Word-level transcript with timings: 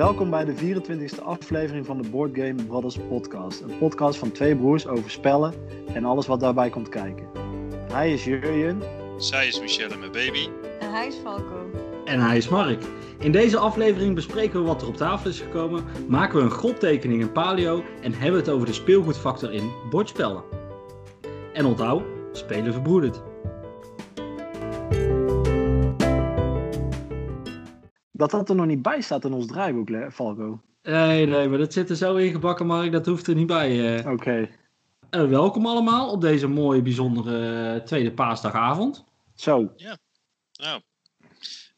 Welkom 0.00 0.30
bij 0.30 0.44
de 0.44 0.54
24e 0.54 1.22
aflevering 1.22 1.86
van 1.86 2.02
de 2.02 2.08
Board 2.08 2.30
Game 2.34 2.54
Brothers 2.54 2.98
podcast. 3.08 3.60
Een 3.60 3.78
podcast 3.78 4.18
van 4.18 4.32
twee 4.32 4.56
broers 4.56 4.86
over 4.86 5.10
spellen 5.10 5.54
en 5.94 6.04
alles 6.04 6.26
wat 6.26 6.40
daarbij 6.40 6.70
komt 6.70 6.88
kijken. 6.88 7.26
Hij 7.92 8.12
is 8.12 8.24
Jurjen. 8.24 8.82
Zij 9.16 9.46
is 9.46 9.60
Michelle 9.60 9.96
mijn 9.96 10.12
baby. 10.12 10.48
En 10.80 10.92
hij 10.92 11.06
is 11.06 11.14
Falco. 11.14 11.70
En 12.04 12.20
hij 12.20 12.36
is 12.36 12.48
Mark. 12.48 12.82
In 13.18 13.32
deze 13.32 13.58
aflevering 13.58 14.14
bespreken 14.14 14.60
we 14.60 14.66
wat 14.66 14.82
er 14.82 14.88
op 14.88 14.96
tafel 14.96 15.30
is 15.30 15.40
gekomen, 15.40 15.84
maken 16.08 16.38
we 16.38 16.44
een 16.44 16.50
grottekening 16.50 17.20
in 17.20 17.32
paleo 17.32 17.84
en 18.02 18.12
hebben 18.12 18.32
we 18.32 18.46
het 18.46 18.54
over 18.54 18.66
de 18.66 18.72
speelgoedfactor 18.72 19.52
in 19.52 19.70
bordspellen. 19.90 20.42
En 21.52 21.64
onthoud, 21.64 22.02
spelen 22.32 22.72
verbroedert. 22.72 23.22
Dat 28.20 28.30
dat 28.30 28.48
er 28.48 28.54
nog 28.54 28.66
niet 28.66 28.82
bij 28.82 29.00
staat 29.00 29.24
in 29.24 29.32
ons 29.32 29.46
draaiboek, 29.46 29.88
hè, 29.88 30.10
Falco. 30.10 30.60
Nee, 30.82 31.26
nee, 31.26 31.48
maar 31.48 31.58
dat 31.58 31.72
zit 31.72 31.90
er 31.90 31.96
zo 31.96 32.16
ingebakken, 32.16 32.66
Mark, 32.66 32.92
dat 32.92 33.06
hoeft 33.06 33.26
er 33.26 33.34
niet 33.34 33.46
bij. 33.46 33.96
eh. 33.98 34.10
Oké. 34.12 34.48
Eh, 35.10 35.28
welkom 35.28 35.66
allemaal 35.66 36.10
op 36.10 36.20
deze 36.20 36.46
mooie, 36.46 36.82
bijzondere 36.82 37.74
eh, 37.74 37.84
tweede 37.84 38.12
paasdagavond. 38.12 39.04
Zo. 39.34 39.72
Nou, 40.52 40.80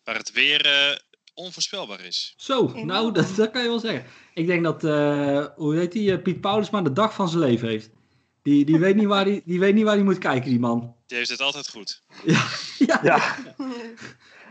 waar 0.05 0.17
het 0.17 0.33
weer 0.33 0.67
eh, 0.67 0.97
onvoorspelbaar 1.35 2.05
is. 2.05 2.35
Zo, 2.37 2.73
nou, 2.85 3.13
dat, 3.13 3.35
dat 3.37 3.51
kan 3.51 3.63
je 3.63 3.69
wel 3.69 3.79
zeggen. 3.79 4.05
Ik 4.35 4.47
denk 4.47 4.65
dat, 4.65 4.85
eh, 4.85 5.47
hoe 5.57 5.77
heet 5.77 5.93
die, 5.93 6.19
Piet 6.19 6.41
Paulusma 6.41 6.83
de 6.83 6.93
dag 6.93 7.15
van 7.15 7.29
zijn 7.29 7.43
leven 7.43 7.69
heeft. 7.69 7.91
Die, 8.43 8.65
die, 8.65 8.79
weet 8.79 8.97
niet 8.97 9.07
waar 9.07 9.25
die, 9.25 9.43
die 9.45 9.59
weet 9.61 9.75
niet 9.75 9.85
waar 9.85 9.95
hij 9.95 10.05
moet 10.05 10.19
kijken, 10.19 10.51
die 10.51 10.61
man. 10.61 10.95
Die 11.07 11.17
heeft 11.17 11.31
het 11.31 11.41
altijd 11.41 11.69
goed. 11.69 12.03
Ja, 12.25 12.47
Ja, 13.03 13.37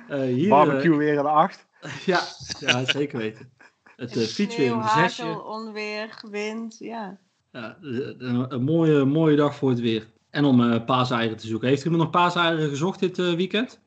eh, 0.10 0.21
hier, 0.21 0.49
barbecue 0.49 0.98
weer 0.98 1.18
een 1.18 1.26
8. 1.26 1.70
ja, 2.05 2.27
ja, 2.59 2.85
zeker 2.85 3.17
weten. 3.17 3.51
Het 3.96 4.15
uh, 4.15 4.24
fiets 4.27 4.55
weer 4.57 4.70
Sneeuw, 4.70 4.82
een 4.82 4.90
zesje. 4.90 5.43
onweer, 5.43 6.20
wind, 6.29 6.76
ja. 6.79 7.20
Ja, 7.51 7.77
een, 7.82 8.63
mooie, 8.63 9.05
mooie 9.05 9.35
dag 9.35 9.55
voor 9.55 9.70
het 9.70 9.79
weer. 9.79 10.12
En 10.29 10.46
om 10.46 10.71
eh 10.71 10.85
paaseieren 10.85 11.37
te 11.37 11.48
zoeken. 11.48 11.68
Heeft 11.68 11.84
iemand 11.84 12.02
nog 12.04 12.12
paaseieren 12.12 12.70
gezocht 12.70 12.99
dit 12.99 13.20
eh, 13.20 13.34
weekend? 13.34 13.79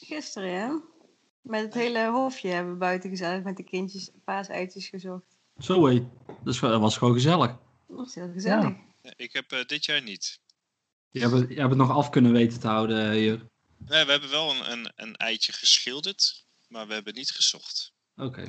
Gisteren, 0.00 0.48
ja. 0.50 0.80
Met 1.40 1.62
het 1.62 1.74
hele 1.74 2.10
hofje 2.10 2.48
hebben 2.48 2.72
we 2.72 2.78
buiten 2.78 3.10
gezellig 3.10 3.42
met 3.44 3.56
de 3.56 3.62
kindjes 3.62 4.10
paaseitjes 4.24 4.88
gezocht. 4.88 5.24
Zo 5.58 5.86
hé, 5.86 6.06
dat, 6.44 6.58
was 6.58 6.96
gewoon 6.96 7.14
gezellig. 7.14 7.46
Dat 7.88 7.96
was 7.96 8.14
heel 8.14 8.30
gezellig. 8.32 8.74
Ja, 9.02 9.12
Ik 9.16 9.32
heb 9.32 9.52
eh, 9.52 9.64
dit 9.66 9.84
jaar 9.84 10.02
niet. 10.02 10.40
Je 11.10 11.20
hebt, 11.20 11.32
het- 11.32 11.48
je 11.48 11.54
hebt 11.54 11.68
het 11.68 11.78
nog 11.78 11.90
af 11.90 12.10
kunnen 12.10 12.32
weten 12.32 12.60
te 12.60 12.66
houden 12.68 13.12
hier. 13.12 13.46
Nee, 13.88 14.04
we 14.04 14.10
hebben 14.10 14.30
wel 14.30 14.50
een, 14.50 14.70
een, 14.72 14.92
een 14.96 15.16
eitje 15.16 15.52
geschilderd, 15.52 16.46
maar 16.70 16.86
we 16.86 16.94
hebben 16.94 17.14
niet 17.14 17.30
gezocht. 17.30 17.92
Oké. 18.16 18.42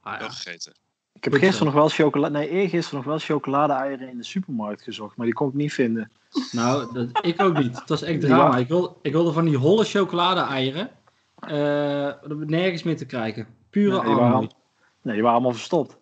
Ah, 0.00 0.18
Wel 0.18 0.26
ja. 0.26 0.32
gegeten. 0.32 0.72
Ik 1.12 1.24
heb 1.24 1.32
gisteren 1.32 1.58
zo. 1.58 1.64
nog 1.64 1.74
wel 1.74 1.88
chocolade, 1.88 2.38
nee, 2.38 2.48
eergisteren 2.48 2.96
nog 2.98 3.06
wel 3.08 3.18
chocolade-eieren 3.18 4.08
in 4.08 4.16
de 4.16 4.24
supermarkt 4.24 4.82
gezocht, 4.82 5.16
maar 5.16 5.26
die 5.26 5.34
kon 5.34 5.48
ik 5.48 5.54
niet 5.54 5.72
vinden. 5.72 6.10
Nou, 6.52 6.92
dat, 6.92 7.24
ik 7.24 7.42
ook 7.42 7.58
niet. 7.58 7.78
Het 7.78 7.88
was 7.88 8.02
echt 8.02 8.22
Ja. 8.22 8.28
drama. 8.28 8.56
Ik, 8.56 8.68
wil, 8.68 8.98
ik 9.02 9.12
wilde 9.12 9.32
van 9.32 9.44
die 9.44 9.56
holle 9.56 9.84
chocolade-eieren. 9.84 10.90
eh, 11.38 12.12
nergens 12.28 12.82
meer 12.82 12.96
te 12.96 13.06
krijgen. 13.06 13.46
Pure 13.70 13.96
Nee, 13.96 14.00
die, 14.06 14.14
waren, 14.14 14.32
armoede. 14.32 14.54
nee, 15.02 15.14
die 15.14 15.22
waren 15.22 15.36
allemaal 15.38 15.52
verstopt. 15.56 15.96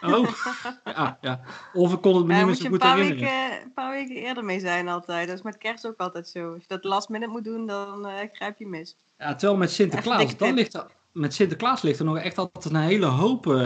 Oh, 0.00 0.28
ja, 0.84 1.18
ja. 1.20 1.40
Of 1.72 1.92
ik 1.92 2.00
kon 2.00 2.16
het 2.16 2.26
me 2.26 2.28
Daar 2.34 2.46
niet 2.46 2.46
meer 2.46 2.46
moet 2.46 2.56
zo 2.56 2.62
je 2.62 2.64
een 2.64 2.70
goed 2.70 2.78
paar 2.78 2.96
herinneren. 2.96 3.32
weken, 3.48 3.62
een 3.62 3.72
paar 3.72 3.90
weken 3.90 4.14
eerder 4.16 4.44
mee 4.44 4.60
zijn 4.60 4.88
altijd. 4.88 5.28
Dat 5.28 5.36
is 5.36 5.42
met 5.42 5.58
kerst 5.58 5.86
ook 5.86 5.98
altijd 5.98 6.28
zo. 6.28 6.52
Als 6.52 6.60
je 6.62 6.68
dat 6.68 6.84
last 6.84 7.08
minute 7.08 7.30
moet 7.30 7.44
doen, 7.44 7.66
dan 7.66 8.06
eh, 8.06 8.28
grijp 8.32 8.58
je 8.58 8.66
mis. 8.66 8.96
Ja, 9.18 9.34
terwijl 9.34 9.58
met 9.58 9.70
Sinterklaas, 9.70 10.36
dan 10.36 10.54
ligt 10.54 10.74
er, 10.74 10.86
met 11.12 11.34
Sinterklaas 11.34 11.82
ligt 11.82 11.98
er 11.98 12.04
nog 12.04 12.18
echt 12.18 12.38
altijd 12.38 12.64
een 12.74 12.80
hele 12.80 13.06
hoop 13.06 13.46
eh, 13.46 13.52
voor 13.52 13.56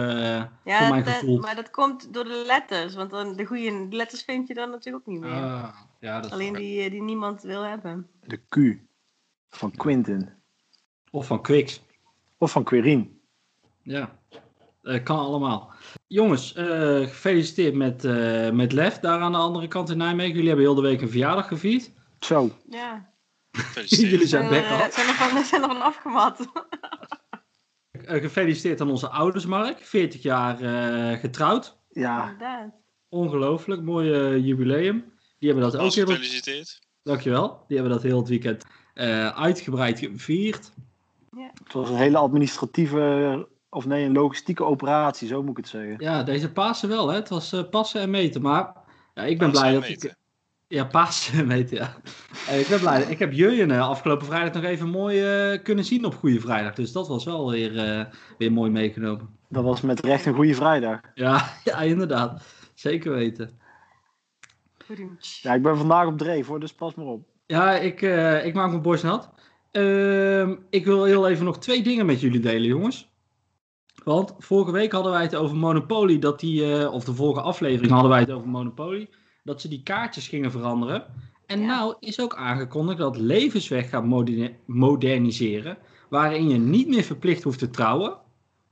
Ja, 0.65 0.89
mijn 0.89 1.05
dat- 1.05 1.15
gevoel. 1.15 1.39
maar 1.39 1.55
dat 1.57 1.71
komt 1.71 2.13
door 2.15 2.25
de 2.25 2.43
letters. 2.47 2.95
Want 2.95 3.11
dan, 3.11 3.37
de 3.37 3.45
goede 3.45 3.87
letters 3.91 4.23
vind 4.23 4.49
je 4.49 4.55
dan 4.55 4.71
natuurlijk 4.71 5.09
ook 5.09 5.13
niet 5.15 5.23
meer. 5.23 5.33
Ah, 5.33 5.69
ja, 6.01 6.15
dat 6.17 6.25
is 6.25 6.31
Alleen 6.33 6.53
die, 6.53 6.83
eh, 6.85 6.91
die 6.91 7.03
niemand 7.03 7.43
wil 7.43 7.63
hebben. 7.63 8.09
De 8.27 8.41
Q 8.49 8.57
van 9.49 9.71
Quintin. 9.71 10.31
Of 11.11 11.27
van 11.27 11.43
Quicks. 11.43 11.83
Of 12.39 12.51
van 12.51 12.65
Quirin. 12.65 13.21
Ja, 13.83 14.19
Eh, 14.85 15.03
kan 15.03 15.19
allemaal. 15.19 15.73
Jongens, 16.07 16.55
eh, 16.55 16.99
gefeliciteerd 16.99 17.75
met, 17.75 18.05
eh, 18.05 18.51
met 18.51 18.73
Lef 18.73 18.99
daar 18.99 19.21
aan 19.21 19.33
de 19.33 19.39
andere 19.39 19.69
kant 19.69 19.91
in 19.91 19.97
Nijmegen. 19.97 20.33
Jullie 20.33 20.49
hebben 20.49 20.67
heel 20.67 20.75
de 20.75 20.83
week 20.83 21.01
een 21.01 21.09
verjaardag 21.09 21.49
gevierd. 21.49 21.91
Zo. 22.19 22.51
Ja. 22.71 23.13
Gefeliciteerd. 23.51 24.11
Jullie 24.11 24.27
zijn 24.27 24.49
bek 24.49 24.65
af. 24.65 24.93
zijn 24.93 25.09
er, 25.09 25.15
van, 25.15 25.45
zijn 25.45 25.63
er 25.63 25.69
van 25.69 25.83
afgemat. 25.83 26.39
Eh, 28.05 28.21
gefeliciteerd 28.21 28.81
aan 28.81 28.91
onze 28.91 29.09
ouders, 29.09 29.47
Mark. 29.47 29.79
40 29.79 30.23
jaar 30.23 30.61
eh, 30.61 31.19
getrouwd. 31.21 31.79
Ja, 31.91 32.23
Inderdaad. 32.23 32.71
Ongelooflijk, 33.09 33.83
mooi 33.83 34.39
jubileum. 34.41 35.13
Die 35.39 35.53
hebben 35.53 35.71
dat 35.71 35.81
ook 35.81 35.93
heel... 35.93 36.07
gefeliciteerd. 36.07 36.81
Dankjewel. 37.03 37.65
Die 37.69 37.77
hebben 37.77 37.95
dat 37.95 38.03
heel 38.03 38.19
het 38.19 38.29
weekend 38.29 38.65
eh, 38.95 39.29
uitgebreid 39.29 39.99
gevierd. 39.99 40.73
het 41.65 41.73
was 41.73 41.91
een 41.91 41.97
hele 41.97 42.19
administratieve, 42.19 43.49
of 43.75 43.87
nee, 43.87 44.05
een 44.05 44.13
logistieke 44.13 44.65
operatie, 44.65 45.29
zo 45.29 45.43
moet 45.43 45.51
ik 45.51 45.57
het 45.57 45.69
zeggen. 45.69 45.95
Ja, 45.99 46.23
deze 46.23 46.53
Pasen 46.53 46.89
wel, 46.89 47.09
hè. 47.09 47.15
Het 47.15 47.29
was 47.29 47.53
eh, 47.53 47.63
passen 47.71 48.01
en 48.01 48.11
meten. 48.11 48.43
Maar 48.43 48.73
ja, 49.15 49.23
ik 49.23 49.39
ben 49.39 49.51
Pasen 49.51 49.63
blij 49.63 49.81
dat 49.81 49.89
meten. 49.89 50.09
ik... 50.09 50.17
Ja, 50.69 50.85
Pasen 50.85 51.39
en 51.39 51.47
meten, 51.47 51.77
ja. 51.77 51.95
Ik 52.59 52.67
ben 52.69 52.81
blij. 52.81 53.03
Ik 53.03 53.19
heb 53.19 53.33
Jurjen 53.33 53.71
eh, 53.71 53.89
afgelopen 53.89 54.27
vrijdag 54.27 54.53
nog 54.53 54.65
even 54.65 54.89
mooi 54.89 55.25
eh, 55.25 55.63
kunnen 55.63 55.85
zien 55.85 56.05
op 56.05 56.15
Goede 56.15 56.41
Vrijdag. 56.41 56.75
Dus 56.75 56.93
dat 56.93 57.09
was 57.09 57.25
wel 57.25 57.51
weer, 57.51 57.79
eh, 57.79 58.05
weer 58.39 58.53
mooi 58.53 58.71
meegenomen. 58.71 59.29
Dat 59.49 59.65
was 59.65 59.81
met 59.81 60.01
recht 60.01 60.27
een 60.27 60.35
goede 60.35 60.55
vrijdag. 60.55 61.01
Ja, 61.15 61.49
ja, 61.65 61.81
inderdaad. 61.81 62.43
Zeker 62.75 63.13
weten. 63.13 63.59
Ja, 65.43 65.55
ik 65.55 65.63
ben 65.63 65.77
vandaag 65.77 66.07
op 66.07 66.19
dreef 66.19 66.47
hoor, 66.47 66.61
dus 66.61 66.75
pas 66.75 66.95
maar 66.95 67.07
op. 67.07 67.27
Ja, 67.47 67.75
ik, 67.75 68.03
eh, 68.03 68.47
ik 68.47 68.55
maak 68.55 68.71
mijn 68.71 68.83
borst 68.83 69.03
nat. 69.03 69.31
Ehm, 69.71 70.55
ik 70.71 70.85
wil 70.85 71.05
heel 71.05 71.29
even 71.29 71.45
nog 71.45 71.59
twee 71.59 71.83
dingen 71.83 72.07
met 72.07 72.21
jullie 72.21 72.41
delen, 72.41 72.69
jongens. 72.69 73.13
Want 74.05 74.35
vorige 74.39 74.71
week 74.73 74.93
hadden 74.93 75.13
wij 75.13 75.23
het 75.23 75.35
over 75.35 75.57
Monopoly, 75.57 76.19
dat 76.19 76.41
die, 76.41 76.79
eh, 76.79 76.93
of 76.93 77.05
de 77.05 77.15
vorige 77.15 77.41
aflevering 77.41 77.93
hadden 77.93 78.11
wij 78.11 78.21
het 78.21 78.31
over 78.31 78.49
Monopoly, 78.49 79.09
dat 79.43 79.61
ze 79.61 79.69
die 79.69 79.83
kaartjes 79.83 80.29
gingen 80.29 80.51
veranderen. 80.51 81.07
En 81.47 81.61
Ja. 81.61 81.67
nou 81.67 81.95
is 82.01 82.21
ook 82.21 82.35
aangekondigd 82.37 82.99
dat 82.99 83.17
Levensweg 83.17 83.89
gaat 83.89 84.05
moderne- 84.05 84.57
moderniseren, 84.67 85.79
waarin 86.09 86.49
je 86.49 86.59
niet 86.59 86.89
meer 86.89 87.03
verplicht 87.03 87.43
hoeft 87.43 87.59
te 87.59 87.71
trouwen, 87.71 88.17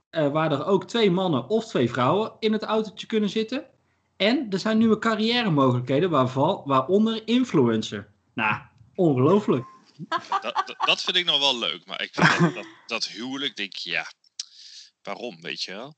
eh, 0.09 0.31
waar 0.31 0.51
er 0.51 0.65
ook 0.65 0.83
twee 0.85 1.11
mannen 1.11 1.49
of 1.49 1.65
twee 1.65 1.89
vrouwen 1.89 2.31
in 2.39 2.51
het 2.53 2.63
autootje 2.63 3.07
kunnen 3.07 3.29
zitten. 3.29 3.65
En 4.17 4.47
er 4.49 4.59
zijn 4.59 4.77
nieuwe 4.77 4.99
carrière 4.99 5.49
mogelijkheden, 5.49 6.09
waarvan, 6.09 6.61
waaronder 6.65 7.21
influencer. 7.25 8.07
Nou, 8.33 8.55
ongelooflijk. 8.95 9.65
Dat, 10.09 10.63
dat, 10.65 10.75
dat 10.85 11.01
vind 11.01 11.17
ik 11.17 11.25
nog 11.25 11.39
wel 11.39 11.57
leuk, 11.59 11.85
maar 11.85 12.01
ik 12.01 12.09
vind 12.13 12.39
dat, 12.39 12.53
dat, 12.53 12.65
dat 12.87 13.05
huwelijk, 13.07 13.55
denk 13.55 13.69
ik, 13.73 13.77
ja, 13.77 14.05
waarom, 15.03 15.41
weet 15.41 15.61
je 15.63 15.71
wel? 15.71 15.95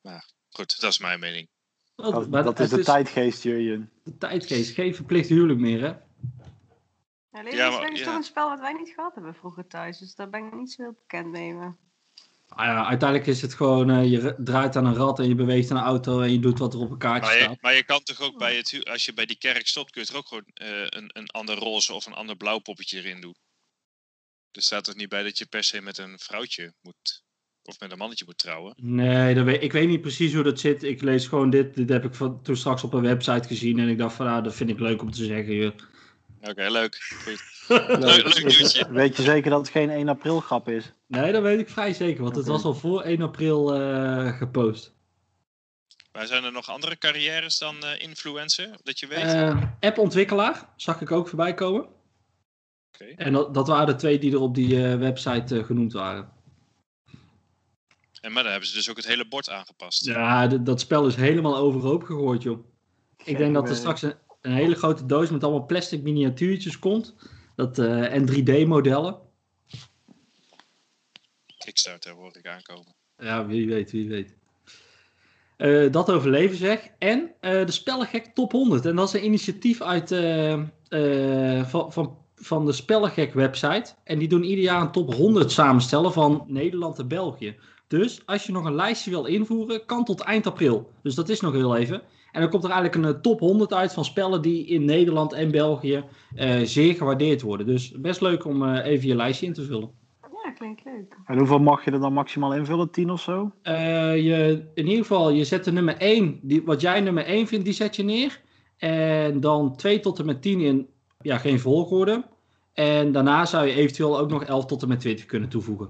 Maar 0.00 0.30
goed, 0.48 0.80
dat 0.80 0.90
is 0.90 0.98
mijn 0.98 1.20
mening. 1.20 1.48
Dat, 1.94 2.12
Dat, 2.12 2.28
maar 2.28 2.44
dat 2.44 2.60
is 2.60 2.68
de 2.70 2.84
tijdgeest, 2.84 3.42
Jurjen. 3.42 3.92
de 4.04 4.16
tijdgeest. 4.16 4.74
Geen 4.74 4.94
verplicht 4.94 5.28
huwelijk 5.28 5.58
meer, 5.58 5.80
hè? 5.80 5.86
Ja, 5.88 7.42
Levensweg 7.42 7.70
Ja, 7.72 7.78
maar- 7.78 7.92
is 7.92 7.98
ja. 7.98 8.04
toch 8.04 8.14
een 8.14 8.22
spel 8.22 8.48
wat 8.48 8.60
wij 8.60 8.72
niet 8.72 8.92
gehad 8.94 9.14
hebben 9.14 9.34
vroeger 9.34 9.66
thuis. 9.66 9.98
Dus 9.98 10.14
daar 10.14 10.30
ben 10.30 10.46
ik 10.46 10.52
niet 10.52 10.72
zo 10.72 10.82
heel 10.82 10.92
bekend 10.92 11.26
mee. 11.26 11.54
Maar... 11.54 11.76
Ah 12.48 12.64
ja, 12.66 12.86
uiteindelijk 12.86 13.28
is 13.28 13.42
het 13.42 13.54
gewoon, 13.54 13.90
eh, 13.90 14.10
je 14.10 14.34
draait 14.38 14.76
aan 14.76 14.84
een 14.86 14.94
rad 14.94 15.18
en 15.18 15.28
je 15.28 15.34
beweegt 15.34 15.70
een 15.70 15.76
auto 15.76 16.20
en 16.20 16.32
je 16.32 16.38
doet 16.38 16.58
wat 16.58 16.74
er 16.74 16.80
op 16.80 16.90
een 16.90 16.98
kaartje 16.98 17.26
Maar 17.28 17.36
je, 17.38 17.42
staat. 17.44 17.60
maar 17.60 17.74
je 17.74 17.84
kan 17.84 18.02
toch 18.02 18.20
ook 18.20 18.38
bij 18.38 18.56
het, 18.56 18.80
als 18.88 19.04
je 19.04 19.12
bij 19.14 19.26
die 19.26 19.38
kerk 19.38 19.66
stopt, 19.66 19.90
kun 19.90 20.02
je 20.02 20.08
er 20.08 20.16
ook 20.16 20.26
gewoon 20.28 20.44
eh, 20.54 20.80
een, 20.86 21.10
een 21.12 21.30
ander 21.30 21.54
roze 21.58 21.94
of 21.94 22.06
een 22.06 22.14
ander 22.14 22.36
blauw 22.36 22.58
poppetje 22.58 22.98
erin 22.98 23.20
doen. 23.20 23.34
Er 24.50 24.62
staat 24.62 24.84
toch 24.84 24.94
niet 24.94 25.08
bij 25.08 25.22
dat 25.22 25.38
je 25.38 25.46
per 25.46 25.64
se 25.64 25.80
met 25.80 25.98
een 25.98 26.18
vrouwtje 26.18 26.74
moet, 26.80 27.24
of 27.66 27.80
met 27.80 27.90
een 27.92 27.98
mannetje 27.98 28.24
moet 28.26 28.38
trouwen? 28.38 28.74
Nee, 28.76 29.34
dat 29.34 29.44
weet, 29.44 29.62
ik 29.62 29.72
weet 29.72 29.88
niet 29.88 30.00
precies 30.00 30.34
hoe 30.34 30.42
dat 30.42 30.60
zit. 30.60 30.82
Ik 30.82 31.02
lees 31.02 31.26
gewoon 31.26 31.50
dit. 31.50 31.74
Dit 31.74 31.88
heb 31.88 32.04
ik 32.04 32.14
van, 32.14 32.42
toen 32.42 32.56
straks 32.56 32.84
op 32.84 32.92
een 32.92 33.02
website 33.02 33.48
gezien 33.48 33.78
en 33.78 33.88
ik 33.88 33.98
dacht 33.98 34.14
van, 34.14 34.26
nou, 34.26 34.42
dat 34.42 34.54
vind 34.54 34.70
ik 34.70 34.80
leuk 34.80 35.02
om 35.02 35.10
te 35.10 35.24
zeggen. 35.24 35.54
joh. 35.54 35.72
Oké, 36.40 36.70
leuk. 36.70 36.96
Goed. 37.24 37.54
Leuk. 37.68 37.88
Leuk, 37.88 38.24
leuk 38.24 38.58
nieuwtje. 38.58 38.86
Weet 38.90 39.16
je 39.16 39.22
zeker 39.22 39.50
dat 39.50 39.60
het 39.60 39.68
geen 39.68 39.90
1 39.90 40.08
april 40.08 40.40
grap 40.40 40.68
is? 40.68 40.92
Nee, 41.06 41.32
dat 41.32 41.42
weet 41.42 41.58
ik 41.58 41.68
vrij 41.68 41.92
zeker, 41.92 42.22
want 42.22 42.36
het 42.36 42.46
was 42.46 42.64
al 42.64 42.74
voor 42.74 43.02
1 43.02 43.22
april 43.22 43.74
eh, 43.74 44.38
gepost. 44.38 44.94
Maar 46.16 46.26
zijn 46.26 46.44
er 46.44 46.52
nog 46.52 46.68
andere 46.68 46.98
carrières 46.98 47.58
dan 47.58 47.84
eh, 47.84 48.02
influencer, 48.02 48.70
dat 48.82 48.98
je 48.98 49.06
weet? 49.06 49.22
Eh, 49.22 49.62
appontwikkelaar 49.80 50.68
zag 50.76 51.00
ik 51.00 51.10
ook 51.10 51.28
voorbij 51.28 51.54
komen. 51.54 51.86
Oké. 52.92 53.04
En 53.04 53.32
dat, 53.32 53.54
dat 53.54 53.68
waren 53.68 53.86
de 53.86 53.94
twee 53.94 54.18
die 54.18 54.32
er 54.32 54.40
op 54.40 54.54
die 54.54 54.84
eh, 54.84 54.98
website 54.98 55.64
genoemd 55.64 55.92
waren. 55.92 56.32
En 58.26 58.32
maar 58.32 58.42
dan 58.42 58.50
hebben 58.52 58.68
ze 58.68 58.74
dus 58.74 58.90
ook 58.90 58.96
het 58.96 59.06
hele 59.06 59.28
bord 59.28 59.50
aangepast. 59.50 60.04
Ja, 60.04 60.46
dat 60.46 60.80
spel 60.80 61.06
is 61.06 61.14
helemaal 61.14 61.56
overhoop 61.56 62.02
gegooid, 62.02 62.42
joh. 62.42 62.64
Ik 63.24 63.36
denk 63.36 63.54
dat 63.54 63.68
er 63.68 63.76
straks 63.76 64.02
een, 64.02 64.14
een 64.40 64.52
hele 64.52 64.74
grote 64.74 65.06
doos 65.06 65.30
met 65.30 65.44
allemaal 65.44 65.66
plastic 65.66 66.02
miniatuurtjes 66.02 66.78
komt. 66.78 67.14
Dat, 67.56 67.78
eh, 67.78 68.14
en 68.14 68.26
3D-modellen. 68.26 69.18
Kickstarter 71.58 72.12
hoor 72.12 72.36
ik 72.36 72.46
aankomen. 72.46 72.94
Ja, 73.18 73.46
wie 73.46 73.66
weet, 73.66 73.90
wie 73.90 74.08
weet. 74.08 74.34
Eh, 75.56 75.92
dat 75.92 76.10
over 76.10 76.30
leven 76.30 76.56
zeg. 76.56 76.88
En 76.98 77.32
eh, 77.40 77.66
de 77.66 77.72
Spellengek 77.72 78.34
Top 78.34 78.52
100. 78.52 78.86
En 78.86 78.96
dat 78.96 79.08
is 79.08 79.14
een 79.14 79.24
initiatief 79.24 79.80
uit, 79.80 80.12
eh, 80.12 80.52
eh, 80.52 81.66
van, 81.66 81.92
van, 81.92 82.18
van 82.34 82.66
de 82.66 82.72
Spellengek 82.72 83.34
website. 83.34 83.94
En 84.04 84.18
die 84.18 84.28
doen 84.28 84.44
ieder 84.44 84.64
jaar 84.64 84.80
een 84.80 84.92
top 84.92 85.14
100 85.14 85.50
samenstellen 85.50 86.12
van 86.12 86.44
Nederland 86.46 86.98
en 86.98 87.08
België. 87.08 87.56
Dus 87.88 88.22
als 88.26 88.46
je 88.46 88.52
nog 88.52 88.64
een 88.64 88.74
lijstje 88.74 89.10
wil 89.10 89.24
invoeren, 89.24 89.86
kan 89.86 90.04
tot 90.04 90.20
eind 90.20 90.46
april. 90.46 90.90
Dus 91.02 91.14
dat 91.14 91.28
is 91.28 91.40
nog 91.40 91.52
heel 91.52 91.76
even. 91.76 92.02
En 92.32 92.40
dan 92.40 92.50
komt 92.50 92.64
er 92.64 92.70
eigenlijk 92.70 93.04
een 93.04 93.14
eh, 93.14 93.20
top 93.20 93.40
100 93.40 93.72
uit 93.72 93.92
van 93.92 94.04
spellen 94.04 94.42
die 94.42 94.66
in 94.66 94.84
Nederland 94.84 95.32
en 95.32 95.50
België 95.50 96.04
eh, 96.34 96.60
zeer 96.62 96.94
gewaardeerd 96.94 97.42
worden. 97.42 97.66
Dus 97.66 97.90
best 97.90 98.20
leuk 98.20 98.44
om 98.44 98.62
eh, 98.62 98.86
even 98.92 99.08
je 99.08 99.14
lijstje 99.14 99.46
in 99.46 99.52
te 99.52 99.64
vullen. 99.64 99.90
Ja, 100.44 100.52
klinkt 100.52 100.84
leuk. 100.84 101.16
En 101.24 101.38
hoeveel 101.38 101.58
mag 101.58 101.84
je 101.84 101.90
er 101.90 102.00
dan 102.00 102.12
maximaal 102.12 102.54
invullen? 102.54 102.90
10 102.90 103.10
of 103.10 103.20
zo? 103.20 103.52
Eh, 103.62 104.16
je, 104.16 104.64
in 104.74 104.86
ieder 104.86 105.04
geval, 105.04 105.30
je 105.30 105.44
zet 105.44 105.64
de 105.64 105.72
nummer 105.72 105.96
1, 105.96 106.38
die, 106.42 106.62
wat 106.64 106.80
jij 106.80 107.00
nummer 107.00 107.24
1 107.24 107.46
vindt, 107.46 107.64
die 107.64 107.74
zet 107.74 107.96
je 107.96 108.02
neer. 108.02 108.40
En 108.76 109.40
dan 109.40 109.76
2 109.76 110.00
tot 110.00 110.18
en 110.18 110.26
met 110.26 110.42
10 110.42 110.60
in, 110.60 110.88
ja, 111.20 111.38
geen 111.38 111.60
volgorde. 111.60 112.24
En 112.72 113.12
daarna 113.12 113.44
zou 113.44 113.66
je 113.66 113.74
eventueel 113.74 114.18
ook 114.18 114.30
nog 114.30 114.44
11 114.44 114.66
tot 114.66 114.82
en 114.82 114.88
met 114.88 115.00
20 115.00 115.26
kunnen 115.26 115.48
toevoegen. 115.48 115.88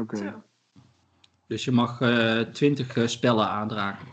Oké. 0.00 0.42
Dus 1.48 1.64
je 1.64 1.72
mag 1.72 2.00
eh 2.00 2.40
20 2.40 2.96
eh, 2.96 3.06
spellen 3.06 3.48
aandragen. 3.48 4.06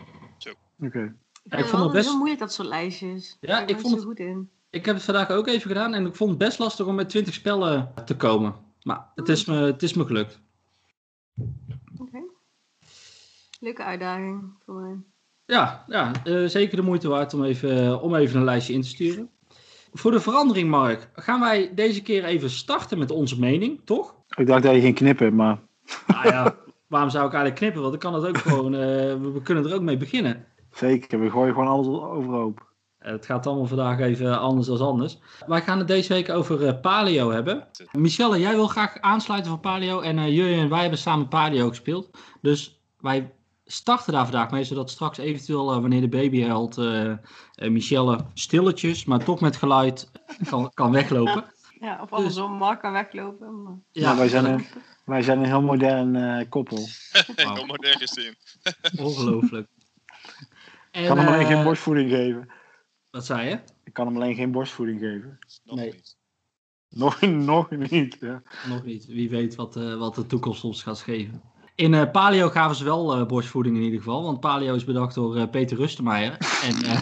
Oké. 0.79 0.99
Ik 1.43 1.51
ik 1.51 1.57
vind 1.57 1.67
vond 1.67 1.71
het 1.71 1.81
het 1.81 1.91
best- 1.91 2.05
heel 2.07 2.17
moeilijk, 2.17 2.39
dat 2.39 2.53
soort 2.53 2.67
lijstjes. 2.67 3.37
Ja, 3.41 3.67
ik 3.67 3.79
vond 3.79 3.99
zo 4.01 4.05
goed 4.07 4.19
in. 4.19 4.49
Ik 4.69 4.85
heb 4.85 4.95
het 4.95 5.03
vandaag 5.03 5.29
ook 5.29 5.47
even 5.47 5.67
gedaan 5.67 5.93
en 5.93 6.05
ik 6.05 6.15
vond 6.15 6.29
het 6.29 6.39
best 6.39 6.59
lastig 6.59 6.85
om 6.85 6.95
met 6.95 7.09
20 7.09 7.33
spellen 7.33 7.91
te 8.05 8.15
komen. 8.15 8.55
Maar 8.83 9.07
het 9.15 9.29
is 9.29 9.45
me, 9.45 9.55
het 9.55 9.83
is 9.83 9.93
me 9.93 10.05
gelukt. 10.05 10.39
Oké. 11.99 12.19
Leuke 13.59 13.83
uitdaging 13.83 14.53
voor 14.65 14.73
mij. 14.81 14.95
Ja, 15.45 15.83
ja 15.87 16.11
eh, 16.23 16.45
zeker 16.45 16.75
de 16.75 16.83
moeite 16.83 17.07
waard 17.07 17.33
om 17.33 17.43
even, 17.43 18.01
om 18.01 18.15
even 18.15 18.37
een 18.39 18.45
lijstje 18.45 18.73
in 18.73 18.81
te 18.81 18.87
sturen. 18.87 19.29
Voor 19.93 20.11
de 20.11 20.19
verandering, 20.19 20.69
Mark, 20.69 21.09
gaan 21.13 21.39
wij 21.39 21.73
deze 21.73 22.01
keer 22.01 22.23
even 22.23 22.49
starten 22.49 22.97
met 22.97 23.11
onze 23.11 23.39
mening, 23.39 23.81
toch? 23.83 24.15
Ik 24.35 24.47
dacht 24.47 24.63
dat 24.63 24.73
je 24.75 24.81
ging 24.81 24.95
knippen, 24.95 25.35
maar 25.35 25.59
Nou 26.07 26.27
ja, 26.27 26.55
waarom 26.87 27.09
zou 27.09 27.25
ik 27.25 27.33
eigenlijk 27.33 27.61
knippen? 27.61 27.81
Want 27.81 27.93
ik 27.93 27.99
kan 27.99 28.13
het 28.13 28.25
ook 28.25 28.37
gewoon, 28.47 28.73
eh, 28.73 28.79
we, 29.21 29.31
we 29.33 29.41
kunnen 29.41 29.65
er 29.65 29.75
ook 29.75 29.81
mee 29.81 29.97
beginnen. 29.97 30.45
zeker. 30.71 31.19
We 31.19 31.29
gooien 31.29 31.53
gewoon 31.53 31.67
alles 31.69 31.87
overhoop. 31.87 32.73
Eh, 32.97 33.11
Het 33.11 33.25
gaat 33.25 33.47
allemaal 33.47 33.65
vandaag 33.65 33.99
even 33.99 34.39
anders 34.39 34.67
dan 34.67 34.79
anders. 34.79 35.19
Wij 35.47 35.61
gaan 35.61 35.77
het 35.77 35.87
deze 35.87 36.13
week 36.13 36.29
over 36.29 36.67
eh, 36.67 36.81
Paleo 36.81 37.31
hebben. 37.31 37.67
Michelle, 37.91 38.39
jij 38.39 38.55
wil 38.55 38.67
graag 38.67 38.99
aansluiten 38.99 39.51
van 39.51 39.59
Paleo. 39.59 39.99
En 39.99 40.17
eh 40.17 40.35
jullie 40.35 40.59
en 40.59 40.69
wij 40.69 40.81
hebben 40.81 40.99
samen 40.99 41.27
Paleo 41.27 41.69
gespeeld. 41.69 42.09
Dus 42.41 42.81
wij 42.99 43.33
starten 43.65 44.13
daar 44.13 44.23
vandaag 44.23 44.51
mee. 44.51 44.63
Zodat 44.63 44.89
straks 44.89 45.17
eventueel, 45.17 45.65
wanneer 45.81 46.01
de 46.01 46.09
baby 46.09 46.43
huilt, 46.43 46.77
eh, 46.77 47.11
eh, 47.11 47.17
Michelle 47.69 48.19
stilletjes, 48.33 49.05
maar 49.05 49.23
toch 49.23 49.39
met 49.41 49.55
geluid 49.55 50.11
kan, 50.49 50.71
kan 50.73 50.91
weglopen. 50.91 51.43
Ja, 51.79 51.99
of 52.01 52.11
andersom, 52.13 52.51
Mark 52.51 52.79
kan 52.79 52.91
weglopen. 52.91 53.63
Maar... 53.63 53.73
Ja, 53.91 54.17
wij, 54.17 54.27
zijn 54.27 54.65
wij 55.05 55.21
zijn 55.21 55.39
een 55.39 55.45
heel 55.45 55.61
modern 55.61 56.15
eh, 56.15 56.49
koppel. 56.49 56.77
Wauw. 57.35 57.53
Heel 57.55 57.65
modern 57.65 57.97
gezien. 57.99 58.35
Ongelooflijk. 59.05 59.67
En, 60.91 61.01
Ik 61.01 61.07
kan 61.07 61.17
hem 61.17 61.27
alleen 61.27 61.39
eh, 61.39 61.47
geen 61.47 61.63
borstvoeding 61.63 62.09
geven. 62.09 62.49
Wat 63.09 63.25
zei 63.25 63.49
je? 63.49 63.59
Ik 63.83 63.93
kan 63.93 64.07
hem 64.07 64.15
alleen 64.15 64.35
geen 64.35 64.51
borstvoeding 64.51 64.99
geven. 64.99 65.39
Nog 65.63 65.75
Nee. 65.75 65.91
niet. 65.91 66.17
Nog, 66.89 67.21
nog 67.55 67.69
niet. 67.71 68.17
Ja. 68.19 68.41
Nog 68.67 68.83
niet. 68.83 69.05
Wie 69.05 69.29
weet 69.29 69.55
wat, 69.55 69.75
eh, 69.75 69.97
wat 69.97 70.15
de 70.15 70.25
toekomst 70.25 70.63
ons 70.63 70.83
gaat 70.83 70.99
geven. 71.01 71.41
In 71.75 71.93
eh, 71.93 72.11
Paleo 72.11 72.49
gaven 72.49 72.75
ze 72.75 72.83
wel 72.83 73.13
eh, 73.15 73.25
borstvoeding 73.25 73.75
in 73.75 73.81
ieder 73.83 73.99
geval. 73.99 74.23
Want 74.23 74.39
Paleo 74.39 74.75
is 74.75 74.83
bedacht 74.83 75.15
door 75.15 75.37
eh, 75.37 75.49
Peter 75.49 75.77
Rustenmeijer. 75.77 76.37
En, 76.63 76.75
eh. 76.83 77.01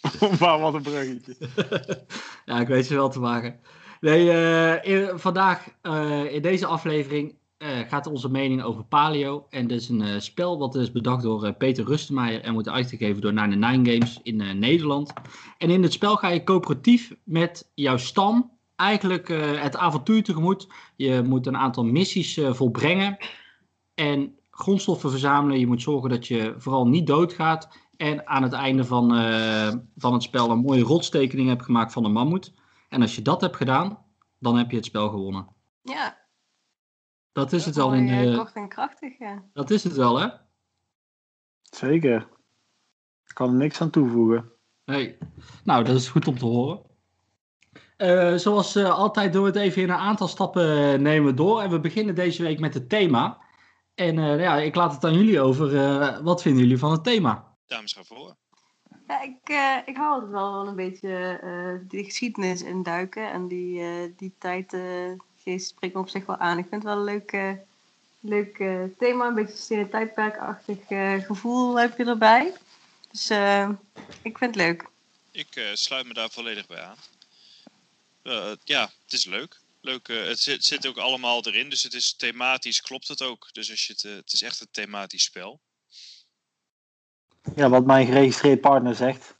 maar 0.40 0.58
wat 0.58 0.74
een 0.74 0.82
bruggetje. 0.82 1.36
ja, 2.46 2.60
ik 2.60 2.68
weet 2.68 2.86
ze 2.86 2.94
wel 2.94 3.08
te 3.08 3.20
maken. 3.20 3.60
Nee, 4.00 4.30
eh, 4.30 5.16
vandaag 5.16 5.68
eh, 5.82 6.34
in 6.34 6.42
deze 6.42 6.66
aflevering 6.66 7.34
eh, 7.56 7.68
gaat 7.88 8.06
onze 8.06 8.30
mening 8.30 8.62
over 8.62 8.84
Paleo. 8.84 9.46
En 9.50 9.66
dat 9.66 9.80
is 9.80 9.88
een 9.88 10.22
spel 10.22 10.58
wat 10.58 10.74
is 10.74 10.92
bedacht 10.92 11.22
door 11.22 11.52
Peter 11.52 11.84
Rustenmeijer 11.84 12.40
en 12.40 12.52
wordt 12.52 12.68
uitgegeven 12.68 13.20
door 13.20 13.32
99 13.32 13.92
Games 13.92 14.20
in 14.22 14.58
Nederland. 14.58 15.12
En 15.58 15.70
in 15.70 15.82
het 15.82 15.92
spel 15.92 16.16
ga 16.16 16.28
je 16.28 16.44
coöperatief 16.44 17.14
met 17.24 17.70
jouw 17.74 17.96
stam 17.96 18.50
eigenlijk 18.76 19.28
het 19.60 19.76
avontuur 19.76 20.22
tegemoet. 20.22 20.68
Je 20.96 21.22
moet 21.26 21.46
een 21.46 21.56
aantal 21.56 21.84
missies 21.84 22.40
volbrengen 22.50 23.16
en 23.94 24.38
grondstoffen 24.50 25.10
verzamelen. 25.10 25.58
Je 25.58 25.66
moet 25.66 25.82
zorgen 25.82 26.10
dat 26.10 26.26
je 26.26 26.54
vooral 26.58 26.88
niet 26.88 27.06
doodgaat. 27.06 27.68
En 27.98 28.26
aan 28.26 28.42
het 28.42 28.52
einde 28.52 28.84
van, 28.84 29.14
eh, 29.14 29.74
van 29.96 30.12
het 30.12 30.22
spel 30.22 30.50
een 30.50 30.58
mooie 30.58 30.82
rotstekening 30.82 31.48
hebt 31.48 31.62
gemaakt 31.64 31.92
van 31.92 32.04
een 32.04 32.12
mammoet. 32.12 32.52
En 32.88 33.02
als 33.02 33.14
je 33.14 33.22
dat 33.22 33.40
hebt 33.40 33.56
gedaan, 33.56 33.98
dan 34.38 34.56
heb 34.56 34.70
je 34.70 34.76
het 34.76 34.84
spel 34.86 35.08
gewonnen. 35.08 35.48
Ja, 35.82 36.18
Dat 37.32 37.52
is 37.52 37.64
het 37.64 37.76
wel 37.76 37.94
in. 37.94 38.04
mooi, 38.04 38.16
eh, 38.16 38.30
eh, 38.32 38.36
kort 38.38 38.52
en 38.54 38.68
krachtig, 38.68 39.18
ja. 39.18 39.42
dat 39.52 39.70
is 39.70 39.84
het 39.84 39.96
wel, 39.96 40.18
hè? 40.20 40.28
Zeker. 41.62 42.28
Ik 43.26 43.34
kan 43.34 43.48
er 43.48 43.54
niks 43.56 43.80
aan 43.80 43.90
toevoegen. 43.90 44.52
Nee. 44.84 45.18
Nou, 45.64 45.84
dat 45.84 45.96
is 45.96 46.08
goed 46.08 46.28
om 46.28 46.38
te 46.38 46.44
horen. 46.44 46.80
Eh, 47.96 48.34
zoals 48.34 48.76
eh, 48.76 48.90
altijd 48.90 49.32
doen 49.32 49.42
we 49.42 49.48
het 49.48 49.56
even 49.58 49.82
in 49.82 49.90
een 49.90 49.96
aantal 49.96 50.28
stappen 50.28 51.02
nemen 51.02 51.36
door. 51.36 51.60
En 51.62 51.70
we 51.70 51.80
beginnen 51.80 52.14
deze 52.14 52.42
week 52.42 52.58
met 52.60 52.74
het 52.74 52.88
thema. 52.88 53.38
En 53.94 54.18
eh, 54.18 54.40
ja, 54.40 54.56
ik 54.56 54.74
laat 54.74 54.92
het 54.92 55.04
aan 55.04 55.14
jullie 55.14 55.40
over. 55.40 55.76
Eh, 55.76 56.18
wat 56.18 56.42
vinden 56.42 56.62
jullie 56.62 56.78
van 56.78 56.92
het 56.92 57.04
thema? 57.04 57.47
Dames 57.68 57.92
gaan 57.92 58.06
voor. 58.06 58.36
Ja, 59.06 59.22
ik, 59.22 59.48
eh, 59.48 59.76
ik 59.86 59.96
hou 59.96 60.12
altijd 60.12 60.30
wel 60.30 60.66
een 60.66 60.76
beetje 60.76 61.38
eh 61.42 61.88
die 61.90 62.04
geschiedenis 62.04 62.62
induiken. 62.62 63.30
En 63.30 63.48
die, 63.48 63.80
eh 63.80 64.12
die 64.16 64.34
tijdgeest 64.38 65.68
spreekt 65.68 65.94
me 65.94 66.00
op 66.00 66.08
zich 66.08 66.26
wel 66.26 66.36
aan. 66.36 66.58
Ik 66.58 66.66
vind 66.68 66.82
het 66.82 66.92
wel 66.92 66.96
een 66.96 67.04
leuk, 67.04 67.56
leuk 68.20 68.56
thema. 68.98 69.26
Een 69.26 69.34
beetje 69.34 69.56
stenen 69.56 69.90
tijdperkachtig 69.90 70.86
gevoel 71.26 71.78
heb 71.78 71.98
je 71.98 72.04
erbij. 72.04 72.52
Dus 73.10 73.30
ik 74.22 74.38
vind 74.38 74.54
het 74.54 74.56
leuk. 74.56 74.86
Ik 75.30 75.70
sluit 75.72 76.06
me 76.06 76.14
daar 76.14 76.30
volledig 76.30 76.66
bij 76.66 76.80
aan. 76.82 76.96
Ja, 78.64 78.90
het 79.02 79.12
is 79.12 79.24
leuk. 79.24 79.60
leuk 79.80 80.06
het, 80.06 80.40
zit, 80.40 80.64
zit 80.64 80.86
ook 80.86 80.96
allemaal 80.96 81.46
erin, 81.46 81.70
dus 81.70 81.82
het 81.82 81.94
is 81.94 82.12
thematisch, 82.12 82.80
klopt 82.80 83.08
het 83.08 83.22
ook. 83.22 83.48
Dus 83.52 83.70
als 83.70 83.86
je 83.86 83.92
het, 83.92 84.02
het 84.02 84.32
is 84.32 84.42
echt 84.42 84.60
een 84.60 84.68
thematisch 84.70 85.24
spel. 85.24 85.60
Ja, 87.54 87.68
wat 87.68 87.86
mijn 87.86 88.06
geregistreerd 88.06 88.60
partner 88.60 88.94
zegt. 88.94 89.36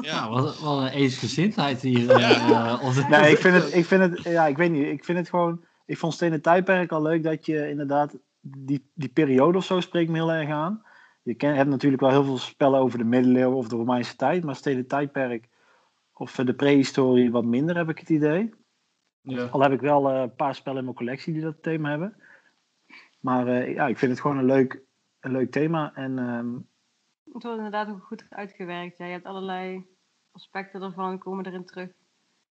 Ja, 0.00 0.30
wat, 0.30 0.60
wat 0.60 0.78
een 0.82 0.88
eensgezindheid 0.88 1.80
hier. 1.80 2.10
eh, 2.10 2.18
Ja. 2.18 2.78
eh, 2.80 3.08
Nee, 3.08 3.30
ik 3.30 3.38
vind 3.38 3.54
het, 3.54 3.74
ik 3.74 3.84
vind 3.84 4.02
het, 4.02 4.22
ja, 4.22 4.46
ik 4.46 4.56
weet 4.56 4.70
niet. 4.70 4.86
Ik 4.86 5.04
vind 5.04 5.18
het 5.18 5.28
gewoon, 5.28 5.64
ik 5.86 5.98
vond 5.98 6.14
Stenen 6.14 6.42
Tijdperk 6.42 6.92
al 6.92 7.02
leuk 7.02 7.22
dat 7.22 7.46
je 7.46 7.68
inderdaad, 7.68 8.18
die, 8.40 8.90
die 8.94 9.08
periode 9.08 9.58
of 9.58 9.64
zo 9.64 9.80
spreekt 9.80 10.10
me 10.10 10.16
heel 10.16 10.32
erg 10.32 10.50
aan. 10.50 10.82
Je 11.22 11.34
ken, 11.34 11.54
hebt 11.54 11.70
natuurlijk 11.70 12.02
wel 12.02 12.10
heel 12.10 12.24
veel 12.24 12.38
spellen 12.38 12.80
over 12.80 12.98
de 12.98 13.04
middeleeuwen 13.04 13.56
of 13.56 13.68
de 13.68 13.76
Romeinse 13.76 14.16
tijd, 14.16 14.44
maar 14.44 14.56
Stenen 14.56 14.86
Tijdperk 14.86 15.48
of 16.12 16.34
de 16.34 16.54
prehistorie 16.54 17.30
wat 17.30 17.44
minder 17.44 17.76
heb 17.76 17.88
ik 17.88 17.98
het 17.98 18.08
idee. 18.08 18.54
Ja. 19.20 19.44
Al 19.44 19.60
heb 19.62 19.72
ik 19.72 19.80
wel 19.80 20.10
eh, 20.10 20.20
een 20.20 20.34
paar 20.34 20.54
spellen 20.54 20.78
in 20.78 20.84
mijn 20.84 20.96
collectie 20.96 21.32
die 21.32 21.42
dat 21.42 21.62
thema 21.62 21.88
hebben. 21.90 22.16
Maar 23.20 23.46
eh, 23.46 23.74
ja, 23.74 23.86
ik 23.86 23.98
vind 23.98 24.10
het 24.12 24.20
gewoon 24.20 24.38
een 24.38 24.44
leuk, 24.44 24.82
een 25.20 25.32
leuk 25.32 25.50
thema. 25.50 25.92
En 25.94 26.18
ehm, 26.18 26.46
Het 27.32 27.42
wordt 27.42 27.56
inderdaad 27.56 27.88
ook 27.88 28.02
goed 28.04 28.26
uitgewerkt. 28.28 28.98
Ja, 28.98 29.04
je 29.04 29.12
hebt 29.12 29.24
allerlei 29.26 29.86
aspecten 30.32 30.82
ervan 30.82 31.18
komen 31.18 31.46
erin 31.46 31.64
terug. 31.64 31.90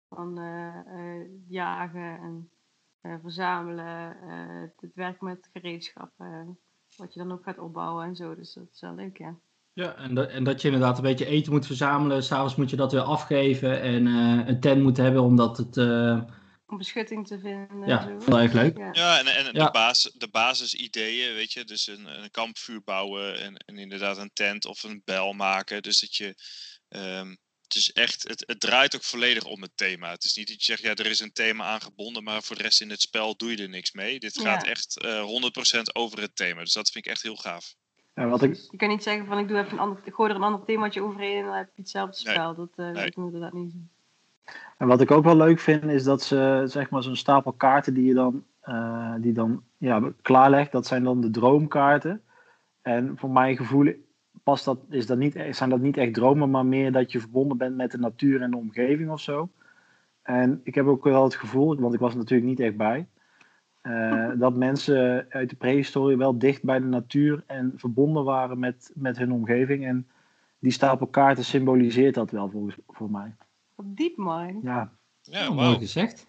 Van 0.08 0.38
eh, 0.38 0.78
eh, 0.86 1.26
jagen 1.48 2.18
en 2.20 2.50
eh, 3.00 3.14
verzamelen. 3.22 4.16
het 4.80 4.94
werk 4.94 5.20
met 5.20 5.48
gereedschap. 5.52 6.10
eh, 6.16 6.40
wat 6.96 7.14
je 7.14 7.20
dan 7.20 7.32
ook 7.32 7.42
gaat 7.44 7.58
opbouwen 7.58 8.04
en 8.04 8.16
zo. 8.16 8.34
Dus 8.34 8.52
dat 8.54 8.68
is 8.72 8.80
wel 8.80 8.94
leuk, 8.94 9.18
ja. 9.18 9.34
Ja, 9.72 9.94
en, 9.94 10.14
dat, 10.14 10.28
en 10.28 10.44
dat 10.44 10.62
je 10.62 10.68
inderdaad 10.68 10.96
een 10.96 11.02
beetje 11.02 11.26
eten 11.26 11.52
moet 11.52 11.66
verzamelen. 11.66 12.22
S'avonds 12.22 12.56
moet 12.56 12.70
je 12.70 12.76
dat 12.76 12.92
weer 12.92 13.00
afgeven. 13.00 13.80
En 13.80 14.06
een 14.06 14.60
tent 14.60 14.82
moet 14.82 14.96
hebben 14.96 15.22
omdat 15.22 15.56
het. 15.56 15.76
Eh, 16.68 16.72
Om 16.72 16.78
beschutting 16.78 17.26
te 17.26 17.38
vinden. 17.38 17.86
ja, 17.88 18.08
en 18.08 18.20
zo. 18.20 18.26
heel 18.26 18.38
erg 18.40 18.52
leuk. 18.52 18.76
Ja. 18.78 18.88
ja 18.92 19.18
en, 19.18 19.26
en 19.26 19.44
Ja. 19.44 19.64
De, 19.64 19.70
basis, 19.70 20.12
de 20.12 20.28
basisideeën, 20.28 21.34
weet 21.34 21.52
je, 21.52 21.64
dus 21.64 21.86
een, 21.86 22.06
een 22.22 22.30
kampvuur 22.30 22.82
bouwen 22.82 23.40
en, 23.40 23.56
en 23.56 23.78
inderdaad 23.78 24.16
een 24.18 24.30
tent 24.32 24.64
of 24.64 24.82
een 24.82 25.02
bel 25.04 25.32
maken. 25.32 25.82
Dus 25.82 26.00
dat 26.00 26.14
je, 26.16 26.34
ehm, 26.88 27.34
het 27.62 27.74
is 27.76 27.92
echt, 27.92 28.28
het, 28.28 28.44
het 28.46 28.60
draait 28.60 28.94
ook 28.94 29.02
volledig 29.04 29.44
om 29.44 29.62
het 29.62 29.72
thema. 29.74 30.10
Het 30.10 30.24
is 30.24 30.34
niet 30.36 30.48
dat 30.48 30.56
je 30.56 30.64
zegt, 30.64 30.82
ja, 30.82 30.94
er 30.94 31.10
is 31.10 31.20
een 31.20 31.32
thema 31.32 31.64
aangebonden, 31.64 32.22
maar 32.24 32.42
voor 32.42 32.56
de 32.56 32.62
rest 32.62 32.80
in 32.80 32.90
het 32.90 33.00
spel 33.00 33.36
doe 33.36 33.50
je 33.50 33.62
er 33.62 33.68
niks 33.68 33.92
mee. 33.92 34.18
Dit 34.18 34.34
Ja. 34.34 34.42
gaat 34.42 34.66
echt 34.66 35.00
eh 35.00 35.24
100% 35.24 35.82
over 35.92 36.20
het 36.20 36.36
thema, 36.36 36.60
dus 36.64 36.72
dat 36.72 36.90
vind 36.90 37.04
ik 37.06 37.10
echt 37.12 37.22
heel 37.22 37.36
gaaf. 37.36 37.74
ja, 38.14 38.26
wat 38.26 38.42
ik, 38.42 38.54
Je 38.70 38.76
kan 38.76 38.88
niet 38.88 39.02
zeggen 39.02 39.26
van 39.26 39.38
ik, 39.38 39.48
doe 39.48 39.58
even 39.58 39.72
een 39.72 39.78
ander, 39.78 40.00
ik 40.04 40.14
gooi 40.14 40.30
er 40.30 40.36
een 40.36 40.42
ander 40.42 40.64
themaatje 40.64 41.02
overheen 41.02 41.36
en 41.38 41.44
dan 41.44 41.54
heb 41.56 41.70
je 41.74 41.80
hetzelfde 41.82 42.22
Nee. 42.24 42.34
spel. 42.34 42.54
Dat 42.54 42.70
uh, 42.76 42.90
Nee. 42.90 43.10
inderdaad 43.14 43.52
niet 43.52 43.72
zo. 43.72 43.78
En 44.78 44.86
wat 44.86 45.00
ik 45.00 45.10
ook 45.10 45.24
wel 45.24 45.36
leuk 45.36 45.58
vind, 45.58 45.84
is 45.84 46.04
dat 46.04 46.22
ze 46.22 46.62
zeg 46.66 46.90
maar 46.90 47.02
zo'n 47.02 47.16
stapel 47.16 47.52
kaarten 47.52 47.94
die 47.94 48.04
je 48.04 48.14
dan, 48.14 48.44
eh, 48.60 49.14
die 49.18 49.32
dan 49.32 49.62
ja, 49.76 50.12
klaarlegt, 50.22 50.72
dat 50.72 50.86
zijn 50.86 51.04
dan 51.04 51.20
de 51.20 51.30
droomkaarten. 51.30 52.22
En 52.82 53.18
voor 53.18 53.30
mijn 53.30 53.56
gevoel 53.56 53.92
past 54.42 54.64
dat, 54.64 54.78
is 54.90 55.06
dat 55.06 55.18
niet, 55.18 55.44
zijn 55.50 55.70
dat 55.70 55.80
niet 55.80 55.96
echt 55.96 56.14
dromen, 56.14 56.50
maar 56.50 56.66
meer 56.66 56.92
dat 56.92 57.12
je 57.12 57.20
verbonden 57.20 57.56
bent 57.56 57.76
met 57.76 57.90
de 57.90 57.98
natuur 57.98 58.42
en 58.42 58.50
de 58.50 58.56
omgeving 58.56 59.10
of 59.10 59.20
zo. 59.20 59.48
En 60.22 60.60
ik 60.64 60.74
heb 60.74 60.86
ook 60.86 61.04
wel 61.04 61.24
het 61.24 61.34
gevoel, 61.34 61.76
want 61.76 61.94
ik 61.94 62.00
was 62.00 62.12
er 62.12 62.18
natuurlijk 62.18 62.48
niet 62.48 62.60
echt 62.60 62.76
bij, 62.76 63.06
eh, 63.80 64.30
dat 64.44 64.54
mensen 64.54 65.26
uit 65.28 65.50
de 65.50 65.56
prehistorie 65.56 66.16
wel 66.16 66.38
dicht 66.38 66.62
bij 66.62 66.78
de 66.78 66.86
natuur 66.86 67.42
en 67.46 67.72
verbonden 67.76 68.24
waren 68.24 68.58
met, 68.58 68.90
met 68.94 69.18
hun 69.18 69.32
omgeving. 69.32 69.86
En 69.86 70.06
die 70.58 70.72
stapel 70.72 71.06
kaarten 71.06 71.44
symboliseert 71.44 72.14
dat 72.14 72.30
wel 72.30 72.50
volgens, 72.50 72.76
voor 72.86 73.10
mij. 73.10 73.34
Wat 73.78 73.96
diep, 73.96 74.16
man. 74.16 74.60
Ja, 74.62 74.92
Ja, 75.22 75.48
Oh, 75.48 75.54
mooi 75.54 75.78
gezegd. 75.78 76.26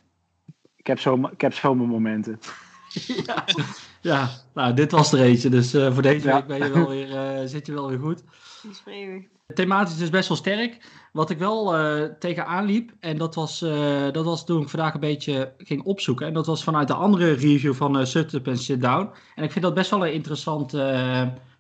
ik 0.76 0.88
heb 0.88 1.00
zo, 1.00 1.30
ik 1.32 1.42
heb 1.42 1.54
zo 1.54 1.76
mijn 1.76 1.90
momenten. 1.90 2.40
ja. 3.26 3.46
ja, 4.02 4.30
nou, 4.54 4.74
dit 4.74 4.92
was 4.92 5.14
er 5.14 5.20
eentje. 5.22 5.50
Dus 5.50 5.74
eh, 5.74 5.94
voor 5.94 6.02
deze 6.02 6.28
Ja. 6.28 6.36
week 6.36 6.48
ben 6.48 6.58
je 6.68 6.74
wel 6.74 6.90
weer, 6.90 7.16
eh, 7.18 7.48
zit 7.48 7.66
je 7.66 7.74
wel 7.74 7.90
weer 7.90 8.00
goed. 8.00 8.24
Is. 8.70 8.84
Thematisch 9.54 10.00
is 10.00 10.10
best 10.10 10.28
wel 10.28 10.38
sterk. 10.38 10.90
Wat 11.12 11.30
ik 11.30 11.38
wel 11.38 11.76
eh 11.78 12.04
tegenaan 12.20 12.66
liep, 12.66 12.92
en 13.00 13.18
dat 13.18 13.36
was, 13.36 13.62
eh, 13.62 14.12
dat 14.12 14.26
was 14.26 14.46
toen 14.46 14.62
ik 14.62 14.70
vandaag 14.70 14.94
een 14.94 15.00
beetje 15.00 15.54
ging 15.58 15.84
opzoeken. 15.84 16.28
En 16.28 16.34
dat 16.34 16.46
was 16.46 16.64
vanuit 16.64 16.88
de 16.88 16.94
andere 16.94 17.32
review 17.32 17.74
van 17.74 17.98
eh 18.00 18.06
Sit 18.06 18.34
Up 18.34 18.48
en 18.48 18.58
Sit 18.58 18.82
Down. 18.82 19.10
En 19.36 19.44
ik 19.44 19.52
vind 19.52 19.66
dat 19.66 19.74
best 19.74 19.90
wel 19.90 20.06
een 20.08 20.14
interessant 20.14 20.74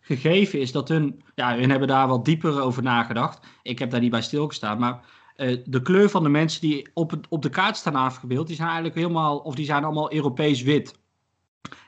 gegeven 0.02 0.60
is. 0.60 0.72
Dat 0.72 0.88
hun, 0.88 1.22
ja, 1.36 1.56
hun 1.58 1.70
hebben 1.70 1.88
daar 1.88 2.08
wat 2.08 2.26
dieper 2.26 2.62
over 2.62 2.84
nagedacht. 2.84 3.40
Ik 3.64 3.80
heb 3.80 3.90
daar 3.92 4.00
niet 4.00 4.12
bij 4.12 4.22
stilgestaan. 4.22 4.80
Maar 4.80 5.00
eh, 5.40 5.58
de 5.66 5.82
kleur 5.82 6.10
van 6.10 6.24
de 6.24 6.30
mensen 6.30 6.62
die 6.62 6.90
op, 6.94 7.14
op 7.30 7.42
de 7.42 7.50
kaart 7.50 7.78
staan 7.78 7.96
afgebeeld, 7.96 8.48
die 8.48 8.56
zijn 8.56 8.68
eigenlijk 8.68 8.98
helemaal, 8.98 9.38
of 9.38 9.56
die 9.56 9.66
zijn 9.66 9.84
allemaal 9.84 10.14
Europees 10.14 10.62
wit. 10.62 11.00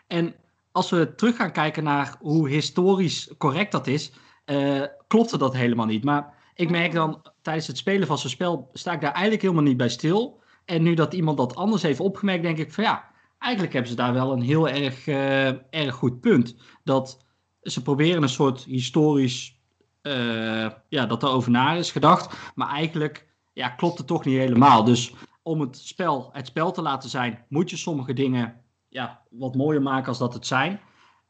En 0.08 0.36
als 0.72 0.90
we 0.90 1.16
terug 1.16 1.36
gaan 1.36 1.52
kijken 1.52 1.84
naar 1.84 2.16
hoe 2.20 2.50
historisch 2.50 3.34
correct 3.38 3.72
dat 3.72 3.88
is, 3.88 4.12
eh, 4.46 4.82
klopte 5.08 5.38
dat 5.38 5.54
helemaal 5.54 5.86
niet. 5.86 6.04
Maar 6.04 6.34
ik 6.56 6.70
merk 6.70 6.94
dan 6.94 7.22
tijdens 7.42 7.68
het 7.68 7.78
spelen 7.78 8.08
van 8.08 8.18
zo'n 8.18 8.30
spel, 8.30 8.70
sta 8.74 8.94
ik 8.94 9.02
daar 9.02 9.12
eigenlijk 9.12 9.42
helemaal 9.42 9.64
niet 9.64 9.78
bij 9.78 9.90
stil. 9.90 10.42
En 10.66 10.84
nu 10.84 10.94
dat 10.94 11.14
iemand 11.14 11.38
dat 11.38 11.56
anders 11.56 11.82
heeft 11.82 12.00
opgemerkt, 12.00 12.44
denk 12.44 12.58
ik 12.58 12.74
van 12.74 12.84
ja, 12.84 13.12
eigenlijk 13.40 13.74
hebben 13.74 13.92
ze 13.92 13.98
daar 13.98 14.14
wel 14.14 14.32
een 14.32 14.42
heel 14.42 14.70
erg, 14.70 15.08
eh, 15.08 15.48
erg 15.74 15.96
goed 15.96 16.20
punt. 16.20 16.56
Dat 16.84 17.26
ze 17.62 17.82
proberen 17.82 18.24
een 18.24 18.30
soort 18.30 18.64
historisch, 18.64 19.60
eh, 20.02 20.70
ja, 20.90 21.06
dat 21.06 21.24
er 21.24 21.30
over 21.30 21.52
na 21.52 21.74
is 21.74 21.92
gedacht. 21.92 22.38
Maar 22.56 22.70
eigenlijk 22.70 23.30
ja, 23.54 23.70
klopt 23.70 23.98
het 23.98 24.08
toch 24.08 24.26
niet 24.26 24.38
helemaal. 24.38 24.84
Dus 24.84 25.14
om 25.44 25.60
het 25.60 25.78
spel 25.78 26.30
het 26.34 26.48
spel 26.48 26.72
te 26.72 26.82
laten 26.82 27.10
zijn, 27.10 27.46
moet 27.50 27.70
je 27.70 27.78
sommige 27.78 28.14
dingen 28.14 28.62
ja, 28.88 29.22
wat 29.30 29.56
mooier 29.56 29.82
maken 29.82 30.08
als 30.08 30.18
dat 30.18 30.34
het 30.34 30.48
zijn. 30.48 30.80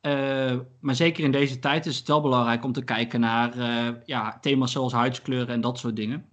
Eh, 0.02 0.58
maar 0.80 0.96
zeker 0.96 1.24
in 1.24 1.32
deze 1.32 1.60
tijd 1.60 1.86
is 1.86 1.98
het 1.98 2.08
wel 2.08 2.22
belangrijk 2.22 2.64
om 2.64 2.72
te 2.72 2.84
kijken 2.84 3.20
naar 3.20 3.58
eh, 3.58 3.94
ja, 4.06 4.38
thema's 4.42 4.72
zoals 4.72 4.94
huidskleuren 4.94 5.54
en 5.54 5.62
dat 5.62 5.80
soort 5.80 5.96
dingen. 5.96 6.26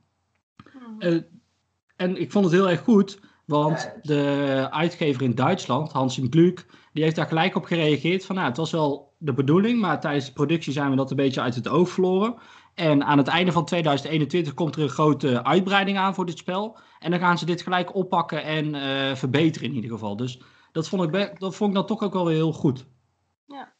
Hmm. 0.73 1.01
Eh, 1.01 1.21
en 1.97 2.21
ik 2.21 2.33
vond 2.33 2.45
het 2.45 2.55
heel 2.55 2.69
erg 2.69 2.81
goed, 2.81 3.21
want 3.45 3.93
de 4.03 4.67
uitgever 4.71 5.23
in 5.23 5.35
Duitsland, 5.35 5.93
Hans 5.93 6.19
in 6.19 6.31
die 6.93 7.03
heeft 7.03 7.17
daar 7.17 7.27
gelijk 7.27 7.55
op 7.55 7.65
gereageerd 7.65 8.25
van, 8.25 8.35
nou, 8.35 8.49
het 8.49 8.57
was 8.57 8.71
wel 8.71 9.15
de 9.19 9.33
bedoeling, 9.33 9.81
maar 9.81 10.01
tijdens 10.01 10.27
de 10.27 10.33
productie 10.33 10.73
zijn 10.73 10.91
we 10.91 10.97
dat 10.97 11.11
een 11.11 11.17
beetje 11.17 11.41
uit 11.41 11.55
het 11.55 11.69
oog 11.69 11.89
verloren. 11.89 12.35
En 12.79 13.05
aan 13.05 13.19
het 13.19 13.29
einde 13.29 13.53
van 13.53 13.65
2021 13.65 14.55
komt 14.55 14.77
er 14.77 14.83
een 14.83 14.89
grote 14.89 15.45
uitbreiding 15.45 15.99
aan 15.99 16.15
voor 16.15 16.27
dit 16.27 16.39
spel. 16.39 16.79
En 16.99 17.11
dan 17.11 17.21
gaan 17.21 17.39
ze 17.39 17.47
dit 17.47 17.63
gelijk 17.63 17.95
oppakken 17.95 18.43
en 18.43 18.75
eh, 18.75 19.15
verbeteren 19.15 19.69
in 19.69 19.75
ieder 19.75 19.91
geval. 19.91 20.17
Dus 20.17 20.43
dat 20.73 20.89
vond 20.89 21.15
ik, 21.15 21.39
dat 21.39 21.57
vond 21.57 21.71
ik 21.71 21.77
dan 21.77 21.87
toch 21.87 22.03
ook 22.03 22.13
wel 22.13 22.27
weer 22.27 22.35
heel 22.35 22.53
goed. 22.53 22.87
Ja. 23.47 23.73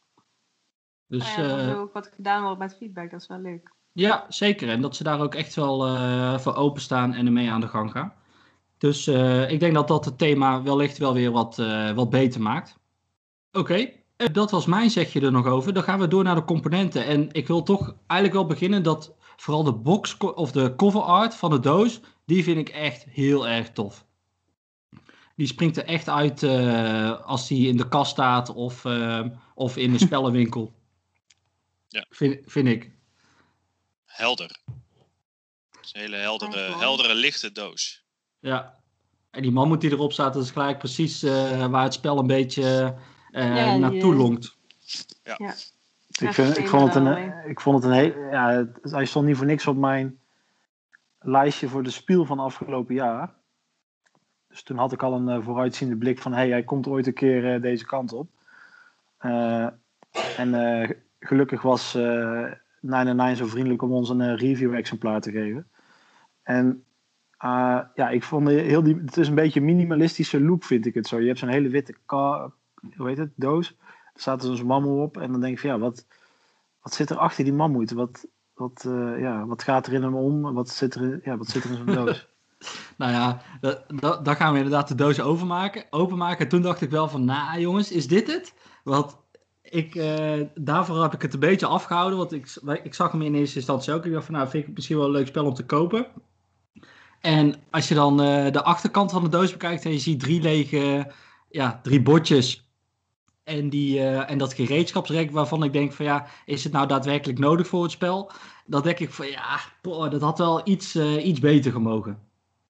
Dus 1.07 1.35
Nou 1.35 1.47
ja, 1.47 1.57
dat 1.57 1.67
er 1.67 1.77
ook 1.77 1.93
wat 1.93 2.11
gedaan 2.15 2.43
wordt 2.43 2.59
met 2.59 2.75
feedback, 2.75 3.11
dat 3.11 3.21
is 3.21 3.27
wel 3.27 3.39
leuk. 3.39 3.73
ja, 3.93 4.25
zeker. 4.29 4.69
En 4.69 4.81
dat 4.81 4.95
ze 4.95 5.03
daar 5.03 5.21
ook 5.21 5.35
echt 5.35 5.55
wel 5.55 5.85
eh, 5.85 6.37
voor 6.37 6.55
openstaan 6.55 7.13
en 7.13 7.25
ermee 7.25 7.51
aan 7.51 7.61
de 7.61 7.67
gang 7.67 7.91
gaan. 7.91 8.13
Dus 8.77 9.07
ik 9.47 9.59
denk 9.59 9.73
dat 9.73 9.87
dat 9.87 10.05
het 10.05 10.17
thema 10.17 10.63
wellicht 10.63 10.97
wel 10.97 11.13
weer 11.13 11.31
wat, 11.31 11.55
wat 11.95 12.09
beter 12.09 12.41
maakt. 12.41 12.79
Oké, 13.51 13.91
dat 14.27 14.51
was 14.51 14.65
mijn 14.65 14.89
zegje 14.89 15.21
er 15.21 15.31
nog 15.31 15.45
over. 15.45 15.73
Dan 15.73 15.83
gaan 15.83 15.99
we 15.99 16.07
door 16.07 16.23
naar 16.23 16.35
de 16.35 16.45
componenten. 16.45 17.05
En 17.05 17.31
ik 17.31 17.47
wil 17.47 17.63
toch 17.63 17.95
eigenlijk 18.07 18.33
wel 18.33 18.45
beginnen 18.45 18.83
dat 18.83 19.15
vooral 19.35 19.63
de 19.63 19.73
box 19.73 20.17
of 20.17 20.51
de 20.51 20.75
cover 20.75 21.01
art 21.01 21.35
van 21.35 21.49
de 21.49 21.59
doos, 21.59 21.99
die 22.25 22.43
vind 22.43 22.57
ik 22.57 22.69
echt 22.69 23.03
heel 23.03 23.47
erg 23.47 23.71
tof. 23.71 24.05
Die 25.35 25.47
springt 25.47 25.77
er 25.77 25.85
echt 25.85 26.09
uit 26.09 26.43
eh, 26.43 27.25
als 27.25 27.47
die 27.47 27.67
in 27.67 27.77
de 27.77 27.87
kast 27.87 28.11
staat 28.11 28.49
of, 28.49 28.85
eh, 28.85 29.25
of 29.55 29.77
in 29.77 29.91
de 29.91 29.99
spellenwinkel. 30.07 30.73
Ja. 31.87 32.05
Vind, 32.09 32.39
vind 32.45 32.67
ik. 32.67 32.91
Helder. 34.05 34.59
Is 35.81 35.93
een 35.93 36.01
hele 36.01 36.15
heldere, 36.15 36.75
heldere, 36.77 37.15
lichte 37.15 37.51
doos. 37.51 38.03
Ja. 38.39 38.77
En 39.31 39.41
die 39.41 39.51
mammoet 39.51 39.81
die 39.81 39.91
erop 39.91 40.13
staat, 40.13 40.33
dat 40.33 40.43
is 40.43 40.51
gelijk 40.51 40.77
precies 40.77 41.23
eh, 41.23 41.65
waar 41.67 41.83
het 41.83 41.93
spel 41.93 42.17
een 42.17 42.27
beetje 42.27 42.63
eh, 42.63 43.01
Ja, 43.31 43.71
die, 43.71 43.79
naartoe 43.79 44.11
eh, 44.11 44.17
lonkt. 44.17 44.57
Ik, 46.27 46.33
vind, 46.33 46.57
ik, 46.57 46.67
vond 46.67 46.93
het 46.93 46.95
een, 47.03 47.33
ik 47.49 47.59
vond 47.59 47.75
het 47.83 47.91
een 47.91 47.97
heel. 47.99 48.13
Ja, 48.31 48.49
het- 48.51 48.79
hij 48.91 49.05
stond 49.05 49.25
niet 49.25 49.37
voor 49.37 49.45
niks 49.45 49.67
op 49.67 49.77
mijn 49.77 50.19
lijstje 51.19 51.67
voor 51.67 51.83
de 51.83 51.89
spiel 51.89 52.25
van 52.25 52.39
afgelopen 52.39 52.95
jaar. 52.95 53.33
Dus 54.47 54.63
toen 54.63 54.77
had 54.77 54.91
ik 54.91 55.03
al 55.03 55.13
een 55.13 55.29
eh, 55.29 55.43
vooruitziende 55.43 55.95
blik 55.95 56.19
van: 56.19 56.31
hé, 56.31 56.37
hey, 56.37 56.49
hij 56.49 56.63
komt 56.63 56.87
ooit 56.87 57.07
een 57.07 57.13
keer 57.13 57.53
eh, 57.53 57.61
deze 57.61 57.85
kant 57.85 58.13
op. 58.13 58.29
Eh, 59.17 59.67
en 60.37 60.53
eh, 60.53 60.89
gelukkig 61.19 61.61
was 61.61 61.95
eh 61.95 62.51
99 62.81 63.45
zo 63.45 63.51
vriendelijk 63.51 63.81
om 63.81 63.91
ons 63.91 64.09
een 64.09 64.21
eh, 64.21 64.35
review-exemplaar 64.37 65.21
te 65.21 65.31
geven. 65.31 65.67
En 66.43 66.83
eh, 67.37 67.79
ja, 67.95 68.09
ik 68.09 68.23
vond 68.23 68.47
heel 68.47 68.83
die. 68.83 68.95
Het 69.05 69.17
is 69.17 69.27
een 69.27 69.35
beetje 69.35 69.59
een 69.59 69.65
minimalistische 69.65 70.41
look, 70.41 70.63
vind 70.63 70.85
ik 70.85 70.93
het 70.93 71.07
zo. 71.07 71.19
Je 71.19 71.27
hebt 71.27 71.39
zo'n 71.39 71.49
hele 71.49 71.69
witte 71.69 71.95
ka, 72.05 72.51
hoe 72.97 73.07
heet 73.07 73.17
het, 73.17 73.31
doos. 73.35 73.67
Er 74.13 74.21
staat 74.21 74.43
er 74.43 74.57
zo'n 74.57 74.65
mammoet 74.67 75.01
op. 75.01 75.17
En 75.17 75.31
dan 75.31 75.41
denk 75.41 75.53
ik 75.53 75.59
van 75.59 75.69
ja, 75.69 75.79
wat, 75.79 76.05
wat 76.81 76.93
zit 76.93 77.09
er 77.09 77.17
achter 77.17 77.43
die 77.43 77.53
mammoet? 77.53 77.91
Wat, 77.91 78.27
wat, 78.53 78.83
eh, 78.87 79.19
ja, 79.19 79.45
wat 79.45 79.63
gaat 79.63 79.87
er 79.87 79.93
in 79.93 80.03
hem 80.03 80.15
om? 80.15 80.41
Wat 80.53 80.69
zit 80.69 80.95
er 80.95 81.19
ja, 81.23 81.37
wat 81.37 81.47
zit 81.47 81.63
er 81.63 81.69
in 81.69 81.77
zo'n 81.77 81.85
doos? 82.05 82.27
Nou 82.97 83.11
ja, 83.11 83.41
da- 83.61 83.83
da- 83.87 84.17
dan 84.17 84.35
gaan 84.35 84.51
we 84.51 84.57
inderdaad 84.57 84.87
de 84.87 84.95
doos 84.95 85.19
openmaken. 85.21 85.85
openmaken. 85.89 86.39
En 86.39 86.47
toen 86.49 86.61
dacht 86.61 86.81
ik 86.81 86.89
wel 86.89 87.07
van, 87.09 87.25
nou 87.25 87.59
jongens, 87.59 87.91
is 87.91 88.07
dit 88.07 88.27
het? 88.27 88.53
Want 88.83 89.17
ik, 89.61 89.95
eh, 89.95 90.41
daarvoor 90.55 91.01
heb 91.01 91.13
ik 91.13 91.21
het 91.21 91.33
een 91.33 91.39
beetje 91.39 91.65
afgehouden. 91.65 92.17
Want 92.17 92.31
ik, 92.33 92.55
ik 92.83 92.93
zag 92.93 93.11
hem 93.11 93.21
in 93.21 93.35
eerste 93.35 93.55
instantie 93.55 93.93
ook. 93.93 94.05
Ik 94.05 94.11
dacht 94.11 94.25
van, 94.25 94.33
nou 94.33 94.47
vind 94.49 94.61
ik 94.61 94.65
het 94.65 94.75
misschien 94.75 94.97
wel 94.97 95.05
een 95.05 95.11
leuk 95.11 95.27
spel 95.27 95.45
om 95.45 95.53
te 95.53 95.65
kopen. 95.65 96.07
En 97.21 97.55
als 97.69 97.87
je 97.87 97.95
dan 97.95 98.21
eh, 98.21 98.51
de 98.51 98.63
achterkant 98.63 99.11
van 99.11 99.23
de 99.23 99.29
doos 99.29 99.51
bekijkt 99.51 99.85
en 99.85 99.91
je 99.91 99.99
ziet 99.99 100.19
drie 100.19 100.41
lege, 100.41 101.11
ja, 101.49 101.79
drie 101.83 102.01
bordjes. 102.01 102.68
En, 103.49 103.69
die, 103.69 103.99
eh, 103.99 104.29
en 104.29 104.37
dat 104.37 104.53
gereedschapsrek 104.53 105.31
waarvan 105.31 105.63
ik 105.63 105.73
denk 105.73 105.93
van 105.93 106.05
ja, 106.05 106.27
is 106.45 106.63
het 106.63 106.73
nou 106.73 106.87
daadwerkelijk 106.87 107.39
nodig 107.39 107.67
voor 107.67 107.83
het 107.83 107.91
spel? 107.91 108.31
Dan 108.65 108.81
denk 108.81 108.99
ik 108.99 109.09
van 109.11 109.27
ja, 109.27 109.59
boah, 109.81 110.11
dat 110.11 110.21
had 110.21 110.37
wel 110.37 110.61
iets, 110.63 110.95
eh, 110.95 111.25
iets 111.25 111.39
beter 111.39 111.71
gemogen. 111.71 112.19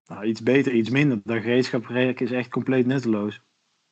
nou, 0.07 0.25
iets 0.25 0.43
beter, 0.43 0.73
iets 0.73 0.89
minder. 0.89 1.21
Dat 1.23 1.41
gereedschapswerk 1.41 2.19
is 2.19 2.31
echt 2.31 2.49
compleet 2.49 2.85
nutteloos. 2.85 3.41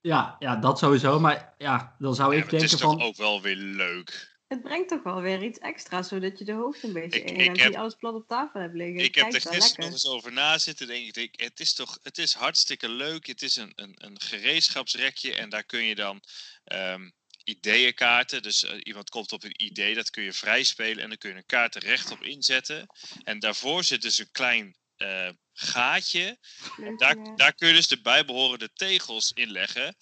Ja, 0.02 0.36
ja, 0.40 0.56
dat 0.56 0.80
sowieso. 0.80 1.20
Maar 1.20 1.54
ja, 1.58 1.96
dan 2.00 2.16
zou 2.16 2.32
Ja, 2.34 2.38
ik 2.38 2.44
maar 2.44 2.54
het 2.54 2.64
is 2.64 2.70
denken 2.70 2.88
toch 2.88 2.98
van... 2.98 3.08
ook 3.08 3.16
wel 3.16 3.42
weer 3.42 3.56
leuk. 3.56 4.37
Het 4.48 4.62
brengt 4.62 4.90
toch 4.90 5.04
wel 5.04 5.22
weer 5.22 5.44
iets 5.44 5.60
extra's, 5.60 6.08
zodat 6.08 6.40
je 6.40 6.46
de 6.46 6.52
hoofd 6.52 6.84
een 6.84 6.94
beetje 6.94 7.20
Ik- 7.22 7.30
in 7.32 7.46
gaat. 7.46 7.58
heb- 7.58 7.68
Die 7.68 7.78
alles 7.80 7.96
plat 7.96 8.14
op 8.14 8.28
tafel 8.28 8.60
hebt 8.60 8.76
liggen. 8.76 8.98
Ik 9.04 9.16
heb 9.16 9.26
er 9.26 9.32
gisteren 9.32 9.58
nog 9.60 9.68
lekker. 9.68 9.84
eens 9.92 10.06
over 10.08 10.32
na 10.32 10.58
zitten 10.58 10.88
denken. 10.88 11.22
Ik, 11.22 11.40
het 11.40 11.60
is 11.60 11.74
toch 11.74 12.00
het 12.04 12.18
is 12.18 12.34
hartstikke 12.34 12.90
leuk. 12.90 13.28
Het 13.28 13.42
is 13.42 13.56
een, 13.56 13.72
een, 13.76 13.94
een 13.98 14.22
gereedschapsrekje 14.22 15.36
en 15.36 15.50
daar 15.50 15.64
kun 15.64 15.84
je 15.84 15.96
dan 15.96 16.22
ehm 16.64 17.10
ideeënkaarten. 17.44 18.42
Dus 18.42 18.64
eh, 18.64 18.78
iemand 18.84 19.10
komt 19.10 19.32
op 19.32 19.44
een 19.44 19.64
idee, 19.64 19.96
dat 19.96 20.10
kun 20.10 20.24
je 20.24 20.34
vrij 20.34 20.64
spelen 20.64 21.04
en 21.04 21.10
dan 21.10 21.18
kun 21.18 21.30
je 21.30 21.36
een 21.36 21.46
kaart 21.46 21.76
er 21.76 21.84
rechtop 21.84 22.24
inzetten. 22.24 22.88
En 23.24 23.40
daarvoor 23.40 23.84
zit 23.84 24.02
dus 24.02 24.18
een 24.18 24.32
klein 24.32 24.76
eh, 24.98 25.30
gaatje. 25.54 26.38
Leuk, 26.78 27.00
Daar, 27.00 27.36
daar 27.36 27.54
kun 27.54 27.68
je 27.68 27.74
dus 27.74 27.88
de 27.88 28.02
bijbehorende 28.02 28.74
tegels 28.74 29.32
in 29.32 29.52
leggen. 29.52 29.96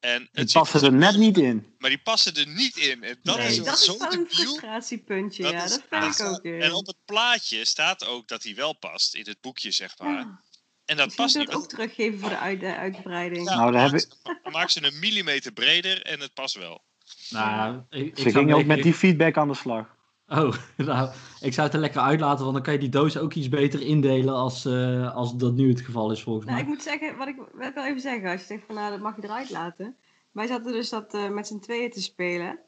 En 0.00 0.28
Die 0.32 0.52
passen 0.52 0.82
er 0.82 0.92
net 0.92 1.16
niet 1.16 1.38
in. 1.38 1.74
Maar 1.78 1.90
die 1.90 1.98
passen 2.02 2.34
er 2.34 2.46
niet 2.48 2.76
in. 2.76 3.02
En 3.04 3.18
dat 3.22 3.36
Nee, 3.36 3.46
is 3.48 3.56
dat 3.56 3.64
wel 3.64 3.74
is 3.74 3.84
zo 3.84 3.98
wel 3.98 4.12
een 4.12 4.18
debiel. 4.18 4.26
frustratiepuntje, 4.34 5.42
Dat 5.42 5.52
ja. 5.52 5.64
is 5.64 5.70
Dat 5.70 5.82
vind 5.90 6.18
ik 6.18 6.26
ook. 6.26 6.42
En 6.44 6.72
op 6.72 6.86
het 6.86 6.96
plaatje 7.04 7.64
staat 7.64 8.06
ook 8.06 8.28
dat 8.28 8.42
hij 8.42 8.54
wel 8.54 8.72
past 8.72 9.14
in 9.14 9.24
het 9.28 9.40
boekje, 9.40 9.70
zeg 9.70 9.98
maar. 9.98 10.12
Ja, 10.14 10.40
En 10.84 10.96
dat 10.96 11.06
Misschien 11.06 11.24
past 11.24 11.36
moeten 11.36 11.38
niet. 11.38 11.46
we 11.48 11.52
het 11.52 11.54
ook 11.62 11.68
teruggeven 11.68 12.18
voor 12.20 12.28
de, 12.28 12.38
uit, 12.38 12.60
de 12.60 12.76
uitbreiding. 12.76 13.48
Ja, 13.48 13.56
Nou, 13.56 13.72
daar 13.72 13.82
heb 13.82 13.90
maak, 13.92 14.00
ze- 14.42 14.50
maak 14.50 14.70
ze 14.70 14.84
een 14.84 14.98
millimeter 14.98 15.52
breder 15.52 16.02
en 16.02 16.20
het 16.20 16.34
past 16.34 16.54
wel. 16.54 16.82
Nou, 17.30 17.80
ik, 17.90 18.06
ik 18.06 18.18
Ze 18.18 18.30
gingen 18.30 18.56
ook 18.56 18.64
met 18.64 18.82
die 18.82 18.94
feedback 18.94 19.36
aan 19.36 19.48
de 19.48 19.54
slag. 19.54 19.96
Oh, 20.28 20.54
nou, 20.76 21.10
ik 21.40 21.52
zou 21.52 21.66
het 21.66 21.74
er 21.76 21.80
lekker 21.82 22.00
uitlaten, 22.00 22.42
want 22.42 22.54
dan 22.54 22.62
kan 22.64 22.72
je 22.72 22.78
die 22.78 22.88
doos 22.88 23.16
ook 23.18 23.32
iets 23.34 23.48
beter 23.48 23.80
indelen 23.82 24.34
als, 24.34 24.64
eh, 24.64 25.14
als 25.14 25.36
dat 25.36 25.52
nu 25.52 25.68
het 25.68 25.80
geval 25.80 26.10
is 26.10 26.22
volgens 26.22 26.44
Nou, 26.46 26.56
mij. 26.58 26.66
ik 26.68 26.74
moet 26.74 26.82
zeggen, 26.84 27.16
wat 27.16 27.28
ik, 27.28 27.36
wil 27.74 27.84
even 27.84 28.00
zeggen, 28.00 28.30
als 28.30 28.40
je 28.40 28.46
zegt 28.46 28.62
van 28.66 28.74
nou, 28.74 28.90
dat 28.90 29.00
mag 29.00 29.16
je 29.16 29.24
eruit 29.24 29.50
laten. 29.50 29.96
Wij 30.32 30.46
zaten 30.46 30.72
dus 30.72 30.88
dat 30.88 31.14
eh, 31.14 31.28
met 31.28 31.46
z'n 31.46 31.58
tweeën 31.58 31.90
te 31.90 32.02
spelen, 32.02 32.58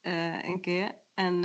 eh, 0.00 0.44
een 0.48 0.60
keer. 0.60 0.94
En 1.14 1.40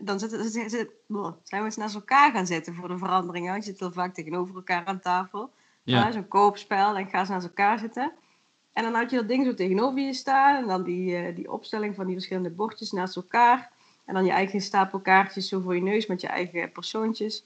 dan 0.00 0.18
zitten, 0.18 0.50
zit- 0.50 0.70
zit- 0.70 0.90
bleh, 1.06 1.30
zijn 1.42 1.60
we 1.60 1.66
eens 1.66 1.76
naast 1.76 1.94
elkaar 1.94 2.32
gaan 2.32 2.46
zitten 2.46 2.74
voor 2.74 2.88
de 2.88 2.98
verandering. 2.98 3.46
hè. 3.46 3.54
Je 3.54 3.62
zit 3.62 3.78
heel 3.78 3.92
vaak 3.92 4.14
tegenover 4.14 4.54
elkaar 4.54 4.84
aan 4.84 5.00
tafel. 5.00 5.50
Ja. 5.82 5.98
Ja. 6.06 6.12
Zo'n 6.12 6.28
koopspel, 6.28 6.96
en 6.96 7.08
ga 7.08 7.24
ze 7.24 7.32
naast 7.32 7.46
elkaar 7.46 7.78
zitten. 7.78 8.12
En 8.72 8.82
dan 8.82 8.94
had 8.94 9.10
je 9.10 9.16
dat 9.16 9.28
ding 9.28 9.44
zo 9.46 9.54
tegenover 9.54 10.00
je 10.00 10.12
staan. 10.14 10.56
En 10.62 10.66
dan 10.68 10.82
die, 10.82 11.32
die 11.32 11.52
opstelling 11.52 11.94
van 11.94 12.04
die 12.06 12.14
verschillende 12.14 12.50
bordjes 12.50 12.92
naast 12.92 13.16
elkaar. 13.16 13.70
En 14.06 14.14
dan 14.14 14.24
je 14.24 14.30
eigen 14.30 14.60
stapel 14.60 14.98
kaartjes 15.00 15.48
zo 15.48 15.60
voor 15.60 15.74
je 15.74 15.82
neus 15.82 16.06
met 16.06 16.20
je 16.20 16.26
eigen 16.26 16.72
persoontjes. 16.72 17.42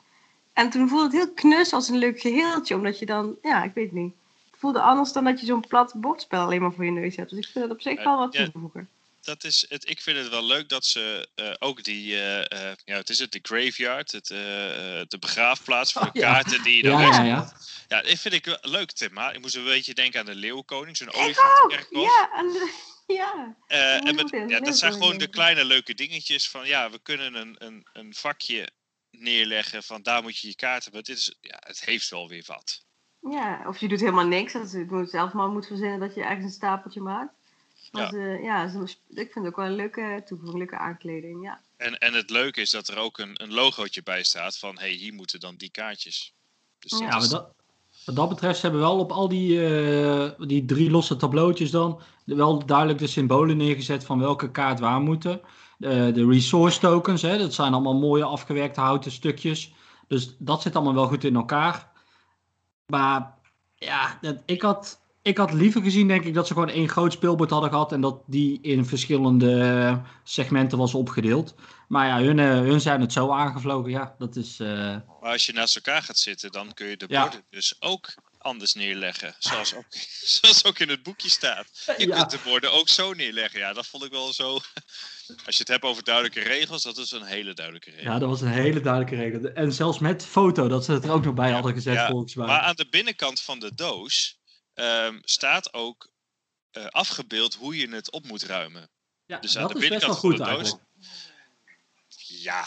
En 0.52 0.70
toen 0.70 0.88
voelde 0.88 1.04
het 1.04 1.12
heel 1.12 1.32
knus 1.34 1.72
als 1.72 1.88
een 1.88 1.96
leuk 1.98 2.20
geheeltje. 2.20 2.74
Omdat 2.74 2.98
je 2.98 3.06
dan, 3.06 3.36
ja, 3.42 3.62
ik 3.64 3.74
weet 3.74 3.92
niet. 3.92 4.14
Het 4.50 4.60
voelde 4.60 4.80
anders 4.80 5.12
dan 5.12 5.24
dat 5.24 5.40
je 5.40 5.46
zo'n 5.46 5.66
plat 5.68 5.92
bordspel 5.96 6.40
alleen 6.40 6.60
maar 6.60 6.72
voor 6.72 6.84
je 6.84 6.90
neus 6.90 7.16
hebt. 7.16 7.30
Dus 7.30 7.38
ik 7.38 7.52
vind 7.52 7.64
het 7.64 7.72
op 7.74 7.80
zich 7.80 8.02
wel 8.04 8.18
wat 8.18 8.32
ja. 8.32 8.44
toevoegen. 8.50 8.88
dat 9.20 9.44
is 9.44 9.66
het, 9.68 9.88
ik 9.88 10.00
vind 10.00 10.16
het 10.18 10.28
wel 10.28 10.44
leuk 10.44 10.68
dat 10.68 10.84
ze 10.84 11.28
eh, 11.34 11.50
ook 11.58 11.84
die, 11.84 12.14
eh, 12.16 12.68
eh, 12.70 12.76
ja, 12.84 12.96
het 12.96 13.08
is 13.08 13.18
het, 13.18 13.32
de 13.32 13.38
graveyard, 13.42 14.12
het, 14.12 14.30
eh, 14.30 14.98
eh, 15.00 15.06
de 15.08 15.18
begraafplaats 15.18 15.92
voor 15.92 16.02
de 16.02 16.08
Oh, 16.08 16.14
ja. 16.14 16.32
kaarten 16.32 16.62
die 16.62 16.76
je 16.76 16.82
dan 16.82 17.00
Ja, 17.00 17.08
weg- 17.08 17.16
ja, 17.16 17.52
ja. 17.88 18.16
Vind 18.16 18.34
ik 18.34 18.44
wel 18.44 18.58
leuk 18.60 18.92
thema. 18.92 19.32
Ik 19.32 19.40
moest 19.40 19.54
een 19.56 19.64
beetje 19.64 19.94
denken 19.94 20.20
aan 20.20 20.26
de 20.26 20.34
Leeuwkoning, 20.34 20.96
zo'n 20.96 21.12
olifantenkerkhof. 21.12 22.04
Ja, 22.04 22.30
en 22.34 22.46
de- 22.46 22.72
ja. 23.12 23.56
Eh, 23.66 24.06
en 24.06 24.14
met- 24.14 24.30
ja, 24.48 24.60
dat 24.60 24.78
zijn 24.78 24.92
gewoon 24.92 25.18
de 25.18 25.28
kleine 25.28 25.64
leuke 25.64 25.94
dingetjes 25.94 26.50
van 26.50 26.66
ja, 26.66 26.90
we 26.90 26.98
kunnen 27.02 27.34
een, 27.34 27.54
een, 27.58 27.86
een 27.92 28.14
vakje 28.14 28.68
neerleggen 29.10 29.82
van 29.82 30.02
daar 30.02 30.22
moet 30.22 30.38
je 30.38 30.48
je 30.48 30.54
kaarten. 30.54 30.92
Maar 30.92 31.02
dit 31.02 31.16
is, 31.16 31.34
ja, 31.40 31.56
het 31.60 31.84
heeft 31.84 32.08
wel 32.10 32.28
weer 32.28 32.44
wat. 32.46 32.84
Ja, 33.30 33.62
of 33.66 33.78
je 33.78 33.88
doet 33.88 34.00
helemaal 34.00 34.26
niks. 34.26 34.52
Dat 34.52 34.70
je 34.72 34.86
moet 34.88 35.10
zelf 35.10 35.32
maar 35.32 35.48
moet 35.48 35.66
verzinnen 35.66 36.00
dat 36.00 36.14
je 36.14 36.22
ergens 36.22 36.44
een 36.44 36.50
stapeltje 36.50 37.00
maakt. 37.00 37.32
Ja. 37.92 38.08
ze- 38.10 38.38
ja, 38.42 38.68
ze- 38.68 38.96
ik 39.08 39.32
vind 39.32 39.34
het 39.34 39.46
ook 39.46 39.56
wel 39.56 39.66
een 39.66 39.74
leuke 39.74 40.22
toevoeging, 40.26 40.58
leuke 40.58 40.76
aankleding. 40.76 41.42
Ja. 41.44 41.60
En, 41.76 41.98
en 41.98 42.14
het 42.14 42.30
leuke 42.30 42.60
is 42.60 42.70
dat 42.70 42.88
er 42.88 42.96
ook 42.98 43.18
een, 43.18 43.42
een 43.42 43.52
logootje 43.52 44.02
bij 44.02 44.22
staat 44.22 44.58
van 44.58 44.74
hé, 44.74 44.80
hey, 44.80 44.90
hier 44.90 45.12
moeten 45.14 45.40
dan 45.40 45.56
die 45.56 45.70
kaartjes. 45.70 46.32
Dus 46.78 46.98
Ja, 46.98 47.06
is- 47.06 47.12
maar 47.14 47.28
dat, 47.28 47.54
wat 48.10 48.18
dat 48.18 48.28
betreft 48.28 48.58
ze 48.58 48.62
hebben 48.62 48.80
wel 48.80 48.98
op 48.98 49.12
al 49.12 49.28
die, 49.28 49.66
eh, 49.66 50.30
die 50.46 50.64
drie 50.64 50.90
losse 50.90 51.16
tableautjes 51.16 51.70
dan 51.70 52.00
wel 52.24 52.66
duidelijk 52.66 52.98
de 52.98 53.06
symbolen 53.06 53.56
neergezet 53.56 54.04
van 54.04 54.18
welke 54.18 54.50
kaart 54.50 54.80
waar 54.80 55.00
moeten. 55.00 55.40
De, 55.78 56.10
de 56.14 56.26
resource 56.26 56.80
tokens, 56.80 57.22
hè, 57.22 57.38
dat 57.38 57.54
zijn 57.54 57.72
allemaal 57.72 57.98
mooie 57.98 58.24
afgewerkte 58.24 58.80
houten 58.80 59.10
stukjes. 59.10 59.72
Dus 60.08 60.36
dat 60.38 60.62
zit 60.62 60.74
allemaal 60.76 60.94
wel 60.94 61.06
goed 61.06 61.24
in 61.24 61.36
elkaar. 61.36 61.90
Maar 62.86 63.34
ja, 63.74 64.18
ik, 64.46 64.62
had, 64.62 64.99
ik 65.22 65.36
had 65.36 65.52
liever 65.52 65.82
gezien 65.82 66.08
denk 66.08 66.24
ik 66.24 66.34
dat 66.34 66.46
ze 66.46 66.52
gewoon 66.52 66.68
één 66.68 66.88
groot 66.88 67.12
speelbord 67.12 67.50
hadden 67.50 67.70
gehad 67.70 67.92
en 67.92 68.00
dat 68.00 68.22
die 68.26 68.58
in 68.62 68.86
verschillende 68.86 70.00
segmenten 70.24 70.78
was 70.78 70.94
opgedeeld. 70.94 71.54
Maar 71.88 72.06
ja, 72.06 72.20
hun, 72.26 72.38
eh, 72.38 72.46
hun 72.48 72.80
zijn 72.80 73.00
het 73.00 73.12
zo 73.12 73.30
aangevlogen. 73.30 73.90
Ja, 73.90 74.14
dat 74.18 74.36
is... 74.36 74.60
eh, 74.60 74.68
Maar 74.68 75.32
als 75.32 75.46
je 75.46 75.52
naast 75.52 75.76
elkaar 75.76 76.02
gaat 76.02 76.18
zitten, 76.18 76.52
dan 76.52 76.74
kun 76.74 76.86
je 76.86 76.96
de 76.96 77.04
Ja. 77.08 77.22
borden 77.22 77.44
dus 77.50 77.74
ook 77.78 78.14
anders 78.38 78.74
neerleggen. 78.74 79.34
Zoals 79.38 79.74
ook, 79.74 79.84
zoals 80.40 80.64
ook 80.64 80.78
in 80.78 80.88
het 80.88 81.02
boekje 81.02 81.28
staat. 81.30 81.92
Je 81.98 82.06
Ja. 82.06 82.16
kunt 82.16 82.30
de 82.30 82.38
borden 82.44 82.72
ook 82.72 82.88
zo 82.88 83.12
neerleggen. 83.12 83.58
Ja, 83.60 83.72
dat 83.72 83.86
vond 83.86 84.04
ik 84.04 84.10
wel 84.10 84.32
zo. 84.32 84.52
Als 85.46 85.54
je 85.56 85.62
het 85.62 85.68
hebt 85.68 85.84
over 85.84 86.04
duidelijke 86.04 86.40
regels, 86.40 86.82
dat 86.82 86.98
is 86.98 87.10
een 87.10 87.22
hele 87.24 87.54
duidelijke 87.54 87.90
regel. 87.90 88.12
Ja, 88.12 88.18
dat 88.18 88.28
was 88.28 88.40
een 88.40 88.48
hele 88.48 88.80
duidelijke 88.80 89.16
regel. 89.16 89.50
En 89.52 89.72
zelfs 89.72 89.98
met 89.98 90.24
foto, 90.26 90.68
dat 90.68 90.84
ze 90.84 90.92
het 90.92 91.04
er 91.04 91.10
ook 91.10 91.24
nog 91.24 91.34
bij 91.34 91.50
hadden 91.50 91.72
gezet, 91.74 91.94
Ja, 91.94 92.08
volgens 92.10 92.34
mij. 92.34 92.46
Maar 92.46 92.60
aan 92.60 92.74
de 92.76 92.86
binnenkant 92.90 93.40
van 93.42 93.58
de 93.58 93.74
doos 93.74 94.38
ehm, 94.74 95.18
staat 95.24 95.74
ook 95.74 96.10
eh, 96.70 96.86
afgebeeld 96.86 97.54
hoe 97.54 97.76
je 97.76 97.88
het 97.88 98.10
op 98.10 98.26
moet 98.26 98.42
ruimen. 98.42 98.90
ja, 99.26 99.38
Dus 99.38 99.56
aan 99.56 99.62
dat 99.62 99.72
de 99.72 99.78
is 99.78 99.88
best 99.88 100.06
wel 100.06 100.10
binnenkant 100.10 100.20
van 100.20 100.30
goed 100.30 100.38
de 100.38 100.44
doos. 100.44 100.78
eigenlijk. 100.78 100.88
Ja, 102.42 102.64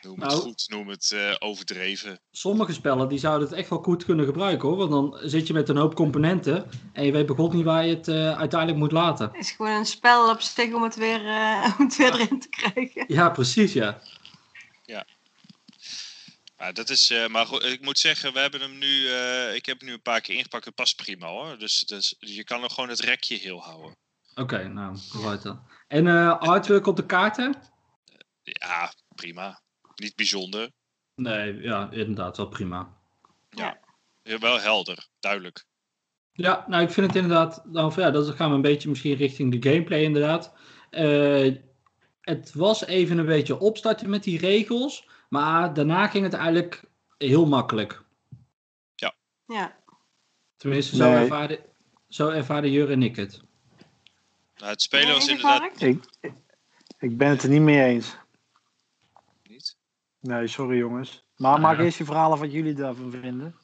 noem 0.00 0.20
het 0.20 0.28
Nou. 0.28 0.40
goed, 0.40 0.64
noem 0.68 0.88
het 0.88 1.12
eh, 1.12 1.34
overdreven. 1.38 2.20
Sommige 2.30 2.72
spellen 2.72 3.08
die 3.08 3.18
zouden 3.18 3.48
het 3.48 3.56
echt 3.58 3.68
wel 3.68 3.82
goed 3.82 4.04
kunnen 4.04 4.24
gebruiken 4.26 4.68
hoor. 4.68 4.76
Want 4.76 4.90
dan 4.90 5.18
zit 5.30 5.46
je 5.46 5.52
met 5.52 5.68
een 5.68 5.76
hoop 5.76 5.94
componenten 5.94 6.70
en 6.92 7.04
je 7.04 7.12
weet 7.12 7.26
begot 7.26 7.52
niet 7.52 7.64
waar 7.64 7.86
je 7.86 7.94
het 7.94 8.08
eh, 8.08 8.38
uiteindelijk 8.38 8.78
moet 8.80 8.92
laten. 8.92 9.26
Het 9.32 9.36
is 9.44 9.50
gewoon 9.50 9.72
een 9.72 9.86
spel 9.86 10.30
op 10.30 10.40
zich 10.40 10.72
om 10.74 10.82
het 10.82 10.94
weer, 10.96 11.26
eh, 11.26 11.74
om 11.78 11.84
het 11.86 11.96
weer 11.96 12.14
erin 12.14 12.40
te 12.40 12.48
krijgen. 12.48 13.04
Ja, 13.08 13.30
precies 13.30 13.72
ja. 13.72 14.00
Maar, 16.62 16.74
dat 16.74 16.90
is, 16.90 17.10
eh, 17.10 17.28
maar 17.28 17.46
goed, 17.46 17.64
ik 17.64 17.80
moet 17.80 17.98
zeggen, 17.98 18.32
we 18.32 18.38
hebben 18.38 18.60
hem 18.60 18.78
nu, 18.78 19.08
eh, 19.08 19.54
ik 19.54 19.66
heb 19.66 19.78
hem 19.78 19.88
nu 19.88 19.94
een 19.94 20.02
paar 20.02 20.20
keer 20.20 20.34
ingepakt. 20.34 20.64
Het 20.64 20.74
past 20.74 20.96
prima 20.96 21.26
hoor. 21.26 21.58
Dus, 21.58 21.80
dus 21.80 22.16
je 22.18 22.44
kan 22.44 22.60
nog 22.60 22.74
gewoon 22.74 22.88
het 22.88 23.00
rekje 23.00 23.36
heel 23.36 23.62
houden. 23.62 23.96
Oké, 24.34 24.68
nou, 24.68 24.98
vooruit 24.98 25.42
dan. 25.42 25.62
En 25.88 26.06
eh 26.06 26.38
artwork 26.38 26.86
op 26.86 26.96
de 26.96 27.06
kaarten? 27.06 27.62
Ja, 28.42 28.92
prima. 29.14 29.62
Niet 29.94 30.16
bijzonder. 30.16 30.70
Nee, 31.14 31.54
ja, 31.54 31.90
inderdaad, 31.90 32.36
wel 32.36 32.48
prima. 32.48 33.00
Ja, 33.50 33.80
wel 34.22 34.60
helder, 34.60 35.06
duidelijk. 35.20 35.64
Ja, 36.32 36.64
nou, 36.68 36.82
ik 36.82 36.90
vind 36.90 37.06
het 37.06 37.16
inderdaad, 37.16 37.64
nou, 37.64 38.00
ja, 38.00 38.10
dat 38.10 38.34
gaan 38.34 38.48
we 38.48 38.54
een 38.54 38.62
beetje 38.62 38.88
misschien 38.88 39.16
richting 39.16 39.60
de 39.60 39.70
gameplay 39.70 40.02
inderdaad. 40.02 40.52
Het 42.20 42.52
was 42.54 42.84
even 42.84 43.18
een 43.18 43.26
beetje 43.26 43.58
opstarten 43.58 44.10
met 44.10 44.22
die 44.22 44.38
regels, 44.38 45.10
maar 45.32 45.74
daarna 45.74 46.06
ging 46.06 46.24
het 46.24 46.32
eigenlijk 46.34 46.84
heel 47.18 47.46
makkelijk. 47.46 48.02
Ja. 49.46 49.76
Tenminste, 50.56 50.96
zo, 50.96 51.04
Nee. 51.10 51.14
ervaarde, 51.14 51.60
zo 52.08 52.28
ervaarde 52.28 52.70
Jur 52.70 52.90
en 52.90 53.02
ik 53.02 53.16
het. 53.16 53.40
Nou, 54.56 54.70
het 54.70 54.82
spelen 54.82 55.06
Nee, 55.06 55.14
was 55.14 55.28
inderdaad? 55.28 55.80
Ik, 56.98 57.16
ben 57.18 57.28
het 57.28 57.42
er 57.42 57.48
niet 57.48 57.60
mee 57.60 57.84
eens. 57.84 58.16
niet. 59.48 59.76
Nee, 60.20 60.46
sorry 60.46 60.76
jongens. 60.78 61.24
Maar 61.36 61.60
maak 61.60 61.76
Ja. 61.78 61.82
eerst 61.84 61.98
je 61.98 62.04
verhalen 62.04 62.38
wat 62.38 62.52
jullie 62.52 62.74
daarvan 62.74 63.10
vinden. 63.10 63.56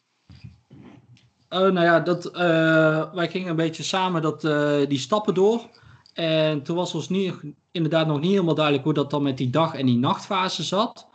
Oh, 1.48 1.58
nou 1.58 1.80
ja, 1.80 2.00
dat, 2.00 2.26
eh, 2.26 3.12
wij 3.14 3.28
gingen 3.30 3.48
een 3.50 3.56
beetje 3.56 3.82
samen 3.82 4.22
dat, 4.22 4.44
eh, 4.44 4.86
die 4.88 4.98
stappen 4.98 5.34
door. 5.34 5.68
En 6.12 6.62
toen 6.62 6.76
was 6.76 6.94
ons 6.94 7.08
niet, 7.08 7.34
inderdaad 7.70 8.06
nog 8.06 8.20
niet 8.20 8.30
helemaal 8.30 8.54
duidelijk 8.54 8.84
hoe 8.84 8.94
dat 8.94 9.10
dan 9.10 9.22
met 9.22 9.36
die 9.36 9.50
dag- 9.50 9.74
en 9.74 9.86
die 9.86 9.98
nachtfase 9.98 10.62
zat. 10.62 11.07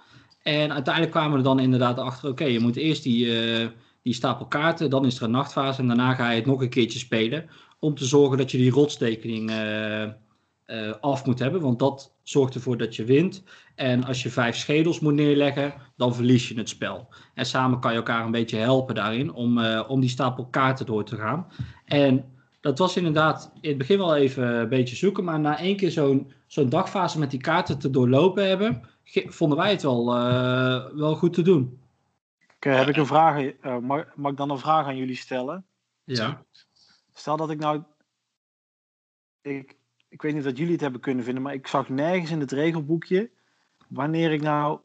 En 0.43 0.73
uiteindelijk 0.73 1.13
kwamen 1.13 1.37
we 1.37 1.43
dan 1.43 1.59
inderdaad 1.59 1.97
achter, 1.99 2.29
oké, 2.29 2.43
je 2.43 2.59
moet 2.59 2.75
eerst 2.75 3.03
die, 3.03 3.39
eh, 3.39 3.67
die 4.01 4.13
stapel 4.13 4.45
kaarten, 4.45 4.89
dan 4.89 5.05
is 5.05 5.17
er 5.17 5.23
een 5.23 5.31
nachtfase 5.31 5.81
en 5.81 5.87
daarna 5.87 6.13
ga 6.13 6.29
je 6.29 6.35
het 6.35 6.45
nog 6.45 6.61
een 6.61 6.69
keertje 6.69 6.99
spelen. 6.99 7.49
Om 7.79 7.95
te 7.95 8.05
zorgen 8.05 8.37
dat 8.37 8.51
je 8.51 8.57
die 8.57 8.71
rotstekening 8.71 9.49
eh, 9.49 10.03
eh, 10.03 10.09
af 11.01 11.25
moet 11.25 11.39
hebben, 11.39 11.61
want 11.61 11.79
dat 11.79 12.13
zorgt 12.23 12.55
ervoor 12.55 12.77
dat 12.77 12.95
je 12.95 13.03
wint. 13.03 13.43
En 13.75 14.03
als 14.03 14.23
je 14.23 14.29
vijf 14.29 14.55
schedels 14.55 14.99
moet 14.99 15.13
neerleggen, 15.13 15.73
dan 15.97 16.15
verlies 16.15 16.47
je 16.47 16.57
het 16.57 16.69
spel. 16.69 17.07
En 17.33 17.45
samen 17.45 17.79
kan 17.79 17.91
je 17.91 17.97
elkaar 17.97 18.25
een 18.25 18.31
beetje 18.31 18.57
helpen 18.57 18.95
daarin 18.95 19.33
om, 19.33 19.65
om 19.65 19.99
die 19.99 20.09
stapel 20.09 20.45
kaarten 20.45 20.85
door 20.85 21.03
te 21.03 21.15
gaan. 21.15 21.47
En 21.85 22.25
dat 22.61 22.77
was 22.77 22.97
inderdaad 22.97 23.51
in 23.61 23.69
het 23.69 23.77
begin 23.77 23.97
wel 23.97 24.15
even 24.15 24.55
een 24.55 24.69
beetje 24.69 24.95
zoeken, 24.95 25.23
maar 25.23 25.39
na 25.39 25.59
één 25.59 25.75
keer 25.75 25.91
zo'n 25.91 26.31
zo'n 26.47 26.69
dagfase 26.69 27.19
met 27.19 27.31
die 27.31 27.39
kaarten 27.39 27.79
te 27.79 27.89
doorlopen 27.89 28.47
hebben, 28.47 28.81
vonden 29.25 29.57
wij 29.57 29.71
het 29.71 29.81
wel, 29.81 30.15
eh, 30.15 30.85
wel 30.93 31.15
goed 31.15 31.33
te 31.33 31.41
doen. 31.41 31.79
Oké, 32.55 32.69
heb 32.69 32.87
ik 32.87 32.95
een 32.95 33.05
vraag. 33.05 33.43
eh, 33.43 33.77
mag, 33.77 34.15
mag 34.15 34.31
ik 34.31 34.37
dan 34.37 34.49
een 34.49 34.59
vraag 34.59 34.85
aan 34.85 34.97
jullie 34.97 35.15
stellen? 35.15 35.65
Ja. 36.03 36.43
Stel 37.13 37.37
dat 37.37 37.49
ik 37.49 37.59
nou. 37.59 37.83
Ik, 39.41 39.75
ik 40.09 40.21
weet 40.21 40.33
niet 40.33 40.45
of 40.45 40.57
jullie 40.57 40.71
het 40.71 40.81
hebben 40.81 41.01
kunnen 41.01 41.23
vinden, 41.23 41.43
maar 41.43 41.53
ik 41.53 41.67
zag 41.67 41.89
nergens 41.89 42.31
in 42.31 42.39
het 42.39 42.51
regelboekje 42.51 43.29
wanneer 43.87 44.31
ik 44.31 44.41
nou 44.41 44.79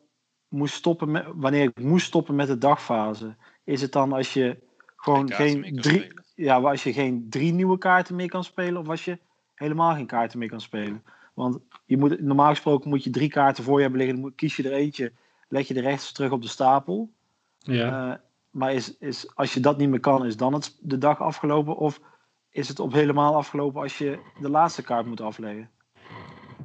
moest 0.48 0.74
stoppen 0.74 1.11
met, 1.11 1.24
wanneer 1.35 1.62
ik 1.62 1.81
moest 1.81 2.07
stoppen 2.07 2.35
met 2.35 2.46
de 2.46 2.59
dagfase. 2.59 3.37
Is 3.64 3.81
het 3.81 3.92
dan 3.92 4.12
als 4.12 4.33
je 4.33 4.59
gewoon 4.96 5.33
geen 5.33 5.76
drie, 5.81 6.12
ja, 6.35 6.61
als 6.61 6.83
je 6.83 6.92
geen 6.92 7.26
drie 7.31 7.52
nieuwe 7.52 7.78
kaarten 7.78 8.16
meer 8.16 8.28
kan 8.28 8.44
spelen, 8.44 8.81
of 8.81 8.88
als 8.88 9.04
je 9.04 9.18
helemaal 9.54 9.94
geen 9.94 10.07
kaarten 10.07 10.38
meer 10.38 10.48
kan 10.48 10.61
spelen? 10.61 11.04
Want 11.38 11.59
je 11.85 11.96
moet, 11.98 12.20
normaal 12.20 12.48
gesproken 12.48 12.90
moet 12.90 13.05
je 13.05 13.11
drie 13.11 13.29
kaarten 13.29 13.64
voor 13.64 13.77
je 13.77 13.83
hebben 13.83 14.01
liggen, 14.01 14.20
dan 14.20 14.35
kies 14.35 14.57
je 14.57 14.62
er 14.62 14.72
eentje, 14.72 15.12
leg 15.48 15.68
je 15.68 15.74
de 15.74 15.81
rechts 15.81 16.12
terug 16.12 16.31
op 16.31 16.42
de 16.42 16.48
stapel. 16.48 17.11
Ja. 17.59 18.11
Eh, 18.11 18.18
maar 18.51 18.72
is, 18.72 18.96
is, 18.98 19.31
als 19.35 19.55
je 19.55 19.61
dat 19.61 19.79
niet 19.79 19.88
meer 19.88 20.01
kan, 20.01 20.27
is 20.27 20.37
dan 20.37 20.53
het, 20.55 20.79
de 20.81 20.98
dag 20.98 21.20
afgelopen? 21.20 21.77
Of 21.77 22.01
is 22.51 22.68
het 22.68 22.81
op 22.81 22.92
helemaal 22.92 23.35
afgelopen 23.35 23.81
als 23.83 23.98
je 23.98 24.18
de 24.40 24.51
laatste 24.51 24.83
kaart 24.83 25.07
moet 25.07 25.20
afleggen? 25.20 25.70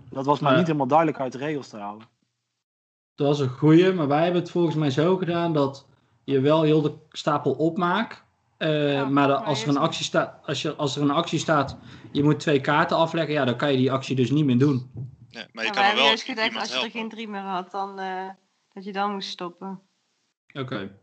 Dat 0.10 0.26
was 0.26 0.40
maar 0.40 0.52
Eh. 0.52 0.58
niet 0.58 0.68
helemaal 0.68 0.88
duidelijk 0.88 1.20
uit 1.20 1.32
de 1.32 1.38
regels 1.38 1.68
te 1.68 1.78
halen. 1.78 2.08
Dat 3.16 3.28
was 3.28 3.40
een 3.40 3.50
goeie, 3.50 3.94
maar 3.94 4.08
wij 4.08 4.24
hebben 4.24 4.42
het 4.42 4.52
volgens 4.52 4.76
mij 4.76 4.92
zo 4.92 5.18
gedaan 5.18 5.54
dat 5.54 5.88
je 6.24 6.40
wel 6.40 6.62
heel 6.62 6.82
de 6.82 6.94
stapel 7.10 7.52
opmaakt. 7.52 8.23
Eh, 8.64 8.94
Ja, 8.94 9.06
maar 9.06 9.34
als, 9.34 9.64
er 9.64 9.70
een 9.70 9.78
actie 9.78 10.06
staat, 10.06 10.46
als, 10.46 10.62
je, 10.62 10.76
als 10.76 10.96
er 10.96 11.02
een 11.02 11.12
actie 11.12 11.40
staat, 11.40 11.78
je 12.12 12.24
moet 12.24 12.40
twee 12.40 12.62
kaarten 12.62 12.98
afleggen, 12.98 13.34
ja, 13.34 13.46
dan 13.46 13.58
kan 13.58 13.72
je 13.72 13.78
die 13.78 13.92
actie 13.92 14.16
dus 14.16 14.32
niet 14.32 14.46
meer 14.46 14.58
doen. 14.58 14.92
Nee, 15.30 15.46
maar 15.52 15.64
je 15.64 15.70
Ja, 15.70 15.76
kan 15.76 15.90
er 15.90 15.96
wel 15.96 16.06
juist 16.06 16.24
gedacht, 16.24 16.56
als 16.56 16.74
je 16.74 16.84
er 16.84 16.92
geen 16.92 17.10
drie 17.10 17.28
meer 17.28 17.42
had, 17.42 17.72
dan 17.72 18.00
eh, 18.00 18.30
dat 18.74 18.84
je 18.84 18.92
dan 18.92 19.12
moest 19.12 19.30
stoppen. 19.30 19.82
Oké. 20.54 21.00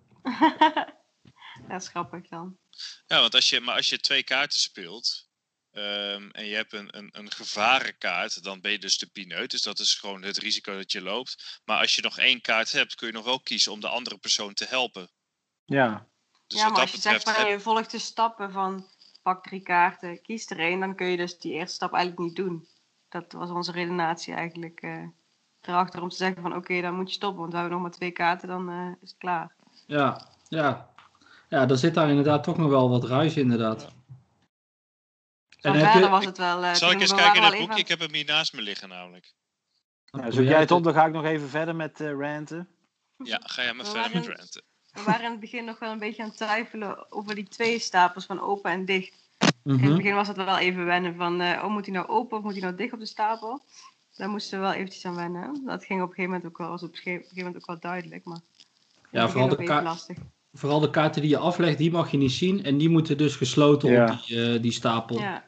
dat 1.69 1.83
is 1.83 1.89
grappig 1.89 2.29
dan. 2.29 2.59
Ja, 3.07 3.21
want 3.21 3.35
als 3.35 3.49
je, 3.51 3.61
maar 3.61 3.77
als 3.77 3.89
je 3.89 3.99
twee 3.99 4.23
kaarten 4.23 4.61
speelt 4.61 5.29
ehm, 5.71 6.29
en 6.31 6.47
je 6.47 6.55
hebt 6.55 6.73
een, 6.73 6.97
een, 6.97 7.09
een 7.13 7.31
gevarenkaart, 7.31 8.43
dan 8.43 8.61
ben 8.61 8.71
je 8.71 8.79
dus 8.79 8.99
de 8.99 9.07
pineut. 9.07 9.51
Dus 9.51 9.63
dat 9.63 9.79
is 9.79 9.95
gewoon 9.95 10.23
het 10.23 10.39
risico 10.39 10.77
dat 10.77 10.93
je 10.93 11.03
loopt. 11.03 11.61
Maar 11.65 11.79
als 11.79 11.95
je 11.95 12.03
nog 12.03 12.19
één 12.19 12.41
kaart 12.41 12.73
hebt, 12.73 12.95
kun 12.95 13.07
je 13.07 13.13
nog 13.13 13.25
wel 13.25 13.41
kiezen 13.41 13.73
om 13.73 13.81
de 13.81 13.89
andere 13.89 14.19
persoon 14.19 14.55
te 14.55 14.67
helpen. 14.69 15.11
Ja, 15.65 16.10
Dus 16.51 16.61
ja, 16.61 16.69
maar 16.69 16.81
als 16.81 16.91
je 16.91 17.01
zegt 17.01 17.17
betreft 17.25 17.41
van 17.41 17.51
je 17.51 17.61
volgt 17.61 17.91
de 17.91 17.99
stappen 17.99 18.53
van 18.53 18.87
pak 19.23 19.43
drie 19.45 19.61
kaarten, 19.61 20.23
kies 20.23 20.51
er 20.51 20.59
één, 20.59 20.81
dan 20.81 20.95
kun 20.95 21.07
je 21.07 21.17
dus 21.17 21.39
die 21.39 21.53
eerste 21.53 21.75
stap 21.75 21.93
eigenlijk 21.93 22.23
niet 22.27 22.37
doen. 22.37 22.69
Dat 23.09 23.33
was 23.33 23.51
onze 23.51 23.73
redenatie 23.73 24.35
eigenlijk 24.35 24.81
eh, 24.81 25.05
erachter 25.61 26.03
om 26.03 26.09
te 26.09 26.17
zeggen 26.17 26.43
van 26.43 26.57
oké, 26.57 26.81
dan 26.81 26.95
moet 26.95 27.09
je 27.09 27.15
stoppen, 27.15 27.41
want 27.41 27.53
we 27.53 27.59
hebben 27.59 27.75
nog 27.77 27.87
maar 27.87 27.97
twee 27.97 28.11
kaarten, 28.11 28.49
dan 28.49 28.71
eh, 28.71 28.87
is 29.03 29.11
het 29.11 29.19
klaar. 29.19 29.55
Ja, 29.87 30.27
ja. 30.49 30.89
Ja, 31.49 31.67
dan 31.67 31.77
zit 31.79 31.95
daar 31.95 32.09
inderdaad 32.09 32.45
toch 32.45 32.57
nog 32.57 32.69
wel 32.71 32.91
wat 32.91 33.05
ruis 33.05 33.37
inderdaad. 33.37 33.93
En 35.61 35.73
heb 35.73 35.83
verder 35.83 36.03
je- 36.03 36.09
was 36.09 36.25
het 36.25 36.39
wel... 36.39 36.65
eh, 36.65 36.75
Zal 36.75 36.91
ik 36.91 37.01
eens 37.01 37.15
kijken 37.15 37.37
in 37.37 37.43
het 37.43 37.51
boekje? 37.51 37.65
even- 37.67 37.77
Ik 37.77 37.89
heb 37.89 37.99
hem 38.01 38.15
hier 38.15 38.25
naast 38.25 38.53
me 38.53 38.63
liggen 38.63 38.89
namelijk. 38.89 39.35
nou, 40.11 40.33
zoek 40.33 40.45
jij 40.45 40.61
het 40.61 40.71
op, 40.71 40.83
dan 40.83 40.93
ga 40.95 41.07
ik 41.07 41.13
nog 41.13 41.25
even 41.25 41.49
verder 41.49 41.77
met 41.77 42.01
eh 42.01 42.13
ranten. 42.19 42.69
Ja, 43.17 43.41
ga 43.45 43.63
jij 43.63 43.73
maar 43.73 43.87
verder 43.87 44.13
met 44.15 44.27
ranten. 44.27 44.63
We 44.93 45.03
waren 45.03 45.25
in 45.25 45.31
het 45.31 45.41
begin 45.41 45.65
nog 45.65 45.79
wel 45.79 45.91
een 45.93 45.99
beetje 45.99 46.23
aan 46.23 46.29
het 46.29 46.37
twijfelen 46.37 47.13
over 47.13 47.35
die 47.35 47.49
twee 47.49 47.79
stapels 47.79 48.27
van 48.27 48.41
open 48.41 48.71
en 48.71 48.85
dicht. 48.85 49.13
In 49.39 49.49
het 49.73 49.81
Mhm. 49.81 49.97
begin 49.97 50.15
was 50.15 50.29
het 50.29 50.37
wel 50.37 50.59
even 50.59 50.85
wennen 50.85 51.15
van, 51.17 51.41
eh, 51.41 51.63
oh 51.65 51.71
moet 51.71 51.87
hij 51.87 51.95
nou 51.95 52.09
open 52.09 52.37
of 52.39 52.43
moet 52.45 52.53
hij 52.53 52.61
nou 52.63 52.75
dicht 52.75 52.93
op 52.93 52.99
de 52.99 53.07
stapel? 53.07 53.61
Daar 54.17 54.29
moesten 54.29 54.59
we 54.59 54.65
wel 54.65 54.75
eventjes 54.75 55.05
aan 55.05 55.15
wennen. 55.15 55.63
Dat 55.67 55.85
ging 55.85 56.01
op 56.03 56.09
een 56.09 56.15
gegeven 56.15 56.31
moment 56.31 56.51
ook 56.51 56.59
wel, 56.59 56.69
was 56.69 56.83
op 56.83 56.89
een 56.93 56.97
gege- 56.99 57.17
gegeven 57.19 57.37
moment 57.39 57.57
ook 57.57 57.67
wel 57.67 57.79
duidelijk, 57.81 58.25
maar 58.25 58.41
Ja, 59.11 59.29
vooral 59.29 59.49
de, 59.49 59.55
even 59.55 59.65
ka- 59.75 59.83
lastig. 59.83 60.17
vooral 60.53 60.81
de 60.81 60.91
kaarten 60.91 61.21
die 61.23 61.31
je 61.31 61.39
aflegt, 61.39 61.79
die 61.79 61.91
mag 61.91 62.11
je 62.11 62.17
niet 62.17 62.33
zien. 62.33 62.65
En 62.65 62.79
die 62.79 62.89
moeten 62.89 63.19
dus 63.19 63.37
gesloten 63.37 63.91
Ja. 63.91 64.13
op 64.13 64.27
die, 64.27 64.53
eh, 64.55 64.63
die 64.63 64.73
stapel. 64.73 65.19
Ja, 65.19 65.45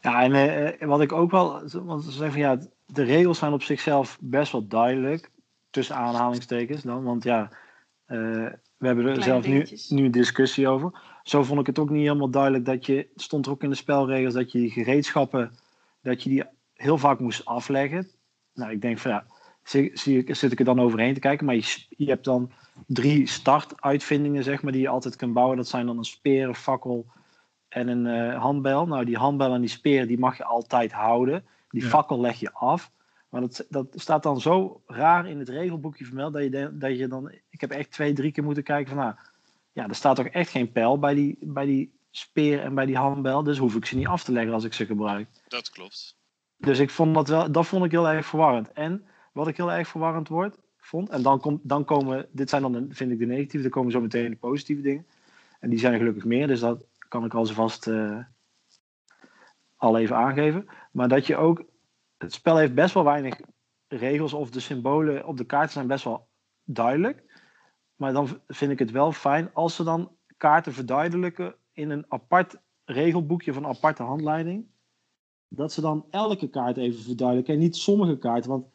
Ja, 0.00 0.22
en 0.22 0.32
eh, 0.32 0.82
eh, 0.82 0.88
wat 0.88 1.00
ik 1.00 1.12
ook 1.12 1.30
wel, 1.30 1.68
want 1.72 2.04
ze 2.04 2.10
zeggen 2.10 2.30
van 2.32 2.40
ja, 2.40 2.58
de 2.86 3.02
regels 3.02 3.38
zijn 3.38 3.52
op 3.52 3.62
zichzelf 3.62 4.18
best 4.20 4.52
wel 4.52 4.66
duidelijk, 4.68 5.30
tussen 5.74 5.96
aanhalingstekens 5.96 6.82
dan, 6.82 7.04
want 7.04 7.24
ja, 7.24 7.50
eh, 8.06 8.18
we 8.76 8.86
hebben 8.86 9.06
er 9.06 9.12
Kleine 9.18 9.22
zelf 9.22 9.46
nu, 9.46 9.96
nu 9.96 10.04
een 10.04 10.10
discussie 10.10 10.68
over. 10.68 11.00
Zo 11.22 11.42
vond 11.42 11.60
ik 11.60 11.66
het 11.66 11.78
ook 11.78 11.90
niet 11.90 12.02
helemaal 12.02 12.30
duidelijk 12.30 12.64
dat 12.64 12.86
je, 12.86 12.96
het 12.96 13.22
stond 13.22 13.46
er 13.46 13.52
ook 13.52 13.62
in 13.62 13.70
de 13.70 13.76
spelregels 13.76 14.34
dat 14.34 14.52
je 14.52 14.58
die 14.58 14.70
gereedschappen, 14.70 15.52
dat 16.02 16.22
je 16.22 16.28
die 16.30 16.44
heel 16.74 16.98
vaak 16.98 17.18
moest 17.18 17.44
afleggen. 17.44 18.08
Nou, 18.54 18.72
ik 18.72 18.80
denk 18.80 18.98
van 18.98 19.10
ja, 19.10 19.26
ik, 19.72 20.34
zit 20.34 20.52
ik 20.52 20.58
er 20.58 20.64
dan 20.64 20.80
overheen 20.80 21.14
te 21.14 21.20
kijken, 21.20 21.46
maar 21.46 21.54
je, 21.54 21.84
je 21.88 22.08
hebt 22.08 22.24
dan 22.24 22.50
drie 22.86 23.26
startuitvindingen, 23.26 24.44
zeg 24.44 24.62
maar, 24.62 24.72
die 24.72 24.80
je 24.80 24.88
altijd 24.88 25.16
kunt 25.16 25.32
bouwen. 25.32 25.56
Dat 25.56 25.68
zijn 25.68 25.86
dan 25.86 25.98
een 25.98 26.04
speer, 26.04 26.48
een 26.48 26.54
fakkel 26.54 27.06
en 27.68 27.88
een 27.88 28.06
eh, 28.06 28.40
handbel. 28.40 28.86
Nou, 28.86 29.04
die 29.04 29.16
handbel 29.16 29.54
en 29.54 29.60
die 29.60 29.70
speer, 29.70 30.06
die 30.06 30.18
mag 30.18 30.36
je 30.36 30.44
altijd 30.44 30.92
houden. 30.92 31.44
Die 31.70 31.82
Ja. 31.82 31.88
fakkel 31.88 32.20
leg 32.20 32.40
je 32.40 32.52
af. 32.52 32.90
Maar 33.34 33.42
dat, 33.42 33.66
dat 33.68 33.86
staat 33.94 34.22
dan 34.22 34.40
zo 34.40 34.82
raar 34.86 35.28
in 35.28 35.38
het 35.38 35.48
regelboekje 35.48 36.04
vermeld 36.04 36.32
dat 36.32 36.42
je, 36.42 36.70
dat 36.72 36.98
je 36.98 37.08
dan... 37.08 37.32
Ik 37.50 37.60
heb 37.60 37.70
echt 37.70 37.90
twee, 37.90 38.12
drie 38.12 38.32
keer 38.32 38.44
moeten 38.44 38.62
kijken 38.62 38.94
van... 38.94 39.04
Nou, 39.04 39.14
ja, 39.72 39.88
er 39.88 39.94
staat 39.94 40.16
toch 40.16 40.26
echt 40.26 40.50
geen 40.50 40.72
pijl 40.72 40.98
bij 40.98 41.14
die, 41.14 41.38
bij 41.40 41.64
die 41.64 41.98
speer 42.10 42.60
en 42.60 42.74
bij 42.74 42.86
die 42.86 42.96
handbel. 42.96 43.42
Dus 43.42 43.58
hoef 43.58 43.74
ik 43.74 43.86
ze 43.86 43.96
niet 43.96 44.06
af 44.06 44.24
te 44.24 44.32
leggen 44.32 44.52
als 44.52 44.64
ik 44.64 44.72
ze 44.72 44.86
gebruik. 44.86 45.28
Dat 45.48 45.70
klopt. 45.70 46.16
Dus 46.56 46.78
ik 46.78 46.90
vond 46.90 47.14
dat 47.14 47.28
wel, 47.28 47.52
dat 47.52 47.66
vond 47.66 47.84
ik 47.84 47.90
heel 47.90 48.08
erg 48.08 48.26
verwarrend. 48.26 48.72
En 48.72 49.04
wat 49.32 49.48
ik 49.48 49.56
heel 49.56 49.72
erg 49.72 49.88
verwarrend 49.88 50.28
wordt, 50.28 50.58
vond, 50.78 51.08
en 51.08 51.22
dan, 51.22 51.40
komt 51.40 51.60
dan 51.62 51.84
komen, 51.84 52.26
dit 52.32 52.50
zijn 52.50 52.62
dan, 52.62 52.72
de- 52.72 52.86
vind 52.88 53.10
ik 53.12 53.18
de 53.18 53.26
negatieve, 53.26 53.62
dan 53.62 53.70
komen 53.70 53.92
zo 53.92 54.00
meteen 54.00 54.30
de 54.30 54.36
positieve 54.36 54.82
dingen. 54.82 55.06
En 55.60 55.70
die 55.70 55.78
zijn 55.78 55.92
er 55.92 55.98
gelukkig 55.98 56.24
meer, 56.24 56.46
dus 56.46 56.60
dat 56.60 56.84
kan 57.08 57.24
ik 57.24 57.34
al 57.34 57.46
zo 57.46 57.54
vast 57.54 57.86
eh, 57.86 58.18
al 59.76 59.98
even 59.98 60.16
aangeven. 60.16 60.66
Maar 60.92 61.08
dat 61.08 61.26
je 61.26 61.36
ook, 61.36 61.64
het 62.18 62.32
spel 62.32 62.56
heeft 62.56 62.74
best 62.74 62.94
wel 62.94 63.04
weinig 63.04 63.40
regels 63.88 64.32
of 64.32 64.50
de 64.50 64.60
symbolen 64.60 65.26
op 65.26 65.36
de 65.36 65.44
kaarten 65.44 65.72
zijn 65.72 65.86
best 65.86 66.04
wel 66.04 66.28
duidelijk. 66.64 67.42
Maar 67.96 68.12
dan 68.12 68.40
vind 68.46 68.72
ik 68.72 68.78
het 68.78 68.90
wel 68.90 69.12
fijn 69.12 69.50
als 69.52 69.76
ze 69.76 69.84
dan 69.84 70.10
kaarten 70.36 70.72
verduidelijken 70.72 71.54
in 71.72 71.90
een 71.90 72.04
apart 72.08 72.56
regelboekje 72.84 73.52
van 73.52 73.64
een 73.64 73.70
aparte 73.70 74.02
handleiding 74.02 74.66
dat 75.48 75.72
ze 75.72 75.80
dan 75.80 76.04
elke 76.10 76.48
kaart 76.48 76.76
even 76.76 77.02
verduidelijken 77.02 77.54
en 77.54 77.60
niet 77.60 77.76
sommige 77.76 78.18
kaarten. 78.18 78.50
Want 78.50 78.66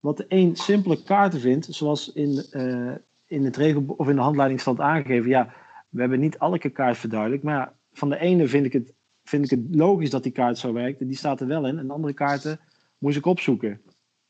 wat 0.00 0.16
de 0.16 0.24
een 0.28 0.56
simpele 0.56 1.02
kaarten 1.02 1.40
vindt, 1.40 1.66
zoals 1.70 2.12
in, 2.12 2.44
eh, 2.50 2.94
in 3.26 3.44
het 3.44 3.76
of 3.86 4.08
in 4.08 4.16
de 4.16 4.22
handleiding 4.22 4.60
staat 4.60 4.80
aangegeven, 4.80 5.28
ja, 5.28 5.54
we 5.88 6.00
hebben 6.00 6.20
niet 6.20 6.36
elke 6.36 6.70
kaart 6.70 6.96
verduidelijkt, 6.96 7.44
maar 7.44 7.72
van 7.92 8.08
de 8.08 8.18
ene 8.18 8.48
vind 8.48 8.66
ik, 8.66 8.72
het, 8.72 8.94
vind 9.24 9.44
ik 9.44 9.50
het 9.50 9.74
logisch 9.74 10.10
dat 10.10 10.22
die 10.22 10.32
kaart 10.32 10.58
zo 10.58 10.72
werkt, 10.72 11.00
en 11.00 11.06
die 11.06 11.16
staat 11.16 11.40
er 11.40 11.46
wel 11.46 11.66
in, 11.66 11.78
en 11.78 11.86
de 11.86 11.92
andere 11.92 12.14
kaarten 12.14 12.60
moest 12.98 13.16
ik 13.16 13.26
opzoeken. 13.26 13.80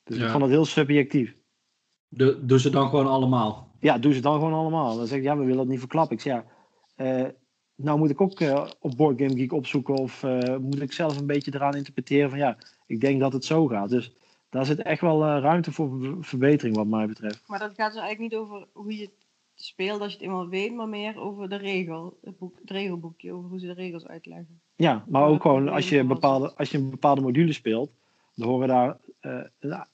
Dus 0.04 0.16
Ja. 0.16 0.24
ik 0.24 0.30
vond 0.30 0.42
het 0.42 0.52
heel 0.52 0.64
subjectief. 0.64 1.36
De, 2.08 2.44
doen 2.46 2.58
ze 2.58 2.70
dan 2.70 2.88
gewoon 2.88 3.06
allemaal. 3.06 3.74
Ja, 3.80 3.98
doe 3.98 4.12
ze 4.12 4.20
dan 4.20 4.34
gewoon 4.34 4.52
allemaal. 4.52 4.96
Dan 4.96 5.06
zeg 5.06 5.18
ik, 5.18 5.24
ja, 5.24 5.36
we 5.36 5.44
willen 5.44 5.60
het 5.60 5.68
niet 5.68 5.78
verklappen. 5.78 6.16
Ik 6.16 6.22
zeg, 6.22 6.32
ja, 6.32 6.44
eh, 6.94 7.28
nou 7.74 7.98
moet 7.98 8.10
ik 8.10 8.20
ook 8.20 8.40
eh, 8.40 8.66
op 8.80 8.96
Board 8.96 9.20
Game 9.20 9.36
Geek 9.36 9.52
opzoeken 9.52 9.94
of 9.94 10.22
eh, 10.22 10.56
moet 10.56 10.80
ik 10.80 10.92
zelf 10.92 11.18
een 11.18 11.26
beetje 11.26 11.54
eraan 11.54 11.74
interpreteren 11.76 12.30
van 12.30 12.38
ja, 12.38 12.58
ik 12.86 13.00
denk 13.00 13.20
dat 13.20 13.32
het 13.32 13.44
zo 13.44 13.66
gaat. 13.66 13.88
Dus 13.90 14.12
daar 14.48 14.64
zit 14.66 14.82
echt 14.82 15.00
wel 15.00 15.24
eh, 15.24 15.40
ruimte 15.40 15.72
voor 15.72 16.00
ver- 16.00 16.16
verbetering 16.24 16.76
wat 16.76 16.86
mij 16.86 17.06
betreft. 17.06 17.42
maar 17.46 17.58
dat 17.58 17.74
gaat 17.74 17.92
dus 17.92 18.00
eigenlijk 18.00 18.32
niet 18.32 18.40
over 18.40 18.66
hoe 18.72 18.96
je 18.96 19.02
het 19.02 19.26
speelt 19.54 20.00
als 20.00 20.12
je 20.12 20.18
het 20.18 20.26
eenmaal 20.26 20.48
weet, 20.48 20.74
maar 20.74 20.88
meer 20.88 21.18
over 21.20 21.48
de 21.48 21.56
regel, 21.56 22.18
het, 22.22 22.38
boek, 22.38 22.58
het 22.60 22.70
regelboekje, 22.70 23.32
over 23.32 23.50
hoe 23.50 23.58
ze 23.58 23.66
de 23.66 23.72
regels 23.72 24.06
uitleggen. 24.06 24.60
Ja, 24.76 25.04
maar 25.08 25.22
ook 25.24 25.32
dat 25.32 25.42
gewoon 25.42 25.68
als 25.68 25.88
je, 25.88 26.04
bepaalde, 26.04 26.54
als 26.56 26.70
je 26.70 26.78
een 26.78 26.90
bepaalde 26.90 27.20
module 27.20 27.52
speelt, 27.52 27.90
dan 28.38 28.48
horen 28.48 28.68
daar 28.68 28.96
eh, 29.20 29.40
een, 29.58 29.84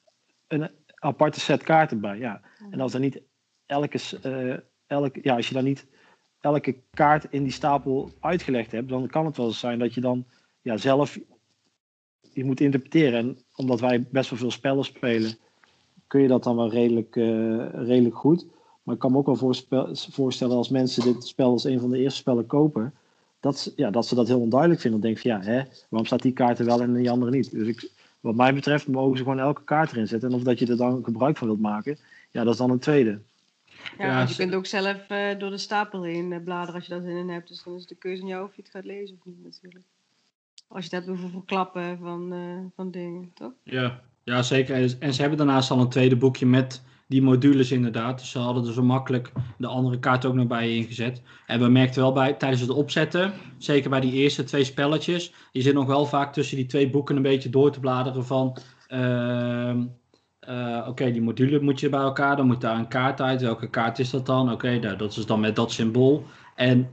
een 0.49 0.71
aparte 0.95 1.41
set 1.41 1.63
kaarten 1.63 2.01
bij. 2.01 2.19
Ja. 2.19 2.41
En 2.71 2.81
als 2.81 2.93
dan 2.93 3.01
niet 3.01 3.21
elke, 3.67 4.01
eh, 4.23 4.57
elke, 4.87 5.21
ja, 5.23 5.37
als 5.37 5.49
je 5.49 5.55
dan 5.55 5.65
niet 5.65 5.87
elke 6.41 6.77
kaart 6.91 7.27
in 7.31 7.43
die 7.43 7.53
stapel 7.53 8.11
uitgelegd 8.21 8.73
hebt, 8.73 8.89
dan 8.89 9.07
kan 9.07 9.27
het 9.27 9.37
wel 9.37 9.47
eens 9.47 9.59
zijn 9.59 9.79
dat 9.79 9.95
je 9.95 10.01
dan 10.01 10.25
ja, 10.61 10.77
zelf 10.77 11.19
je 12.33 12.45
moet 12.45 12.61
interpreteren. 12.61 13.19
En 13.19 13.39
omdat 13.55 13.81
wij 13.81 14.07
best 14.11 14.31
wel 14.31 14.39
veel 14.39 14.51
spellen 14.51 14.85
spelen, 14.85 15.39
kun 16.07 16.21
je 16.21 16.29
dat 16.29 16.45
dan 16.45 16.57
wel 16.57 16.71
redelijk, 16.71 17.17
eh, 17.17 17.69
redelijk 17.87 18.17
goed. 18.17 18.47
Maar 18.83 18.95
ik 18.95 19.01
kan 19.01 19.13
me 19.13 19.19
ook 19.19 19.27
wel 19.27 19.55
voorstellen 20.11 20.57
als 20.57 20.69
mensen 20.69 21.03
dit 21.03 21.27
spel 21.27 21.51
als 21.51 21.65
een 21.65 21.81
van 21.81 21.91
de 21.91 21.99
eerste 21.99 22.19
spellen 22.19 22.47
kopen, 22.47 22.95
dat, 23.41 23.59
ze- 23.59 23.73
ja, 23.77 23.91
dat 23.91 24.07
ze 24.07 24.15
dat 24.15 24.29
heel 24.29 24.41
onduidelijk 24.41 24.81
vinden. 24.81 25.01
Dan 25.01 25.11
denk 25.11 25.23
je, 25.23 25.29
ja, 25.29 25.41
hè, 25.41 25.63
waarom 25.89 26.07
staat 26.07 26.23
die 26.23 26.33
kaart 26.33 26.59
er 26.59 26.65
wel 26.65 26.81
en 26.81 26.93
die 26.95 27.11
andere 27.11 27.31
niet? 27.31 27.51
Dus 27.51 27.69
ik, 27.69 27.91
wat 28.25 28.35
mij 28.35 28.55
betreft 28.55 28.89
mogen 28.89 29.17
ze 29.17 29.23
gewoon 29.23 29.39
elke 29.39 29.65
kaart 29.65 29.93
erin 29.93 30.07
zetten. 30.07 30.29
En 30.29 30.35
of 30.35 30.43
dat 30.43 30.59
je 30.59 30.67
er 30.67 30.77
dan 30.77 31.05
gebruik 31.05 31.37
van 31.37 31.47
wilt 31.47 31.61
maken, 31.61 31.99
ja, 32.31 32.45
dat 32.45 32.53
is 32.53 32.59
dan 32.59 32.71
een 32.71 32.79
tweede. 32.79 33.21
Ja, 33.99 34.07
Ja, 34.07 34.17
want 34.17 34.31
je 34.31 34.37
kunt 34.37 34.55
ook 34.55 34.67
zelf 34.67 35.09
eh, 35.09 35.39
door 35.39 35.51
de 35.51 35.59
stapel 35.59 36.03
heen 36.03 36.33
eh, 36.33 36.43
bladeren 36.45 36.75
als 36.75 36.87
je 36.87 36.91
daar 36.91 37.03
zin 37.03 37.17
in 37.17 37.29
hebt. 37.29 37.49
Dus 37.49 37.63
dan 37.63 37.75
is 37.75 37.81
het 37.81 37.89
de 37.89 37.95
keuze 37.95 38.23
aan 38.23 38.29
jou 38.29 38.45
of 38.45 38.57
je 38.57 38.63
het 38.63 38.71
gaat 38.71 38.85
lezen 38.85 39.17
of 39.19 39.25
niet 39.25 39.45
natuurlijk. 39.45 39.85
Als 40.69 40.87
je 40.87 40.97
hebt 40.97 41.09
over 41.09 41.31
verklappen 41.31 41.99
van, 41.99 42.33
eh, 42.33 42.75
van 42.77 42.91
dingen, 42.91 43.31
toch? 43.35 43.53
Ja, 43.63 44.01
ja 44.23 44.43
zeker. 44.43 44.97
En 44.99 45.15
ze 45.15 45.21
hebben 45.21 45.39
daarnaast 45.39 45.71
al 45.71 45.81
een 45.81 45.89
tweede 45.89 46.17
boekje 46.17 46.47
met 46.47 46.83
die 47.15 47.23
modules 47.23 47.71
inderdaad. 47.71 48.19
Dus 48.19 48.31
ze 48.31 48.39
hadden 48.39 48.67
er 48.67 48.73
zo 48.73 48.83
makkelijk 48.83 49.33
de 49.59 49.67
andere 49.67 49.99
kaart 49.99 50.25
ook 50.25 50.35
nog 50.35 50.47
bij 50.47 50.77
ingezet. 50.77 51.23
En 51.47 51.61
we 51.61 51.69
merkten 51.69 52.03
wel 52.03 52.13
bij 52.13 52.33
tijdens 52.33 52.61
het 52.61 52.71
opzetten, 52.71 53.33
zeker 53.59 53.91
bij 53.91 54.01
die 54.01 54.13
eerste 54.13 54.45
twee 54.45 54.65
spelletjes, 54.65 55.33
je 55.53 55.63
zit 55.63 55.75
nog 55.75 55.87
wel 55.87 56.07
vaak 56.07 56.33
tussen 56.33 56.57
die 56.57 56.67
twee 56.67 56.91
boeken 56.91 57.17
een 57.17 57.23
beetje 57.23 57.51
door 57.51 57.73
te 57.73 57.81
bladeren 57.81 58.27
van. 58.27 58.57
ehm, 58.87 59.87
eh, 60.41 60.87
Oké, 60.89 61.11
die 61.11 61.23
module 61.23 61.61
moet 61.61 61.81
je 61.81 61.89
bij 61.89 62.01
elkaar, 62.01 62.37
dan 62.37 62.47
moet 62.47 62.61
daar 62.61 62.79
een 62.79 62.89
kaart 62.89 63.21
uit. 63.21 63.41
Welke 63.41 63.71
kaart 63.71 63.99
is 63.99 64.11
dat 64.11 64.27
dan? 64.27 64.53
Oké, 64.53 64.79
nou, 64.79 64.97
dat 64.97 65.17
is 65.17 65.27
dan 65.27 65.41
met 65.41 65.57
dat 65.57 65.73
symbool. 65.73 66.27
En, 66.55 66.91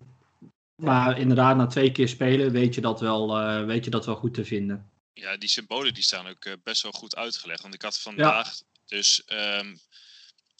maar 0.75 1.19
inderdaad, 1.19 1.57
na 1.57 1.67
twee 1.67 1.91
keer 1.91 2.07
spelen 2.07 2.51
weet 2.51 2.75
je 2.75 2.81
dat 2.81 2.99
wel, 2.99 3.37
eh, 3.37 3.65
weet 3.65 3.85
je 3.85 3.91
dat 3.91 4.05
wel 4.05 4.15
goed 4.15 4.33
te 4.33 4.45
vinden. 4.45 4.89
Ja, 5.13 5.37
die 5.37 5.49
symbolen 5.49 5.93
die 5.93 6.03
staan 6.03 6.27
ook 6.27 6.45
eh, 6.45 6.53
best 6.63 6.81
wel 6.81 6.91
goed 6.91 7.15
uitgelegd. 7.15 7.61
Want 7.61 7.73
ik 7.73 7.81
had 7.81 7.99
vandaag 7.99 8.49
dus 8.91 9.23
ehm, 9.25 9.75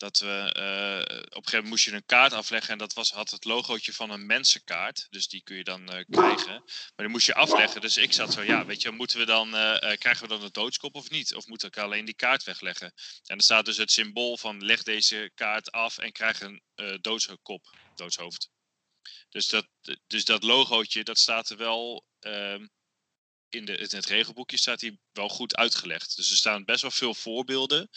dat 0.02 0.20
we 0.20 0.52
eh, 0.54 1.18
op 1.18 1.20
een 1.20 1.26
gegeven 1.26 1.52
moment 1.52 1.70
moest 1.70 1.84
je 1.84 1.92
een 1.92 2.06
kaart 2.06 2.34
afleggen 2.34 2.72
en 2.72 2.78
dat 2.78 2.94
was, 2.94 3.12
had 3.12 3.30
het 3.30 3.46
logootje 3.46 3.94
van 3.94 4.10
een 4.10 4.26
mensenkaart. 4.26 5.08
Dus 5.10 5.28
die 5.28 5.44
kun 5.44 5.56
je 5.56 5.64
dan 5.64 5.90
eh, 5.90 6.06
krijgen. 6.10 6.62
Maar 6.64 6.92
die 6.96 7.08
moest 7.08 7.26
je 7.26 7.34
afleggen. 7.34 7.82
Dus 7.82 7.98
ik 7.98 8.14
zat 8.14 8.34
zo, 8.34 8.42
ja, 8.42 8.66
weet 8.66 8.82
je, 8.82 8.92
moeten 8.92 9.18
we 9.20 9.26
dan, 9.26 9.56
eh, 9.56 9.98
krijgen 9.98 10.22
we 10.22 10.28
dan 10.28 10.44
een 10.44 10.52
doodskop 10.52 10.96
of 10.96 11.10
niet? 11.10 11.36
Of 11.36 11.48
moet 11.48 11.64
ik 11.64 11.78
alleen 11.78 12.06
die 12.06 12.16
kaart 12.16 12.44
wegleggen? 12.44 12.94
En 13.26 13.38
er 13.38 13.44
staat 13.44 13.66
dus 13.66 13.78
het 13.78 13.92
symbool 13.92 14.38
van 14.38 14.66
leg 14.66 14.84
deze 14.84 15.32
kaart 15.36 15.72
af 15.72 15.98
en 15.98 16.12
krijg 16.12 16.42
een 16.42 16.62
doodskop, 17.02 17.76
doodshoofd. 17.96 18.50
Dus 19.30 19.48
dat, 19.48 19.68
dus 20.08 20.26
dat 20.26 20.44
logootje, 20.44 21.04
dat 21.04 21.18
staat 21.18 21.50
er 21.50 21.58
wel. 21.58 22.06
In, 23.56 23.66
de, 23.66 23.78
in 23.78 23.88
het 23.90 24.06
regelboekje 24.06 24.58
staat 24.58 24.82
hij 24.82 24.98
wel 25.12 25.30
goed 25.30 25.56
uitgelegd. 25.56 26.16
Dus 26.16 26.32
er 26.32 26.38
staan 26.38 26.66
best 26.66 26.82
wel 26.82 26.92
veel 26.92 27.14
voorbeelden. 27.14 27.90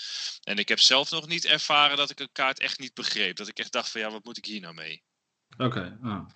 En 0.42 0.58
ik 0.58 0.68
heb 0.68 0.80
zelf 0.80 1.10
nog 1.10 1.26
niet 1.26 1.44
ervaren 1.44 1.96
dat 1.96 2.10
ik 2.10 2.20
een 2.20 2.32
kaart 2.32 2.60
echt 2.60 2.78
niet 2.78 2.94
begreep. 2.94 3.36
Dat 3.36 3.48
ik 3.48 3.58
echt 3.58 3.72
dacht 3.72 3.90
van 3.90 4.00
ja, 4.00 4.10
wat 4.10 4.24
moet 4.24 4.36
ik 4.36 4.44
hier 4.44 4.60
nou 4.60 4.74
mee? 4.74 5.02
Oké, 5.56 5.98
ah. 6.02 6.28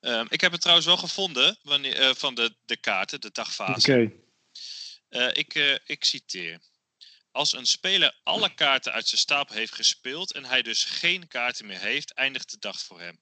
Ehm, 0.00 0.26
ik 0.28 0.40
heb 0.40 0.52
het 0.52 0.60
trouwens 0.60 0.86
wel 0.86 0.96
gevonden 0.96 1.58
wanneer, 1.62 2.00
eh, 2.00 2.14
van 2.14 2.34
de, 2.34 2.56
de 2.64 2.76
kaarten, 2.76 3.20
de 3.20 3.30
dagfase. 3.32 3.92
Oké. 3.92 4.12
Eh, 5.08 5.28
ik, 5.32 5.54
eh, 5.54 5.76
ik 5.84 6.04
citeer. 6.04 6.60
Als 7.30 7.52
een 7.52 7.66
speler 7.66 8.20
alle 8.22 8.54
kaarten 8.54 8.92
uit 8.92 9.08
zijn 9.08 9.20
stapel 9.20 9.54
heeft 9.54 9.74
gespeeld 9.74 10.32
en 10.32 10.44
hij 10.44 10.62
dus 10.62 10.84
geen 10.84 11.28
kaarten 11.28 11.66
meer 11.66 11.80
heeft, 11.80 12.12
eindigt 12.12 12.50
de 12.50 12.58
dag 12.58 12.80
voor 12.80 13.00
hem. 13.00 13.20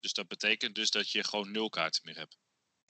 Dus 0.00 0.12
dat 0.12 0.28
betekent 0.28 0.74
dus 0.74 0.90
dat 0.90 1.10
je 1.10 1.24
gewoon 1.24 1.50
nul 1.50 1.68
kaarten 1.68 2.00
meer 2.04 2.16
hebt. 2.16 2.38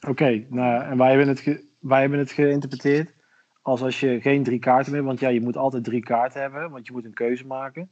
Oké, 0.08 0.46
nou, 0.50 0.84
en 0.84 0.96
wij 0.98 1.08
hebben, 1.08 1.28
het 1.28 1.66
wij 1.78 2.00
hebben 2.00 2.18
het 2.18 2.32
geïnterpreteerd 2.32 3.14
als 3.62 3.82
als 3.82 4.00
je 4.00 4.20
geen 4.20 4.42
drie 4.44 4.58
kaarten 4.58 4.92
meer, 4.92 5.02
want 5.02 5.20
ja, 5.20 5.28
je 5.28 5.40
moet 5.40 5.56
altijd 5.56 5.84
drie 5.84 6.02
kaarten 6.02 6.40
hebben, 6.40 6.70
want 6.70 6.86
je 6.86 6.92
moet 6.92 7.04
een 7.04 7.14
keuze 7.14 7.46
maken. 7.46 7.90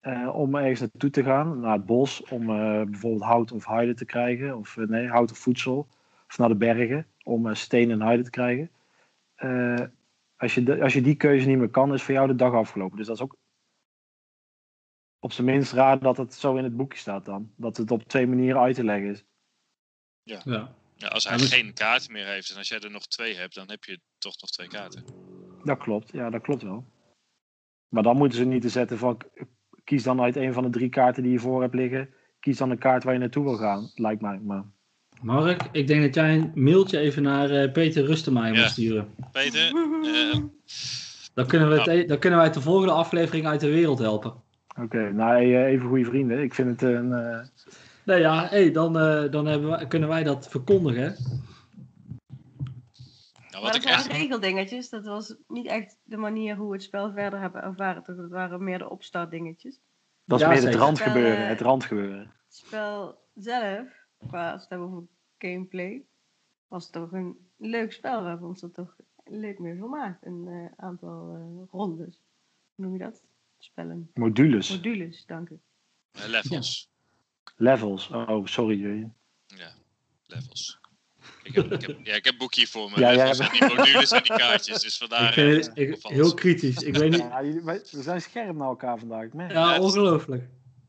eh, 0.00 0.34
om 0.34 0.54
ergens 0.56 0.80
naartoe 0.80 1.10
te 1.10 1.22
gaan, 1.22 1.60
naar 1.60 1.72
het 1.76 1.86
bos, 1.86 2.22
om 2.24 2.50
eh, 2.50 2.82
bijvoorbeeld 2.82 3.22
hout 3.22 3.52
of 3.52 3.66
heide 3.66 3.94
te 3.94 4.04
krijgen, 4.04 4.56
of 4.58 4.76
eh, 4.76 4.86
nee, 4.88 5.08
hout 5.08 5.30
of 5.30 5.38
voedsel, 5.38 5.88
of 6.28 6.38
naar 6.38 6.48
de 6.48 6.56
bergen, 6.56 7.06
om 7.22 7.54
steen 7.54 7.90
en 7.90 8.02
heide 8.02 8.22
te 8.22 8.30
krijgen. 8.30 8.70
Als, 10.36 10.54
je 10.54 10.82
als 10.82 10.92
je 10.92 11.02
die 11.02 11.16
keuze 11.16 11.48
niet 11.48 11.58
meer 11.58 11.70
kan, 11.70 11.94
is 11.94 12.02
voor 12.02 12.14
jou 12.14 12.26
de 12.26 12.34
dag 12.34 12.52
afgelopen. 12.52 12.96
Dus 12.96 13.06
dat 13.06 13.16
is 13.16 13.22
ook 13.22 13.36
op 15.18 15.32
zijn 15.32 15.46
minst 15.46 15.72
raar 15.72 15.98
dat 15.98 16.16
het 16.16 16.34
zo 16.34 16.56
in 16.56 16.64
het 16.64 16.76
boekje 16.76 16.98
staat 16.98 17.24
dan. 17.24 17.52
Dat 17.56 17.76
het 17.76 17.90
op 17.90 18.02
twee 18.02 18.26
manieren 18.26 18.60
uit 18.60 18.74
te 18.74 18.84
leggen 18.84 19.10
is. 19.10 19.24
Ja. 20.24 20.40
Ja, 20.96 21.08
als 21.08 21.24
hij 21.24 21.32
Ja, 21.32 21.38
dus- 21.38 21.52
geen 21.54 21.72
kaarten 21.74 22.12
meer 22.12 22.26
heeft 22.26 22.50
en 22.50 22.56
als 22.56 22.68
jij 22.68 22.78
er 22.80 22.90
nog 22.90 23.06
twee 23.06 23.34
hebt, 23.36 23.54
dan 23.54 23.70
heb 23.70 23.84
je 23.84 24.00
toch 24.18 24.40
nog 24.40 24.50
twee 24.50 24.68
kaarten. 24.68 25.04
Dat 25.64 25.78
klopt, 25.78 26.12
ja, 26.12 26.30
dat 26.30 26.42
klopt 26.42 26.62
wel. 26.62 26.84
Maar 27.88 28.02
dan 28.02 28.16
moeten 28.16 28.38
ze 28.38 28.44
niet 28.44 28.62
te 28.62 28.68
zetten 28.68 28.98
van 28.98 29.20
kies 29.84 30.02
dan 30.02 30.20
uit 30.20 30.36
een 30.36 30.52
van 30.52 30.62
de 30.62 30.70
drie 30.70 30.88
kaarten 30.88 31.22
die 31.22 31.32
je 31.32 31.38
voor 31.38 31.62
hebt 31.62 31.74
liggen. 31.74 32.08
Kies 32.40 32.56
dan 32.56 32.70
een 32.70 32.78
kaart 32.78 33.04
waar 33.04 33.12
je 33.12 33.18
naartoe 33.18 33.44
wil 33.44 33.56
gaan, 33.56 33.90
lijkt 33.94 34.20
mij. 34.20 34.38
Maar 34.38 34.64
Mark, 35.22 35.68
ik 35.72 35.86
denk 35.86 36.02
dat 36.02 36.14
jij 36.14 36.34
een 36.34 36.52
mailtje 36.54 36.98
even 36.98 37.22
naar 37.22 37.50
eh, 37.50 37.72
Peter 37.72 38.04
Rustemaaier 38.04 38.54
Ja. 38.54 38.60
moet 38.60 38.70
sturen. 38.70 39.14
Peter, 39.32 39.66
eh, 40.04 40.36
Dan 41.34 41.46
kunnen, 41.46 41.68
we 41.70 41.78
het, 41.78 41.86
e- 41.86 42.04
dan 42.06 42.18
kunnen 42.18 42.38
wij 42.38 42.48
het 42.48 42.56
de 42.56 42.62
volgende 42.62 42.92
aflevering 42.92 43.46
uit 43.46 43.60
de 43.60 43.70
wereld 43.70 43.98
helpen. 43.98 44.34
oké, 44.82 45.12
nou 45.12 45.36
eh, 45.42 45.64
even 45.66 45.88
goede 45.88 46.04
vrienden. 46.04 46.42
Ik 46.42 46.54
vind 46.54 46.80
het 46.80 46.82
een. 46.90 47.12
eh, 47.12 47.40
Nou 48.04 48.20
ja, 48.20 48.46
hey, 48.48 48.70
dan, 48.72 48.98
eh, 48.98 49.30
dan 49.30 49.46
hebben 49.46 49.70
wij, 49.70 49.86
kunnen 49.86 50.08
wij 50.08 50.22
dat 50.22 50.48
verkondigen. 50.48 51.02
nou, 51.02 51.40
Maar 53.50 53.60
wat 53.60 53.62
dat 53.62 53.74
ik 53.74 53.82
waren 53.82 53.98
echt... 53.98 54.12
regeldingetjes. 54.12 54.88
Dat 54.88 55.04
was 55.04 55.36
niet 55.48 55.66
echt 55.66 55.98
de 56.02 56.16
manier 56.16 56.56
hoe 56.56 56.66
we 56.68 56.74
het 56.74 56.82
spel 56.82 57.12
verder 57.12 57.40
hebben 57.40 57.62
ervaren. 57.62 58.02
Toch? 58.02 58.16
Dat 58.16 58.30
waren 58.30 58.64
meer 58.64 58.78
de 58.78 58.90
opstartdingetjes. 58.90 59.80
dat 60.24 60.38
is 60.40 60.44
Ja, 60.44 60.50
meer 60.52 60.60
zeker. 60.60 60.72
het 60.74 60.82
randgebeuren. 60.82 61.32
Wel, 61.36 61.42
eh, 61.42 61.48
Het 61.48 61.60
randgebeuren. 61.60 62.18
Het 62.18 62.54
spel 62.54 63.18
zelf, 63.34 63.88
qua 64.28 64.44
als 64.52 64.54
we 64.54 64.60
het 64.60 64.68
hebben 64.68 64.88
over 64.88 65.04
gameplay, 65.38 66.04
was 66.68 66.90
toch 66.90 67.12
een 67.12 67.36
leuk 67.56 67.92
spel. 67.92 68.22
We 68.22 68.28
hebben 68.28 68.48
ons 68.48 68.62
er 68.62 68.72
toch 68.72 68.96
leuk 69.24 69.58
mee 69.58 69.76
vermaakt. 69.76 70.26
Een 70.26 70.46
eh, 70.48 70.84
aantal 70.84 71.34
eh, 71.34 71.70
rondes. 71.70 72.22
Hoe 72.74 72.84
noem 72.84 72.92
je 72.92 72.98
dat? 73.04 73.22
Spellen. 73.58 74.10
Modules, 74.14 74.70
Modules, 74.70 75.26
dank 75.26 75.48
u. 75.48 75.60
levels. 76.12 76.91
Levels. 77.56 78.08
Oh, 78.08 78.46
sorry. 78.46 79.08
Ja, 79.46 79.74
levels. 80.26 80.78
Ik 81.42 81.54
heb, 81.54 81.72
ik, 81.72 81.80
heb, 81.86 81.96
ja, 82.06 82.14
ik 82.14 82.24
heb 82.24 82.32
een 82.32 82.38
boekje 82.38 82.66
voor 82.66 82.90
me. 82.90 82.98
Ja, 83.00 83.14
jij 83.14 83.28
levels 83.28 83.38
en 83.38 83.52
die 83.52 83.76
modules 83.76 84.10
en 84.10 84.22
die 84.22 84.36
kaartjes. 84.36 84.80
Dus 84.82 84.96
vandaar... 84.96 85.28
ik 85.28 85.32
vind 85.62 85.72
eh, 85.72 85.88
ik- 85.88 85.98
heel 86.02 86.34
kritisch. 86.34 86.76
Ik 86.76 86.96
weet 86.96 87.10
niet. 87.10 87.20
Ja, 87.20 87.42
we 87.42 88.02
zijn 88.02 88.22
scherp 88.22 88.54
naar 88.56 88.68
elkaar 88.68 88.98
vandaag. 88.98 89.24
ik 89.24 89.32
merk 89.34 89.48
het. 89.48 89.58
Ja, 89.58 89.74
is- 89.74 89.80
ongelooflijk. 89.80 90.44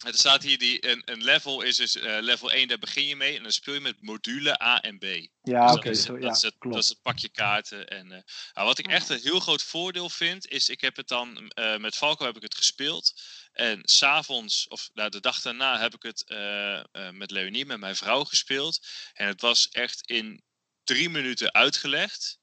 Er 0.05 0.13
staat 0.13 0.43
hier 0.43 0.57
die, 0.57 0.89
een, 0.89 1.01
een 1.05 1.23
level 1.23 1.61
is 1.61 1.75
dus 1.77 1.97
eh, 1.97 2.17
level 2.21 2.51
1, 2.51 2.67
daar 2.67 2.77
begin 2.77 3.05
je 3.07 3.15
mee. 3.15 3.37
En 3.37 3.43
dan 3.43 3.51
speel 3.51 3.73
je 3.73 3.79
met 3.79 4.01
module 4.01 4.61
A 4.63 4.81
en 4.81 4.97
B. 4.97 5.03
Ja, 5.41 5.65
Dus 5.67 5.75
oké. 5.75 5.87
dat, 5.87 5.97
is, 5.97 6.03
zo- 6.03 6.17
dat, 6.19 6.41
ja, 6.41 6.49
klopt. 6.59 6.75
dat 6.75 6.83
is 6.83 6.89
het 6.89 7.01
pakje 7.01 7.29
kaarten. 7.29 7.87
En, 7.87 8.11
eh, 8.11 8.19
nou, 8.53 8.67
wat 8.67 8.77
ik 8.77 8.87
echt 8.87 9.09
een 9.09 9.19
heel 9.23 9.39
groot 9.39 9.63
voordeel 9.63 10.09
vind, 10.09 10.47
is 10.47 10.69
ik 10.69 10.81
heb 10.81 10.95
het 10.95 11.07
dan 11.07 11.37
eh, 11.47 11.77
met 11.77 11.95
Falco 11.95 12.25
heb 12.25 12.35
ik 12.35 12.41
het 12.41 12.55
gespeeld. 12.55 13.21
En 13.53 13.81
s'avonds, 13.83 14.67
of 14.67 14.89
nou, 14.93 15.09
de 15.09 15.19
dag 15.19 15.41
daarna, 15.41 15.79
heb 15.79 15.93
ik 15.93 16.03
het 16.03 16.23
eh, 16.23 16.79
eh, 16.79 16.85
met 17.11 17.31
Leonie, 17.31 17.65
met 17.65 17.79
mijn 17.79 17.95
vrouw 17.95 18.23
gespeeld. 18.23 18.87
En 19.13 19.27
het 19.27 19.41
was 19.41 19.69
echt 19.69 20.09
in 20.09 20.43
drie 20.83 21.09
minuten 21.09 21.53
uitgelegd. 21.53 22.39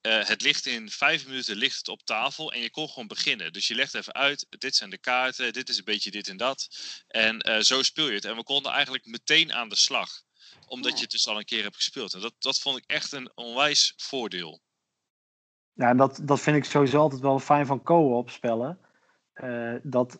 Eh, 0.00 0.24
het 0.24 0.42
ligt 0.42 0.66
in 0.66 0.90
vijf 0.90 1.26
minuten 1.26 1.56
ligt 1.56 1.76
het 1.76 1.88
op 1.88 2.02
tafel 2.02 2.52
en 2.52 2.60
je 2.60 2.70
kon 2.70 2.88
gewoon 2.88 3.06
beginnen. 3.06 3.52
Dus 3.52 3.68
je 3.68 3.74
legt 3.74 3.94
even 3.94 4.14
uit, 4.14 4.46
dit 4.48 4.76
zijn 4.76 4.90
de 4.90 4.98
kaarten, 4.98 5.52
dit 5.52 5.68
is 5.68 5.78
een 5.78 5.84
beetje 5.84 6.10
dit 6.10 6.28
en 6.28 6.36
dat. 6.36 6.68
En 7.06 7.64
zo 7.64 7.82
speel 7.82 8.08
je 8.08 8.14
het. 8.14 8.24
En 8.24 8.36
we 8.36 8.42
konden 8.42 8.72
eigenlijk 8.72 9.06
meteen 9.06 9.52
aan 9.52 9.68
de 9.68 9.76
slag. 9.76 10.10
Omdat 10.66 10.94
je 10.94 11.00
het 11.00 11.10
dus 11.10 11.28
al 11.28 11.38
een 11.38 11.44
keer 11.44 11.62
hebt 11.62 11.76
gespeeld. 11.76 12.14
En 12.14 12.20
dat, 12.20 12.34
dat 12.38 12.58
vond 12.58 12.76
ik 12.76 12.84
echt 12.86 13.12
een 13.12 13.30
onwijs 13.34 13.92
voordeel. 13.96 14.60
Ja, 15.72 15.88
en 15.88 15.96
dat, 15.96 16.20
dat 16.22 16.40
vind 16.40 16.56
ik 16.56 16.64
sowieso 16.64 16.98
altijd 16.98 17.20
wel 17.20 17.38
fijn 17.38 17.66
van 17.66 17.82
co-op 17.82 18.30
spellen. 18.30 18.78
Dat 19.82 20.18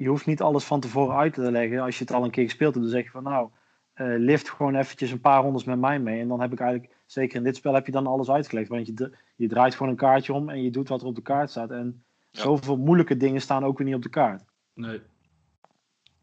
je 0.00 0.08
hoeft 0.08 0.26
niet 0.26 0.40
alles 0.42 0.64
van 0.64 0.80
tevoren 0.80 1.16
uit 1.16 1.34
te 1.34 1.50
leggen. 1.50 1.80
Als 1.80 1.98
je 1.98 2.04
het 2.04 2.12
al 2.12 2.24
een 2.24 2.30
keer 2.30 2.44
gespeeld 2.44 2.74
hebt, 2.74 2.84
dan 2.86 2.94
zeg 2.94 3.04
je 3.04 3.10
van 3.10 3.22
nou, 3.22 3.48
eh, 3.92 4.06
lift 4.18 4.50
gewoon 4.50 4.74
eventjes 4.74 5.10
een 5.10 5.20
paar 5.20 5.42
rondes 5.42 5.64
met 5.64 5.78
mij 5.78 5.98
mee. 5.98 6.20
En 6.20 6.28
dan 6.28 6.40
heb 6.40 6.52
ik 6.52 6.60
eigenlijk, 6.60 6.92
zeker 7.06 7.36
in 7.36 7.42
dit 7.44 7.56
spel, 7.56 7.74
heb 7.74 7.86
je 7.86 7.92
dan 7.92 8.06
alles 8.06 8.30
uitgelegd. 8.30 8.68
Want 8.68 8.86
je, 8.86 9.10
je 9.36 9.48
draait 9.48 9.74
gewoon 9.74 9.92
een 9.92 9.98
kaartje 9.98 10.32
om 10.32 10.48
en 10.48 10.62
je 10.62 10.70
doet 10.70 10.88
wat 10.88 11.00
er 11.00 11.06
op 11.06 11.14
de 11.14 11.22
kaart 11.22 11.50
staat. 11.50 11.70
En 11.70 12.02
Ja. 12.30 12.40
zoveel 12.42 12.76
moeilijke 12.76 13.16
dingen 13.16 13.40
staan 13.40 13.64
ook 13.64 13.78
weer 13.78 13.86
niet 13.86 13.96
op 13.96 14.02
de 14.02 14.08
kaart. 14.08 14.44
Nee. 14.74 15.00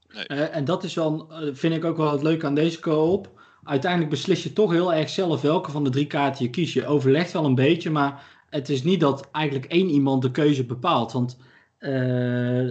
Nee. 0.07 0.25
Eh, 0.25 0.55
en 0.55 0.65
dat 0.65 0.83
is 0.83 0.93
wel, 0.93 1.31
eh, 1.31 1.53
vind 1.53 1.73
ik 1.75 1.85
ook 1.85 1.97
wel 1.97 2.11
het 2.11 2.23
leuke 2.23 2.45
aan 2.45 2.55
deze 2.55 2.79
co-op. 2.79 3.39
Uiteindelijk 3.63 4.11
beslis 4.11 4.43
je 4.43 4.53
toch 4.53 4.71
heel 4.71 4.93
erg 4.93 5.09
zelf 5.09 5.41
welke 5.41 5.71
van 5.71 5.83
de 5.83 5.89
drie 5.89 6.07
kaarten 6.07 6.45
je 6.45 6.49
kiest. 6.49 6.73
Je 6.73 6.85
overlegt 6.85 7.31
wel 7.31 7.45
een 7.45 7.55
beetje, 7.55 7.89
maar 7.89 8.23
het 8.49 8.69
is 8.69 8.83
niet 8.83 8.99
dat 8.99 9.29
eigenlijk 9.31 9.65
één 9.65 9.89
iemand 9.89 10.21
de 10.21 10.31
keuze 10.31 10.65
bepaalt. 10.65 11.11
Want 11.11 11.37
eh, 11.77 12.69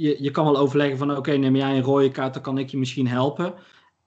je, 0.00 0.22
je 0.22 0.30
kan 0.30 0.44
wel 0.44 0.58
overleggen 0.58 0.98
van 0.98 1.16
oké, 1.16 1.32
neem 1.32 1.56
jij 1.56 1.76
een 1.76 1.82
rode 1.82 2.10
kaart, 2.10 2.34
dan 2.34 2.42
kan 2.42 2.58
ik 2.58 2.68
je 2.68 2.78
misschien 2.78 3.08
helpen. 3.08 3.54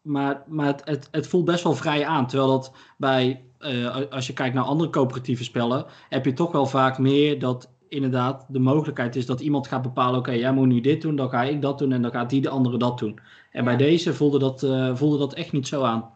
Maar, 0.01 0.43
maar 0.47 0.65
het, 0.65 0.81
het, 0.85 1.07
het 1.11 1.27
voelt 1.27 1.45
best 1.45 1.63
wel 1.63 1.73
vrij 1.73 2.05
aan. 2.05 2.27
Terwijl 2.27 2.49
dat 2.49 2.73
bij, 2.97 3.43
eh, 3.57 3.95
als 4.09 4.27
je 4.27 4.33
kijkt 4.33 4.55
naar 4.55 4.63
andere 4.63 4.89
coöperatieve 4.89 5.43
spellen, 5.43 5.85
heb 6.09 6.25
je 6.25 6.33
toch 6.33 6.51
wel 6.51 6.65
vaak 6.65 6.97
meer 6.97 7.39
dat 7.39 7.71
inderdaad 7.87 8.45
de 8.49 8.59
mogelijkheid 8.59 9.15
is 9.15 9.25
dat 9.25 9.41
iemand 9.41 9.67
gaat 9.67 9.81
bepalen: 9.81 10.19
oké, 10.19 10.31
jij 10.31 10.53
moet 10.53 10.67
nu 10.67 10.81
dit 10.81 11.01
doen, 11.01 11.15
dan 11.15 11.29
ga 11.29 11.43
ik 11.43 11.61
dat 11.61 11.77
doen 11.77 11.91
en 11.91 12.01
dan 12.01 12.11
gaat 12.11 12.29
die 12.29 12.41
de 12.41 12.49
andere 12.49 12.77
dat 12.77 12.99
doen. 12.99 13.19
En 13.51 13.63
bij 13.63 13.77
deze 13.77 14.13
voelde 14.13 14.39
dat, 14.39 14.63
eh, 14.63 14.95
voelde 14.95 15.17
dat 15.17 15.33
echt 15.33 15.51
niet 15.51 15.67
zo 15.67 15.83
aan. 15.83 16.11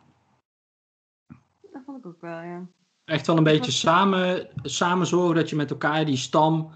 Dat 1.71 1.81
vond 1.85 1.97
ik 1.97 2.05
ook 2.05 2.21
wel, 2.21 2.41
ja. 2.41 2.67
Echt 3.05 3.27
wel 3.27 3.37
een 3.37 3.43
beetje 3.43 3.71
samen, 3.71 4.47
samen 4.61 5.07
zorgen 5.07 5.35
dat 5.35 5.49
je 5.49 5.55
met 5.55 5.71
elkaar 5.71 6.05
die 6.05 6.17
stam 6.17 6.71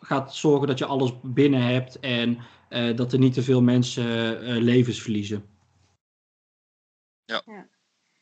gaat 0.00 0.34
zorgen 0.34 0.66
dat 0.66 0.78
je 0.78 0.86
alles 0.86 1.12
binnen 1.22 1.62
hebt 1.62 2.00
en 2.00 2.38
eh, 2.68 2.96
dat 2.96 3.12
er 3.12 3.18
niet 3.18 3.34
te 3.34 3.42
veel 3.42 3.62
mensen 3.62 4.40
eh, 4.40 4.56
levens 4.56 5.02
verliezen. 5.02 5.44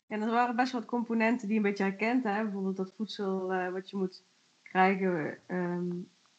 En 0.07 0.21
er 0.21 0.31
waren 0.31 0.55
best 0.55 0.71
wel 0.71 0.81
wat 0.81 0.89
componenten 0.89 1.47
die 1.47 1.59
je 1.59 1.63
een 1.63 1.69
beetje 1.69 1.83
herkent. 1.83 2.23
Hè? 2.23 2.43
Bijvoorbeeld 2.43 2.77
dat 2.77 2.93
voedsel 2.97 3.53
eh, 3.53 3.71
wat 3.71 3.89
je 3.89 3.97
moet 3.97 4.23
krijgen. 4.63 5.37
ehm 5.47 5.89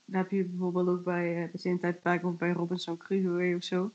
dat 0.07 0.21
heb 0.21 0.31
je 0.31 0.45
bijvoorbeeld 0.45 0.89
ook 0.89 1.05
bij 1.05 1.43
uh, 1.43 1.53
de 1.53 1.79
tijdperk 1.79 2.25
of 2.25 2.37
bij 2.37 2.53
Robinson 2.53 2.97
Crusoe 2.97 3.55
of 3.57 3.65
zo. 3.65 3.91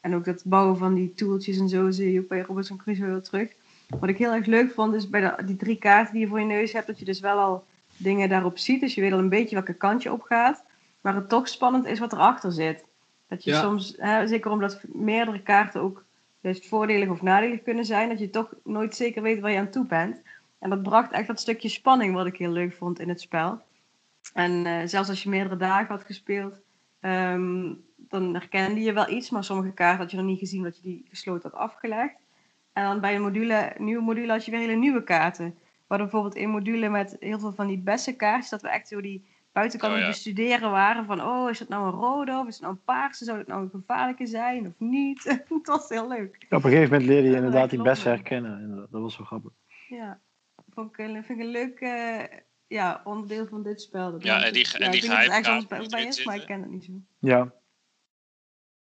En 0.00 0.14
ook 0.14 0.24
dat 0.24 0.42
bouwen 0.44 0.76
van 0.76 0.94
die 0.94 1.14
toeltjes 1.14 1.58
en 1.58 1.68
zo 1.68 1.90
zie 1.90 2.12
je 2.12 2.20
ook 2.20 2.28
bij 2.28 2.40
Robinson 2.40 2.76
Crusoe 2.76 3.06
heel 3.06 3.22
terug. 3.22 3.52
Wat 4.00 4.08
ik 4.08 4.18
heel 4.18 4.32
erg 4.32 4.46
leuk 4.46 4.70
vond 4.70 4.94
is 4.94 5.08
bij 5.08 5.20
de, 5.20 5.44
die 5.44 5.56
drie 5.56 5.78
kaarten 5.78 6.12
die 6.12 6.22
je 6.22 6.28
voor 6.28 6.40
je 6.40 6.46
neus 6.46 6.72
hebt, 6.72 6.86
dat 6.86 6.98
je 6.98 7.04
dus 7.04 7.20
wel 7.20 7.38
al 7.38 7.64
dingen 7.98 8.28
daarop 8.28 8.58
ziet. 8.58 8.80
Dus 8.80 8.94
je 8.94 9.00
weet 9.00 9.12
al 9.12 9.18
een 9.18 9.28
beetje 9.28 9.54
welke 9.54 9.74
kant 9.74 10.02
je 10.02 10.12
op 10.12 10.22
gaat. 10.22 10.64
Maar 11.00 11.14
het 11.14 11.28
toch 11.28 11.48
spannend 11.48 11.86
is 11.86 11.98
wat 11.98 12.12
erachter 12.12 12.52
zit. 12.52 12.84
Dat 13.28 13.44
je 13.44 13.50
Ja. 13.50 13.60
soms, 13.60 13.94
hè, 13.96 14.26
zeker 14.26 14.50
omdat 14.50 14.80
meerdere 14.92 15.42
kaarten 15.42 15.80
ook 15.80 16.04
juist 16.40 16.68
voordelig 16.68 17.08
of 17.08 17.22
nadelig 17.22 17.62
kunnen 17.62 17.84
zijn, 17.84 18.08
dat 18.08 18.18
je 18.18 18.30
toch 18.30 18.54
nooit 18.64 18.96
zeker 18.96 19.22
weet 19.22 19.40
waar 19.40 19.50
je 19.50 19.58
aan 19.58 19.70
toe 19.70 19.86
bent. 19.86 20.22
En 20.58 20.70
dat 20.70 20.82
bracht 20.82 21.12
echt 21.12 21.26
dat 21.26 21.40
stukje 21.40 21.68
spanning 21.68 22.14
wat 22.14 22.26
ik 22.26 22.36
heel 22.36 22.50
leuk 22.50 22.72
vond 22.74 22.98
in 23.00 23.08
het 23.08 23.20
spel. 23.20 23.60
En 24.34 24.66
eh, 24.66 24.80
zelfs 24.84 25.08
als 25.08 25.22
je 25.22 25.28
meerdere 25.28 25.56
dagen 25.56 25.86
had 25.94 26.04
gespeeld, 26.04 26.60
ehm, 27.00 27.72
dan 27.96 28.34
herkende 28.34 28.80
je 28.80 28.92
wel 28.92 29.08
iets, 29.10 29.30
maar 29.30 29.44
sommige 29.44 29.72
kaarten 29.72 30.00
had 30.00 30.10
je 30.10 30.16
nog 30.16 30.26
niet 30.26 30.38
gezien 30.38 30.62
dat 30.62 30.76
je 30.76 30.82
die 30.82 31.04
gesloten 31.08 31.50
had 31.50 31.60
afgelegd. 31.60 32.14
En 32.72 32.84
dan 32.84 33.00
bij 33.00 33.14
een 33.14 33.22
module, 33.22 33.74
nieuwe 33.78 34.02
module 34.02 34.32
had 34.32 34.44
je 34.44 34.50
weer 34.50 34.60
hele 34.60 34.74
nieuwe 34.74 35.04
kaarten. 35.04 35.54
Hadden 35.88 36.08
bijvoorbeeld 36.08 36.36
een 36.42 36.50
module 36.50 36.88
met 36.88 37.16
heel 37.20 37.38
veel 37.38 37.52
van 37.52 37.66
die 37.66 37.78
bessen 37.78 38.16
kaartjes, 38.16 38.50
dat 38.50 38.62
we 38.62 38.68
echt 38.68 38.88
zo 38.88 39.00
die 39.00 39.26
buiten 39.52 39.78
kan 39.78 39.92
Oh, 39.92 39.98
ja. 39.98 40.06
bestuderen 40.06 40.70
waren 40.70 41.04
van, 41.04 41.22
oh, 41.22 41.50
is 41.50 41.58
het 41.58 41.68
nou 41.68 41.86
een 41.86 42.00
rode 42.00 42.32
of 42.32 42.46
is 42.46 42.54
het 42.54 42.62
nou 42.62 42.74
een 42.74 42.84
paarse? 42.84 43.24
Zou 43.24 43.38
het 43.38 43.46
nou 43.46 43.62
een 43.62 43.70
gevaarlijke 43.70 44.26
zijn 44.26 44.66
of 44.66 44.72
niet? 44.78 45.24
het 45.48 45.66
was 45.66 45.88
heel 45.88 46.08
leuk. 46.08 46.46
Op 46.50 46.64
een 46.64 46.70
gegeven 46.70 46.90
moment 46.90 47.08
leerde 47.08 47.28
je 47.28 47.36
inderdaad 47.36 47.70
die 47.70 47.82
bessen 47.82 48.10
herkennen. 48.10 48.58
En 48.58 48.76
dat, 48.76 48.90
dat 48.90 49.00
was 49.00 49.16
wel 49.16 49.26
grappig. 49.26 49.52
Ja, 49.88 50.20
vond 50.70 50.98
ik, 50.98 51.04
vind 51.24 51.28
ik 51.28 51.38
een 51.38 51.50
leuk 51.50 51.80
eh, 51.80 52.38
ja, 52.66 53.00
onderdeel 53.04 53.46
van 53.46 53.62
dit 53.62 53.82
spel. 53.82 54.10
Dat 54.10 54.22
Ja, 54.22 54.44
en 54.44 54.52
die 54.52 54.78
en 54.78 54.90
die 54.90 55.00
ik 55.00 55.08
denk 55.08 55.24
dat 55.24 55.34
het 55.34 55.44
geheimkaart 55.46 55.90
bij, 55.90 56.06
is, 56.06 56.24
maar 56.24 56.34
ik 56.34 56.40
zitten. 56.40 56.46
ken 56.46 56.60
het 56.60 56.70
niet 56.70 56.84
zo. 56.84 56.92
Ja, 57.18 57.54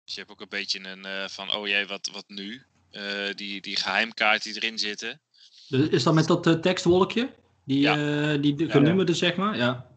Dus 0.05 0.15
je 0.15 0.21
hebt 0.21 0.33
ook 0.33 0.41
een 0.41 0.49
beetje 0.49 0.89
een 0.89 1.05
eh, 1.05 1.29
van, 1.29 1.55
oh 1.55 1.67
jee, 1.67 1.87
wat, 1.87 2.11
wat 2.13 2.29
nu? 2.29 2.63
Eh, 2.91 3.35
die, 3.35 3.61
die 3.61 3.77
geheimkaart 3.77 4.43
die 4.43 4.55
erin 4.55 4.79
zitten. 4.79 5.21
Dus 5.69 5.89
Is 5.89 6.03
dat 6.03 6.15
met 6.15 6.27
dat 6.27 6.47
eh, 6.47 6.53
tekstwolkje? 6.53 7.35
Die, 7.65 7.81
Ja. 7.81 8.33
eh, 8.33 8.43
die 8.43 8.55
de- 8.55 8.71
genummerde, 8.71 9.15
zeg 9.15 9.37
maar? 9.37 9.57
Ja. 9.57 9.93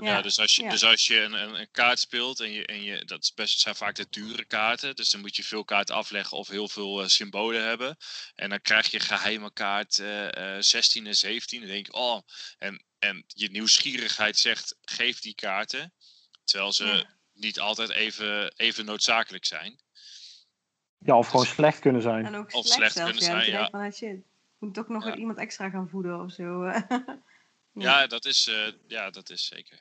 Ja, 0.00 0.22
dus 0.22 0.38
als 0.38 0.56
je, 0.56 0.62
ja. 0.62 0.70
Dus 0.70 0.84
als 0.84 1.06
je 1.06 1.20
een, 1.20 1.32
een, 1.32 1.60
een 1.60 1.68
kaart 1.70 1.98
speelt 1.98 2.40
en 2.40 2.50
je, 2.52 2.66
en 2.66 2.82
je 2.82 3.04
dat 3.04 3.22
is 3.22 3.34
best, 3.34 3.60
zijn 3.60 3.74
vaak 3.74 3.94
de 3.94 4.06
dure 4.10 4.44
kaarten, 4.44 4.96
dus 4.96 5.10
dan 5.10 5.20
moet 5.20 5.36
je 5.36 5.44
veel 5.44 5.64
kaarten 5.64 5.94
afleggen 5.94 6.36
of 6.38 6.48
heel 6.48 6.68
veel 6.68 7.02
eh, 7.02 7.08
symbolen 7.08 7.64
hebben. 7.64 7.96
En 8.34 8.48
dan 8.50 8.60
krijg 8.60 8.90
je 8.90 9.00
geheime 9.00 9.52
kaart 9.52 9.98
eh, 9.98 10.56
eh, 10.56 10.62
16 10.62 11.06
en 11.06 11.16
17. 11.16 11.60
Dan 11.60 11.68
denk 11.68 11.86
je, 11.86 11.92
oh, 11.92 12.20
en, 12.58 12.84
en 12.98 13.24
je 13.26 13.50
nieuwsgierigheid 13.50 14.38
zegt, 14.38 14.76
geef 14.80 15.20
die 15.20 15.34
kaarten. 15.34 15.92
Terwijl 16.44 16.72
ze 16.72 16.84
Ja. 16.84 17.04
niet 17.32 17.60
altijd 17.60 17.90
even, 17.90 18.52
even 18.56 18.84
noodzakelijk 18.84 19.44
zijn. 19.44 19.78
ja 20.98 21.18
of 21.18 21.28
gewoon 21.28 21.46
slecht 21.46 21.78
kunnen 21.78 22.02
zijn. 22.02 22.26
En 22.26 22.34
ook 22.34 22.54
Of 22.54 22.66
slecht, 22.66 22.74
slecht 22.74 22.92
zelfs, 22.92 23.10
kunnen 23.26 23.46
ja. 23.50 23.90
zijn, 23.92 24.12
ja. 24.12 24.22
Moet 24.58 24.74
toch 24.74 24.88
nog 24.88 25.04
Ja. 25.04 25.16
iemand 25.16 25.38
extra 25.38 25.70
gaan 25.70 25.88
voeden 25.88 26.20
of 26.20 26.32
zo. 26.32 26.62
eh. 26.64 26.80
Ja, 27.72 28.06
dat 28.06 28.24
is, 28.24 28.48
eh, 28.48 28.72
ja, 28.86 29.10
dat 29.10 29.30
is 29.30 29.46
zeker. 29.46 29.80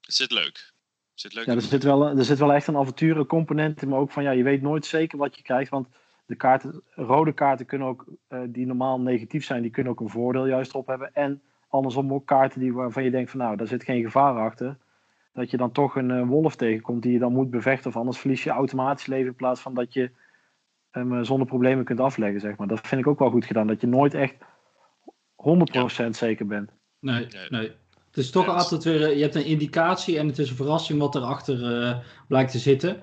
Het 0.00 0.14
zit 0.14 0.30
leuk. 0.30 0.72
Het 1.10 1.20
zit 1.20 1.32
leuk. 1.34 1.46
Ja, 1.46 1.54
er 1.54 1.60
zit, 1.62 1.82
wel, 1.82 2.06
er 2.08 2.24
zit 2.24 2.38
wel 2.38 2.52
echt 2.52 2.66
een 2.66 2.76
avonturencomponent 2.76 3.82
in, 3.82 3.88
maar 3.88 3.98
ook 3.98 4.10
van 4.12 4.22
ja, 4.22 4.30
je 4.30 4.42
weet 4.42 4.62
nooit 4.62 4.86
zeker 4.86 5.18
wat 5.18 5.36
je 5.36 5.42
krijgt. 5.42 5.70
Want 5.70 5.88
de 6.26 6.34
kaarten, 6.34 6.82
rode 6.90 7.32
kaarten 7.32 7.66
kunnen 7.66 7.88
ook, 7.88 8.06
eh, 8.28 8.40
die 8.48 8.66
normaal 8.66 9.00
negatief 9.00 9.44
zijn, 9.44 9.62
die 9.62 9.70
kunnen 9.70 9.92
ook 9.92 10.00
een 10.00 10.08
voordeel 10.08 10.46
juist 10.46 10.70
erop 10.70 10.86
hebben. 10.86 11.14
En 11.14 11.42
andersom 11.68 12.12
ook 12.12 12.26
kaarten 12.26 12.60
die, 12.60 12.72
waarvan 12.72 13.04
je 13.04 13.10
denkt 13.10 13.30
van 13.30 13.40
nou, 13.40 13.56
daar 13.56 13.66
zit 13.66 13.84
geen 13.84 14.02
gevaar 14.02 14.38
achter. 14.38 14.76
Dat 15.32 15.50
je 15.50 15.56
dan 15.56 15.72
toch 15.72 15.96
een 15.96 16.10
eh, 16.10 16.26
wolf 16.26 16.56
tegenkomt 16.56 17.02
die 17.02 17.12
je 17.12 17.18
dan 17.18 17.32
moet 17.32 17.50
bevechten. 17.50 17.90
Of 17.90 17.96
anders 17.96 18.18
verlies 18.18 18.44
je 18.44 18.50
automatisch 18.50 19.06
leven 19.06 19.26
in 19.26 19.34
plaats 19.34 19.60
van 19.60 19.74
dat 19.74 19.92
je 19.92 20.10
hem 20.94 21.18
eh, 21.18 21.24
zonder 21.24 21.46
problemen 21.46 21.84
kunt 21.84 22.00
afleggen, 22.00 22.40
zeg 22.40 22.56
maar. 22.56 22.66
Dat 22.66 22.86
vind 22.86 23.00
ik 23.00 23.06
ook 23.06 23.18
wel 23.18 23.30
goed 23.30 23.44
gedaan. 23.44 23.66
Dat 23.66 23.80
je 23.80 23.86
nooit 23.86 24.14
echt 24.14 24.34
100% 26.04 26.08
zeker 26.10 26.46
bent. 26.46 26.70
Nee, 27.00 27.26
Nee. 27.48 27.72
Het 28.10 28.24
is 28.24 28.30
toch 28.30 28.48
altijd 28.48 28.84
weer, 28.84 29.02
eh, 29.02 29.16
je 29.16 29.22
hebt 29.22 29.34
een 29.34 29.44
indicatie 29.44 30.18
en 30.18 30.26
het 30.26 30.38
is 30.38 30.50
een 30.50 30.56
verrassing 30.56 30.98
wat 30.98 31.14
erachter 31.14 31.82
eh 31.82 31.98
blijkt 32.28 32.50
te 32.50 32.58
zitten. 32.58 33.02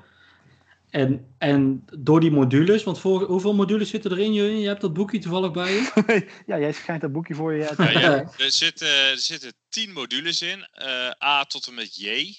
En, 0.91 1.36
en 1.38 1.86
door 1.99 2.19
die 2.19 2.32
modules, 2.32 2.84
want 2.84 2.99
voor, 2.99 3.23
hoeveel 3.23 3.54
modules 3.54 3.89
zitten 3.89 4.12
erin, 4.12 4.34
Jurjen? 4.34 4.60
Je 4.60 4.67
hebt 4.67 4.82
dat 4.82 4.93
boekje 4.93 5.19
toevallig 5.19 5.51
bij 5.51 5.71
je? 5.71 6.27
ja, 6.45 6.60
jij 6.60 6.71
schijnt 6.71 7.01
dat 7.01 7.12
boekje 7.12 7.36
voor 7.36 7.54
je 7.54 7.67
uit 7.67 7.77
te 7.77 7.84
Ja, 7.84 7.99
ja, 7.99 8.32
er, 8.45 8.51
zitten, 8.51 8.88
er 8.88 9.17
zitten 9.17 9.54
tien 9.69 9.93
modules 9.93 10.41
in, 10.41 10.67
eh, 10.71 11.12
A 11.23 11.45
tot 11.45 11.67
en 11.67 11.73
met 11.73 11.95
J. 11.95 12.36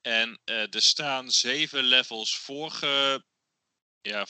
En 0.00 0.40
eh, 0.44 0.74
er 0.74 0.82
staan 0.82 1.30
zeven 1.30 1.84
levels 1.84 2.38
voorge, 2.38 3.24
ja, 4.00 4.26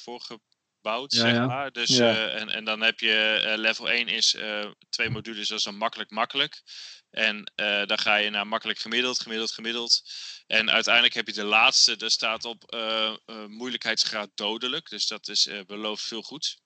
Ja, 0.83 1.07
zeg 1.21 1.33
ja. 1.33 1.47
maar. 1.47 1.73
Dus, 1.73 1.88
Ja. 1.97 2.11
eh, 2.11 2.40
en, 2.40 2.49
en 2.49 2.64
dan 2.64 2.81
heb 2.81 3.01
je 3.01 3.42
eh, 3.47 3.59
level 3.59 3.90
1 3.90 4.09
is 4.09 4.35
eh, 4.35 4.71
twee 4.88 5.11
modules, 5.11 5.49
dat 5.49 5.59
is 5.59 5.64
dan 5.64 5.77
makkelijk 5.77 6.11
makkelijk. 6.11 6.62
En 7.11 7.53
eh, 7.55 7.87
dan 7.87 7.99
ga 7.99 8.16
je 8.16 8.31
naar 8.31 8.47
makkelijk 8.47 8.79
gemiddeld, 8.79 9.21
gemiddeld, 9.23 9.53
gemiddeld. 9.53 10.03
En 10.47 10.71
uiteindelijk 10.71 11.14
heb 11.14 11.27
je 11.27 11.33
de 11.33 11.45
laatste, 11.45 11.97
daar 11.97 12.11
staat 12.11 12.45
op 12.45 12.64
eh, 12.73 13.14
eh, 13.25 13.47
moeilijkheidsgraad 13.47 14.31
dodelijk. 14.35 14.88
Dus 14.88 15.07
dat 15.07 15.29
is, 15.29 15.47
eh, 15.47 15.61
belooft 15.66 16.03
veel 16.05 16.23
goeds. 16.23 16.61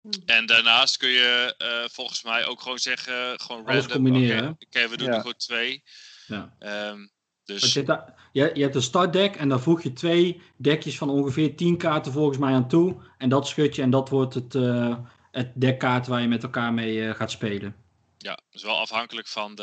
Hmm. 0.00 0.12
En 0.26 0.46
daarnaast 0.46 0.96
kun 0.96 1.08
je 1.08 1.54
eh, 1.58 1.88
volgens 1.88 2.22
mij 2.22 2.44
ook 2.46 2.60
gewoon 2.62 2.78
zeggen, 2.78 3.40
gewoon 3.40 3.66
Alles 3.66 3.86
random. 3.86 4.02
combineren, 4.02 4.56
Oké, 4.58 4.88
we 4.88 4.96
doen 4.96 5.06
Ja. 5.06 5.12
er 5.14 5.20
gewoon 5.20 5.36
twee. 5.36 5.82
Ja. 6.26 6.56
Ehm, 6.58 7.06
dus 7.60 7.72
je, 7.72 7.82
hebt 7.82 8.10
je, 8.32 8.50
je 8.54 8.62
hebt 8.62 8.74
een 8.74 8.82
startdeck 8.82 9.36
en 9.36 9.48
daar 9.48 9.60
voeg 9.60 9.82
je 9.82 9.92
twee 9.92 10.40
dekjes 10.56 10.96
van 10.98 11.10
ongeveer 11.10 11.56
10 11.56 11.76
kaarten 11.76 12.12
volgens 12.12 12.38
mij 12.38 12.52
aan 12.52 12.68
toe. 12.68 12.96
En 13.18 13.28
dat 13.28 13.46
schud 13.48 13.76
je 13.76 13.82
en 13.82 13.90
dat 13.90 14.08
wordt 14.08 14.34
het, 14.34 14.54
eh 14.54 14.96
het 15.32 15.52
dekkaart 15.54 16.06
waar 16.06 16.20
je 16.20 16.28
met 16.28 16.42
elkaar 16.42 16.72
mee 16.72 17.08
eh, 17.08 17.14
gaat 17.14 17.30
spelen. 17.30 17.76
ja, 18.18 18.38
dus 18.50 18.62
wel 18.62 18.78
afhankelijk 18.78 19.28
van 19.28 19.54
de. 19.54 19.62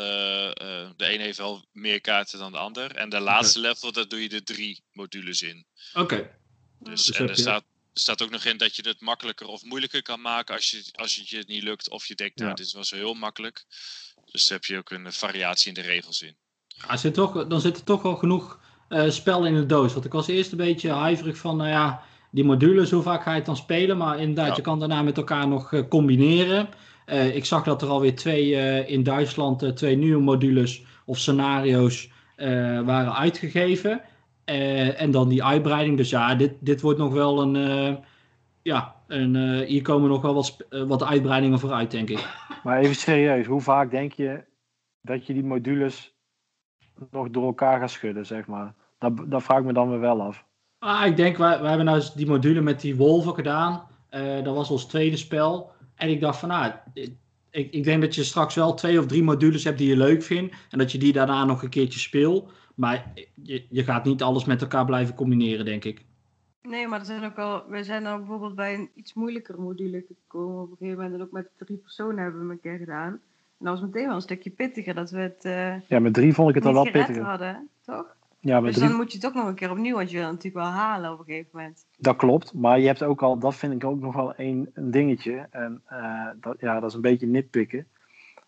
eh, 0.54 0.90
de 0.96 1.14
een 1.14 1.20
heeft 1.20 1.38
wel 1.38 1.64
meer 1.72 2.00
kaarten 2.00 2.38
dan 2.38 2.52
de 2.52 2.58
ander. 2.58 2.94
En 2.94 3.08
de 3.08 3.20
laatste 3.20 3.58
level, 3.60 3.92
daar 3.92 4.08
doe 4.08 4.22
je 4.22 4.28
de 4.28 4.42
drie 4.42 4.82
modules 4.92 5.42
in. 5.42 5.66
Oké. 5.94 6.30
Dus, 6.78 7.04
Dus 7.04 7.16
en 7.16 7.28
er 7.28 7.36
staat, 7.36 7.62
er 7.94 8.00
staat 8.00 8.22
ook 8.22 8.30
nog 8.30 8.44
in 8.44 8.56
dat 8.56 8.76
je 8.76 8.88
het 8.88 9.00
makkelijker 9.00 9.46
of 9.46 9.64
moeilijker 9.64 10.02
kan 10.02 10.20
maken 10.20 10.54
als, 10.54 10.70
je, 10.70 10.84
als 10.92 11.16
het 11.16 11.28
je 11.28 11.44
niet 11.46 11.62
lukt. 11.62 11.90
Of 11.90 12.06
je 12.06 12.14
denkt, 12.14 12.36
nou, 12.36 12.48
Ja. 12.48 12.54
dit 12.54 12.72
was 12.72 12.90
heel 12.90 13.14
makkelijk. 13.14 13.64
Dus 14.24 14.46
daar 14.46 14.58
heb 14.58 14.66
je 14.66 14.76
ook 14.78 14.90
een 14.90 15.12
variatie 15.12 15.68
in 15.68 15.74
de 15.74 15.80
regels 15.88 16.22
in. 16.22 16.36
Ja, 16.88 16.96
zit 16.96 17.14
toch, 17.14 17.46
dan 17.46 17.60
zit 17.60 17.76
er 17.76 17.84
toch 17.84 18.02
wel 18.02 18.16
genoeg 18.16 18.58
eh, 18.88 19.08
spel 19.10 19.46
in 19.46 19.54
de 19.54 19.66
doos. 19.66 19.92
Want 19.92 20.04
ik 20.04 20.12
was 20.12 20.28
eerst 20.28 20.50
een 20.52 20.56
beetje 20.58 20.90
huiverig 20.90 21.36
van, 21.36 21.56
nou 21.56 21.68
ja, 21.68 22.02
die 22.30 22.44
modules, 22.44 22.90
hoe 22.90 23.02
vaak 23.02 23.22
ga 23.22 23.30
je 23.30 23.36
het 23.36 23.46
dan 23.46 23.56
spelen? 23.56 23.96
Maar 23.96 24.18
inderdaad, 24.18 24.46
Ja. 24.48 24.54
je 24.56 24.62
kan 24.62 24.78
daarna 24.78 25.02
met 25.02 25.16
elkaar 25.16 25.48
nog 25.48 25.72
eh, 25.72 25.80
combineren. 25.88 26.68
Eh, 27.06 27.36
ik 27.36 27.44
zag 27.44 27.62
dat 27.62 27.82
er 27.82 27.88
alweer 27.88 28.14
twee 28.16 28.50
in 28.86 29.02
Duitsland, 29.02 29.76
twee 29.76 29.96
nieuwe 29.96 30.22
modules 30.22 30.84
of 31.04 31.18
scenario's 31.18 32.10
waren 32.84 33.14
uitgegeven. 33.16 34.00
En 34.44 35.10
dan 35.10 35.28
die 35.28 35.44
uitbreiding. 35.44 35.96
Dus 35.96 36.10
ja, 36.10 36.34
dit, 36.34 36.52
dit 36.60 36.80
wordt 36.80 36.98
nog 36.98 37.12
wel 37.12 37.42
een. 37.42 37.98
ja, 38.62 38.94
een, 39.06 39.62
hier 39.64 39.82
komen 39.82 40.08
nog 40.08 40.22
wel 40.22 40.34
wat, 40.34 40.56
wat 40.86 41.04
uitbreidingen 41.04 41.58
vooruit, 41.58 41.90
denk 41.90 42.08
ik. 42.10 42.28
Maar 42.64 42.78
even 42.78 42.94
serieus, 42.94 43.46
hoe 43.46 43.60
vaak 43.60 43.90
denk 43.90 44.12
je 44.12 44.44
dat 45.02 45.26
je 45.26 45.32
die 45.32 45.44
modules 45.44 46.14
nog 47.10 47.30
door 47.30 47.44
elkaar 47.44 47.80
gaat 47.80 47.90
schudden, 47.90 48.26
zeg 48.26 48.46
maar? 48.46 48.74
Dat, 48.98 49.30
dat 49.30 49.42
vraag 49.42 49.58
ik 49.58 49.64
me 49.64 49.72
dan 49.72 49.90
weer 49.90 50.00
wel 50.00 50.22
af. 50.22 50.44
Ah, 50.78 51.06
ik 51.06 51.16
denk, 51.16 51.36
wij, 51.36 51.58
wij 51.60 51.68
hebben 51.68 51.86
nou 51.86 51.98
eens 51.98 52.14
die 52.14 52.26
module 52.26 52.60
met 52.60 52.80
die 52.80 52.96
wolven 52.96 53.34
gedaan. 53.34 53.82
Eh, 54.08 54.44
dat 54.44 54.54
was 54.54 54.70
ons 54.70 54.86
tweede 54.86 55.16
spel. 55.16 55.72
En 55.94 56.08
ik 56.08 56.20
dacht 56.20 56.38
van, 56.38 56.48
nou, 56.48 56.72
ik, 57.50 57.72
ik 57.72 57.84
denk 57.84 58.02
dat 58.02 58.14
je 58.14 58.24
straks 58.24 58.54
wel 58.54 58.74
twee 58.74 58.98
of 58.98 59.06
drie 59.06 59.22
modules 59.22 59.64
hebt 59.64 59.78
die 59.78 59.88
je 59.88 59.96
leuk 59.96 60.22
vindt. 60.22 60.54
En 60.70 60.78
dat 60.78 60.92
je 60.92 60.98
die 60.98 61.12
daarna 61.12 61.44
nog 61.44 61.62
een 61.62 61.68
keertje 61.68 61.98
speelt. 61.98 62.52
Maar 62.74 63.12
je, 63.42 63.66
je 63.70 63.84
gaat 63.84 64.04
niet 64.04 64.22
alles 64.22 64.44
met 64.44 64.62
elkaar 64.62 64.84
blijven 64.84 65.14
combineren, 65.14 65.64
denk 65.64 65.84
ik. 65.84 66.04
Nee, 66.62 66.88
maar 66.88 66.98
er 66.98 67.06
zijn 67.06 67.24
ook 67.24 67.38
al, 67.38 67.68
we 67.68 67.84
zijn 67.84 68.04
dan 68.04 68.18
bijvoorbeeld 68.18 68.54
bij 68.54 68.74
een 68.74 68.90
iets 68.94 69.14
moeilijkere 69.14 69.58
module 69.58 70.04
gekomen 70.06 70.62
op 70.62 70.70
een 70.70 70.76
gegeven 70.76 71.02
moment. 71.02 71.20
En 71.20 71.26
ook 71.26 71.32
met 71.32 71.48
drie 71.56 71.76
personen 71.76 72.22
hebben 72.22 72.46
we 72.46 72.52
een 72.52 72.60
keer 72.60 72.78
gedaan. 72.78 73.20
En 73.60 73.66
dat 73.66 73.74
was 73.74 73.80
meteen 73.80 74.06
wel 74.06 74.14
een 74.14 74.20
stukje 74.20 74.50
pittiger 74.50 74.94
dat 74.94 75.10
we 75.10 75.18
het 75.18 75.44
eh 75.44 75.88
Ja, 75.88 75.98
met 75.98 76.14
drie 76.14 76.34
vond 76.34 76.48
ik 76.48 76.54
het 76.54 76.64
wel 76.64 76.74
gered 76.74 76.92
pittiger. 76.92 77.22
hadden, 77.22 77.68
toch? 77.84 78.16
Ja, 78.40 78.54
met 78.60 78.64
Dus 78.64 78.74
drie, 78.74 78.88
dan 78.88 78.96
moet 78.96 79.12
je 79.12 79.18
toch 79.18 79.34
nog 79.34 79.46
een 79.46 79.54
keer 79.54 79.70
opnieuw, 79.70 79.94
want 79.96 80.10
je 80.10 80.16
wil 80.16 80.26
het 80.26 80.34
natuurlijk 80.34 80.64
wel 80.64 80.72
halen 80.74 81.12
op 81.12 81.18
een 81.18 81.24
gegeven 81.24 81.48
moment. 81.52 81.84
dat 81.98 82.16
klopt. 82.16 82.54
Maar 82.54 82.80
je 82.80 82.86
hebt 82.86 83.02
ook 83.02 83.22
al, 83.22 83.38
dat 83.38 83.54
vind 83.54 83.72
ik 83.72 83.84
ook 83.84 84.00
nog 84.00 84.14
wel 84.14 84.32
een, 84.36 84.70
een 84.74 84.90
dingetje. 84.90 85.46
En 85.50 85.82
eh, 85.86 86.26
dat, 86.40 86.56
ja, 86.60 86.80
dat 86.80 86.88
is 86.88 86.94
een 86.94 87.00
beetje 87.00 87.26
nitpikken. 87.26 87.86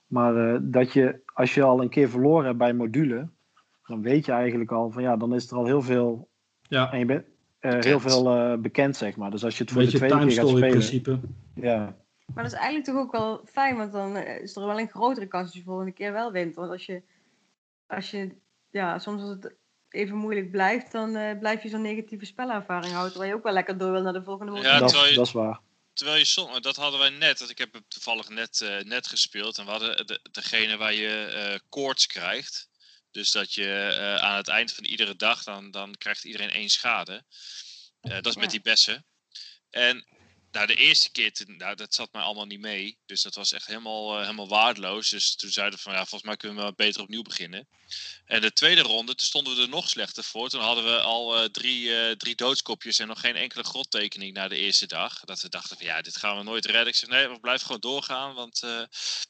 Maar 0.06 0.36
eh, 0.54 0.58
dat 0.62 0.92
je, 0.92 1.20
als 1.34 1.54
je 1.54 1.62
al 1.62 1.82
een 1.82 1.88
keer 1.88 2.08
verloren 2.08 2.44
hebt 2.46 2.58
bij 2.58 2.72
module, 2.74 3.28
dan 3.86 4.02
weet 4.02 4.26
je 4.26 4.32
eigenlijk 4.32 4.72
al 4.72 4.90
van 4.90 5.02
ja, 5.02 5.16
dan 5.16 5.34
is 5.34 5.50
er 5.50 5.56
al 5.56 5.64
heel 5.66 5.82
veel, 5.82 6.28
Ja, 6.62 6.92
en 6.92 6.98
je 6.98 7.04
bent, 7.04 7.24
eh, 7.58 7.70
Bekend. 7.70 7.84
heel 7.84 8.00
veel 8.00 8.36
eh, 8.36 8.58
bekend, 8.58 8.96
zeg 8.96 9.16
maar. 9.16 9.30
Dus 9.30 9.44
als 9.44 9.56
je 9.58 9.62
het 9.64 9.72
voor 9.72 9.82
de 9.82 9.88
tweede 9.88 10.06
time 10.14 10.26
keer 10.26 10.34
gaat 10.36 10.46
story 10.46 10.56
spelen, 10.62 10.78
principe. 10.78 11.18
ja, 11.54 11.94
Maar 12.34 12.44
dat 12.44 12.52
is 12.52 12.58
eigenlijk 12.58 12.84
toch 12.86 12.96
ook 12.96 13.12
wel 13.12 13.42
fijn, 13.52 13.76
want 13.76 13.92
dan 13.92 14.16
eh, 14.16 14.42
is 14.42 14.56
er 14.56 14.66
wel 14.66 14.78
een 14.78 14.88
grotere 14.90 15.26
kans 15.26 15.44
dat 15.44 15.52
je 15.52 15.58
de 15.58 15.64
volgende 15.64 15.92
keer 15.92 16.12
wel 16.12 16.32
wint. 16.32 16.54
Want 16.54 16.70
als 16.70 16.86
je, 16.86 17.02
als 17.86 18.10
je 18.10 18.36
ja, 18.70 18.98
soms 18.98 19.20
als 19.22 19.30
het 19.30 19.54
even 19.88 20.16
moeilijk 20.16 20.50
blijft, 20.50 20.92
dan 20.92 21.16
eh, 21.16 21.38
blijf 21.38 21.62
je 21.62 21.68
zo'n 21.68 21.82
negatieve 21.82 22.24
spelervaring 22.24 22.92
houden. 22.92 23.10
Terwijl 23.12 23.32
je 23.32 23.36
ook 23.38 23.44
wel 23.44 23.52
lekker 23.52 23.78
door 23.78 23.92
wil 23.92 24.02
naar 24.02 24.12
de 24.12 24.22
volgende 24.22 24.52
Ja, 24.52 24.58
module. 24.58 24.78
dat, 24.78 24.88
terwijl 24.88 25.10
je- 25.10 25.16
dat 25.16 25.26
is 25.26 25.32
waar. 25.32 25.60
Terwijl 25.92 26.18
je 26.18 26.24
soms, 26.24 26.60
dat 26.60 26.76
hadden 26.76 27.00
wij 27.00 27.10
net, 27.10 27.38
dat 27.38 27.50
ik 27.50 27.58
heb 27.58 27.72
het 27.72 27.84
toevallig 27.90 28.28
net, 28.28 28.60
eh, 28.60 28.78
net 28.78 29.06
gespeeld. 29.06 29.58
En 29.58 29.64
we 29.64 29.70
hadden 29.70 30.06
de, 30.06 30.20
degene 30.30 30.76
waar 30.76 30.92
je 30.94 31.24
eh 31.24 31.58
koorts 31.68 32.06
krijgt. 32.06 32.68
Dus 33.10 33.30
dat 33.30 33.54
je 33.54 33.66
eh, 33.98 34.16
aan 34.16 34.36
het 34.36 34.48
eind 34.48 34.72
van 34.72 34.84
iedere 34.84 35.16
dag, 35.16 35.42
dan, 35.44 35.70
dan 35.70 35.94
krijgt 35.98 36.24
iedereen 36.24 36.50
één 36.50 36.68
schade. 36.68 37.24
Eh, 38.00 38.12
dat 38.14 38.26
is 38.26 38.34
met 38.36 38.44
Ja. 38.44 38.50
die 38.50 38.60
bessen. 38.62 39.04
En 39.70 40.06
Nou, 40.52 40.66
de 40.66 40.74
eerste 40.74 41.10
keer, 41.10 41.32
toen- 41.32 41.56
nou, 41.56 41.74
dat 41.76 41.94
zat 41.94 42.12
mij 42.12 42.22
allemaal 42.22 42.46
niet 42.46 42.60
mee. 42.60 42.98
Dus 43.06 43.22
dat 43.22 43.34
was 43.34 43.52
echt 43.52 43.66
helemaal, 43.66 44.14
eh, 44.14 44.20
helemaal 44.20 44.48
waardeloos. 44.48 45.08
Dus 45.08 45.34
toen 45.36 45.50
zeiden 45.50 45.76
we 45.76 45.82
van, 45.82 45.92
ja, 45.92 45.98
volgens 45.98 46.22
mij 46.22 46.36
kunnen 46.36 46.64
we 46.66 46.72
beter 46.74 47.00
opnieuw 47.02 47.22
beginnen. 47.22 47.68
En 48.24 48.40
de 48.40 48.52
tweede 48.52 48.80
ronde, 48.80 49.14
toen 49.14 49.26
stonden 49.26 49.56
we 49.56 49.62
er 49.62 49.68
nog 49.68 49.88
slechter 49.88 50.24
voor. 50.24 50.48
Toen 50.48 50.60
hadden 50.60 50.84
we 50.84 51.00
al 51.00 51.36
eh, 51.38 51.44
drie, 51.44 51.96
eh, 51.96 52.10
drie 52.16 52.34
doodskopjes 52.34 52.98
en 52.98 53.06
nog 53.06 53.20
geen 53.20 53.36
enkele 53.36 53.62
grottekening 53.64 54.32
na 54.34 54.48
de 54.48 54.56
eerste 54.56 54.86
dag. 54.86 55.20
Dat 55.20 55.40
we 55.40 55.48
dachten 55.48 55.76
van, 55.76 55.86
ja, 55.86 56.02
dit 56.02 56.16
gaan 56.16 56.36
we 56.36 56.42
nooit 56.42 56.64
redden. 56.66 56.86
Ik 56.86 56.94
zeg, 56.94 57.08
nee, 57.08 57.28
we 57.28 57.40
blijven 57.40 57.66
gewoon 57.66 57.80
doorgaan. 57.80 58.34
Want, 58.34 58.62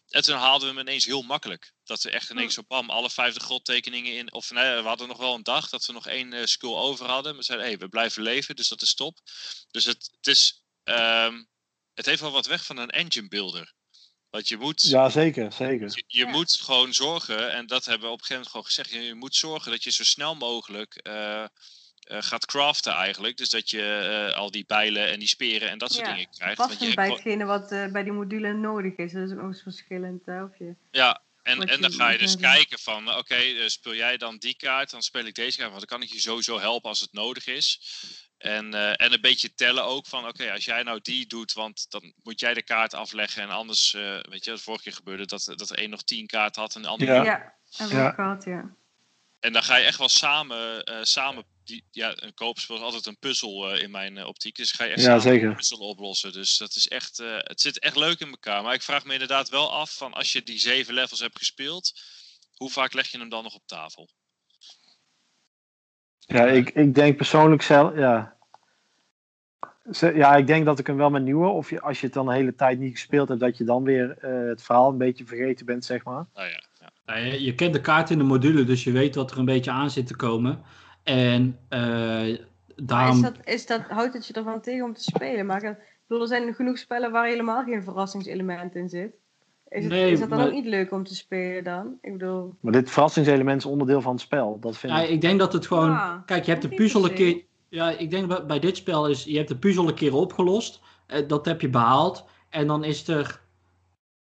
En 0.09 0.23
toen 0.23 0.37
haalden 0.37 0.69
we 0.69 0.75
hem 0.75 0.87
ineens 0.87 1.05
heel 1.05 1.23
makkelijk. 1.23 1.73
Dat 1.85 2.03
we 2.03 2.11
echt 2.11 2.31
ineens 2.31 2.55
zo 2.55 2.63
bam, 2.69 2.91
alle 2.91 3.11
vijfde 3.11 3.41
grottekeningen 3.41 4.17
in. 4.17 4.33
Of 4.33 4.51
nee, 4.51 4.77
we 4.83 4.89
hadden 4.89 5.09
nog 5.09 5.19
wel 5.19 5.35
een 5.35 5.43
dag 5.43 5.69
dat 5.69 5.87
we 5.87 5.93
nog 5.93 6.07
één 6.07 6.49
skull 6.49 6.75
over 6.75 7.07
hadden. 7.07 7.37
We 7.37 7.43
zeiden, 7.43 7.67
hé, 7.67 7.73
hey, 7.73 7.83
we 7.83 7.89
blijven 7.89 8.23
leven, 8.23 8.57
dus 8.57 8.69
dat 8.69 8.83
is 8.83 8.95
top. 8.95 9.19
Dus 9.71 9.85
het, 9.85 10.11
het 10.17 10.27
is... 10.27 10.62
ehm, 10.85 11.43
het 11.95 12.07
heeft 12.07 12.21
wel 12.21 12.31
wat 12.33 12.47
weg 12.47 12.65
van 12.65 12.77
een 12.77 12.91
engine 12.91 13.29
builder. 13.29 13.73
Want 14.31 14.49
je 14.49 14.57
moet, 14.57 14.83
Ja, 14.83 15.09
zeker, 15.09 15.53
zeker. 15.53 15.89
je, 15.95 16.05
je 16.07 16.25
Ja. 16.25 16.31
moet 16.31 16.53
gewoon 16.61 16.95
zorgen, 16.95 17.53
en 17.53 17.67
dat 17.67 17.85
hebben 17.85 18.07
we 18.09 18.13
op 18.15 18.21
een 18.21 18.27
gegeven 18.27 18.35
moment 18.35 18.51
gewoon 18.51 18.67
gezegd. 18.67 18.91
Je, 18.91 19.01
je 19.01 19.15
moet 19.15 19.35
zorgen 19.37 19.71
dat 19.71 19.85
je 19.85 19.91
zo 19.91 20.05
snel 20.05 20.35
mogelijk 20.35 20.95
eh, 20.95 21.43
eh, 21.43 21.49
gaat 22.23 22.47
craften 22.47 22.93
eigenlijk. 22.93 23.37
Dus 23.37 23.49
dat 23.49 23.71
je 23.71 23.83
eh, 24.31 24.37
al 24.37 24.51
die 24.51 24.65
bijlen 24.67 25.11
en 25.11 25.19
die 25.19 25.29
speren 25.29 25.71
en 25.71 25.79
dat 25.79 25.93
soort 25.93 26.07
Ja, 26.07 26.13
dingen 26.15 26.31
krijgt. 26.31 26.59
Want 26.59 26.79
je 26.81 26.95
bij 26.95 27.11
hetgene 27.11 27.45
wat 27.45 27.73
eh, 27.73 27.87
bij 27.87 28.03
die 28.03 28.13
module 28.13 28.53
nodig 28.53 28.97
is. 28.97 29.13
Dat 29.13 29.31
is 29.31 29.37
ook 29.37 29.57
verschillend. 29.63 30.23
Of 30.27 30.59
je... 30.59 30.75
ja, 30.91 31.23
en, 31.43 31.69
en 31.69 31.81
dan 31.81 31.93
ga 31.93 32.11
je 32.11 32.19
dus 32.19 32.37
kijken 32.37 32.79
van, 32.79 33.17
oké, 33.17 33.69
speel 33.69 33.95
jij 33.95 34.17
dan 34.17 34.39
die 34.39 34.57
kaart, 34.57 34.91
dan 34.91 35.03
speel 35.03 35.25
ik 35.25 35.35
deze 35.35 35.57
kaart. 35.59 35.71
Want 35.71 35.89
dan 35.89 35.99
kan 35.99 36.09
ik 36.09 36.13
je 36.15 36.21
sowieso 36.21 36.61
helpen 36.61 36.89
als 36.89 37.01
het 37.01 37.13
nodig 37.13 37.47
is. 37.47 37.81
En, 38.43 38.75
eh, 38.75 38.89
en 38.89 39.13
een 39.13 39.21
beetje 39.21 39.55
tellen 39.55 39.85
ook 39.85 40.07
van, 40.07 40.27
oké, 40.29 40.53
als 40.53 40.65
jij 40.65 40.83
nou 40.83 41.01
die 41.03 41.27
doet, 41.27 41.53
want 41.53 41.91
dan 41.91 42.13
moet 42.23 42.41
jij 42.41 42.55
de 42.55 42.63
kaart 42.63 42.95
afleggen. 42.95 43.43
En 43.43 43.49
anders, 43.51 43.95
eh, 43.95 44.19
weet 44.21 44.45
je, 44.45 44.51
wat 44.51 44.61
vorige 44.61 44.83
keer 44.83 44.93
gebeurde, 44.93 45.27
dat, 45.27 45.45
dat 45.45 45.69
de 45.69 45.83
een 45.83 45.91
nog 45.91 46.03
tien 46.03 46.27
kaarten 46.27 46.63
had 46.63 46.75
en 46.75 46.83
de 46.83 46.89
ander 46.89 47.09
Ja. 47.09 47.19
niet. 47.19 47.27
Ja, 47.27 47.87
Ja. 47.99 48.11
gehad, 48.11 48.45
ja. 48.45 48.77
En 49.41 49.53
dan 49.53 49.63
ga 49.63 49.77
je 49.77 49.85
echt 49.85 49.99
wel 49.99 50.09
samen, 50.09 50.85
eh, 50.85 50.99
samen 51.03 51.45
die, 51.65 51.85
ja, 51.91 52.13
een 52.17 52.35
koopspel 52.35 52.77
is 52.77 52.83
altijd 52.83 53.07
een 53.07 53.19
puzzel 53.19 53.71
eh, 53.73 53.83
in 53.83 53.91
mijn 53.91 54.25
optiek. 54.27 54.57
Dus 54.57 54.73
ga 54.73 54.85
je 54.85 54.91
echt 54.91 55.01
Ja, 55.01 55.07
samen 55.07 55.23
zeker. 55.23 55.49
een 55.49 55.57
puzzel 55.57 55.79
oplossen. 55.79 56.33
Dus 56.33 56.57
dat 56.57 56.75
is 56.75 56.89
echt, 56.89 57.19
eh, 57.19 57.37
het 57.39 57.61
zit 57.61 57.79
echt 57.79 57.97
leuk 57.97 58.21
in 58.21 58.29
elkaar. 58.31 58.63
Maar 58.63 58.75
ik 58.75 58.83
vraag 58.83 59.05
me 59.05 59.13
inderdaad 59.13 59.49
wel 59.49 59.73
af 59.73 59.97
van 59.97 60.13
als 60.13 60.33
je 60.33 60.43
die 60.43 60.59
zeven 60.59 60.95
levels 60.95 61.21
hebt 61.21 61.39
gespeeld, 61.39 62.01
hoe 62.55 62.71
vaak 62.71 62.93
leg 62.93 63.09
je 63.09 63.19
hem 63.19 63.29
dan 63.29 63.43
nog 63.43 63.55
op 63.55 63.67
tafel? 63.67 64.11
Ja, 66.27 66.47
ik, 66.47 66.71
ik 66.71 66.95
denk 66.95 67.17
persoonlijk 67.17 67.63
zelf, 67.63 67.97
ja. 67.97 68.37
Ja, 70.15 70.37
ik 70.37 70.47
denk 70.47 70.65
dat 70.65 70.79
ik 70.79 70.87
hem 70.87 70.97
wel 70.97 71.11
met 71.11 71.23
nieuwe, 71.23 71.47
of 71.47 71.71
je, 71.71 71.81
als 71.81 72.01
je 72.01 72.07
het 72.07 72.15
dan 72.15 72.27
de 72.27 72.33
hele 72.33 72.55
tijd 72.55 72.79
niet 72.79 72.93
gespeeld 72.93 73.29
hebt, 73.29 73.41
dat 73.41 73.57
je 73.57 73.65
dan 73.65 73.83
weer 73.83 74.19
eh, 74.19 74.49
het 74.49 74.63
verhaal 74.63 74.91
een 74.91 74.99
beetje 74.99 75.25
vergeten 75.25 75.67
bent, 75.67 75.85
zeg 75.85 76.05
maar. 76.05 76.27
Nou 76.35 76.49
ja, 76.49 76.63
ja. 76.81 76.91
Nou, 77.07 77.21
je, 77.21 77.43
je 77.43 77.55
kent 77.55 77.73
de 77.73 77.81
kaart 77.81 78.11
in 78.11 78.19
de 78.19 78.25
module, 78.25 78.65
dus 78.65 78.85
je 78.85 78.93
weet 78.93 79.15
wat 79.15 79.31
er 79.31 79.39
een 79.39 79.45
beetje 79.45 79.71
aan 79.71 79.91
zit 79.91 80.07
te 80.07 80.17
komen. 80.17 80.63
En 81.03 81.59
eh, 81.69 82.39
daarom... 82.77 83.17
is 83.17 83.23
dat, 83.23 83.37
is 83.45 83.67
dat, 83.67 83.81
houdt 83.89 84.15
het 84.15 84.27
je 84.27 84.33
ervan 84.33 84.61
tegen 84.61 84.85
om 84.85 84.95
te 84.95 85.03
spelen? 85.03 85.47
Maar 85.47 85.63
ik 85.63 85.77
bedoel, 86.07 86.23
er 86.23 86.29
zijn 86.29 86.55
genoeg 86.55 86.79
spellen 86.79 87.13
waar 87.13 87.27
helemaal 87.27 87.65
geen 87.65 87.83
verrassingselement 87.83 88.75
in 88.75 88.89
zit. 88.89 89.22
Is, 89.73 89.83
het, 89.85 89.93
Nee, 89.93 90.13
is 90.13 90.21
dat 90.21 90.29
dan 90.29 90.39
maar- 90.39 90.47
ook 90.47 90.53
niet 90.53 90.67
leuk 90.67 90.93
om 90.93 91.05
te 91.05 91.15
spelen 91.15 91.65
dan? 91.65 91.99
Ik 92.03 92.13
bedoel, 92.13 92.55
Maar 92.61 92.73
dit 92.73 92.91
verrassingselement 92.91 93.59
is 93.59 93.67
onderdeel 93.67 94.01
van 94.01 94.13
het 94.13 94.21
spel. 94.21 94.59
Dat 94.61 94.77
vind 94.77 94.93
Ja, 94.93 95.01
ik. 95.01 95.09
ik 95.09 95.21
denk 95.21 95.39
dat 95.39 95.53
het 95.53 95.67
gewoon. 95.67 95.91
Ja, 95.91 96.23
kijk, 96.27 96.45
je 96.45 96.51
hebt 96.51 96.63
de 96.63 96.69
puzzel 96.69 97.05
een 97.05 97.15
keer. 97.15 97.43
Ja, 97.69 97.91
ik 97.91 98.11
denk 98.11 98.29
bij, 98.29 98.47
bij 98.47 98.59
dit 98.59 98.77
spel 98.77 99.09
is. 99.09 99.25
Je 99.25 99.37
hebt 99.37 99.49
de 99.49 99.57
puzzel 99.57 99.89
een 99.89 99.95
keer 99.95 100.15
opgelost. 100.15 100.81
eh, 101.07 101.29
dat 101.29 101.45
heb 101.45 101.61
je 101.61 101.69
behaald. 101.69 102.25
En 102.49 102.67
dan 102.67 102.85
is 102.85 103.09
er. 103.09 103.41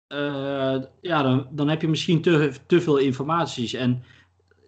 eh, 0.07 0.77
ja, 1.01 1.23
dan, 1.23 1.47
dan 1.51 1.69
heb 1.69 1.81
je 1.81 1.89
misschien 1.89 2.23
te, 2.23 2.53
te 2.67 2.81
veel 2.81 2.97
informaties. 2.97 3.73
En 3.73 4.03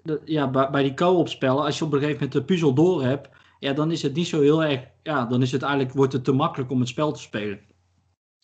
de- 0.02 0.20
ja, 0.24 0.50
bij, 0.50 0.70
bij 0.70 0.82
die 0.82 0.94
co-op 0.94 1.28
spellen, 1.28 1.64
als 1.64 1.78
je 1.78 1.84
op 1.84 1.92
een 1.92 1.98
gegeven 1.98 2.18
moment 2.22 2.32
de 2.32 2.44
puzzel 2.44 2.74
door 2.74 3.02
hebt. 3.04 3.28
Ja, 3.58 3.72
dan 3.72 3.90
is 3.90 4.02
het 4.02 4.14
niet 4.14 4.26
zo 4.26 4.40
heel 4.40 4.64
erg. 4.64 4.80
Ja, 5.02 5.24
dan 5.24 5.42
is 5.42 5.52
het 5.52 5.62
eigenlijk, 5.62 5.92
wordt 5.94 6.12
het 6.12 6.24
te 6.24 6.32
makkelijk 6.32 6.70
om 6.70 6.80
het 6.80 6.88
spel 6.88 7.12
te 7.12 7.20
spelen. 7.20 7.60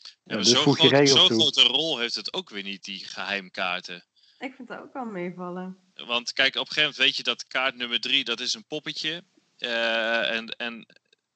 Ja, 0.02 0.34
maar 0.34 0.36
dus 0.44 0.52
grote, 0.52 0.88
regels 0.88 1.10
zo'n 1.26 1.40
grote 1.40 1.62
rol 1.62 1.98
heeft 1.98 2.14
het 2.14 2.32
ook 2.32 2.50
weer 2.50 2.62
niet, 2.62 2.84
die 2.84 3.04
geheimkaarten. 3.06 4.04
ik 4.38 4.54
vind 4.56 4.68
dat 4.68 4.78
ook 4.78 4.92
wel 4.92 5.04
meevallen. 5.04 5.76
Want 5.94 6.32
kijk, 6.32 6.54
op 6.54 6.60
een 6.60 6.66
gegeven 6.66 6.80
moment 6.82 6.96
weet 6.98 7.16
je 7.16 7.22
dat 7.22 7.46
kaart 7.46 7.76
nummer 7.76 8.00
drie, 8.00 8.24
dat 8.24 8.40
is 8.40 8.54
een 8.54 8.66
poppetje. 8.66 9.22
Eh, 9.58 10.30
en, 10.36 10.46
en 10.48 10.86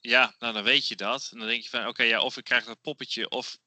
ja, 0.00 0.34
nou 0.38 0.52
dan 0.54 0.62
weet 0.62 0.88
je 0.88 0.96
dat. 0.96 1.28
En 1.32 1.38
dan 1.38 1.48
denk 1.48 1.62
je 1.62 1.68
van, 1.68 1.86
oké, 1.86 2.02
ja, 2.02 2.20
of 2.20 2.36
ik 2.36 2.44
krijg 2.44 2.64
dat 2.64 2.80
poppetje, 2.80 3.28
of... 3.28 3.58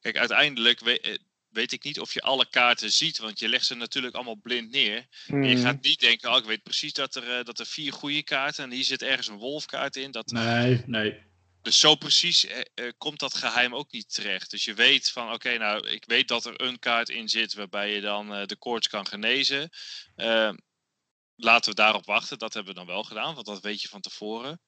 Kijk, 0.00 0.16
uiteindelijk 0.16 0.80
weet, 0.80 1.00
eh, 1.00 1.14
weet 1.48 1.72
ik 1.72 1.84
niet 1.84 2.00
of 2.00 2.14
je 2.14 2.20
alle 2.20 2.48
kaarten 2.50 2.92
ziet, 2.92 3.18
want 3.18 3.38
je 3.38 3.48
legt 3.48 3.66
ze 3.66 3.74
natuurlijk 3.74 4.14
allemaal 4.14 4.36
blind 4.42 4.70
neer. 4.70 5.06
En 5.26 5.42
je 5.44 5.54
Mhm. 5.54 5.64
gaat 5.64 5.82
niet 5.82 6.00
denken, 6.00 6.30
oh, 6.30 6.36
ik 6.38 6.44
weet 6.44 6.62
precies 6.62 6.92
dat 6.92 7.14
er, 7.14 7.38
eh, 7.38 7.44
dat 7.44 7.58
er 7.58 7.66
vier 7.66 7.92
goede 7.92 8.22
kaarten 8.22 8.64
en 8.64 8.70
hier 8.70 8.84
zit 8.84 9.02
ergens 9.02 9.26
een 9.28 9.36
wolfkaart 9.36 9.96
in. 9.96 10.10
Dat, 10.10 10.30
Nee, 10.30 10.82
nee. 10.86 11.26
Dus 11.68 11.80
zo 11.80 11.94
precies 11.94 12.46
eh, 12.46 12.60
eh, 12.74 12.92
komt 12.98 13.18
dat 13.18 13.34
geheim 13.34 13.74
ook 13.74 13.92
niet 13.92 14.14
terecht. 14.14 14.50
Dus 14.50 14.64
je 14.64 14.74
weet 14.74 15.10
van, 15.10 15.32
oké, 15.32 15.58
nou, 15.58 15.88
ik 15.88 16.04
weet 16.06 16.28
dat 16.28 16.44
er 16.44 16.62
een 16.62 16.78
kaart 16.78 17.08
in 17.08 17.28
zit 17.28 17.54
waarbij 17.54 17.94
je 17.94 18.00
dan 18.00 18.34
eh, 18.34 18.46
de 18.46 18.56
koorts 18.56 18.88
kan 18.88 19.06
genezen. 19.06 19.70
Eh, 20.14 20.52
laten 21.34 21.70
we 21.70 21.76
daarop 21.76 22.04
wachten. 22.04 22.38
Dat 22.38 22.54
hebben 22.54 22.72
we 22.72 22.78
dan 22.78 22.88
wel 22.88 23.02
gedaan, 23.02 23.34
want 23.34 23.46
dat 23.46 23.60
weet 23.60 23.82
je 23.82 23.88
van 23.88 24.00
tevoren. 24.00 24.60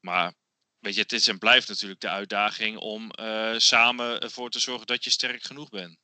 Maar 0.00 0.34
weet 0.78 0.94
je, 0.94 1.00
het 1.00 1.12
is 1.12 1.28
en 1.28 1.38
blijft 1.38 1.68
natuurlijk 1.68 2.00
de 2.00 2.08
uitdaging 2.08 2.78
om 2.78 3.10
eh, 3.10 3.54
samen 3.56 4.20
ervoor 4.20 4.50
te 4.50 4.60
zorgen 4.60 4.86
dat 4.86 5.04
je 5.04 5.10
sterk 5.10 5.42
genoeg 5.42 5.68
bent. 5.68 5.98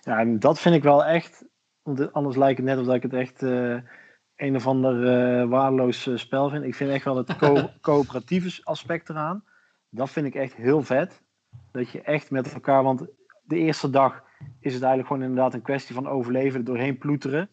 Ja, 0.00 0.18
en 0.18 0.38
dat 0.38 0.60
vind 0.60 0.74
ik 0.74 0.82
wel 0.82 1.04
echt. 1.04 1.44
Want 1.82 2.12
anders 2.12 2.36
lijkt 2.36 2.58
het 2.58 2.66
net 2.66 2.78
of 2.78 2.86
dat 2.86 2.94
ik 2.94 3.02
het 3.02 3.14
echt 3.14 3.42
een 4.38 4.56
of 4.56 4.66
ander 4.66 5.06
eh, 5.06 5.48
waardeloos 5.48 6.06
eh, 6.06 6.16
spel 6.16 6.48
vind. 6.50 6.64
Ik 6.64 6.74
vind 6.74 6.90
echt 6.90 7.04
wel 7.04 7.16
het 7.16 7.36
co- 7.36 7.70
coöperatieve 7.80 8.60
aspect 8.64 9.08
eraan. 9.08 9.44
Dat 9.90 10.10
vind 10.10 10.26
ik 10.26 10.34
echt 10.34 10.54
heel 10.54 10.82
vet. 10.82 11.22
Dat 11.72 11.90
je 11.90 12.00
echt 12.00 12.30
met 12.30 12.52
elkaar. 12.54 12.82
Want 12.82 13.06
de 13.44 13.56
eerste 13.56 13.90
dag 13.90 14.22
is 14.60 14.72
het 14.74 14.82
eigenlijk 14.82 15.06
gewoon 15.12 15.28
inderdaad 15.28 15.54
een 15.54 15.62
kwestie 15.62 15.94
van 15.94 16.08
overleven, 16.08 16.58
er 16.58 16.64
doorheen 16.64 16.98
ploeteren. 16.98 17.48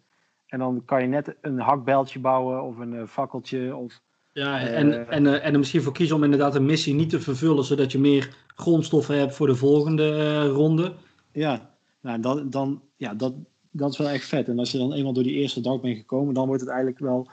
En 0.45 0.59
dan 0.59 0.81
kan 0.85 1.01
je 1.01 1.07
net 1.07 1.35
een 1.41 1.59
hakbeltje 1.59 2.19
bouwen 2.19 2.63
of 2.63 2.77
een 2.77 2.93
eh, 2.93 3.07
fakkeltje. 3.07 3.75
Of, 3.75 4.01
Ja, 4.31 4.59
en, 4.59 5.09
en, 5.09 5.41
en 5.41 5.53
er 5.53 5.57
misschien 5.59 5.81
voor 5.81 5.93
kiezen 5.93 6.15
om 6.15 6.23
inderdaad 6.23 6.55
een 6.55 6.65
missie 6.65 6.93
niet 6.93 7.09
te 7.09 7.19
vervullen, 7.21 7.63
zodat 7.63 7.91
je 7.91 7.99
meer 7.99 8.35
grondstoffen 8.55 9.17
hebt 9.19 9.35
voor 9.35 9.47
de 9.47 9.55
volgende 9.55 10.39
ronde. 10.47 10.93
ja, 11.31 11.73
nou, 12.01 12.19
dan, 12.19 12.49
dan, 12.49 12.81
ja 12.95 13.13
dat, 13.13 13.33
dat 13.77 13.91
is 13.91 13.97
wel 13.97 14.09
echt 14.09 14.25
vet. 14.27 14.47
En 14.47 14.59
als 14.59 14.71
je 14.71 14.77
dan 14.77 14.93
eenmaal 14.93 15.13
door 15.13 15.23
die 15.23 15.35
eerste 15.35 15.61
dag 15.61 15.81
bent 15.81 15.97
gekomen, 15.97 16.33
dan 16.33 16.47
wordt 16.47 16.61
het 16.61 16.69
eigenlijk 16.69 16.99
wel 16.99 17.29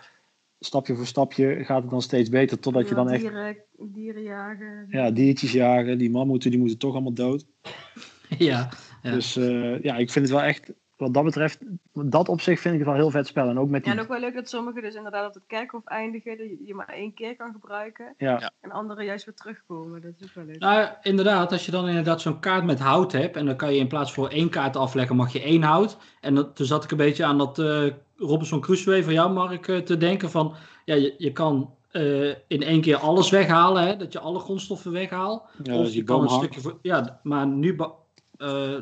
stapje 0.61 0.95
voor 0.95 1.07
stapje 1.07 1.64
gaat 1.64 1.82
het 1.82 1.90
dan 1.90 2.03
steeds 2.03 2.28
beter. 2.28 2.59
Totdat 2.59 2.88
je 2.88 2.95
dan 2.95 3.11
echt 3.11 3.20
dieren, 3.20 3.57
dieren 3.78 4.22
jagen. 4.22 4.86
ja, 4.88 5.11
diertjes 5.11 5.53
jagen. 5.53 5.99
Die 5.99 6.11
mammoeten 6.11 6.51
die 6.51 6.59
moeten 6.59 6.78
toch 6.78 6.93
allemaal 6.93 7.12
dood. 7.12 7.45
ja, 8.38 8.68
Ja. 9.03 9.11
Dus 9.11 9.36
eh, 9.36 9.82
ja, 9.82 9.97
ik 9.97 10.11
vind 10.11 10.24
het 10.24 10.34
wel 10.34 10.45
echt, 10.45 10.72
wat 11.03 11.14
dat 11.14 11.24
betreft, 11.24 11.59
dat 11.92 12.28
op 12.28 12.40
zich 12.40 12.61
vind 12.61 12.74
ik 12.74 12.80
het 12.80 12.88
wel 12.88 12.98
heel 12.98 13.11
vet 13.11 13.26
spel. 13.26 13.48
En 13.48 13.59
ook 13.59 13.68
met 13.68 13.84
Ja, 13.84 13.90
die, 13.90 13.98
en 14.00 14.05
ook 14.05 14.12
wel 14.12 14.20
leuk 14.20 14.34
dat 14.34 14.48
sommigen 14.48 14.82
dus 14.82 14.94
inderdaad 14.94 15.26
op 15.26 15.34
het 15.34 15.42
kerkhof 15.46 15.84
eindigen, 15.84 16.38
dat 16.38 16.46
je 16.66 16.74
maar 16.74 16.88
één 16.88 17.14
keer 17.14 17.36
kan 17.36 17.53
gebruiken. 17.53 18.14
ja, 18.18 18.40
Ja. 18.40 18.50
En 18.61 18.70
anderen 18.70 19.05
juist 19.05 19.24
weer 19.24 19.34
terugkomen. 19.34 20.00
Dat 20.00 20.12
is 20.18 20.26
ook 20.26 20.34
wel 20.34 20.44
leuk. 20.44 20.59
Nou, 20.59 20.88
inderdaad, 21.03 21.53
als 21.53 21.66
je 21.66 21.70
dan 21.70 21.88
inderdaad 21.88 22.20
zo'n 22.20 22.40
kaart 22.40 22.64
met 22.64 22.80
hout 22.80 23.12
hebt, 23.12 23.36
en 23.36 23.46
dan 23.46 23.57
kan 23.57 23.74
je 23.74 23.80
in 23.80 23.88
plaats 23.88 24.12
voor 24.12 24.28
één 24.28 24.48
kaart 24.48 24.76
afleggen, 24.76 25.16
mag 25.16 25.32
je 25.32 25.42
één 25.42 25.62
hout. 25.62 25.96
En 26.20 26.34
dat, 26.34 26.57
toen 26.57 26.66
zat 26.66 26.84
ik 26.84 26.90
een 26.90 26.96
beetje 26.96 27.24
aan 27.24 27.38
dat 27.38 27.59
eh, 27.59 27.86
Robinson 28.16 28.61
Crusoe 28.61 29.05
van 29.05 29.12
jou, 29.12 29.32
Mark, 29.32 29.68
eh, 29.68 29.78
te 29.78 29.96
denken 29.96 30.30
van, 30.30 30.55
ja, 30.84 30.94
je, 30.94 31.14
je 31.18 31.32
kan 31.32 31.74
eh, 31.90 32.28
in 32.28 32.62
één 32.62 32.80
keer 32.80 32.96
alles 32.96 33.30
weghalen, 33.30 33.86
hè, 33.86 33.96
dat 33.96 34.12
je 34.12 34.18
alle 34.18 34.38
grondstoffen 34.38 34.92
weghaalt. 34.92 35.42
ja, 35.62 35.74
of 35.74 35.80
dus 35.80 35.88
je 35.88 35.94
die 35.94 36.05
kan 36.05 36.22
een 36.22 36.28
stukje 36.28 36.61
voor, 36.61 36.78
ja, 36.82 37.20
maar 37.22 37.46
nu, 37.46 37.76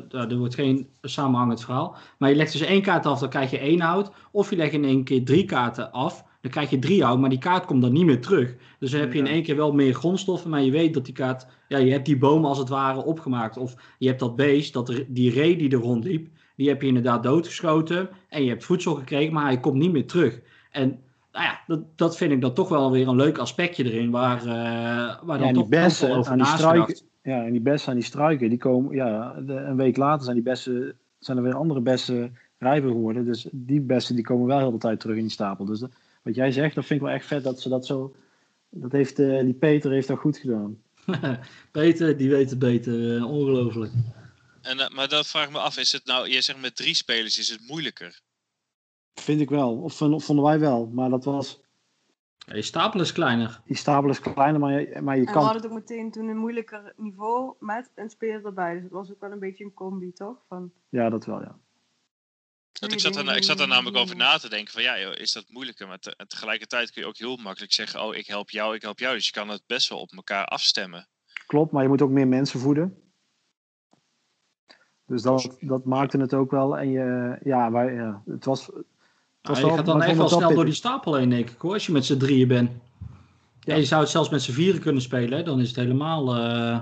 ja, 0.09 0.29
er 0.29 0.37
wordt 0.37 0.55
geen 0.55 0.87
samenhangend 1.01 1.63
verhaal. 1.63 1.95
Maar 2.17 2.29
je 2.29 2.35
legt 2.35 2.51
dus 2.51 2.61
één 2.61 2.81
kaart 2.81 3.05
af, 3.05 3.19
dan 3.19 3.29
krijg 3.29 3.51
je 3.51 3.57
één 3.57 3.81
hout. 3.81 4.11
Of 4.31 4.49
je 4.49 4.55
legt 4.55 4.73
in 4.73 4.85
één 4.85 5.03
keer 5.03 5.25
drie 5.25 5.45
kaarten 5.45 5.91
af, 5.91 6.23
dan 6.41 6.51
krijg 6.51 6.69
je 6.69 6.79
drie 6.79 7.03
hout, 7.03 7.19
maar 7.19 7.29
die 7.29 7.39
kaart 7.39 7.65
komt 7.65 7.81
dan 7.81 7.93
niet 7.93 8.05
meer 8.05 8.21
terug. 8.21 8.55
Dus 8.79 8.91
dan 8.91 8.99
heb 8.99 9.13
je 9.13 9.19
in 9.19 9.27
één 9.27 9.43
keer 9.43 9.55
wel 9.55 9.71
meer 9.71 9.93
grondstoffen, 9.93 10.49
maar 10.49 10.61
je 10.61 10.71
weet 10.71 10.93
dat 10.93 11.05
die 11.05 11.13
kaart, 11.13 11.47
ja, 11.67 11.77
je 11.77 11.91
hebt 11.91 12.05
die 12.05 12.17
boom 12.17 12.45
als 12.45 12.57
het 12.57 12.69
ware 12.69 13.03
opgemaakt. 13.03 13.57
Of 13.57 13.75
je 13.97 14.07
hebt 14.07 14.19
dat 14.19 14.35
beest, 14.35 14.73
dat 14.73 14.89
er, 14.89 15.05
die 15.07 15.31
ree 15.31 15.57
die 15.57 15.71
er 15.71 15.77
rondliep, 15.77 16.27
die 16.55 16.67
heb 16.67 16.81
je 16.81 16.87
inderdaad 16.87 17.23
doodgeschoten. 17.23 18.09
En 18.29 18.43
je 18.43 18.49
hebt 18.49 18.63
voedsel 18.63 18.95
gekregen, 18.95 19.33
maar 19.33 19.45
hij 19.45 19.59
komt 19.59 19.77
niet 19.77 19.91
meer 19.91 20.07
terug. 20.07 20.41
En 20.71 20.99
nou 21.31 21.45
ja, 21.45 21.61
dat, 21.67 21.97
dat 21.97 22.17
vind 22.17 22.31
ik 22.31 22.41
dan 22.41 22.53
toch 22.53 22.69
wel 22.69 22.91
weer 22.91 23.07
een 23.07 23.15
leuk 23.15 23.37
aspectje 23.37 23.83
erin, 23.83 24.11
waar, 24.11 24.39
eh, 24.39 25.23
waar 25.23 25.37
dan 25.37 25.47
Ja, 25.47 25.53
die 25.53 25.67
bessen 25.67 26.25
aan 26.25 26.37
die 26.37 26.47
struiken, 26.47 27.01
ja, 27.23 27.45
en 27.45 27.51
die 27.51 27.61
bessen 27.61 27.89
aan 27.89 27.95
die 27.95 28.05
struiken, 28.05 28.49
die 28.49 28.57
komen, 28.57 28.95
ja, 28.95 29.33
de- 29.41 29.53
een 29.53 29.75
week 29.75 29.97
later 29.97 30.23
zijn 30.23 30.35
die 30.35 30.45
bessen, 30.45 30.97
zijn 31.19 31.37
er 31.37 31.43
weer 31.43 31.55
andere 31.55 31.79
bessen 31.81 32.37
rijper 32.57 32.89
geworden. 32.89 33.25
Dus 33.25 33.47
die 33.51 33.81
bessen 33.81 34.15
die 34.15 34.23
komen 34.23 34.47
wel 34.47 34.57
heel 34.57 34.71
de 34.71 34.77
tijd 34.77 34.99
terug 34.99 35.15
in 35.15 35.21
die 35.21 35.31
stapel. 35.31 35.65
Dus 35.65 35.79
dat- 35.79 35.91
wat 36.21 36.35
jij 36.35 36.51
zegt, 36.51 36.75
dat 36.75 36.85
vind 36.85 36.99
ik 36.99 37.05
wel 37.05 37.15
echt 37.15 37.25
vet 37.25 37.43
dat 37.43 37.61
ze 37.61 37.69
dat 37.69 37.85
zo, 37.85 38.15
dat 38.69 38.91
heeft, 38.91 39.19
eh, 39.19 39.39
die 39.39 39.53
Peter 39.53 39.91
heeft 39.91 40.07
dat 40.07 40.17
goed 40.19 40.37
gedaan. 40.37 40.77
Peter, 41.71 42.17
die 42.17 42.29
weet 42.29 42.49
het 42.49 42.59
beter. 42.59 43.15
eh, 43.17 43.31
ongelooflijk. 43.31 43.91
En, 44.61 44.79
eh, 44.79 44.89
maar 44.89 45.07
dan 45.09 45.23
vraag 45.25 45.45
ik 45.45 45.51
me 45.51 45.57
af, 45.59 45.77
is 45.77 45.91
het 45.91 46.05
nou, 46.05 46.29
je 46.29 46.41
zegt 46.41 46.61
met 46.61 46.75
drie 46.75 46.95
spelers 46.95 47.37
is 47.37 47.49
het 47.49 47.67
moeilijker. 47.67 48.21
Vind 49.13 49.41
ik 49.41 49.49
wel. 49.49 49.77
Of 49.77 49.93
vond- 49.97 50.23
vonden 50.23 50.45
wij 50.45 50.59
wel. 50.59 50.87
Maar 50.93 51.09
dat 51.09 51.23
was... 51.25 51.60
Ja, 52.51 52.57
je 52.57 52.63
stapel 52.63 52.99
is 52.99 53.11
kleiner. 53.11 53.61
Die 53.65 53.75
stapel 53.75 54.09
is 54.09 54.19
kleiner, 54.19 54.59
maar 54.59 54.71
je, 54.81 55.01
maar 55.01 55.15
je 55.15 55.21
En 55.21 55.27
we 55.27 55.33
kan... 55.33 55.43
hadden 55.43 55.61
het 55.61 55.71
ook 55.71 55.77
meteen 55.77 56.11
toen 56.11 56.27
een 56.27 56.37
moeilijker 56.37 56.93
niveau 56.97 57.55
met 57.59 57.91
een 57.95 58.09
speler 58.09 58.45
erbij. 58.45 58.73
Dus 58.73 58.83
het 58.83 58.91
was 58.91 59.11
ook 59.11 59.19
wel 59.19 59.31
een 59.31 59.39
beetje 59.39 59.63
een 59.63 59.73
combi, 59.73 60.13
toch? 60.13 60.37
Van, 60.47 60.71
Ja, 60.89 61.09
dat 61.09 61.25
wel, 61.25 61.41
ja. 61.41 61.57
Ik 62.87 62.99
zat, 62.99 63.15
er, 63.15 63.35
ik 63.35 63.43
zat 63.43 63.59
er 63.59 63.67
namelijk 63.67 63.97
over 63.97 64.15
na 64.15 64.37
te 64.37 64.49
denken 64.49 64.73
van 64.73 64.81
ja, 64.81 64.99
joh, 64.99 65.15
is 65.15 65.31
dat 65.31 65.45
moeilijker? 65.49 65.87
Maar 65.87 65.99
te- 65.99 66.15
tegelijkertijd 66.27 66.91
kun 66.91 67.01
je 67.01 67.07
ook 67.07 67.17
heel 67.17 67.35
makkelijk 67.35 67.73
zeggen, 67.73 68.03
oh 68.03 68.15
ik 68.15 68.27
help 68.27 68.49
jou, 68.49 68.75
ik 68.75 68.81
help 68.81 68.99
jou. 68.99 69.15
Dus 69.15 69.25
je 69.25 69.31
kan 69.31 69.49
het 69.49 69.63
best 69.67 69.89
wel 69.89 69.99
op 69.99 70.11
elkaar 70.11 70.45
afstemmen. 70.45 71.07
Klopt, 71.45 71.71
maar 71.71 71.83
je 71.83 71.89
moet 71.89 72.01
ook 72.01 72.09
meer 72.09 72.27
mensen 72.27 72.59
voeden. 72.59 73.01
Dus 75.05 75.21
dat, 75.21 75.57
dat 75.59 75.85
maakte 75.85 76.17
het 76.17 76.33
ook 76.33 76.51
wel. 76.51 76.77
En 76.77 76.89
je, 76.89 77.39
ja, 77.43 77.71
wij, 77.71 77.93
ja, 77.93 78.23
het 78.25 78.45
was. 78.45 78.69
Je 79.41 79.55
gaat 79.55 79.85
dan 79.85 80.01
echt 80.01 80.17
wel 80.17 80.27
snel 80.29 80.53
door 80.53 80.65
die 80.65 80.73
stapel 80.73 81.15
heen, 81.15 81.29
denk 81.29 81.49
ik 81.49 81.57
hoor. 81.59 81.73
Als 81.73 81.85
je 81.85 81.91
met 81.91 82.05
z'n 82.05 82.17
drieën 82.17 82.47
bent. 82.47 82.71
Ja. 83.59 83.75
Je 83.75 83.85
zou 83.85 84.01
het 84.01 84.09
zelfs 84.09 84.29
met 84.29 84.41
z'n 84.41 84.51
vieren 84.51 84.81
kunnen 84.81 85.01
spelen. 85.01 85.37
Hè? 85.37 85.43
Dan 85.43 85.59
is 85.61 85.67
het 85.67 85.75
helemaal... 85.75 86.35
eh, 86.35 86.79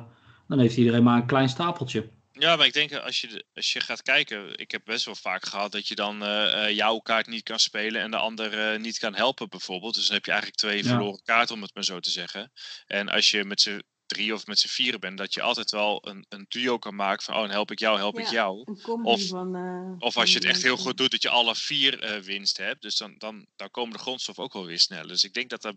dan 0.48 0.60
heeft 0.60 0.78
iedereen 0.78 1.04
maar 1.04 1.16
een 1.16 1.26
klein 1.26 1.50
stapeltje. 1.50 2.10
Ja, 2.34 2.56
maar 2.56 2.66
ik 2.66 2.74
denk 2.74 2.92
eh, 2.92 3.04
als 3.04 3.22
je, 3.22 3.46
als 3.56 3.74
je 3.74 3.80
gaat 3.80 4.02
kijken, 4.02 4.58
ik 4.58 4.72
heb 4.72 4.82
best 4.86 5.06
wel 5.06 5.16
vaak 5.16 5.46
gehad 5.46 5.72
dat 5.72 5.88
je 5.88 5.96
dan 5.96 6.24
eh, 6.24 6.76
jouw 6.76 6.98
kaart 7.00 7.28
niet 7.28 7.44
kan 7.44 7.60
spelen 7.60 8.02
en 8.02 8.12
de 8.12 8.18
ander 8.18 8.60
eh, 8.72 8.80
niet 8.80 8.98
kan 8.98 9.16
helpen 9.16 9.50
bijvoorbeeld. 9.50 9.96
Dus 9.96 10.06
dan 10.06 10.16
heb 10.16 10.26
je 10.26 10.32
eigenlijk 10.32 10.62
twee 10.62 10.84
Ja. 10.84 10.90
verloren 10.90 11.22
kaarten 11.24 11.56
om 11.56 11.62
het 11.62 11.74
maar 11.74 11.84
zo 11.84 12.00
te 12.00 12.10
zeggen. 12.10 12.52
En 12.88 13.10
als 13.10 13.32
je 13.32 13.44
met 13.46 13.62
z'n 13.62 13.82
drie 14.10 14.34
of 14.34 14.48
met 14.48 14.60
z'n 14.60 14.68
vieren 14.68 15.00
bent, 15.00 15.18
dat 15.18 15.34
je 15.34 15.42
altijd 15.42 15.72
wel 15.72 16.08
een, 16.08 16.26
een 16.30 16.46
duo 16.50 16.78
kan 16.78 16.96
maken 16.96 17.24
van 17.24 17.34
oh 17.34 17.42
dan 17.42 17.50
help 17.50 17.72
ik 17.72 17.80
jou, 17.80 17.98
help 17.98 18.20
ik 18.20 18.28
jou. 18.28 18.64
Of- 19.04 19.28
van... 19.28 19.56
eh, 19.56 19.92
Of 20.08 20.18
als 20.18 20.30
je 20.32 20.36
het 20.38 20.48
echt 20.48 20.64
heel 20.64 20.78
goed 20.78 20.98
doet, 20.98 21.12
dat 21.12 21.22
je 21.22 21.30
alle 21.30 21.56
vier 21.56 22.00
eh, 22.00 22.22
winst 22.22 22.58
hebt. 22.58 22.82
Dus 22.82 22.98
dan, 22.98 23.16
dan, 23.18 23.46
dan 23.56 23.72
komen 23.72 23.94
de 23.94 24.00
grondstoffen 24.00 24.44
ook 24.44 24.54
wel 24.54 24.66
weer 24.66 24.80
sneller. 24.80 25.08
Dus 25.08 25.24
ik 25.24 25.34
denk 25.34 25.50
dat 25.50 25.64
er, 25.64 25.74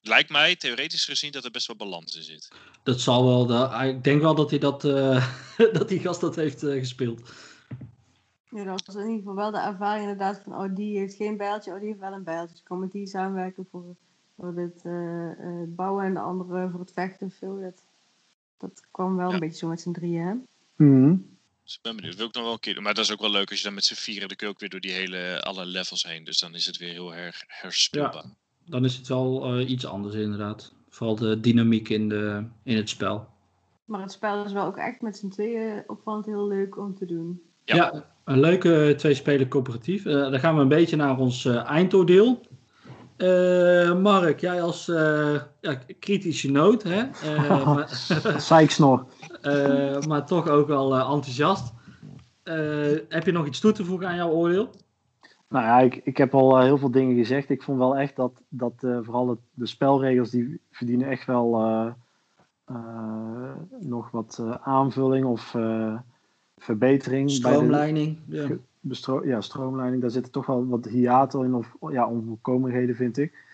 lijkt 0.00 0.30
mij 0.30 0.56
theoretisch 0.56 1.04
gezien, 1.04 1.32
dat 1.32 1.44
er 1.44 1.50
best 1.50 1.66
wel 1.66 1.76
balans 1.76 2.16
in 2.16 2.22
zit. 2.22 2.48
Dat 2.82 3.00
zal 3.00 3.24
wel... 3.26 3.46
De, 3.46 3.86
ik 3.88 4.04
denk 4.04 4.20
wel 4.20 4.34
dat 4.34 4.50
hij 4.50 4.58
dat... 4.58 4.84
eh, 4.84 5.26
dat 5.78 5.88
die 5.88 6.00
gast 6.00 6.20
dat 6.20 6.36
heeft 6.36 6.62
eh, 6.62 6.78
gespeeld. 6.78 7.30
Ja, 8.50 8.64
dat 8.64 8.86
was 8.86 8.94
in 8.94 9.00
ieder 9.00 9.16
geval 9.18 9.34
wel 9.34 9.50
de 9.50 9.58
ervaring 9.58 10.02
inderdaad 10.02 10.40
van, 10.44 10.54
oh 10.54 10.74
die 10.74 10.98
heeft 10.98 11.14
geen 11.14 11.36
bijltje, 11.36 11.72
oh 11.72 11.78
die 11.78 11.86
heeft 11.88 12.00
wel 12.00 12.12
een 12.12 12.24
bijltje. 12.24 12.54
Dus 12.54 12.62
kan 12.62 12.78
met 12.78 12.92
die 12.92 13.06
samenwerken 13.06 13.66
voor, 13.70 13.96
voor 14.36 14.54
het 14.56 14.82
eh, 14.84 15.30
eh, 15.30 15.60
het 15.60 15.76
bouwen 15.76 16.04
en 16.04 16.14
de 16.14 16.20
andere 16.20 16.68
voor 16.70 16.80
het 16.80 16.92
vechten 16.92 17.30
zo. 17.30 17.60
Dat, 17.60 17.82
dat 18.58 18.82
kwam 18.90 19.16
wel 19.16 19.28
Ja. 19.28 19.34
een 19.34 19.40
beetje 19.40 19.58
zo 19.58 19.68
met 19.68 19.80
z'n 19.80 19.92
drieën, 19.92 20.26
hè? 20.26 20.34
Mhm. 20.84 21.16
Dus 21.62 21.74
ik 21.74 21.82
ben 21.82 21.96
benieuwd. 21.96 22.16
Wil 22.16 22.26
ik 22.26 22.34
nog 22.34 22.44
wel 22.44 22.52
een 22.52 22.58
keer 22.60 22.74
doen. 22.74 22.82
Maar 22.82 22.94
dat 22.94 23.04
is 23.04 23.12
ook 23.12 23.20
wel 23.20 23.30
leuk 23.30 23.50
als 23.50 23.58
je 23.58 23.64
dan 23.64 23.74
met 23.74 23.84
z'n 23.84 23.94
vieren, 23.94 24.28
dan 24.28 24.36
kun 24.36 24.46
je 24.46 24.52
ook 24.52 24.60
weer 24.60 24.68
door 24.68 24.80
die 24.80 24.92
hele, 24.92 25.42
alle 25.42 25.66
levels 25.66 26.02
heen. 26.02 26.24
Dus 26.24 26.38
dan 26.40 26.54
is 26.54 26.66
het 26.66 26.76
weer 26.76 26.92
heel 26.92 27.14
erg 27.14 27.44
herspeelbaar. 27.46 28.24
Dan 28.64 28.84
is 28.84 28.96
het 28.96 29.08
wel 29.08 29.44
eh, 29.44 29.70
iets 29.70 29.86
anders 29.86 30.14
inderdaad. 30.14 30.74
Vooral 30.88 31.16
de 31.16 31.40
dynamiek 31.40 31.88
in, 31.88 32.08
de, 32.08 32.44
in 32.62 32.76
het 32.76 32.88
spel. 32.88 33.28
Maar 33.84 34.00
het 34.00 34.12
spel 34.12 34.44
is 34.44 34.52
wel 34.52 34.64
ook 34.66 34.76
echt 34.76 35.00
met 35.00 35.16
z'n 35.16 35.28
tweeën 35.28 35.84
opvallend 35.86 36.26
heel 36.26 36.46
leuk 36.46 36.76
om 36.78 36.94
te 36.94 37.06
doen. 37.06 37.42
Ja. 37.64 37.74
Ja, 37.76 38.14
een 38.24 38.40
leuke 38.40 38.94
twee-speler 38.96 39.48
coöperatief. 39.48 40.04
Eh, 40.04 40.12
dan 40.12 40.40
gaan 40.40 40.54
we 40.54 40.60
een 40.60 40.68
beetje 40.68 40.96
naar 40.96 41.18
ons 41.18 41.44
eh, 41.44 41.64
eindoordeel. 41.64 42.40
Eh, 43.16 44.00
Mark, 44.00 44.40
jij 44.40 44.62
als 44.62 44.88
eh, 44.88 45.40
ja, 45.60 45.78
kritische 45.98 46.50
noot, 46.50 46.82
hè? 46.82 47.02
Eh, 47.02 47.66
maar, 47.74 47.88
Zeiksnor. 48.40 49.06
maar 50.08 50.26
toch 50.26 50.48
ook 50.48 50.66
wel 50.66 50.94
enthousiast. 50.94 51.74
Heb 53.08 53.24
je 53.24 53.32
nog 53.32 53.46
iets 53.46 53.60
toe 53.60 53.72
te 53.72 53.84
voegen 53.84 54.08
aan 54.08 54.16
jouw 54.16 54.30
oordeel? 54.30 54.70
Nou 55.48 55.64
ja, 55.64 55.78
ik, 55.80 56.00
ik 56.04 56.16
heb 56.16 56.34
al 56.34 56.60
heel 56.60 56.78
veel 56.78 56.90
dingen 56.90 57.16
gezegd. 57.16 57.50
Ik 57.50 57.62
vond 57.62 57.78
wel 57.78 57.96
echt 57.96 58.16
dat, 58.16 58.42
dat 58.48 58.74
vooral 58.78 59.28
het, 59.28 59.38
de 59.54 59.66
spelregels 59.66 60.30
die 60.30 60.60
verdienen 60.70 61.08
echt 61.08 61.26
wel 61.26 61.50
nog 63.80 64.10
wat 64.10 64.42
aanvulling 64.62 65.24
of 65.24 65.54
verbetering. 66.56 67.26
Bij 67.26 67.50
de, 67.50 67.56
Stroomleiding. 67.56 68.18
Ja. 68.26 68.48
Ja, 69.24 69.40
stroomleiding, 69.40 70.02
daar 70.02 70.10
zitten 70.10 70.32
toch 70.32 70.46
wel 70.46 70.66
wat 70.66 70.84
hiaten 70.84 71.44
in 71.44 71.54
of 71.54 71.76
ja, 71.90 72.08
onvolkomenheden 72.08 72.96
vind 72.96 73.18
ik. 73.18 73.44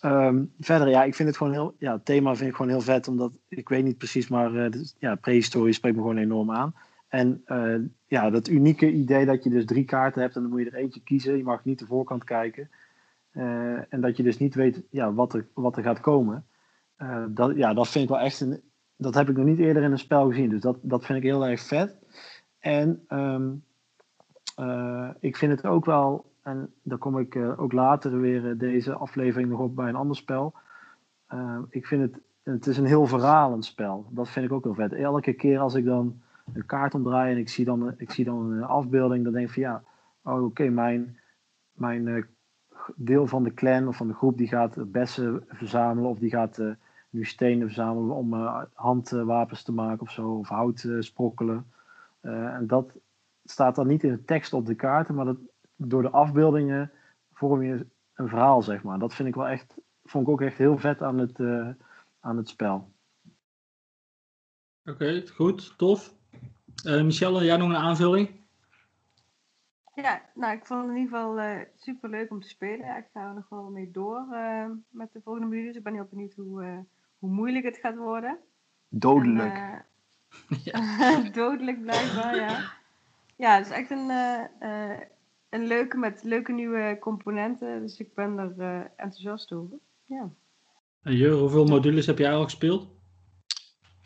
Ehm, 0.00 0.44
verder, 0.60 0.88
ja, 0.88 1.04
ik 1.04 1.14
vind 1.14 1.28
het 1.28 1.36
gewoon 1.36 1.52
heel, 1.52 1.74
ja, 1.78 1.92
het 1.92 2.04
thema 2.04 2.34
vind 2.36 2.50
ik 2.50 2.56
gewoon 2.56 2.70
heel 2.70 2.80
vet, 2.80 3.08
omdat 3.08 3.32
ik 3.48 3.68
weet 3.68 3.84
niet 3.84 3.98
precies, 3.98 4.28
maar 4.28 4.54
eh, 4.54 4.70
dus, 4.70 4.96
ja, 4.98 5.14
prehistorie 5.14 5.72
spreekt 5.72 5.96
me 5.96 6.02
gewoon 6.02 6.16
enorm 6.16 6.50
aan. 6.50 6.74
En 7.08 7.42
eh, 7.44 7.74
ja, 8.06 8.30
dat 8.30 8.48
unieke 8.48 8.92
idee 8.92 9.26
dat 9.26 9.44
je 9.44 9.50
dus 9.50 9.64
drie 9.64 9.84
kaarten 9.84 10.22
hebt 10.22 10.36
en 10.36 10.42
dan 10.42 10.50
moet 10.50 10.60
je 10.60 10.70
er 10.70 10.74
eentje 10.74 11.00
kiezen. 11.00 11.36
Je 11.36 11.42
mag 11.42 11.64
niet 11.64 11.78
de 11.78 11.86
voorkant 11.86 12.24
kijken. 12.24 12.70
Eh, 13.30 13.92
en 13.92 14.00
dat 14.00 14.16
je 14.16 14.22
dus 14.22 14.38
niet 14.38 14.54
weet 14.54 14.82
ja, 14.90 15.12
wat, 15.12 15.34
er, 15.34 15.46
wat 15.54 15.76
er 15.76 15.82
gaat 15.82 16.00
komen. 16.00 16.46
Dat, 17.28 17.56
ja, 17.56 17.74
dat 17.74 17.88
vind 17.88 18.04
ik 18.04 18.10
wel 18.10 18.20
echt 18.20 18.40
een. 18.40 18.60
Dat 18.96 19.14
heb 19.14 19.28
ik 19.28 19.36
nog 19.36 19.46
niet 19.46 19.58
eerder 19.58 19.82
in 19.82 19.92
een 19.92 19.98
spel 19.98 20.28
gezien. 20.28 20.48
Dus 20.48 20.60
dat, 20.60 20.78
dat 20.82 21.04
vind 21.04 21.18
ik 21.18 21.24
heel 21.24 21.46
erg 21.46 21.60
vet. 21.60 21.96
En 22.58 23.04
ehm, 23.08 23.50
eh, 24.58 25.08
ik 25.20 25.36
vind 25.36 25.52
het 25.52 25.66
ook 25.66 25.84
wel. 25.84 26.32
En 26.42 26.72
daar 26.82 26.98
kom 26.98 27.18
ik 27.18 27.34
eh, 27.34 27.60
ook 27.60 27.72
later 27.72 28.20
weer 28.20 28.50
eh, 28.50 28.58
deze 28.58 28.92
aflevering 28.92 29.50
nog 29.50 29.60
op 29.60 29.76
bij 29.76 29.88
een 29.88 29.94
ander 29.94 30.16
spel. 30.16 30.54
Ik 31.70 31.86
vind 31.86 32.02
het. 32.02 32.20
Het 32.42 32.66
is 32.66 32.78
een 32.78 32.84
heel 32.84 33.06
verhalend 33.06 33.64
spel. 33.64 34.06
Dat 34.10 34.28
vind 34.28 34.46
ik 34.46 34.52
ook 34.52 34.64
heel 34.64 34.74
vet. 34.74 34.92
Elke 34.92 35.32
keer 35.32 35.58
als 35.58 35.74
ik 35.74 35.84
dan 35.84 36.20
een 36.52 36.66
kaart 36.66 36.94
omdraai 36.94 37.32
en 37.32 37.38
ik 37.38 37.48
zie 37.48 37.64
dan, 37.64 37.94
ik 37.96 38.10
zie 38.10 38.24
dan 38.24 38.50
een 38.50 38.64
afbeelding, 38.64 39.24
dan 39.24 39.32
denk 39.32 39.46
ik 39.46 39.52
van 39.52 39.62
ja, 39.62 39.82
oh, 40.22 40.44
oké, 40.44 40.68
mijn, 40.68 41.18
mijn 41.72 42.26
deel 42.96 43.26
van 43.26 43.42
de 43.42 43.54
clan 43.54 43.88
of 43.88 43.96
van 43.96 44.08
de 44.08 44.14
groep 44.14 44.36
die 44.38 44.48
gaat 44.48 44.92
bessen 44.92 45.44
verzamelen 45.48 46.10
of 46.10 46.18
die 46.18 46.30
gaat 46.30 46.60
nu 47.10 47.24
stenen 47.24 47.66
verzamelen 47.66 48.16
om 48.16 48.34
handwapens 48.72 49.62
te 49.62 49.72
maken 49.72 50.00
of 50.00 50.10
zo, 50.10 50.28
of 50.28 50.48
hout 50.48 50.82
eh, 50.82 51.00
sprokkelen. 51.00 51.72
En 52.20 52.66
dat 52.66 52.98
staat 53.50 53.74
dan 53.74 53.86
niet 53.86 54.02
in 54.02 54.10
de 54.10 54.24
tekst 54.24 54.52
op 54.52 54.66
de 54.66 54.74
kaarten, 54.74 55.14
maar 55.14 55.24
dat, 55.24 55.38
door 55.76 56.02
de 56.02 56.10
afbeeldingen 56.10 56.90
vorm 57.32 57.62
je 57.62 57.86
een 58.14 58.28
verhaal, 58.28 58.62
zeg 58.62 58.82
maar. 58.82 58.98
Dat 58.98 59.14
vind 59.14 59.28
ik 59.28 59.34
wel 59.34 59.48
echt, 59.48 59.74
vond 60.04 60.26
ik 60.26 60.32
ook 60.32 60.40
echt 60.40 60.58
heel 60.58 60.78
vet 60.78 61.02
aan 61.02 61.18
het, 61.18 61.40
eh, 61.40 61.68
aan 62.20 62.36
het 62.36 62.48
spel. 62.48 62.90
Oké, 64.84 65.26
goed, 65.26 65.74
tof. 65.78 66.14
Eh 66.84 67.02
Michelle, 67.02 67.44
jij 67.44 67.56
nog 67.56 67.68
een 67.68 67.76
aanvulling? 67.76 68.38
Ja, 70.02 70.22
nou, 70.34 70.56
ik 70.56 70.66
vond 70.66 70.80
het 70.80 70.90
in 70.90 70.96
ieder 70.96 71.18
geval 71.18 71.66
super 71.76 72.10
leuk 72.10 72.30
om 72.30 72.40
te 72.40 72.48
spelen. 72.48 72.96
Ik 72.96 73.08
ga 73.12 73.28
er 73.28 73.34
nog 73.34 73.48
wel 73.48 73.70
mee 73.70 73.90
door 73.90 74.26
eh, 74.32 74.66
met 74.88 75.12
de 75.12 75.20
volgende 75.24 75.48
minuut. 75.48 75.66
Dus 75.66 75.76
ik 75.76 75.82
ben 75.82 75.94
heel 75.94 76.08
benieuwd 76.10 76.34
hoe, 76.34 76.62
eh, 76.62 76.78
hoe 77.18 77.30
moeilijk 77.30 77.64
het 77.64 77.76
gaat 77.76 77.96
worden. 77.96 78.38
Dodelijk. 78.88 79.54
En, 79.54 79.84
eh, 80.72 81.32
dodelijk 81.42 81.80
blijkbaar, 81.82 82.36
ja. 82.36 82.72
Ja, 83.38 83.56
het 83.56 83.66
is 83.66 83.72
echt 83.72 83.90
een, 83.90 84.10
eh, 84.10 84.44
eh, 84.92 85.00
een 85.50 85.66
leuke 85.66 85.96
met 85.96 86.22
leuke 86.22 86.52
nieuwe 86.52 86.96
componenten. 87.00 87.80
Dus 87.80 87.98
ik 87.98 88.14
ben 88.14 88.38
er 88.38 88.54
eh, 88.58 88.80
enthousiast 88.96 89.52
over. 89.52 89.78
Ja. 90.06 90.30
En 91.02 91.16
Jur, 91.16 91.32
hoeveel 91.32 91.64
modules 91.64 92.06
heb 92.06 92.18
jij 92.18 92.32
al 92.32 92.44
gespeeld? 92.44 92.96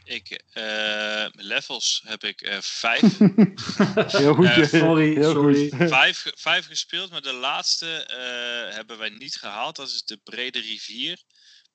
Ik, 0.05 0.43
eh, 0.53 1.27
levels 1.33 2.03
heb 2.07 2.25
ik 2.25 2.41
eh, 2.41 2.59
vijf. 2.61 3.19
heel 4.19 4.35
goed. 4.35 4.69
sorry, 4.69 5.15
Heel 5.15 5.31
sorry. 5.33 5.71
goed. 5.71 5.89
vijf, 5.89 6.27
vijf 6.35 6.67
gespeeld, 6.67 7.11
maar 7.11 7.23
de 7.23 7.33
laatste 7.33 8.05
eh, 8.07 8.75
hebben 8.75 8.99
wij 8.99 9.09
niet 9.09 9.37
gehaald. 9.37 9.77
Dat 9.77 9.89
is 9.89 10.05
de 10.05 10.17
Brede 10.17 10.61
Rivier. 10.61 11.23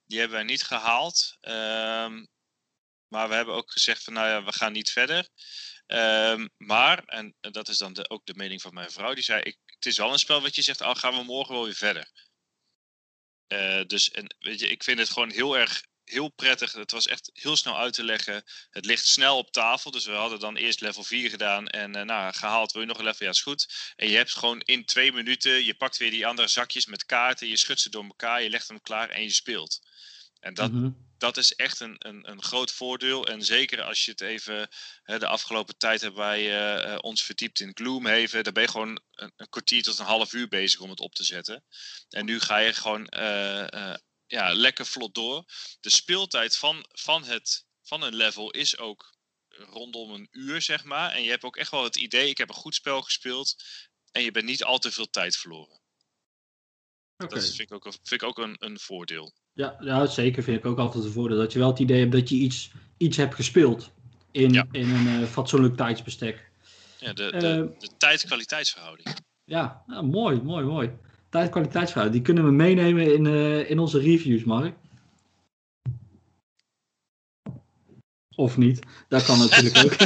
Die 0.06 0.20
hebben 0.20 0.38
wij 0.38 0.46
niet 0.48 0.64
gehaald. 0.64 1.38
Ehm, 1.42 2.26
maar 3.08 3.30
we 3.30 3.36
hebben 3.36 3.54
ook 3.56 3.72
gezegd 3.72 4.04
van 4.04 4.14
nou 4.14 4.28
ja, 4.28 4.44
we 4.44 4.54
gaan 4.54 4.72
niet 4.72 4.90
verder. 4.90 5.28
Ehm, 5.88 6.48
maar, 6.58 7.04
en 7.06 7.36
dat 7.40 7.68
is 7.70 7.78
dan 7.78 8.10
ook 8.10 8.26
de 8.26 8.34
mening 8.36 8.62
van 8.62 8.74
mijn 8.74 8.92
vrouw, 8.92 9.14
die 9.14 9.24
zei: 9.24 9.42
ik, 9.42 9.58
Het 9.66 9.86
is 9.86 9.98
wel 9.98 10.12
een 10.12 10.20
spel 10.20 10.42
wat 10.42 10.56
je 10.56 10.62
zegt, 10.62 10.82
al 10.82 10.96
gaan 10.96 11.16
we 11.16 11.24
morgen 11.24 11.54
wel 11.54 11.64
weer 11.64 11.76
verder. 11.76 12.12
Eh, 13.48 13.82
dus 13.86 14.12
en, 14.12 14.36
weet 14.40 14.60
je, 14.60 14.68
ik 14.68 14.84
vind 14.84 15.00
het 15.00 15.10
gewoon 15.10 15.32
heel 15.32 15.58
erg 15.58 15.84
heel 16.04 16.30
prettig. 16.30 16.72
Het 16.72 16.92
was 16.92 17.08
echt 17.08 17.30
heel 17.34 17.56
snel 17.56 17.78
uit 17.78 17.94
te 17.94 18.04
leggen. 18.04 18.44
Het 18.70 18.86
ligt 18.86 19.08
snel 19.08 19.38
op 19.38 19.52
tafel. 19.52 19.92
Dus 19.92 20.06
we 20.06 20.12
hadden 20.12 20.40
dan 20.40 20.56
eerst 20.56 20.82
level 20.82 21.04
4 21.04 21.30
gedaan. 21.30 21.68
En 21.68 21.96
eh, 21.96 22.04
nou, 22.04 22.34
gehaald. 22.34 22.72
Wil 22.72 22.82
je 22.82 22.88
nog 22.88 22.98
een 22.98 23.04
level? 23.04 23.26
Ja, 23.26 23.32
is 23.32 23.42
goed. 23.42 23.94
En 23.96 24.10
je 24.10 24.16
hebt 24.16 24.34
gewoon 24.34 24.62
in 24.62 24.86
twee 24.86 25.14
minuten. 25.14 25.66
Je 25.66 25.76
pakt 25.76 25.98
weer 25.98 26.12
die 26.12 26.28
andere 26.28 26.48
zakjes 26.48 26.86
met 26.86 27.06
kaarten. 27.06 27.48
Je 27.48 27.58
schudt 27.58 27.80
ze 27.80 27.90
door 27.90 28.04
elkaar. 28.04 28.42
Je 28.42 28.50
legt 28.50 28.68
hem 28.68 28.82
klaar 28.82 29.10
en 29.10 29.24
je 29.24 29.30
speelt. 29.30 29.80
En 30.40 30.54
dat, 30.54 30.72
Mhm. 30.72 30.90
Dat 31.18 31.38
is 31.38 31.56
echt 31.56 31.80
een, 31.80 31.96
een, 32.00 32.30
een 32.30 32.44
groot 32.44 32.72
voordeel. 32.72 33.28
En 33.28 33.44
zeker 33.44 33.82
als 33.82 34.06
je 34.06 34.12
het 34.12 34.22
even. 34.22 34.70
Hè, 35.04 35.20
de 35.20 35.28
afgelopen 35.28 35.78
tijd 35.78 36.02
hebben 36.02 36.20
wij 36.20 36.40
eh, 36.40 36.94
eh, 36.94 36.98
ons 37.02 37.24
verdiept 37.24 37.60
in 37.60 37.72
Gloomhaven. 37.74 38.44
Daar 38.44 38.54
ben 38.54 38.64
je 38.64 38.70
gewoon 38.70 39.02
een, 39.12 39.34
een 39.36 39.50
kwartier 39.50 39.84
tot 39.84 40.00
een 40.00 40.06
half 40.06 40.34
uur 40.34 40.48
bezig 40.48 40.80
om 40.80 40.90
het 40.90 41.00
op 41.00 41.16
te 41.16 41.24
zetten. 41.24 41.64
En 42.10 42.26
nu 42.26 42.40
ga 42.40 42.58
je 42.58 42.74
gewoon. 42.74 43.08
eh, 43.08 43.94
ja, 44.28 44.54
lekker 44.54 44.86
vlot 44.86 45.16
door. 45.16 45.46
De 45.80 45.90
speeltijd 45.90 46.58
van, 46.58 46.86
van, 46.92 47.24
het, 47.24 47.66
van 47.82 48.02
een 48.02 48.16
level 48.16 48.52
is 48.52 48.78
ook 48.78 49.18
rondom 49.48 50.12
een 50.12 50.28
uur, 50.32 50.62
zeg 50.62 50.84
maar. 50.84 51.12
En 51.12 51.24
je 51.24 51.30
hebt 51.30 51.44
ook 51.44 51.58
echt 51.58 51.72
wel 51.72 51.84
het 51.84 51.96
idee, 51.96 52.30
ik 52.30 52.38
heb 52.38 52.50
een 52.50 52.56
goed 52.56 52.76
spel 52.76 53.02
gespeeld. 53.02 53.64
En 54.12 54.24
je 54.24 54.32
bent 54.32 54.46
niet 54.46 54.64
al 54.64 54.80
te 54.80 54.92
veel 54.92 55.10
tijd 55.10 55.38
verloren. 55.38 55.82
Dat 57.16 57.44
vind 57.46 57.60
ik 57.60 57.72
ook, 57.72 57.84
vind 57.84 58.12
ik 58.12 58.24
ook 58.24 58.38
een, 58.38 58.56
een 58.60 58.80
voordeel. 58.80 59.36
Ja, 59.58 59.76
ja, 59.80 60.06
zeker 60.06 60.44
vind 60.44 60.58
ik 60.58 60.66
ook 60.66 60.78
altijd 60.78 61.04
een 61.04 61.12
voordeel. 61.12 61.38
Dat 61.38 61.54
je 61.54 61.60
wel 61.60 61.68
het 61.70 61.80
idee 61.80 62.00
hebt 62.00 62.12
dat 62.12 62.30
je 62.30 62.36
iets, 62.36 62.72
iets 62.98 63.18
hebt 63.18 63.36
gespeeld 63.36 63.92
in, 64.32 64.54
Ja. 64.54 64.66
in 64.72 64.90
een 64.90 65.08
eh, 65.22 65.28
fatsoenlijk 65.28 65.76
tijdsbestek. 65.76 66.50
Ja, 66.98 67.14
de, 67.14 67.32
Eh, 67.32 67.40
de, 67.40 67.72
de 67.80 67.90
tijd-kwaliteitsverhouding. 67.98 69.08
Ja, 69.44 69.84
ja, 69.88 70.02
mooi, 70.02 70.42
mooi, 70.42 70.66
mooi. 70.66 70.92
Tijd-kwaliteitsverhouding, 71.30 72.24
die 72.24 72.34
kunnen 72.34 72.52
we 72.52 72.56
meenemen 72.64 73.14
in, 73.14 73.26
eh, 73.26 73.70
in 73.70 73.80
onze 73.80 74.00
reviews, 74.00 74.44
Mark. 74.44 74.76
Of 78.36 78.58
niet, 78.58 78.80
dat 79.08 79.26
kan 79.26 79.38
natuurlijk 79.40 79.76
ook. 79.84 79.98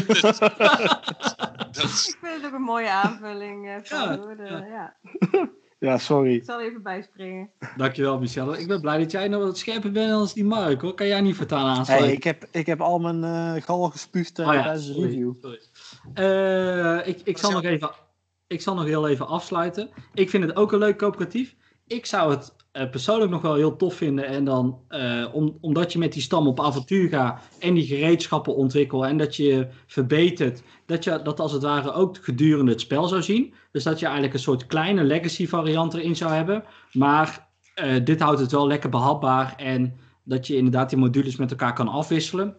Dat 1.73 1.83
is- 1.83 2.07
Ik 2.07 2.17
vind 2.21 2.35
het 2.35 2.45
ook 2.45 2.53
een 2.53 2.61
mooie 2.61 2.89
aanvulling. 2.89 3.67
eh, 3.67 3.75
van 3.83 3.99
Ja, 3.99 4.17
hoor, 4.17 4.35
de- 4.37 4.43
ja. 4.43 4.65
ja. 4.65 4.95
Ja, 5.81 5.97
sorry. 5.97 6.33
Ik 6.33 6.43
zal 6.43 6.61
even 6.61 6.81
bijspringen. 6.81 7.49
Dankjewel, 7.77 8.19
Michelle. 8.19 8.59
Ik 8.59 8.67
ben 8.67 8.81
blij 8.81 8.97
dat 8.97 9.11
jij 9.11 9.27
nog 9.27 9.43
wat 9.43 9.57
scherper 9.57 9.91
bent 9.91 10.09
dan 10.09 10.29
die 10.33 10.43
Mark, 10.43 10.81
hoor. 10.81 10.93
Kan 10.93 11.07
jij 11.07 11.21
niet 11.21 11.35
voortaan 11.35 11.65
aansluiten? 11.65 12.07
Hey, 12.07 12.17
ik, 12.17 12.23
heb, 12.23 12.47
ik 12.51 12.65
heb 12.65 12.81
al 12.81 12.99
mijn 12.99 13.23
eh 13.23 13.63
gal 13.63 13.89
gespuugd 13.89 14.39
eh, 14.39 14.47
Oh 14.47 14.53
ja, 14.53 14.63
tijdens 14.63 14.87
de 14.87 14.93
sorry, 14.93 15.07
review. 15.07 15.33
sorry. 15.41 15.59
Eh, 16.13 17.07
ik, 17.07 17.21
ik, 17.23 17.37
zal 17.37 17.51
nog 17.51 17.63
even, 17.63 17.91
ik 18.47 18.61
zal 18.61 18.75
nog 18.75 18.85
heel 18.85 19.07
even 19.07 19.27
afsluiten. 19.27 19.89
Ik 20.13 20.29
vind 20.29 20.43
het 20.43 20.55
ook 20.55 20.71
een 20.71 20.79
leuk 20.79 20.97
coöperatief. 20.97 21.55
Ik 21.87 22.05
zou 22.05 22.31
het 22.31 22.55
eh, 22.71 22.89
persoonlijk 22.89 23.31
nog 23.31 23.41
wel 23.41 23.55
heel 23.55 23.75
tof 23.75 23.93
vinden. 23.93 24.25
En 24.25 24.43
dan, 24.43 24.79
eh, 24.87 25.25
om, 25.31 25.57
omdat 25.61 25.91
je 25.91 25.99
met 25.99 26.13
die 26.13 26.21
stam 26.21 26.47
op 26.47 26.59
avontuur 26.59 27.09
gaat 27.09 27.47
en 27.59 27.73
die 27.73 27.85
gereedschappen 27.85 28.55
ontwikkelt 28.55 29.03
en 29.03 29.17
dat 29.17 29.35
je 29.35 29.67
verbetert, 29.87 30.63
dat 30.85 31.03
je 31.03 31.21
dat 31.23 31.39
als 31.39 31.51
het 31.51 31.63
ware 31.63 31.93
ook 31.93 32.17
gedurende 32.21 32.71
het 32.71 32.81
spel 32.81 33.07
zou 33.07 33.21
zien. 33.21 33.53
Dus 33.71 33.83
dat 33.83 33.99
je 33.99 34.05
eigenlijk 34.05 34.33
een 34.33 34.39
soort 34.39 34.65
kleine 34.65 35.03
legacy 35.03 35.47
variant 35.47 35.93
erin 35.93 36.15
zou 36.15 36.31
hebben. 36.31 36.63
Maar 36.91 37.47
eh, 37.73 38.03
dit 38.03 38.21
houdt 38.21 38.39
het 38.39 38.51
wel 38.51 38.67
lekker 38.67 38.89
behapbaar 38.89 39.53
en 39.57 39.95
dat 40.23 40.47
je 40.47 40.55
inderdaad 40.55 40.89
die 40.89 40.99
modules 40.99 41.35
met 41.35 41.51
elkaar 41.51 41.73
kan 41.73 41.87
afwisselen. 41.87 42.55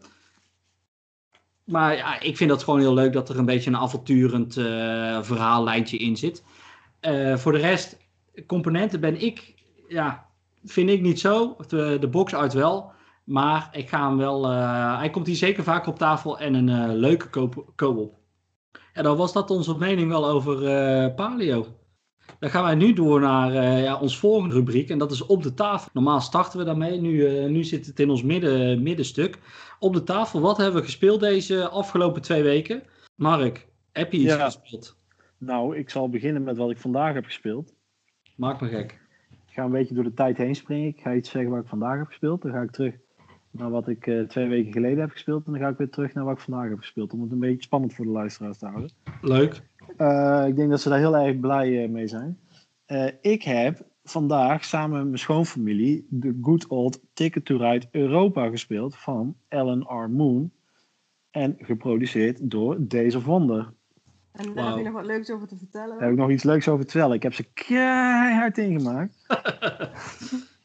Maar 1.64 1.96
ja, 1.96 2.20
ik 2.20 2.36
vind 2.36 2.50
dat 2.50 2.62
gewoon 2.62 2.80
heel 2.80 2.94
leuk 2.94 3.12
dat 3.12 3.28
er 3.28 3.38
een 3.38 3.44
beetje 3.44 3.70
een 3.70 3.76
avonturend 3.76 4.54
verhaallijntje 5.24 5.96
in 5.96 6.16
zit. 6.16 6.44
Voor 7.34 7.52
de 7.52 7.58
rest, 7.58 7.96
componenten 8.46 9.00
ben 9.00 9.22
ik, 9.22 9.54
ja, 9.92 10.26
vind 10.64 10.90
ik 10.90 11.00
niet 11.00 11.20
zo. 11.20 11.56
De, 11.68 11.96
de 12.00 12.08
box 12.08 12.34
uit 12.34 12.52
wel. 12.52 12.92
Maar 13.24 13.68
ik 13.72 13.88
ga 13.88 14.08
hem 14.08 14.16
wel, 14.16 14.44
eh, 14.50 14.98
hij 14.98 15.10
komt 15.10 15.26
hier 15.26 15.36
zeker 15.36 15.62
vaak 15.64 15.86
op 15.86 15.98
tafel 15.98 16.38
en 16.38 16.54
een 16.54 16.68
eh, 16.68 16.94
leuke 16.96 17.30
co- 17.30 17.72
co-op. 17.76 18.14
En 18.92 19.02
dan 19.02 19.16
was 19.16 19.32
dat 19.32 19.50
onze 19.50 19.78
mening 19.78 20.08
wel 20.08 20.26
over 20.28 20.66
eh, 20.66 21.14
Paleo. 21.14 21.66
Dan 22.38 22.50
gaan 22.50 22.64
wij 22.64 22.74
nu 22.74 22.92
door 22.92 23.20
naar 23.20 23.52
ja, 23.78 24.00
ons 24.00 24.18
volgende 24.18 24.54
rubriek 24.54 24.90
en 24.90 24.98
dat 24.98 25.10
is 25.12 25.26
op 25.26 25.42
de 25.42 25.54
tafel. 25.54 25.90
Normaal 25.92 26.20
starten 26.20 26.58
we 26.58 26.64
daarmee, 26.64 27.00
nu, 27.00 27.48
nu 27.48 27.64
zit 27.64 27.86
het 27.86 28.00
in 28.00 28.10
ons 28.10 28.22
midden, 28.22 28.82
middenstuk. 28.82 29.38
Op 29.78 29.92
de 29.92 30.02
tafel, 30.02 30.40
wat 30.40 30.56
hebben 30.56 30.80
we 30.80 30.86
gespeeld 30.86 31.20
deze 31.20 31.68
afgelopen 31.68 32.22
twee 32.22 32.42
weken? 32.42 32.82
Mark, 33.14 33.68
heb 33.92 34.12
je 34.12 34.18
iets 34.18 34.32
Ja. 34.34 34.44
gespeeld? 34.44 34.96
Nou, 35.38 35.76
ik 35.76 35.90
zal 35.90 36.08
beginnen 36.08 36.42
met 36.42 36.56
wat 36.56 36.70
ik 36.70 36.78
vandaag 36.78 37.14
heb 37.14 37.24
gespeeld. 37.24 37.74
Maak 38.36 38.60
me 38.60 38.68
gek. 38.68 39.00
Ik 39.52 39.58
ga 39.58 39.64
een 39.64 39.70
beetje 39.70 39.94
door 39.94 40.04
de 40.04 40.14
tijd 40.14 40.36
heen 40.36 40.54
springen. 40.54 40.88
Ik 40.88 41.00
ga 41.00 41.14
iets 41.14 41.30
zeggen 41.30 41.50
wat 41.50 41.62
ik 41.62 41.68
vandaag 41.68 41.98
heb 41.98 42.06
gespeeld. 42.06 42.42
Dan 42.42 42.50
ga 42.50 42.60
ik 42.60 42.70
terug 42.70 42.94
naar 43.50 43.70
wat 43.70 43.88
ik 43.88 44.06
eh, 44.06 44.20
twee 44.20 44.48
weken 44.48 44.72
geleden 44.72 45.00
heb 45.00 45.10
gespeeld. 45.10 45.46
En 45.46 45.52
dan 45.52 45.60
ga 45.60 45.68
ik 45.68 45.76
weer 45.76 45.90
terug 45.90 46.14
naar 46.14 46.24
wat 46.24 46.36
ik 46.36 46.42
vandaag 46.42 46.68
heb 46.68 46.78
gespeeld. 46.78 47.12
Om 47.12 47.22
het 47.22 47.32
een 47.32 47.38
beetje 47.38 47.62
spannend 47.62 47.94
voor 47.94 48.04
de 48.04 48.10
luisteraars 48.10 48.58
te 48.58 48.66
houden. 48.66 48.90
Leuk. 49.20 49.62
Eh, 49.96 50.44
ik 50.46 50.56
denk 50.56 50.70
dat 50.70 50.80
ze 50.80 50.88
daar 50.88 50.98
heel 50.98 51.16
erg 51.16 51.40
blij 51.40 51.82
eh, 51.82 51.90
mee 51.90 52.06
zijn. 52.06 52.38
Ik 53.20 53.42
heb 53.42 53.86
vandaag 54.04 54.64
samen 54.64 54.96
met 54.96 55.06
mijn 55.06 55.18
schoonfamilie 55.18 56.06
de 56.10 56.38
Good 56.42 56.66
Old 56.66 57.00
Ticket 57.12 57.44
to 57.44 57.56
Ride 57.56 57.86
Europa 57.90 58.48
gespeeld 58.48 58.96
van 58.96 59.36
Alan 59.48 59.80
R. 59.80 60.10
Moon. 60.10 60.52
En 61.30 61.56
geproduceerd 61.58 62.50
door 62.50 62.76
Days 62.78 63.14
of 63.14 63.24
Wonder. 63.24 63.72
En 64.32 64.54
daar 64.54 64.66
heb 64.66 64.76
je 64.76 64.82
nog 64.82 64.92
wat 64.92 65.06
leuks 65.06 65.30
over 65.30 65.48
te 65.48 65.56
vertellen. 65.56 65.88
Daar 65.90 66.00
heb 66.02 66.10
ik 66.12 66.18
nog 66.18 66.30
iets 66.30 66.42
leuks 66.42 66.68
over 66.68 66.84
te 66.84 66.90
vertellen. 66.90 67.16
Ik 67.16 67.22
heb 67.22 67.34
ze 67.34 67.44
keihard 67.54 68.58
ingemaakt. 68.58 69.14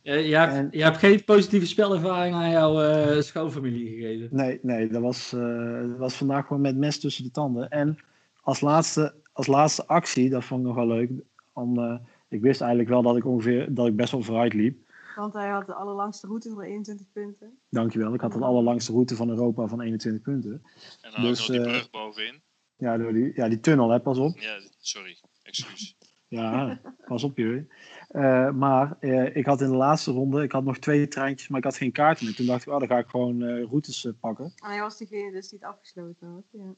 Je, 0.02 0.36
hebt, 0.36 0.54
En- 0.54 0.68
je 0.72 0.84
hebt 0.84 0.98
geen 0.98 1.24
positieve 1.24 1.66
spelervaring 1.66 2.36
aan 2.36 2.50
jouw 2.50 2.82
eh, 2.82 3.22
schoonfamilie 3.22 3.90
gegeven. 3.90 4.28
Nee, 4.32 4.60
nee 4.62 4.88
dat, 4.88 5.02
was, 5.02 5.34
eh, 5.34 5.80
dat 5.88 5.98
was 5.98 6.16
vandaag 6.16 6.48
gewoon 6.48 6.62
met 6.62 6.78
mes 6.78 7.00
tussen 7.00 7.24
de 7.24 7.32
tanden. 7.32 7.70
En 7.70 7.98
als 8.42 8.62
laatste, 8.62 9.14
als 9.34 9.48
laatste 9.48 9.88
actie, 9.88 10.30
dat 10.30 10.44
vond 10.44 10.62
ik 10.62 10.68
nog 10.68 10.76
wel 10.76 10.88
leuk. 10.88 11.12
Om, 11.54 11.80
eh, 11.80 11.96
ik 12.28 12.42
wist 12.42 12.60
eigenlijk 12.62 12.90
wel 12.90 13.02
dat 13.02 13.18
ik 13.18 13.26
ongeveer 13.26 13.74
dat 13.74 13.88
ik 13.88 13.96
best 13.96 14.12
wel 14.12 14.22
vooruit 14.24 14.54
liep. 14.54 14.78
Want 15.16 15.34
hij 15.34 15.50
had 15.50 15.66
de 15.66 15.74
allerlangste 15.74 16.28
route 16.28 16.50
voor 16.50 16.64
21 16.64 17.06
punten. 17.14 17.58
Dankjewel. 17.70 18.14
Ik 18.14 18.22
had 18.22 18.32
de 18.34 18.40
allerlangste 18.40 18.92
route 18.92 19.16
van 19.16 19.30
Europa 19.30 19.68
van 19.68 19.82
21 19.82 20.22
punten. 20.22 20.62
En 21.02 21.12
dan 21.12 21.22
Dus, 21.22 21.42
ook 21.42 21.48
nog 21.48 21.58
die 21.58 21.66
brug 21.72 21.90
bovenin. 21.90 22.42
Ja, 22.78 22.98
door 22.98 23.14
die, 23.14 23.32
ja 23.36 23.48
die 23.48 23.60
tunnel, 23.60 23.90
hè, 23.90 24.00
pas 24.00 24.18
op. 24.18 24.38
Ja, 24.38 24.60
sorry. 24.80 25.18
Excuus. 25.44 25.98
Ja, 26.28 26.82
pas 27.06 27.24
op 27.24 27.38
jullie. 27.38 27.68
Eh, 28.08 28.52
maar 28.52 28.98
eh, 29.00 29.36
ik 29.36 29.46
had 29.46 29.62
in 29.62 29.70
de 29.70 29.76
laatste 29.76 30.12
ronde, 30.12 30.44
ik 30.44 30.52
had 30.52 30.64
nog 30.64 30.78
twee 30.78 31.08
treintjes, 31.08 31.48
maar 31.48 31.60
ik 31.60 31.66
had 31.66 31.78
geen 31.78 31.92
kaarten 31.92 32.26
meer. 32.26 32.36
Toen 32.36 32.46
dacht 32.46 32.62
ik, 32.62 32.74
oh, 32.74 32.80
dan 32.80 32.88
ga 32.88 32.98
ik 32.98 33.08
gewoon 33.08 33.42
eh, 33.42 33.64
routes 33.64 34.08
pakken. 34.20 34.46
En 34.46 34.70
hij 34.70 34.80
was 34.80 34.98
degene 34.98 35.32
dus 35.32 35.50
die 35.50 35.60
het 35.60 35.68
afgesloten 35.68 36.28
had. 36.28 36.44
Ja. 36.52 36.76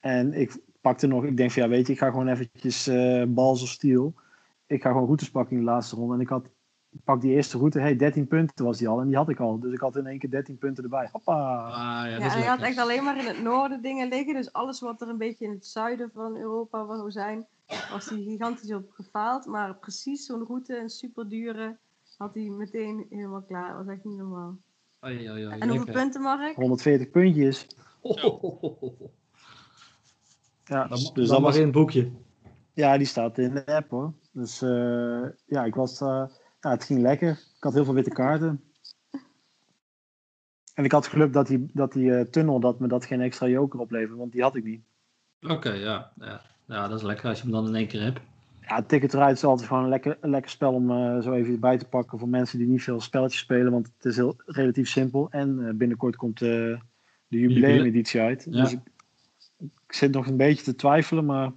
En 0.00 0.32
ik 0.32 0.60
pakte 0.80 1.06
nog, 1.06 1.24
ik 1.24 1.36
denk 1.36 1.50
van 1.50 1.62
ja, 1.62 1.68
weet 1.68 1.86
je, 1.86 1.92
ik 1.92 1.98
ga 1.98 2.10
gewoon 2.10 2.28
eventjes 2.28 2.86
eh 2.86 3.24
bals 3.28 3.62
of 3.62 3.68
steel. 3.68 4.14
Ik 4.66 4.82
ga 4.82 4.88
gewoon 4.90 5.04
routes 5.04 5.30
pakken 5.30 5.56
in 5.56 5.64
de 5.64 5.70
laatste 5.70 5.96
ronde. 5.96 6.14
En 6.14 6.20
ik 6.20 6.28
had, 6.28 6.48
pak 7.04 7.20
die 7.20 7.32
eerste 7.34 7.58
route, 7.58 7.80
hey, 7.80 7.96
13 7.96 8.26
punten 8.26 8.64
was 8.64 8.78
die 8.78 8.88
al. 8.88 9.00
En 9.00 9.06
die 9.06 9.16
had 9.16 9.28
ik 9.28 9.40
al. 9.40 9.58
Dus 9.60 9.72
ik 9.72 9.80
had 9.80 9.96
in 9.96 10.06
één 10.06 10.18
keer 10.18 10.30
13 10.30 10.58
punten 10.58 10.84
erbij. 10.84 11.08
Hoppa. 11.12 11.32
Ah, 11.66 11.70
ja, 11.72 12.06
Ja, 12.06 12.18
dat 12.18 12.26
is 12.26 12.32
en 12.32 12.38
hij 12.38 12.48
had 12.48 12.60
echt 12.60 12.78
alleen 12.78 13.04
maar 13.04 13.18
in 13.18 13.26
het 13.26 13.42
noorden 13.42 13.82
dingen 13.82 14.08
liggen. 14.08 14.34
Dus 14.34 14.52
alles 14.52 14.80
wat 14.80 15.00
er 15.00 15.08
een 15.08 15.18
beetje 15.18 15.44
in 15.44 15.50
het 15.50 15.66
zuiden 15.66 16.10
van 16.14 16.36
Europa 16.36 16.86
zou 16.96 17.10
zijn, 17.10 17.46
was 17.92 18.08
hij 18.08 18.18
gigantisch 18.22 18.72
op 18.72 18.90
gefaald. 18.90 19.46
Maar 19.46 19.74
precies 19.76 20.26
zo'n 20.26 20.44
route, 20.46 20.78
een 20.78 20.90
super 20.90 21.28
dure, 21.28 21.76
had 22.18 22.34
hij 22.34 22.42
meteen 22.42 23.06
helemaal 23.10 23.42
klaar. 23.42 23.68
Dat 23.76 23.84
was 23.84 23.94
echt 23.94 24.04
niet 24.04 24.16
normaal. 24.18 24.56
Oei, 25.06 25.30
oei, 25.30 25.30
oei, 25.30 25.42
En 25.44 25.68
hoeveel 25.68 25.74
lekker. 25.74 25.92
punten, 25.94 26.20
Mark? 26.22 26.54
140 26.56 27.10
puntjes. 27.10 27.66
Dan, 28.02 28.92
Ja, 30.64 30.86
dus 30.86 31.00
dus 31.12 31.12
dan 31.14 31.24
dat 31.26 31.28
maar 31.28 31.40
was, 31.40 31.56
in 31.56 31.62
het 31.62 31.72
boekje. 31.72 32.10
ja, 32.72 32.96
die 32.98 33.06
staat 33.06 33.38
in 33.38 33.54
de 33.54 33.66
app 33.66 33.90
hoor. 33.90 34.12
Dus 34.32 34.62
eh, 34.62 35.22
ja, 35.46 35.64
ik 35.64 35.74
was, 35.74 36.00
eh, 36.00 36.24
ja, 36.64 36.70
het 36.70 36.84
ging 36.84 37.00
lekker. 37.00 37.30
Ik 37.30 37.62
had 37.62 37.72
heel 37.74 37.84
veel 37.84 37.94
witte 37.94 38.10
kaarten. 38.10 38.60
En 40.74 40.84
ik 40.84 40.92
had 40.92 41.06
geluk 41.06 41.32
dat 41.32 41.46
die, 41.46 41.70
dat 41.72 41.92
die 41.92 42.14
eh, 42.14 42.26
tunnel 42.26 42.60
dat 42.60 42.80
me 42.80 42.88
dat 42.88 43.04
geen 43.04 43.20
extra 43.20 43.46
joker 43.46 43.80
opleverde, 43.80 44.16
want 44.16 44.32
die 44.32 44.42
had 44.42 44.56
ik 44.56 44.64
niet. 44.64 44.82
Oké, 45.40 45.72
ja, 45.72 46.12
ja. 46.20 46.40
Ja, 46.66 46.88
dat 46.88 46.98
is 46.98 47.04
lekker 47.04 47.28
als 47.28 47.36
je 47.38 47.42
hem 47.42 47.52
dan 47.52 47.66
in 47.66 47.74
één 47.74 47.86
keer 47.86 48.02
hebt. 48.02 48.20
Ja, 48.60 48.82
Ticket 48.82 49.12
Ride 49.12 49.30
is 49.30 49.44
altijd 49.44 49.68
gewoon 49.68 49.82
een 49.82 49.88
lekker, 49.88 50.18
een 50.20 50.30
lekker 50.30 50.50
spel 50.50 50.72
om 50.72 50.90
eh, 50.90 51.20
zo 51.20 51.32
even 51.32 51.60
bij 51.60 51.78
te 51.78 51.88
pakken 51.88 52.18
voor 52.18 52.28
mensen 52.28 52.58
die 52.58 52.68
niet 52.68 52.82
veel 52.82 53.00
spelletjes 53.00 53.40
spelen, 53.40 53.72
want 53.72 53.92
het 53.96 54.04
is 54.04 54.16
heel 54.16 54.36
relatief 54.46 54.88
simpel. 54.88 55.30
En 55.30 55.66
eh, 55.66 55.74
binnenkort 55.74 56.16
komt 56.16 56.38
de 56.38 56.78
jubileumeditie 57.28 58.20
uit. 58.20 58.46
Ja. 58.50 58.62
Dus 58.62 58.72
ik, 58.72 58.80
ik 59.58 59.94
zit 59.94 60.12
nog 60.12 60.26
een 60.26 60.36
beetje 60.36 60.64
te 60.64 60.74
twijfelen, 60.74 61.24
maar 61.24 61.52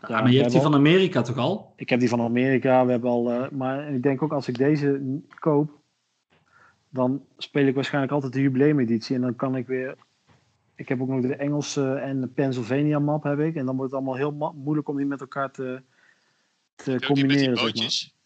Ja, 0.00 0.20
maar 0.20 0.30
je 0.30 0.38
hebt 0.38 0.52
die 0.52 0.60
van 0.60 0.74
Amerika 0.74 1.22
toch 1.22 1.36
al? 1.36 1.72
ik 1.76 1.88
heb 1.88 2.00
die 2.00 2.08
van 2.08 2.20
Amerika. 2.20 2.84
We 2.84 2.90
hebben 2.90 3.10
al, 3.10 3.30
eh, 3.30 3.50
maar 3.50 3.92
ik 3.92 4.02
denk 4.02 4.22
ook 4.22 4.32
als 4.32 4.48
ik 4.48 4.58
deze 4.58 5.20
koop, 5.38 5.70
dan 6.88 7.24
speel 7.36 7.66
ik 7.66 7.74
waarschijnlijk 7.74 8.12
altijd 8.12 8.32
de 8.32 8.40
jubileumeditie 8.40 9.16
en 9.16 9.22
dan 9.22 9.36
kan 9.36 9.56
ik 9.56 9.66
weer. 9.66 9.96
Ik 10.74 10.88
heb 10.88 11.00
ook 11.00 11.08
nog 11.08 11.20
de 11.20 11.36
Engelse 11.36 11.94
en 11.94 12.20
de 12.20 12.26
Pennsylvania 12.26 12.98
map 12.98 13.22
heb 13.22 13.38
ik. 13.38 13.54
En 13.54 13.66
dan 13.66 13.76
wordt 13.76 13.92
het 13.92 14.00
allemaal 14.00 14.16
heel 14.16 14.52
moeilijk 14.54 14.88
om 14.88 14.96
die 14.96 15.06
met 15.06 15.20
elkaar 15.20 15.50
te, 15.50 15.82
te 16.74 17.02
combineren. 17.06 17.38
Zeg 17.38 17.54
maar. 17.54 17.64
bootjes? 17.64 18.16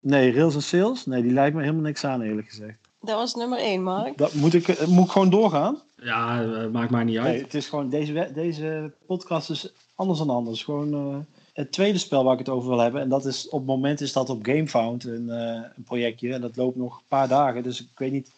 Nee, 0.00 0.32
rails 0.32 0.54
en 0.54 0.62
sales? 0.62 1.06
Nee, 1.06 1.22
die 1.22 1.32
lijkt 1.32 1.54
me 1.54 1.62
helemaal 1.62 1.82
niks 1.82 2.04
aan, 2.04 2.20
eerlijk 2.22 2.48
gezegd. 2.48 2.85
Dat 3.06 3.16
was 3.16 3.34
nummer 3.34 3.58
1, 3.58 3.82
Mark. 3.82 4.18
Dat, 4.18 4.34
moet, 4.34 4.54
ik, 4.54 4.68
eh, 4.68 4.86
moet 4.86 5.04
ik 5.04 5.10
gewoon 5.10 5.30
doorgaan? 5.30 5.80
Ja, 5.96 6.42
eh, 6.42 6.66
maakt 6.66 6.90
maar 6.90 7.04
niet 7.04 7.18
uit. 7.18 7.32
Nee, 7.32 7.42
het 7.42 7.54
is 7.54 7.68
gewoon, 7.68 7.88
deze, 7.88 8.30
deze 8.34 8.92
podcast 9.06 9.50
is 9.50 9.72
anders 9.94 10.18
dan 10.18 10.30
anders. 10.30 10.64
Gewoon 10.64 10.92
eh, 10.92 11.16
het 11.56 11.72
tweede 11.72 11.98
spel 11.98 12.24
waar 12.24 12.32
ik 12.32 12.38
het 12.38 12.48
over 12.48 12.68
wil 12.68 12.78
hebben. 12.78 13.00
En 13.00 13.08
dat 13.08 13.24
is, 13.24 13.48
op 13.48 13.58
het 13.58 13.68
moment 13.68 14.00
is 14.00 14.12
dat 14.12 14.30
op 14.30 14.46
GameFound 14.46 15.04
een, 15.04 15.30
eh, 15.30 15.62
een 15.76 15.84
projectje. 15.84 16.32
En 16.32 16.40
dat 16.40 16.56
loopt 16.56 16.76
nog 16.76 16.96
een 16.96 17.08
paar 17.08 17.28
dagen. 17.28 17.62
Dus 17.62 17.80
ik 17.80 17.88
weet 17.98 18.12
niet, 18.12 18.30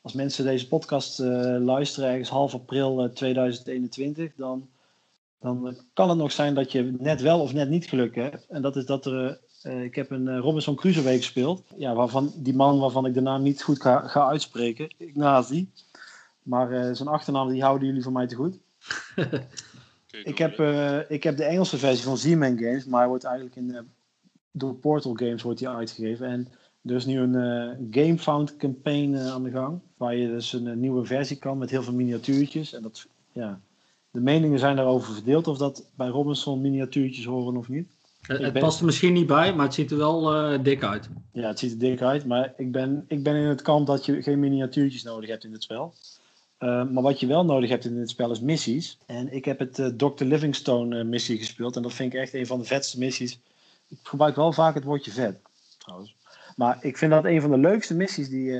als 0.00 0.12
mensen 0.12 0.44
deze 0.44 0.68
podcast 0.68 1.20
eh, 1.20 1.56
luisteren 1.58 2.10
ergens 2.10 2.28
half 2.28 2.54
april 2.54 3.02
eh, 3.02 3.08
2021, 3.08 4.32
dan, 4.36 4.68
dan 5.40 5.76
kan 5.92 6.08
het 6.08 6.18
nog 6.18 6.32
zijn 6.32 6.54
dat 6.54 6.72
je 6.72 6.94
net 6.98 7.20
wel 7.20 7.40
of 7.40 7.52
net 7.52 7.68
niet 7.68 7.86
geluk 7.86 8.14
hebt. 8.14 8.46
En 8.48 8.62
dat 8.62 8.76
is 8.76 8.86
dat 8.86 9.06
er 9.06 9.38
Eh, 9.66 9.82
ik 9.82 9.94
heb 9.94 10.10
een 10.10 10.28
eh, 10.28 10.38
Robinson 10.38 10.74
Crusoe 10.74 11.16
gespeeld. 11.16 11.62
Ja, 11.76 11.94
waarvan, 11.94 12.32
die 12.36 12.54
man 12.54 12.78
waarvan 12.78 13.06
ik 13.06 13.14
de 13.14 13.20
naam 13.20 13.42
niet 13.42 13.62
goed 13.62 13.82
ga, 13.82 14.08
ga 14.08 14.26
uitspreken. 14.28 14.94
Ignazi. 14.96 15.70
Maar 16.42 16.72
eh, 16.72 16.94
zijn 16.94 17.08
achternaam 17.08 17.48
die 17.48 17.62
houden 17.62 17.86
jullie 17.86 18.02
van 18.02 18.12
mij 18.12 18.26
te 18.26 18.34
goed. 18.34 18.58
Ik 20.24 20.38
heb, 20.38 20.60
ik 21.08 21.22
heb 21.22 21.36
de 21.36 21.44
Engelse 21.44 21.78
versie 21.78 22.04
van 22.04 22.16
Z-Man 22.16 22.58
Games. 22.58 22.84
Maar 22.84 23.00
hij 23.00 23.08
wordt 23.08 23.24
eigenlijk 23.24 23.56
in, 23.56 23.88
door 24.50 24.74
Portal 24.74 25.14
Games 25.14 25.42
wordt 25.42 25.60
hij 25.60 25.68
uitgegeven. 25.68 26.26
En 26.26 26.48
er 26.82 26.94
is 26.94 27.06
nu 27.06 27.18
een 27.18 27.88
GameFound 27.90 28.56
campaign 28.56 29.16
aan 29.16 29.42
de 29.42 29.50
gang. 29.50 29.80
Waar 29.96 30.16
je 30.16 30.28
dus 30.28 30.52
een 30.52 30.80
nieuwe 30.80 31.04
versie 31.04 31.36
kan 31.36 31.58
met 31.58 31.70
heel 31.70 31.82
veel 31.82 31.92
miniatuurtjes. 31.94 32.72
En 32.72 32.82
dat, 32.82 33.06
ja, 33.32 33.60
de 34.10 34.20
meningen 34.20 34.58
zijn 34.58 34.76
daarover 34.76 35.14
verdeeld 35.14 35.46
of 35.46 35.58
dat 35.58 35.90
bij 35.94 36.08
Robinson 36.08 36.60
miniatuurtjes 36.60 37.24
horen 37.24 37.56
of 37.56 37.68
niet. 37.68 37.95
Het, 38.26 38.42
het 38.42 38.52
ben- 38.52 38.62
past 38.62 38.78
er 38.78 38.84
misschien 38.84 39.12
niet 39.12 39.26
bij, 39.26 39.54
maar 39.54 39.64
het 39.64 39.74
ziet 39.74 39.90
er 39.90 39.96
wel 39.96 40.34
eh, 40.34 40.62
dik 40.62 40.82
uit. 40.82 41.08
Ja, 41.32 41.48
het 41.48 41.58
ziet 41.58 41.72
er 41.72 41.78
dik 41.78 42.02
uit, 42.02 42.24
maar 42.24 42.52
ik 42.56 42.72
ben, 42.72 43.04
ik 43.08 43.22
ben 43.22 43.36
in 43.36 43.46
het 43.46 43.62
kamp 43.62 43.86
dat 43.86 44.04
je 44.04 44.22
geen 44.22 44.40
miniatuurtjes 44.40 45.02
nodig 45.02 45.30
hebt 45.30 45.44
in 45.44 45.52
dit 45.52 45.62
spel. 45.62 45.94
Eh, 46.58 46.84
maar 46.84 47.02
wat 47.02 47.20
je 47.20 47.26
wel 47.26 47.44
nodig 47.44 47.70
hebt 47.70 47.84
in 47.84 47.96
dit 47.96 48.10
spel 48.10 48.30
is 48.30 48.40
missies. 48.40 48.98
En 49.06 49.32
ik 49.32 49.44
heb 49.44 49.58
het 49.58 49.78
eh, 49.78 49.86
Dr. 49.86 50.24
Livingstone 50.24 51.04
missie 51.04 51.38
gespeeld. 51.38 51.76
En 51.76 51.82
dat 51.82 51.92
vind 51.92 52.12
ik 52.14 52.20
echt 52.20 52.34
een 52.34 52.46
van 52.46 52.58
de 52.58 52.64
vetste 52.64 52.98
missies. 52.98 53.40
Ik 53.88 53.98
gebruik 54.02 54.36
wel 54.36 54.52
vaak 54.52 54.74
het 54.74 54.84
woordje 54.84 55.10
vet, 55.10 55.38
trouwens. 55.78 56.14
Maar 56.56 56.78
ik 56.80 56.96
vind 56.96 57.10
dat 57.10 57.24
een 57.24 57.40
van 57.40 57.50
de 57.50 57.58
leukste 57.58 57.94
missies 57.94 58.28
die 58.28 58.50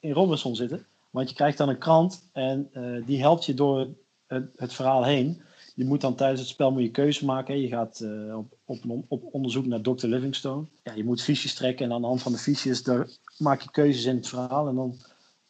in 0.00 0.12
Robinson 0.12 0.56
zitten. 0.56 0.86
Want 1.10 1.28
je 1.28 1.34
krijgt 1.34 1.58
dan 1.58 1.68
een 1.68 1.78
krant 1.78 2.28
en 2.32 2.70
die 3.06 3.20
helpt 3.20 3.44
je 3.44 3.54
door 3.54 3.86
het, 4.26 4.50
het 4.56 4.72
verhaal 4.72 5.04
heen. 5.04 5.42
Je 5.80 5.86
moet 5.86 6.00
dan 6.00 6.14
tijdens 6.14 6.40
het 6.40 6.48
spel 6.48 6.72
moet 6.72 6.82
je 6.82 6.90
keuze 6.90 7.24
maken. 7.24 7.54
hè. 7.54 7.60
Je 7.60 7.68
gaat 7.68 8.00
eh, 8.00 8.36
op, 8.38 8.54
op, 8.64 9.04
op 9.08 9.34
onderzoek 9.34 9.66
naar 9.66 9.80
Dr. 9.80 10.06
Livingstone. 10.06 10.66
Ja, 10.82 10.92
je 10.92 11.04
moet 11.04 11.22
fiches 11.22 11.54
trekken 11.54 11.86
en 11.86 11.92
aan 11.92 12.00
de 12.00 12.06
hand 12.06 12.22
van 12.22 12.32
de 12.32 12.38
fiches 12.38 12.82
daar 12.82 13.08
maak 13.38 13.60
je 13.60 13.70
keuzes 13.70 14.04
in 14.04 14.16
het 14.16 14.28
verhaal. 14.28 14.68
En 14.68 14.74
dan 14.74 14.98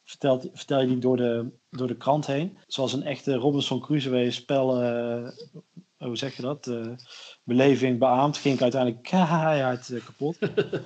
vertelt, 0.04 0.48
vertel 0.52 0.80
je 0.80 0.86
die 0.86 0.98
door 0.98 1.16
de, 1.16 1.50
door 1.70 1.86
de 1.86 1.96
krant 1.96 2.26
heen. 2.26 2.58
Zoals 2.66 2.92
een 2.92 3.02
echte 3.02 3.34
Robinson 3.34 3.80
Crusoe 3.80 4.30
spel, 4.30 4.82
eh, 4.82 5.28
hoe 6.06 6.16
zeg 6.16 6.36
je 6.36 6.42
dat? 6.42 6.66
Eh, 6.66 6.86
beleving 7.44 7.98
beaamd, 7.98 8.36
ging 8.36 8.54
ik 8.54 8.62
uiteindelijk 8.62 9.02
keihard 9.02 9.92
kapot. 10.04 10.38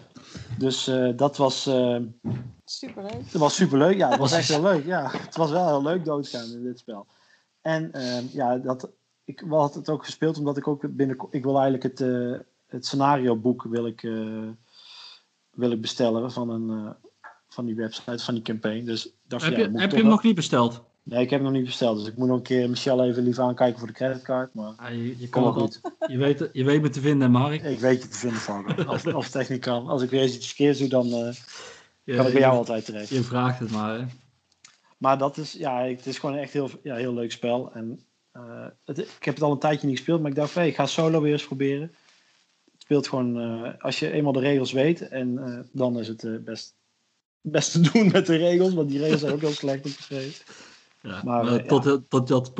dus 0.59 0.87
eh, 0.87 1.17
dat 1.17 1.37
was, 1.37 1.67
eh, 1.67 2.01
Superleuk. 2.65 3.33
dat 3.33 3.41
was 3.41 3.55
superleuk. 3.55 3.97
Ja, 3.97 4.09
het 4.11 4.19
was 4.19 4.33
echt 4.33 4.49
heel 4.49 4.63
leuk. 4.63 4.85
Ja, 4.85 5.11
het 5.11 5.37
was 5.37 5.51
wel 5.51 5.67
heel 5.67 5.83
leuk 5.83 6.05
doodgaan 6.05 6.53
in 6.53 6.63
dit 6.63 6.79
spel. 6.79 7.07
En 7.61 7.91
ja, 8.33 8.59
dat, 8.59 8.91
ik 9.25 9.45
had 9.49 9.75
het 9.75 9.89
ook 9.89 10.05
gespeeld 10.05 10.39
omdat 10.39 10.57
ik 10.57 10.69
ook 10.69 10.97
binnen... 10.97 11.27
Ik 11.31 11.43
wil 11.45 11.55
eigenlijk 11.55 11.83
het, 11.83 12.01
eh 12.01 12.39
het 12.67 12.87
scenario 12.87 13.37
boek 13.37 13.63
wil 13.63 13.87
ik, 13.87 14.03
eh, 14.03 14.49
wil 15.51 15.71
ik 15.71 15.81
bestellen 15.81 16.33
van, 16.33 16.51
een, 16.51 16.71
eh, 16.87 16.91
van 17.49 17.65
die 17.65 17.75
website, 17.75 18.25
van 18.25 18.35
die 18.35 18.43
campaign. 18.43 18.85
Dus 18.85 19.15
dacht, 19.29 19.45
Heb 19.45 19.53
ja, 19.57 19.59
je, 19.59 19.65
heb 19.65 19.91
je 19.91 19.97
hem 19.97 20.05
wel- 20.05 20.15
nog 20.15 20.23
niet 20.23 20.35
besteld? 20.35 20.83
Nee, 21.03 21.23
ik 21.23 21.31
heb 21.31 21.41
hem 21.41 21.49
nog 21.49 21.59
niet 21.59 21.69
besteld. 21.69 21.99
Dus 21.99 22.07
ik 22.09 22.17
moet 22.17 22.29
nog 22.29 22.37
een 22.37 22.43
keer 22.43 22.69
Michel 22.71 23.05
even 23.05 23.23
lief 23.23 23.39
aankijken 23.39 23.79
voor 23.79 23.89
de 23.89 23.95
creditcard. 23.95 24.55
Maar 24.55 24.75
Ja, 24.79 24.89
je, 25.19 25.29
kan 25.29 25.53
goed. 25.53 25.81
je, 26.07 26.17
weet, 26.17 26.49
je 26.53 26.65
weet 26.65 26.83
me 26.83 26.89
te 26.89 27.01
vinden, 27.01 27.31
Mark. 27.31 27.63
Ik 27.63 27.79
weet 27.79 28.03
je 28.03 28.09
te 28.09 28.19
vinden 28.19 28.39
van. 28.41 28.87
Als, 28.87 29.07
als 29.13 29.49
niet 29.49 29.61
kan. 29.61 29.87
Als 29.87 30.03
ik 30.03 30.11
weer 30.11 30.21
eens 30.23 30.35
iets 30.37 30.47
verkeerds 30.47 30.79
doe, 30.79 30.89
dan 30.89 31.07
eh, 31.07 31.13
kan 32.17 32.27
ik 32.27 32.33
bij 32.33 32.41
jou 32.41 32.53
je, 32.53 32.59
altijd 32.59 32.85
terecht. 32.85 33.09
je 33.09 33.23
vraagt 33.23 33.59
het 33.59 33.71
maar. 33.71 33.99
Hè. 33.99 34.05
Maar 34.99 35.19
dat 35.19 35.37
is, 35.37 35.53
ja, 35.53 35.83
het 35.83 36.07
is 36.07 36.19
gewoon 36.19 36.37
echt 36.37 36.53
heel, 36.53 36.71
ja, 36.83 36.95
heel 36.95 37.15
leuk 37.15 37.33
spel. 37.33 37.73
En 37.73 38.01
eh, 38.35 38.67
het, 38.85 38.99
ik 38.99 39.25
heb 39.25 39.35
het 39.35 39.43
al 39.43 39.53
een 39.53 39.59
tijdje 39.59 39.87
niet 39.87 39.97
gespeeld, 39.97 40.21
maar 40.21 40.31
ik 40.31 40.37
dacht, 40.37 40.55
hey, 40.55 40.69
ik 40.69 40.75
ga 40.75 40.87
solo 40.87 41.21
weer 41.21 41.33
eens 41.33 41.47
proberen. 41.47 41.95
Het 42.73 42.83
speelt 42.83 43.09
gewoon, 43.09 43.41
eh, 43.41 43.73
als 43.79 43.99
je 43.99 44.11
eenmaal 44.11 44.33
de 44.33 44.41
regels 44.41 44.73
weet, 44.73 45.09
en 45.09 45.39
eh, 45.39 45.61
dan 45.73 45.99
is 45.99 46.09
het 46.09 46.45
best, 46.45 46.75
best 47.41 47.73
te 47.73 47.81
doen 47.81 48.11
met 48.13 48.27
de 48.27 48.37
regels, 48.37 48.75
want 48.75 48.89
die 48.89 48.99
regels 48.99 49.21
zijn 49.21 49.33
ook 49.33 49.41
heel 49.41 49.51
slecht 49.51 49.87
opgeschreven. 49.87 50.45
Ja, 51.05 51.21
Maar, 51.25 51.45
maar 51.45 51.57
eh, 51.57 51.67
tot, 51.67 52.01
tot, 52.09 52.29
dat, 52.29 52.53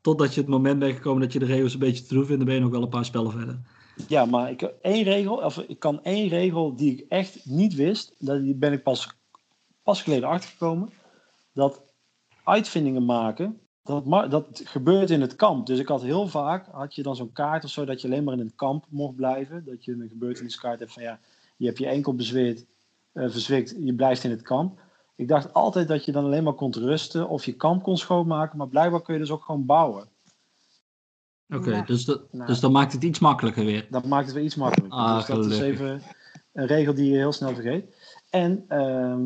totdat 0.00 0.34
je 0.34 0.40
het 0.40 0.48
moment 0.48 0.78
bent 0.78 0.94
gekomen 0.94 1.22
dat 1.22 1.32
je 1.32 1.38
de 1.38 1.44
regels 1.44 1.72
een 1.72 1.78
beetje 1.78 2.04
te 2.04 2.14
doen 2.14 2.26
vindt, 2.26 2.38
dan 2.38 2.46
ben 2.46 2.54
je 2.54 2.60
nog 2.60 2.70
wel 2.70 2.82
een 2.82 2.88
paar 2.88 3.04
spellen 3.04 3.32
verder. 3.32 3.60
Ja, 4.08 4.24
maar 4.24 4.50
ik, 4.50 4.62
één 4.62 5.02
regel, 5.02 5.36
of 5.36 5.58
ik 5.58 5.78
kan 5.78 6.02
één 6.02 6.28
regel 6.28 6.76
die 6.76 6.92
ik 6.92 7.04
echt 7.08 7.44
niet 7.44 7.74
wist, 7.74 8.14
daar 8.18 8.42
die 8.42 8.54
ben 8.54 8.72
ik 8.72 8.82
pas, 8.82 9.08
pas 9.82 10.02
geleden 10.02 10.28
achtergekomen, 10.28 10.90
dat 11.52 11.82
uitvindingen 12.44 13.04
maken, 13.04 13.60
dat, 13.82 14.30
dat 14.30 14.60
gebeurt 14.64 15.10
in 15.10 15.20
het 15.20 15.36
kamp. 15.36 15.66
Dus 15.66 15.78
ik 15.78 15.88
had 15.88 16.02
heel 16.02 16.26
vaak, 16.26 16.66
had 16.70 16.94
je 16.94 17.02
dan 17.02 17.16
zo'n 17.16 17.32
kaart 17.32 17.64
of 17.64 17.70
zo, 17.70 17.84
dat 17.84 18.00
je 18.00 18.06
alleen 18.08 18.24
maar 18.24 18.34
in 18.34 18.40
het 18.40 18.54
kamp 18.54 18.84
mocht 18.88 19.16
blijven. 19.16 19.64
Dat 19.64 19.84
je 19.84 19.92
een 19.92 20.08
gebeurteniskaart 20.08 20.78
hebt 20.78 20.92
van 20.92 21.02
ja, 21.02 21.18
je 21.56 21.66
hebt 21.66 21.78
je 21.78 21.86
enkel 21.86 22.14
bezweerd, 22.14 22.64
eh, 23.12 23.30
verzwikt, 23.30 23.74
je 23.78 23.94
blijft 23.94 24.24
in 24.24 24.30
het 24.30 24.42
kamp. 24.42 24.80
Ik 25.16 25.28
dacht 25.28 25.54
altijd 25.54 25.88
dat 25.88 26.04
je 26.04 26.12
dan 26.12 26.24
alleen 26.24 26.44
maar 26.44 26.52
kon 26.52 26.72
rusten 26.72 27.28
of 27.28 27.44
je 27.44 27.52
kamp 27.52 27.82
kon 27.82 27.96
schoonmaken, 27.96 28.58
maar 28.58 28.68
blijkbaar 28.68 29.02
kun 29.02 29.14
je 29.14 29.20
dus 29.20 29.30
ook 29.30 29.44
gewoon 29.44 29.66
bouwen. 29.66 30.08
Oké, 31.48 31.70
Ja. 31.70 31.82
dus, 31.82 32.04
dat, 32.04 32.32
Nou. 32.32 32.46
dus 32.46 32.60
dan 32.60 32.72
maakt 32.72 32.92
het 32.92 33.02
iets 33.02 33.18
makkelijker 33.18 33.64
weer. 33.64 33.86
Dat 33.90 34.04
maakt 34.06 34.26
het 34.26 34.34
weer 34.34 34.44
iets 34.44 34.54
makkelijker. 34.54 34.98
Ah, 34.98 35.16
dus 35.16 35.26
dat 35.26 35.46
is 35.46 35.60
even 35.60 36.02
een 36.52 36.66
regel 36.66 36.94
die 36.94 37.10
je 37.10 37.16
heel 37.16 37.32
snel 37.32 37.54
vergeet. 37.54 37.94
En 38.30 38.64
ehm, 38.68 39.20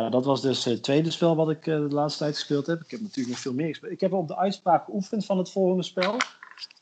nou, 0.00 0.10
dat 0.10 0.24
was 0.24 0.42
dus 0.42 0.64
het 0.64 0.82
tweede 0.82 1.10
spel 1.10 1.36
wat 1.36 1.50
ik 1.50 1.66
eh, 1.66 1.76
de 1.76 1.94
laatste 1.94 2.18
tijd 2.18 2.34
gespeeld 2.34 2.66
heb. 2.66 2.80
Ik 2.82 2.90
heb 2.90 3.00
natuurlijk 3.00 3.28
nog 3.28 3.38
veel 3.38 3.54
meer 3.54 3.68
gespeeld. 3.68 3.92
Ik 3.92 4.00
heb 4.00 4.12
op 4.12 4.28
de 4.28 4.36
uitspraak 4.36 4.84
geoefend 4.84 5.24
van 5.24 5.38
het 5.38 5.50
volgende 5.50 5.82
spel. 5.82 6.16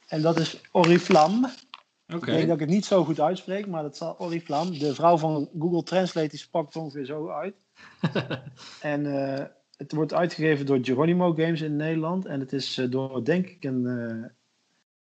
En 0.09 0.23
dat 0.23 0.39
is 0.39 0.61
Oriflam. 0.73 1.45
Oké. 1.45 2.17
Ik 2.17 2.37
denk 2.37 2.47
dat 2.47 2.55
ik 2.55 2.61
het 2.61 2.69
niet 2.69 2.85
zo 2.85 3.05
goed 3.05 3.21
uitspreek, 3.21 3.67
maar 3.67 3.83
dat 3.83 3.97
zal 3.97 4.19
Oriflam. 4.19 4.79
De 4.79 4.95
vrouw 4.95 5.19
van 5.19 5.49
Google 5.59 5.83
Translate 5.83 6.29
die 6.29 6.39
sprak 6.39 6.67
het 6.67 6.77
ongeveer 6.77 7.05
zo 7.05 7.29
uit. 7.29 7.55
en 8.81 9.07
eh, 9.07 9.45
het 9.81 9.93
wordt 9.93 10.15
uitgegeven 10.15 10.67
door 10.67 10.79
Geronimo 10.83 11.33
Games 11.35 11.61
in 11.61 11.77
Nederland. 11.77 12.27
En 12.27 12.41
het 12.41 12.53
is 12.53 12.79
eh, 12.79 12.91
door, 12.91 13.25
denk 13.25 13.47
ik, 13.47 13.65
een, 13.65 13.87
eh, 13.87 14.29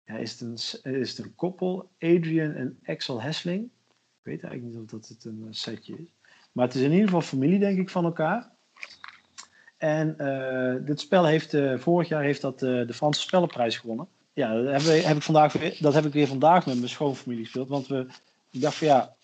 ja, 0.04 0.20
is, 0.20 0.30
het 0.30 0.40
een, 0.40 0.92
is 1.00 1.16
het 1.16 1.26
een 1.26 1.34
koppel, 1.34 1.90
Adrian 1.98 2.52
en 2.52 2.78
Axel 2.84 3.22
Hessling. 3.22 3.64
Ik 3.64 4.22
weet 4.22 4.42
eigenlijk 4.42 4.74
niet 4.74 4.82
of 4.84 4.90
dat 4.90 5.08
het 5.08 5.24
een 5.24 5.42
eh, 5.42 5.48
setje 5.50 5.98
is. 5.98 6.15
Maar 6.56 6.66
het 6.66 6.74
is 6.74 6.82
in 6.82 6.90
ieder 6.90 7.04
geval 7.04 7.20
familie, 7.20 7.58
denk 7.58 7.78
ik, 7.78 7.90
van 7.90 8.04
elkaar. 8.04 8.50
En 9.76 10.18
eh, 10.18 10.86
dit 10.86 11.00
spel 11.00 11.24
heeft, 11.24 11.54
eh, 11.54 11.78
vorig 11.78 12.08
jaar 12.08 12.22
heeft 12.22 12.40
dat 12.40 12.62
eh, 12.62 12.86
de 12.86 12.94
Franse 12.94 13.20
Spellenprijs 13.20 13.76
gewonnen. 13.78 14.08
Ja, 14.32 14.54
dat 14.62 14.72
heb, 14.84 14.94
ik- 14.94 15.02
heb 15.04 15.16
ik 15.16 15.22
vandaag, 15.22 15.52
weer- 15.52 15.76
dat 15.80 15.94
heb 15.94 16.04
ik 16.04 16.12
weer 16.12 16.26
vandaag 16.26 16.66
met 16.66 16.76
mijn 16.76 16.88
schoonfamilie 16.88 17.44
gespeeld. 17.44 17.68
Want 17.68 17.86
we, 17.86 18.06
ik 18.50 18.60
dacht 18.60 18.74
van 18.76 18.86
ja, 18.86 19.14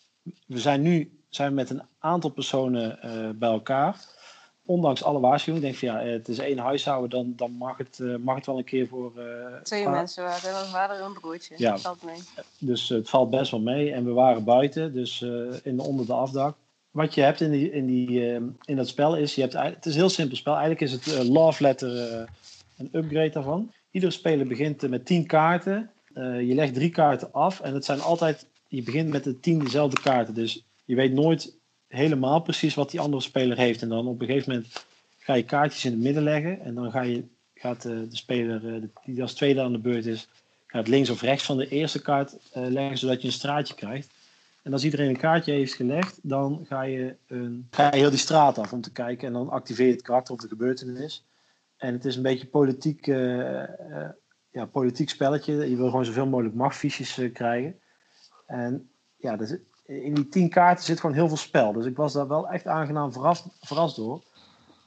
we 0.47 0.59
zijn 0.59 0.83
nu 0.83 1.19
zijn 1.29 1.49
we 1.49 1.55
met 1.55 1.71
een 1.71 1.83
aantal 1.99 2.31
personen 2.31 2.99
bij 3.39 3.49
elkaar. 3.51 3.97
Ondanks 4.65 5.05
alle 5.05 5.21
waarschuwingen. 5.21 5.69
Ik 5.69 5.79
denk 5.81 5.93
van 5.93 6.03
ja, 6.05 6.13
het 6.13 6.29
is 6.29 6.39
één 6.39 6.59
huishouden, 6.59 7.11
dan, 7.11 7.33
dan 7.37 7.51
mag, 7.51 7.77
het, 7.79 7.99
mag 8.21 8.35
het 8.37 8.47
wel 8.47 8.59
een 8.59 8.65
keer 8.65 8.87
voor... 8.89 9.13
Twee 9.63 9.89
mensen 9.89 10.25
waren 10.25 10.51
er, 10.51 10.57
een 10.61 10.67
vader 10.71 10.97
en 10.97 11.05
een 11.05 11.13
broertje. 11.13 11.55
Ja. 11.59 11.71
Dat 11.71 11.81
valt 11.81 12.03
mee. 12.03 12.19
Dus 12.59 12.89
het 12.89 13.09
valt 13.09 13.31
best 13.31 13.51
wel 13.51 13.61
mee. 13.61 13.93
En 13.93 14.05
we 14.05 14.11
waren 14.13 14.45
buiten, 14.45 14.93
dus 14.93 15.21
in 15.63 15.77
de, 15.77 15.83
onder 15.83 16.07
de 16.07 16.13
afdak. 16.13 16.57
Wat 16.93 17.15
je 17.15 17.21
hebt 17.21 17.41
in, 17.41 17.51
die, 17.51 17.71
in, 17.71 17.87
die, 17.87 18.35
eh, 18.35 18.43
in 18.65 18.77
dat 18.77 18.89
spel 18.89 19.17
is, 19.17 19.35
je 19.35 19.41
hebt, 19.41 19.53
het 19.53 19.87
is 19.87 19.93
een 19.93 20.01
heel 20.01 20.09
simpel 20.09 20.37
spel. 20.37 20.53
Eigenlijk 20.53 20.81
is 20.81 20.93
het 20.93 21.07
eh, 21.07 21.29
Love 21.29 21.63
Letter 21.63 21.97
eh, 21.97 22.29
een 22.79 22.89
upgrade 22.93 23.31
daarvan. 23.31 23.73
Iedere 23.91 24.13
speler 24.13 24.47
begint 24.47 24.83
eh, 24.83 24.91
met 24.91 25.07
10 25.07 25.27
kaarten. 25.27 25.91
Je 26.15 26.55
legt 26.55 26.75
drie 26.75 26.91
kaarten 26.91 27.33
af 27.33 27.61
en 27.61 27.75
het 27.75 27.85
zijn 27.85 28.01
altijd, 28.01 28.47
je 28.69 28.83
begint 28.83 29.09
met 29.09 29.25
de 29.25 29.41
tien 29.41 29.59
dezelfde 29.59 30.01
kaarten. 30.01 30.35
Dus 30.35 30.65
je 30.85 30.95
weet 30.95 31.13
nooit 31.13 31.57
helemaal 31.89 32.41
precies 32.41 32.75
wat 32.75 32.91
die 32.91 33.01
andere 33.01 33.23
speler 33.23 33.57
heeft. 33.57 33.83
En 33.83 33.89
dan 33.89 34.07
op 34.07 34.21
een 34.21 34.27
gegeven 34.27 34.53
moment 34.53 34.85
ga 35.19 35.35
je 35.35 35.43
kaartjes 35.43 35.85
in 35.85 35.91
het 35.91 36.01
midden 36.01 36.23
leggen. 36.23 36.61
En 36.61 36.75
dan 36.75 36.91
ga 36.91 37.03
je, 37.03 37.25
gaat 37.55 37.83
de 37.83 38.07
speler 38.11 38.81
die 39.05 39.23
als 39.23 39.35
tweede 39.35 39.63
aan 39.63 39.73
de 39.73 39.79
beurt 39.79 40.07
is, 40.07 40.29
gaat 40.67 40.89
links 40.89 41.11
of 41.11 41.23
rechts 41.23 41.45
van 41.45 41.57
de 41.57 41.69
eerste 41.69 42.03
kaart 42.03 42.37
leggen, 42.53 42.99
zodat 42.99 43.21
je 43.21 43.27
een 43.27 43.33
straatje 43.33 43.75
krijgt. 43.75 44.09
En 44.63 44.73
als 44.73 44.85
iedereen 44.85 45.09
een 45.09 45.17
kaartje 45.17 45.53
heeft 45.53 45.75
gelegd, 45.75 46.19
dan 46.23 46.65
ga 46.69 46.83
je, 46.83 47.17
een, 47.27 47.69
heel 47.71 48.11
die 48.11 48.19
straat 48.19 48.59
af 48.59 48.73
om 48.73 48.81
te 48.81 48.93
kijken. 48.93 49.27
En 49.27 49.33
dan 49.33 49.51
activeer 49.51 49.87
je 49.87 49.93
het 49.93 50.03
karakter 50.03 50.35
of 50.35 50.41
de 50.41 50.49
gebeurtenis. 50.49 51.27
En 51.77 51.93
het 51.93 52.05
is 52.05 52.17
een 52.17 52.23
beetje 52.23 52.47
politiek, 52.47 53.07
eh, 53.07 53.63
eh, 53.63 54.11
ja, 54.51 54.67
politiek 54.67 55.09
spelletje. 55.09 55.71
Je 55.71 55.77
wil 55.77 55.89
gewoon 55.89 56.05
zoveel 56.05 56.27
mogelijk 56.27 56.55
machtfiches 56.55 57.19
eh, 57.19 57.33
krijgen. 57.33 57.81
En 58.47 58.91
ja, 59.17 59.45
zit- 59.45 59.63
in 59.87 60.15
die 60.15 60.29
tien 60.29 60.49
kaarten 60.49 60.85
zit 60.85 61.01
gewoon 61.01 61.17
heel 61.17 61.29
veel 61.29 61.37
spel. 61.37 61.73
Dus 61.73 61.87
ik 61.87 61.97
was 61.97 62.13
daar 62.13 62.29
wel 62.29 62.49
echt 62.49 62.67
aangenaam 62.67 63.13
verrast, 63.13 63.47
verrast 63.61 63.97
door. 63.97 64.23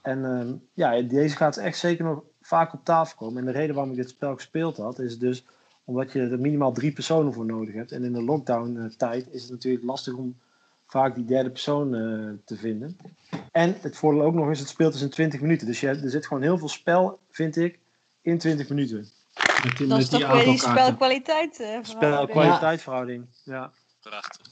En 0.02 0.26
ehm, 0.26 0.54
ja, 0.74 1.02
deze 1.02 1.36
gaat 1.36 1.58
echt 1.58 1.78
zeker 1.78 2.06
nog 2.06 2.24
vaak 2.42 2.74
op 2.74 2.84
tafel 2.84 3.18
komen. 3.18 3.40
En 3.40 3.46
de 3.46 3.52
reden 3.52 3.76
waarom 3.76 3.92
ik 3.92 3.98
dit 3.98 4.10
spel 4.10 4.36
gespeeld 4.36 4.78
had, 4.78 5.00
is 5.00 5.20
dus 5.20 5.46
omdat 5.86 6.12
je 6.12 6.20
er 6.22 6.40
minimaal 6.40 6.72
drie 6.74 6.92
personen 6.92 7.34
voor 7.34 7.46
nodig 7.46 7.74
hebt. 7.74 7.92
En 7.92 8.04
in 8.04 8.14
de 8.14 8.22
lockdown-tijd 8.24 9.28
is 9.32 9.42
het 9.42 9.52
natuurlijk 9.52 9.84
lastig 9.84 10.14
om 10.14 10.40
vaak 10.88 11.16
die 11.16 11.26
derde 11.26 11.50
persoon 11.52 11.96
eh, 11.96 12.30
te 12.46 12.56
vinden. 12.58 12.98
En 13.52 13.76
het 13.82 13.98
voordeel 13.98 14.22
ook 14.24 14.34
nog 14.34 14.50
is, 14.50 14.60
het 14.60 14.68
speelt 14.70 14.94
dus 14.94 15.02
in 15.02 15.10
20 15.10 15.42
minuten. 15.42 15.68
Dus 15.68 15.80
je, 15.80 15.88
er 15.88 16.10
zit 16.10 16.28
gewoon 16.28 16.44
heel 16.44 16.58
veel 16.58 16.70
spel, 16.70 17.20
vind 17.30 17.56
ik, 17.56 17.80
in 18.22 18.38
20 18.38 18.70
minuten. 18.70 18.98
Met, 19.64 19.78
die- 19.78 19.88
Dat 19.88 19.88
met 19.88 19.98
is 19.98 20.10
toch 20.10 20.32
weer 20.32 20.44
die 20.44 20.58
spelkwaliteit. 20.60 21.60
eh, 21.60 21.68
verhouding. 21.68 21.86
Spel-kwaliteitverhouding. 21.88 23.26
Ja. 23.44 23.72
Prachtig. 24.00 24.46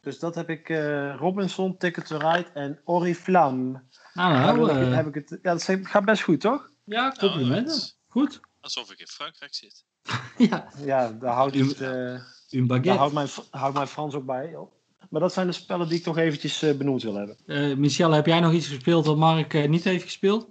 Dus 0.00 0.18
dat 0.18 0.34
heb 0.34 0.50
ik 0.50 0.68
eh, 0.68 1.14
Robinson, 1.16 1.76
Ticket 1.76 2.06
to 2.06 2.16
Ride 2.16 2.46
en 2.54 2.80
Oriflamme. 2.84 3.80
Nou, 4.14 4.32
nou, 4.56 4.70
eh, 4.70 4.94
heb 4.94 5.06
ik 5.06 5.14
het, 5.14 5.38
ja, 5.42 5.52
dat 5.52 5.62
gaat 5.82 6.04
best 6.04 6.22
goed, 6.22 6.40
toch? 6.40 6.70
ja, 6.84 7.02
Nou, 7.02 7.18
complimenten. 7.18 7.74
het- 7.74 7.96
Goed. 8.08 8.40
Alsof 8.60 8.92
ik 8.92 8.98
in 8.98 9.06
Frankrijk 9.06 9.54
zit. 9.54 9.84
Ja, 10.50 10.68
Ja, 10.84 11.12
daar 11.20 11.34
houdt, 11.34 11.54
het, 11.54 11.80
eh, 11.80 12.80
daar 12.82 12.96
houdt, 12.96 13.14
mijn, 13.14 13.28
houdt 13.50 13.74
mijn 13.74 13.86
Frans 13.86 14.14
ook 14.14 14.26
bij. 14.26 14.50
joh. 14.50 14.72
Maar 15.10 15.20
dat 15.20 15.32
zijn 15.32 15.46
de 15.46 15.52
spellen 15.52 15.88
die 15.88 15.98
ik 15.98 16.04
toch 16.04 16.18
eventjes 16.18 16.62
eh, 16.62 16.74
benoemd 16.76 17.02
wil 17.02 17.14
hebben. 17.14 17.36
Eh, 17.46 17.76
Michel, 17.76 18.10
heb 18.10 18.26
jij 18.26 18.40
nog 18.40 18.52
iets 18.52 18.66
gespeeld 18.66 19.06
wat 19.06 19.16
Mark 19.16 19.68
niet 19.68 19.84
heeft 19.84 20.04
gespeeld? 20.04 20.48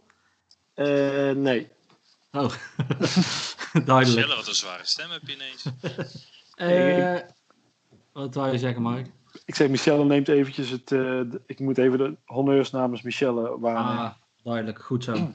Eh, 0.74 1.32
nee. 1.32 1.68
Oh, 2.32 2.52
duidelijk. 3.86 4.08
Michelle, 4.08 4.36
wat 4.36 4.48
een 4.48 4.54
zware 4.54 4.86
stem 4.86 5.10
heb 5.10 5.22
je 5.28 5.34
ineens. 5.34 5.66
Eh, 6.56 7.20
wat 8.14 8.36
wou 8.36 8.52
je 8.52 8.58
zeggen, 8.58 8.82
Mark? 8.82 9.08
Ik 9.46 9.56
zeg, 9.56 9.70
Michelle 9.70 10.06
neemt 10.06 10.28
eventjes 10.28 10.70
het... 10.70 10.92
eh, 10.92 11.20
ik 11.46 11.60
moet 11.60 11.78
even 11.78 11.98
de 11.98 12.18
honneurs 12.26 12.72
namens 12.72 13.02
Michelle 13.02 13.60
waarnemen. 13.60 14.04
Ah, 14.04 14.12
duidelijk. 14.44 14.82
Goed 14.84 15.04
zo. 15.04 15.32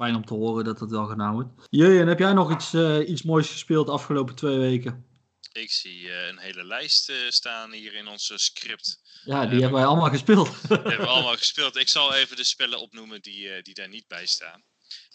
Fijn 0.00 0.14
om 0.14 0.24
te 0.24 0.34
horen 0.34 0.64
dat 0.64 0.80
het 0.80 0.90
wel 0.90 1.06
gedaan 1.06 1.32
wordt. 1.32 1.48
Jurjen, 1.70 2.06
heb 2.06 2.18
jij 2.18 2.32
nog 2.32 2.52
iets, 2.52 2.74
eh, 2.74 3.08
iets 3.08 3.22
moois 3.22 3.48
gespeeld 3.48 3.86
de 3.86 3.92
afgelopen 3.92 4.34
twee 4.34 4.58
weken? 4.58 5.06
Ik 5.52 5.70
zie 5.72 6.10
eh, 6.10 6.26
een 6.26 6.38
hele 6.38 6.64
lijst 6.64 7.08
eh, 7.08 7.16
staan 7.28 7.72
hier 7.72 7.94
in 7.94 8.08
onze 8.08 8.38
script. 8.38 9.00
Ja, 9.24 9.46
die 9.46 9.60
hebben 9.60 9.78
wij 9.78 9.88
allemaal 9.88 10.10
gespeeld. 10.10 10.46
Die 10.68 10.76
hebben 10.76 10.98
we 10.98 11.06
allemaal 11.06 11.36
gespeeld. 11.36 11.76
Ik 11.76 11.88
zal 11.88 12.14
even 12.14 12.36
de 12.36 12.44
spellen 12.44 12.80
opnoemen 12.80 13.22
die, 13.22 13.62
die 13.62 13.74
daar 13.74 13.88
niet 13.88 14.08
bij 14.08 14.26
staan. 14.26 14.62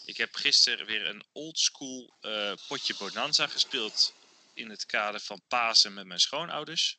Ik 0.04 0.16
heb 0.16 0.34
gisteren 0.34 0.86
weer 0.86 1.08
een 1.08 1.24
oldschool 1.32 2.18
potje 2.68 2.94
Bonanza 2.98 3.46
gespeeld. 3.46 4.14
In 4.54 4.70
het 4.70 4.86
kader 4.86 5.20
van 5.20 5.40
Pasen 5.48 5.94
met 5.94 6.06
mijn 6.06 6.20
schoonouders. 6.20 6.98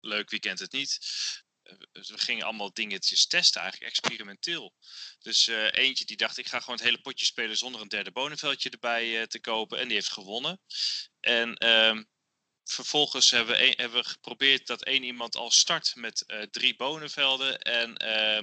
Leuk, 0.00 0.30
wie 0.30 0.40
kent 0.40 0.58
het 0.58 0.72
niet? 0.72 0.98
Eh, 1.92 2.02
we 2.02 2.18
gingen 2.18 2.44
allemaal 2.44 2.72
dingetjes 2.72 3.26
testen, 3.26 3.60
eigenlijk 3.60 3.90
experimenteel. 3.90 4.74
Dus 5.20 5.48
eh, 5.48 5.72
eentje 5.72 6.04
die 6.04 6.16
dacht, 6.16 6.38
ik 6.38 6.48
ga 6.48 6.60
gewoon 6.60 6.74
het 6.74 6.84
hele 6.84 7.00
potje 7.00 7.24
spelen 7.24 7.56
zonder 7.56 7.80
een 7.80 7.88
derde 7.88 8.12
bonenveldje 8.12 8.70
erbij 8.70 9.20
eh, 9.20 9.26
te 9.26 9.40
kopen. 9.40 9.78
En 9.78 9.86
die 9.86 9.96
heeft 9.96 10.12
gewonnen. 10.12 10.60
En 11.20 11.54
ehm, 11.54 12.02
vervolgens 12.64 13.30
hebben 13.30 13.56
we, 13.56 13.72
hebben 13.76 14.02
we 14.02 14.08
geprobeerd 14.08 14.66
dat 14.66 14.82
één 14.84 15.02
iemand 15.02 15.36
al 15.36 15.50
start 15.50 15.92
met 15.94 16.24
drie 16.50 16.76
bonenvelden. 16.76 17.58
En, 17.58 17.92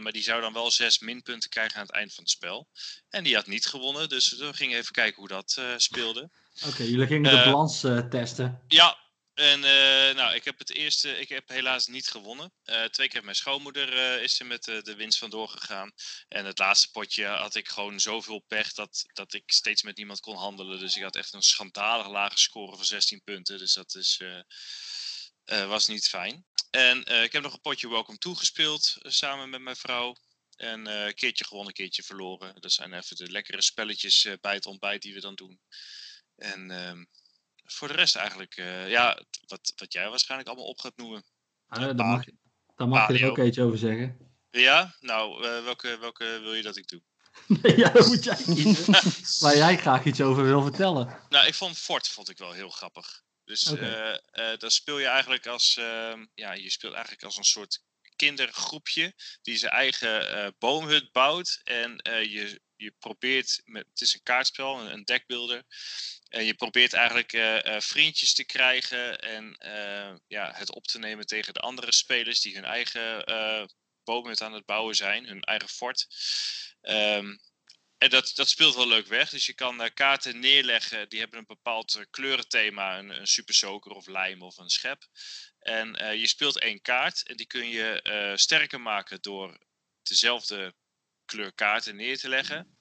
maar 0.01 0.11
die 0.11 0.23
zou 0.23 0.41
dan 0.41 0.53
wel 0.53 0.71
zes 0.71 0.99
minpunten 0.99 1.49
krijgen 1.49 1.75
aan 1.75 1.85
het 1.85 1.95
eind 1.95 2.13
van 2.13 2.23
het 2.23 2.33
spel. 2.33 2.67
En 3.09 3.23
die 3.23 3.35
had 3.35 3.47
niet 3.47 3.65
gewonnen, 3.65 4.09
dus 4.09 4.31
we 4.31 4.53
gingen 4.53 4.77
even 4.77 4.91
kijken 4.91 5.15
hoe 5.15 5.27
dat 5.27 5.61
speelde. 5.77 6.29
Oké, 6.67 6.83
jullie 6.83 7.07
gingen 7.07 7.31
de 7.31 7.43
balans 7.43 7.79
testen. 8.09 8.63
Ja, 8.67 8.97
en 9.39 9.63
eh, 9.63 10.15
nou, 10.15 10.35
ik 10.35 10.43
heb 10.43 10.59
het 10.59 10.73
eerste, 10.73 11.19
ik 11.19 11.29
heb 11.29 11.49
helaas 11.49 11.87
niet 11.87 12.07
gewonnen. 12.07 12.53
Eh, 12.63 12.83
twee 12.83 13.07
keer 13.07 13.23
mijn 13.23 13.35
schoonmoeder 13.35 13.97
eh, 13.97 14.23
is 14.23 14.39
er 14.39 14.45
met 14.45 14.63
de 14.63 14.95
winst 14.95 15.17
vandoor 15.17 15.49
gegaan. 15.49 15.91
En 16.27 16.45
het 16.45 16.57
laatste 16.57 16.91
potje 16.91 17.25
had 17.25 17.55
ik 17.55 17.69
gewoon 17.69 17.99
zoveel 17.99 18.39
pech 18.39 18.73
dat, 18.73 19.03
dat 19.13 19.33
ik 19.33 19.43
steeds 19.45 19.83
met 19.83 19.97
niemand 19.97 20.19
kon 20.19 20.35
handelen. 20.35 20.79
Dus 20.79 20.95
ik 20.95 21.03
had 21.03 21.15
echt 21.15 21.33
een 21.33 21.41
schandalig 21.41 22.07
lage 22.07 22.37
score 22.37 22.75
van 22.75 22.85
16 22.85 23.21
punten. 23.23 23.57
Dus 23.57 23.73
dat 23.73 23.95
is, 23.95 24.21
was 25.45 25.87
niet 25.87 26.07
fijn. 26.07 26.45
En 26.69 27.05
ik 27.05 27.31
heb 27.31 27.43
nog 27.43 27.53
een 27.53 27.61
potje 27.61 27.89
Welcome 27.89 28.17
To 28.17 28.33
gespeeld 28.33 28.95
samen 28.99 29.49
met 29.49 29.61
mijn 29.61 29.75
vrouw. 29.75 30.15
En 30.55 30.85
een 30.85 31.13
keertje 31.13 31.43
gewonnen, 31.45 31.67
een 31.67 31.83
keertje 31.83 32.03
verloren. 32.03 32.61
Dat 32.61 32.71
zijn 32.71 32.93
even 32.93 33.15
de 33.15 33.31
lekkere 33.31 33.61
spelletjes 33.61 34.27
bij 34.41 34.53
het 34.53 34.65
ontbijt 34.65 35.01
die 35.01 35.13
we 35.13 35.19
dan 35.19 35.35
doen. 35.35 35.59
En 36.35 36.71
ehm, 36.71 37.03
voor 37.71 37.87
de 37.87 37.93
rest 37.93 38.15
eigenlijk, 38.15 38.55
eh, 38.57 38.89
ja, 38.89 39.19
wat, 39.47 39.73
wat 39.75 39.93
jij 39.93 40.09
waarschijnlijk 40.09 40.49
allemaal 40.49 40.67
op 40.69 40.79
gaat 40.79 40.95
noemen. 40.97 41.23
Ah, 41.67 41.81
daar 41.81 41.95
mag, 41.95 42.25
je- 42.25 42.35
daar 42.75 42.87
mag 42.87 43.07
je 43.07 43.19
er 43.19 43.29
ook 43.29 43.37
iets 43.39 43.59
over 43.59 43.77
zeggen. 43.77 44.17
Ja, 44.51 44.95
nou, 44.99 45.45
eh, 45.47 45.63
welke, 45.63 45.97
welke 45.99 46.39
wil 46.41 46.53
je 46.53 46.61
dat 46.61 46.77
ik 46.77 46.87
doe? 46.87 47.01
Nee, 47.47 47.77
ja, 47.83 47.89
dan 47.89 48.07
moet 48.07 48.23
jij 48.23 48.35
kiezen. 48.35 48.93
Waar 49.43 49.55
jij 49.57 49.77
graag 49.77 50.05
iets 50.05 50.21
over 50.21 50.43
wil 50.43 50.61
vertellen. 50.61 51.19
Nou, 51.29 51.47
ik 51.47 51.53
vond 51.53 51.77
Fort 51.77 52.07
vond 52.07 52.29
ik 52.29 52.37
wel 52.37 52.51
heel 52.51 52.69
grappig. 52.69 53.21
Dus 53.43 53.63
eh, 53.73 54.13
eh, 54.13 54.57
dan 54.57 54.71
speel 54.71 54.97
je 54.99 55.05
eigenlijk 55.07 55.47
als, 55.47 55.77
ehm, 55.77 56.25
ja, 56.33 56.51
je 56.53 56.69
speelt 56.69 56.93
eigenlijk 56.93 57.23
als 57.23 57.37
een 57.37 57.43
soort 57.43 57.81
kindergroepje 58.15 59.13
die 59.41 59.57
zijn 59.57 59.71
eigen 59.71 60.31
eh, 60.31 60.47
boomhut 60.57 61.11
bouwt. 61.11 61.59
En 61.63 61.97
eh, 61.97 62.23
je, 62.31 62.61
je 62.79 62.93
probeert, 62.99 63.61
met, 63.65 63.85
het 63.89 64.01
is 64.01 64.13
een 64.13 64.23
kaartspel, 64.23 64.79
een, 64.79 64.93
een 64.93 65.03
deckbuilder. 65.03 65.63
En 66.29 66.45
je 66.45 66.53
probeert 66.53 66.93
eigenlijk 66.93 67.33
eh, 67.33 67.75
eh, 67.75 67.81
vriendjes 67.81 68.33
te 68.33 68.43
krijgen 68.43 69.19
en 69.19 69.57
eh, 69.57 70.15
ja, 70.27 70.51
het 70.53 70.73
op 70.73 70.87
te 70.87 70.99
nemen 70.99 71.25
tegen 71.25 71.53
de 71.53 71.59
andere 71.59 71.91
spelers 71.91 72.41
die 72.41 72.55
hun 72.55 72.65
eigen 72.65 73.25
boomhut 74.03 74.41
aan 74.41 74.53
het 74.53 74.65
bouwen 74.65 74.95
zijn, 74.95 75.25
hun 75.25 75.41
eigen 75.41 75.69
fort. 75.69 76.07
Ehm, 76.81 77.37
en 77.97 78.09
dat, 78.09 78.31
dat 78.35 78.49
speelt 78.49 78.75
wel 78.75 78.87
leuk 78.87 79.07
weg. 79.07 79.29
Dus 79.29 79.45
je 79.45 79.53
kan 79.53 79.93
kaarten 79.93 80.39
neerleggen. 80.39 81.09
Die 81.09 81.19
hebben 81.19 81.39
een 81.39 81.45
bepaald 81.45 82.05
kleurenthema. 82.09 82.97
Een, 82.97 83.09
een 83.09 83.83
of 83.83 84.07
lijm 84.07 84.41
of 84.41 84.57
een 84.57 84.69
schep. 84.69 85.07
En 85.59 86.17
je 86.19 86.27
speelt 86.27 86.59
één 86.59 86.81
kaart. 86.81 87.27
En 87.27 87.35
die 87.35 87.47
kun 87.47 87.69
je 87.69 88.33
sterker 88.35 88.81
maken 88.81 89.21
door 89.21 89.57
dezelfde 90.03 90.75
kleur 91.29 91.53
kaarten 91.53 91.95
neer 91.95 92.17
te 92.17 92.29
leggen. 92.29 92.77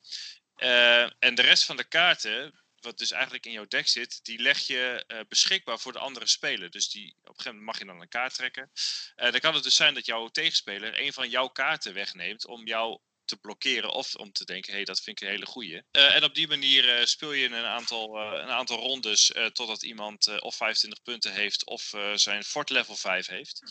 Eh, 0.56 1.02
en 1.02 1.34
de 1.34 1.42
rest 1.42 1.64
van 1.64 1.76
de 1.76 1.88
kaarten, 1.88 2.60
wat 2.80 2.98
dus 2.98 3.10
eigenlijk 3.10 3.46
in 3.46 3.52
jouw 3.52 3.66
deck 3.66 3.88
zit, 3.88 4.24
die 4.24 4.38
leg 4.38 4.58
je 4.58 5.04
eh, 5.06 5.20
beschikbaar 5.28 5.78
voor 5.78 5.92
de 5.92 5.98
andere 5.98 6.26
speler. 6.26 6.70
Dus 6.70 6.90
die, 6.90 7.14
op 7.20 7.28
een 7.28 7.34
gegeven 7.34 7.50
moment 7.50 7.66
mag 7.66 7.78
je 7.78 7.84
dan 7.84 8.00
een 8.00 8.08
kaart 8.08 8.34
trekken. 8.34 8.70
Eh, 9.16 9.30
dan 9.30 9.40
kan 9.40 9.54
het 9.54 9.62
dus 9.62 9.74
zijn 9.76 9.94
dat 9.94 10.06
jouw 10.06 10.28
tegenspeler 10.28 11.00
een 11.00 11.12
van 11.12 11.30
jouw 11.30 11.48
kaarten 11.48 11.94
wegneemt 11.94 12.46
om 12.46 12.66
jou 12.66 13.00
te 13.28 13.36
blokkeren 13.36 13.90
of 13.90 14.14
om 14.14 14.32
te 14.32 14.44
denken, 14.44 14.70
hé, 14.70 14.76
hey, 14.76 14.84
dat 14.84 15.00
vind 15.00 15.20
ik 15.20 15.26
een 15.26 15.34
hele 15.34 15.46
goeie. 15.46 15.82
Eh, 15.90 16.14
en 16.14 16.24
op 16.24 16.34
die 16.34 16.48
manier 16.48 16.96
eh, 16.96 17.04
speel 17.04 17.32
je 17.32 17.46
een 17.46 17.54
aantal, 17.54 18.18
eh, 18.18 18.42
een 18.42 18.50
aantal 18.50 18.78
rondes 18.78 19.32
totdat 19.52 19.82
iemand 19.82 20.40
of 20.40 20.56
25 20.56 21.02
punten 21.02 21.32
heeft 21.32 21.66
of 21.66 21.94
zijn 22.14 22.44
fort 22.44 22.70
level 22.70 22.96
5 22.96 23.26
heeft. 23.26 23.62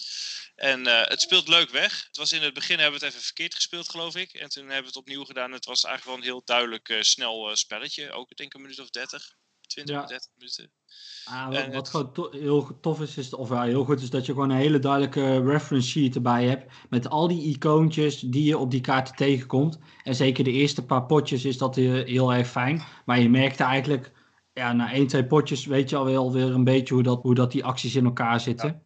En 0.55 0.85
het 0.85 1.21
speelt 1.21 1.47
leuk 1.47 1.69
weg. 1.69 2.03
Het 2.07 2.17
was 2.17 2.31
in 2.31 2.41
het 2.41 2.53
begin 2.53 2.79
hebben 2.79 2.99
we 2.99 3.05
het 3.05 3.13
even 3.13 3.25
verkeerd 3.25 3.55
gespeeld, 3.55 3.89
geloof 3.89 4.15
ik. 4.15 4.33
En 4.33 4.49
toen 4.49 4.63
hebben 4.63 4.81
we 4.81 4.87
het 4.87 4.95
opnieuw 4.95 5.23
gedaan. 5.23 5.51
Het 5.51 5.65
was 5.65 5.83
eigenlijk 5.83 6.15
wel 6.15 6.25
een 6.25 6.33
heel 6.33 6.45
duidelijk 6.45 6.97
snel 6.99 7.55
spelletje. 7.55 8.11
Ook 8.11 8.31
ik 8.31 8.37
denk 8.37 8.53
een 8.53 8.61
minuut 8.61 8.79
of 8.79 8.89
30. 8.89 9.35
20, 9.67 9.95
Ja. 9.95 10.05
30 10.05 10.29
minuten. 10.37 10.71
Ah, 11.25 11.73
wat, 11.73 11.89
gewoon 11.89 12.13
to- 12.13 12.31
heel 12.31 12.79
tof 12.81 13.01
is, 13.01 13.17
is, 13.17 13.33
of 13.33 13.49
ja, 13.49 13.63
heel 13.63 13.83
goed 13.83 14.01
is 14.01 14.09
dat 14.09 14.25
je 14.25 14.31
gewoon 14.33 14.49
een 14.49 14.57
hele 14.57 14.79
duidelijke 14.79 15.41
reference 15.41 15.87
sheet 15.89 16.15
erbij 16.15 16.45
hebt. 16.45 16.73
Met 16.89 17.09
al 17.09 17.27
die 17.27 17.41
icoontjes 17.55 18.19
die 18.19 18.43
je 18.43 18.57
op 18.57 18.71
die 18.71 18.81
kaarten 18.81 19.15
tegenkomt. 19.15 19.77
En 20.03 20.15
zeker 20.15 20.43
de 20.43 20.51
eerste 20.51 20.85
paar 20.85 21.05
potjes 21.05 21.45
is 21.45 21.57
dat 21.57 21.75
heel 21.75 22.33
erg 22.33 22.47
fijn. 22.47 22.83
Maar 23.05 23.19
je 23.19 23.29
merkte 23.29 23.63
eigenlijk, 23.63 24.11
ja, 24.53 24.73
na 24.73 24.91
één, 24.91 25.07
twee 25.07 25.25
potjes 25.25 25.65
weet 25.65 25.89
je 25.89 25.95
alweer 25.95 26.31
weer 26.31 26.53
een 26.53 26.63
beetje 26.63 26.93
hoe 26.93 27.03
dat, 27.03 27.21
hoe 27.21 27.35
dat 27.35 27.51
die 27.51 27.65
acties 27.65 27.95
in 27.95 28.05
elkaar 28.05 28.39
zitten. 28.39 28.85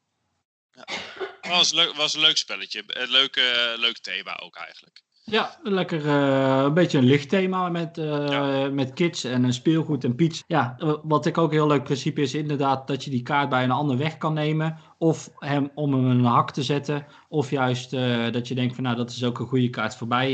Het 1.41 1.49
was, 1.51 1.71
leuk, 1.71 1.93
was 1.95 2.13
een 2.13 2.21
leuk 2.21 2.37
spelletje. 2.37 2.83
Een 2.87 3.09
leuk, 3.09 3.35
eh, 3.35 3.73
leuk 3.79 3.97
thema 3.97 4.39
ook 4.39 4.55
eigenlijk. 4.55 5.03
Ja, 5.23 5.59
lekker 5.63 6.05
eh, 6.05 6.63
een 6.63 6.73
beetje 6.73 6.97
een 6.97 7.03
licht 7.03 7.29
thema 7.29 7.69
met, 7.69 7.97
eh, 7.97 8.27
Ja. 8.27 8.69
met 8.69 8.93
kids 8.93 9.23
en 9.23 9.43
een 9.43 9.53
speelgoed 9.53 10.03
en 10.03 10.15
piets. 10.15 10.43
Ja, 10.47 10.75
eh, 10.77 10.93
wat 11.03 11.25
ik 11.25 11.37
ook 11.37 11.49
een 11.49 11.57
heel 11.57 11.67
leuk 11.67 11.83
principe 11.83 12.21
is 12.21 12.33
inderdaad 12.33 12.87
dat 12.87 13.03
je 13.03 13.09
die 13.09 13.21
kaart 13.21 13.49
bij 13.49 13.63
een 13.63 13.71
ander 13.71 13.97
weg 13.97 14.17
kan 14.17 14.33
nemen. 14.33 14.77
Of 14.97 15.29
hem 15.35 15.71
om 15.75 15.93
hem 15.93 16.05
een 16.05 16.23
hak 16.25 16.51
te 16.51 16.63
zetten. 16.63 17.05
Of 17.29 17.49
juist 17.49 17.91
dat 18.31 18.47
je 18.47 18.55
denkt 18.55 18.75
van 18.75 18.83
nou 18.83 18.95
dat 18.95 19.09
is 19.09 19.23
ook 19.23 19.39
een 19.39 19.47
goede 19.47 19.69
kaart 19.69 19.95
voorbij 19.95 20.29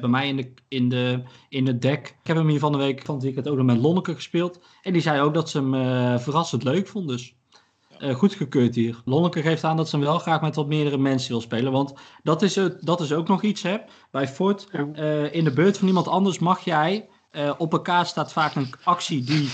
bij 0.00 0.08
mij 0.08 0.28
in, 0.28 0.36
de, 0.36 0.52
in, 0.68 0.88
de, 0.88 1.22
in 1.48 1.66
het 1.66 1.82
deck. 1.82 2.16
Ik 2.20 2.26
heb 2.26 2.36
hem 2.36 2.48
hier 2.48 2.58
van 2.58 2.72
de 2.72 2.78
week 2.78 3.02
van 3.04 3.14
het 3.14 3.24
weekend 3.24 3.48
ook 3.48 3.56
nog 3.56 3.66
met 3.66 3.78
Lonneke 3.78 4.14
gespeeld. 4.14 4.60
En 4.82 4.92
die 4.92 5.02
zei 5.02 5.20
ook 5.20 5.34
dat 5.34 5.50
ze 5.50 5.58
hem 5.58 6.18
verrassend 6.20 6.64
leuk 6.64 6.86
vond 6.88 7.08
dus. 7.08 7.34
Eh, 8.02 8.14
goedgekeurd 8.14 8.74
hier. 8.74 9.02
Lonneke 9.04 9.42
geeft 9.42 9.64
aan 9.64 9.76
dat 9.76 9.88
ze 9.88 9.98
wel 9.98 10.18
graag 10.18 10.40
met 10.40 10.54
wat 10.54 10.66
meerdere 10.66 10.98
mensen 10.98 11.30
wil 11.30 11.40
spelen. 11.40 11.72
Want 11.72 11.92
dat 12.22 12.42
is, 12.42 12.54
het, 12.54 12.76
dat 12.80 13.00
is 13.00 13.12
ook 13.12 13.28
nog 13.28 13.42
iets, 13.42 13.62
hè. 13.62 13.76
Bij 14.10 14.28
Fort, 14.28 14.68
eh, 14.94 15.34
in 15.34 15.44
de 15.44 15.52
beurt 15.52 15.78
van 15.78 15.88
iemand 15.88 16.08
anders 16.08 16.38
mag 16.38 16.64
jij... 16.64 17.08
eh, 17.30 17.52
op 17.58 17.72
een 17.72 17.82
kaart 17.82 18.08
staat 18.08 18.32
vaak 18.32 18.54
een 18.54 18.74
actie 18.84 19.24
die 19.24 19.48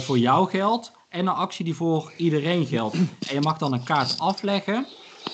voor 0.00 0.18
jou 0.18 0.50
geldt... 0.50 0.92
en 1.08 1.20
een 1.20 1.34
actie 1.34 1.64
die 1.64 1.74
voor 1.74 2.12
iedereen 2.16 2.66
geldt. 2.66 2.94
En 3.28 3.34
je 3.34 3.40
mag 3.40 3.58
dan 3.58 3.72
een 3.72 3.84
kaart 3.84 4.18
afleggen... 4.18 4.86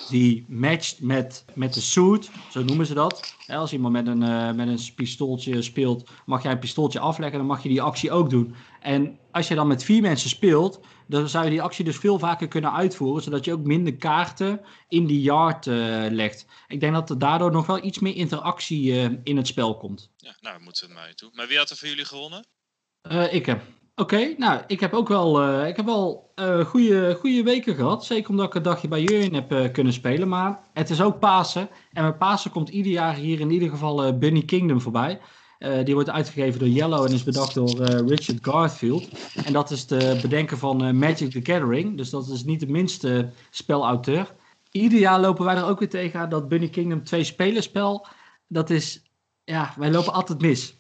die 0.09 0.45
matcht 0.49 1.01
met, 1.01 1.45
met 1.55 1.74
de 1.74 1.80
suit, 1.80 2.30
zo 2.51 2.62
noemen 2.62 2.86
ze 2.86 2.95
dat. 2.95 3.34
Als 3.47 3.72
iemand 3.72 3.93
met 3.93 4.07
een, 4.07 4.22
eh, 4.22 4.53
met 4.53 4.68
een 4.68 4.95
pistooltje 4.95 5.62
speelt... 5.62 6.11
mag 6.26 6.43
jij 6.43 6.53
een 6.53 6.59
pistooltje 6.59 7.01
afleggen... 7.01 7.39
dan 7.39 7.47
mag 7.47 7.62
je 7.62 7.68
die 7.68 7.82
actie 7.82 8.11
ook 8.11 8.30
doen. 8.30 8.55
En 8.80 9.18
als 9.30 9.49
je 9.49 9.55
dan 9.55 9.66
met 9.66 9.84
vier 9.84 10.03
mensen 10.03 10.30
speelt... 10.30 10.80
dan 11.07 11.28
zou 11.28 11.45
je 11.45 11.51
die 11.51 11.62
actie 11.62 11.84
dus 11.84 11.97
veel 11.97 12.18
vaker 12.18 12.49
kunnen 12.49 12.72
uitvoeren... 12.72 13.22
zodat 13.22 13.45
je 13.45 13.53
ook 13.53 13.64
minder 13.64 13.97
kaarten 13.97 14.61
in 14.89 15.07
die 15.07 15.20
yard 15.20 15.66
eh, 15.66 16.07
legt. 16.11 16.47
Ik 16.68 16.80
denk 16.80 16.95
dat 16.95 17.11
er 17.11 17.18
daardoor 17.18 17.53
nog 17.53 17.66
wel 17.66 17.84
iets 17.84 17.99
meer 17.99 18.14
interactie 18.14 18.93
eh, 18.93 19.11
in 19.24 19.36
het 19.36 19.47
spel 19.47 19.76
komt. 19.76 20.11
Ja, 20.16 20.36
nou, 20.41 20.61
moeten 20.62 20.89
we 20.89 20.95
maar 20.95 21.14
toe. 21.14 21.30
Maar 21.32 21.47
wie 21.47 21.59
had 21.59 21.70
er 21.70 21.76
voor 21.76 21.89
jullie 21.89 22.05
gewonnen? 22.05 22.47
Ik 23.30 23.47
heb. 23.47 23.62
Oké, 23.99 24.34
nou, 24.36 24.61
ik 24.66 24.80
heb 24.80 24.92
ook 24.92 25.09
wel, 25.09 25.42
eh, 25.42 25.68
ik 25.68 25.76
heb 25.76 25.86
wel 25.86 26.32
eh 26.34 26.64
goede, 26.64 27.16
goede 27.20 27.42
weken 27.42 27.74
gehad. 27.74 28.05
Zeker 28.05 28.30
omdat 28.30 28.46
ik 28.46 28.55
een 28.55 28.62
dagje 28.62 28.88
bij 28.88 29.03
Jurjen 29.03 29.34
heb 29.34 29.53
eh, 29.53 29.72
kunnen 29.72 29.92
spelen. 29.92 30.28
Maar 30.28 30.61
het 30.72 30.90
is 30.90 31.03
ook 31.03 31.18
Pasen. 31.18 31.68
En 31.92 32.05
met 32.05 32.18
Pasen 32.18 32.51
komt 32.51 32.68
ieder 32.68 32.92
jaar 32.92 33.14
hier 33.14 33.40
in 33.40 33.51
ieder 33.51 33.68
geval 33.68 34.18
Bunny 34.18 34.42
Kingdom 34.42 34.80
voorbij. 34.80 35.20
Die 35.84 35.94
wordt 35.94 36.11
uitgegeven 36.11 36.59
door 36.59 36.68
Yellow 36.68 37.07
en 37.07 37.12
is 37.12 37.22
bedacht 37.22 37.55
door 37.55 37.82
Richard 37.84 38.38
Garfield. 38.40 39.09
En 39.44 39.53
dat 39.53 39.70
is 39.70 39.86
de 39.86 40.18
bedenker 40.22 40.59
van 40.59 40.99
Magic 40.99 41.30
the 41.30 41.53
Gathering. 41.53 41.96
Dus 41.96 42.11
dat 42.11 42.28
is 42.28 42.44
niet 42.44 42.61
de 42.61 42.66
minste 42.66 43.30
spelauteur. 43.51 44.34
Ieder 44.70 44.99
jaar 44.99 45.20
lopen 45.20 45.44
wij 45.44 45.57
er 45.57 45.66
ook 45.66 45.78
weer 45.78 45.88
tegen 45.88 46.28
dat 46.28 46.49
Bunny 46.49 46.68
Kingdom 46.68 47.05
twee 47.05 47.24
spelerspel. 47.24 48.07
Dat 48.49 48.70
is, 48.70 49.03
ja, 49.44 49.74
wij 49.76 49.90
lopen 49.90 50.12
altijd 50.12 50.40
mis. 50.40 50.74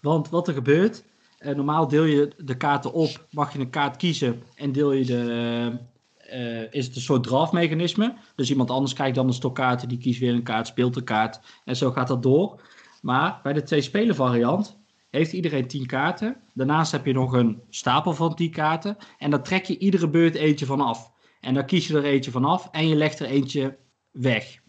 Want 0.00 0.28
wat 0.28 0.48
er 0.48 0.54
gebeurt, 0.54 1.04
eh, 1.40 1.54
normaal 1.54 1.88
deel 1.88 2.04
je 2.04 2.30
de 2.36 2.56
kaarten 2.56 2.92
op, 2.92 3.26
mag 3.30 3.52
je 3.52 3.58
een 3.58 3.70
kaart 3.70 3.96
kiezen 3.96 4.42
en 4.54 4.72
deel 4.72 4.92
je 4.92 5.04
de, 5.04 5.78
eh, 6.18 6.72
is 6.72 6.86
het 6.86 6.96
een 6.96 7.02
soort 7.02 7.22
draftmechanisme. 7.22 8.14
Dus 8.34 8.50
iemand 8.50 8.70
anders 8.70 8.92
kijkt 8.92 9.14
dan 9.14 9.26
een 9.26 9.32
stok 9.32 9.54
kaarten, 9.54 9.88
die 9.88 9.98
kiest 9.98 10.20
weer 10.20 10.34
een 10.34 10.42
kaart, 10.42 10.66
speelt 10.66 10.96
een 10.96 11.04
kaart 11.04 11.40
en 11.64 11.76
zo 11.76 11.90
gaat 11.90 12.08
dat 12.08 12.22
door. 12.22 12.60
Maar 13.02 13.40
bij 13.42 13.52
de 13.52 13.62
twee 13.62 13.80
speler 13.80 14.14
variant 14.14 14.78
heeft 15.10 15.32
iedereen 15.32 15.66
10 15.66 15.86
kaarten. 15.86 16.36
Daarnaast 16.54 16.92
heb 16.92 17.06
je 17.06 17.12
nog 17.12 17.32
een 17.32 17.62
stapel 17.68 18.12
van 18.12 18.34
10 18.34 18.50
kaarten 18.50 18.96
en 19.18 19.30
daar 19.30 19.42
trek 19.42 19.64
je 19.64 19.78
iedere 19.78 20.08
beurt 20.08 20.34
eentje 20.34 20.66
van 20.66 20.80
af. 20.80 21.12
En 21.40 21.54
dan 21.54 21.66
kies 21.66 21.86
je 21.86 21.96
er 21.96 22.04
eentje 22.04 22.30
van 22.30 22.44
af 22.44 22.68
en 22.70 22.88
je 22.88 22.94
legt 22.94 23.20
er 23.20 23.26
eentje 23.26 23.76
weg. 24.10 24.59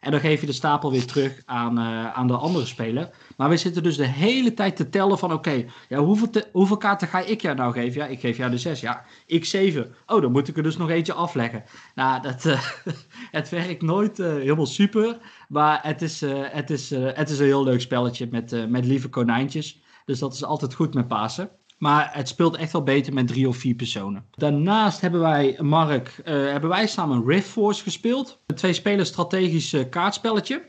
En 0.00 0.10
dan 0.10 0.20
geef 0.20 0.40
je 0.40 0.46
de 0.46 0.52
stapel 0.52 0.90
weer 0.90 1.06
terug 1.06 1.42
aan, 1.44 1.78
eh, 1.78 2.12
aan 2.12 2.26
de 2.26 2.36
andere 2.36 2.66
speler. 2.66 3.10
Maar 3.36 3.48
we 3.48 3.56
zitten 3.56 3.82
dus 3.82 3.96
de 3.96 4.06
hele 4.06 4.54
tijd 4.54 4.76
te 4.76 4.88
tellen 4.88 5.18
van... 5.18 5.32
oké, 5.32 5.64
ja, 5.88 5.98
hoeveel, 5.98 6.28
hoeveel 6.52 6.76
kaarten 6.76 7.08
ga 7.08 7.20
ik 7.20 7.40
jou 7.40 7.56
nou 7.56 7.72
geven? 7.72 8.00
Ja, 8.00 8.06
ik 8.06 8.20
geef 8.20 8.36
jou 8.36 8.50
de 8.50 8.58
zes. 8.58 8.80
Ja, 8.80 9.04
ik 9.26 9.44
zeven. 9.44 9.94
Oh, 10.06 10.22
dan 10.22 10.32
moet 10.32 10.48
ik 10.48 10.56
er 10.56 10.62
dus 10.62 10.76
nog 10.76 10.90
eentje 10.90 11.12
afleggen. 11.12 11.64
Nou, 11.94 12.22
dat, 12.22 12.44
eh, 12.44 12.62
het 13.38 13.48
werkt 13.48 13.82
nooit 13.82 14.18
eh, 14.18 14.26
helemaal 14.26 14.66
super. 14.66 15.18
Maar 15.48 15.80
het 15.82 16.02
is, 16.02 16.20
het, 16.30 16.70
is, 16.70 16.90
het 16.90 17.30
is 17.30 17.38
een 17.38 17.44
heel 17.44 17.64
leuk 17.64 17.80
spelletje 17.80 18.28
met, 18.30 18.68
met 18.68 18.84
lieve 18.84 19.08
konijntjes. 19.08 19.80
Dus 20.04 20.18
dat 20.18 20.34
is 20.34 20.44
altijd 20.44 20.74
goed 20.74 20.94
met 20.94 21.08
Pasen. 21.08 21.50
Maar 21.78 22.10
het 22.12 22.28
speelt 22.28 22.56
echt 22.56 22.72
wel 22.72 22.82
beter 22.82 23.12
met 23.12 23.26
drie 23.26 23.48
of 23.48 23.56
vier 23.56 23.74
personen. 23.74 24.24
Daarnaast 24.30 25.00
hebben 25.00 25.20
wij, 25.20 25.56
Mark, 25.60 26.20
eh, 26.24 26.34
hebben 26.34 26.70
wij 26.70 26.86
samen 26.86 27.26
Rift 27.26 27.48
Force 27.48 27.82
gespeeld. 27.82 28.40
Een 28.46 28.56
twee 28.56 28.72
spelers 28.72 29.08
strategisch 29.08 29.72
eh, 29.72 29.88
kaartspelletje. 29.90 30.62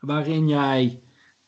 Waarin 0.00 0.48
jij, 0.48 1.02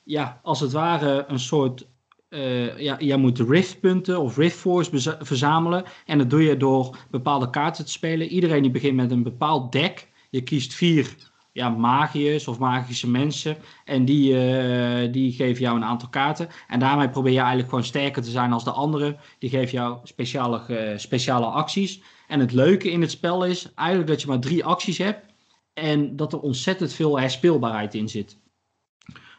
ja, 0.04 0.40
als 0.42 0.60
het 0.60 0.72
ware 0.72 1.24
een 1.28 1.38
soort... 1.40 1.86
eh, 2.28 2.78
ja, 2.78 2.96
jij 2.98 3.16
moet 3.16 3.38
riftpunten 3.38 4.20
of 4.20 4.36
Rift 4.36 4.56
Force 4.56 5.16
verzamelen. 5.20 5.84
En 6.06 6.18
dat 6.18 6.30
doe 6.30 6.42
je 6.42 6.56
door 6.56 6.96
bepaalde 7.10 7.50
kaarten 7.50 7.84
te 7.84 7.90
spelen. 7.90 8.28
Iedereen 8.28 8.62
die 8.62 8.70
begint 8.70 8.96
met 8.96 9.10
een 9.10 9.22
bepaald 9.22 9.72
deck. 9.72 10.08
Je 10.30 10.42
kiest 10.42 10.74
vier 10.74 11.16
ja, 11.53 11.68
magiërs 11.68 12.48
of 12.48 12.59
magische 12.59 13.11
mensen. 13.11 13.57
En 13.84 14.05
die, 14.05 14.38
eh, 14.38 15.12
die 15.12 15.32
geven 15.32 15.62
jou 15.62 15.76
een 15.76 15.84
aantal 15.84 16.09
kaarten. 16.09 16.48
En 16.68 16.80
daarmee 16.80 17.11
probeer 17.11 17.32
je 17.32 17.38
eigenlijk 17.38 17.68
gewoon 17.68 17.84
sterker 17.84 18.22
te 18.22 18.30
zijn 18.30 18.53
als 18.53 18.64
de 18.64 18.70
anderen. 18.70 19.16
Die 19.38 19.50
geven 19.50 19.72
jou 19.72 19.98
speciale, 20.03 20.64
eh, 20.66 20.98
speciale 20.98 21.46
acties. 21.46 22.03
En 22.28 22.40
het 22.40 22.53
leuke 22.53 22.90
in 22.90 23.00
het 23.00 23.11
spel 23.11 23.44
is 23.44 23.74
eigenlijk 23.74 24.09
dat 24.09 24.20
je 24.20 24.28
maar 24.28 24.40
drie 24.40 24.64
acties 24.64 24.98
hebt. 24.98 25.32
En 25.74 26.16
dat 26.16 26.32
er 26.32 26.40
ontzettend 26.40 26.92
veel 26.92 27.20
herspeelbaarheid 27.20 27.94
in 27.94 28.09
zit. 28.09 28.38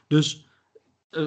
Dus 0.08 0.48
eh, 1.10 1.26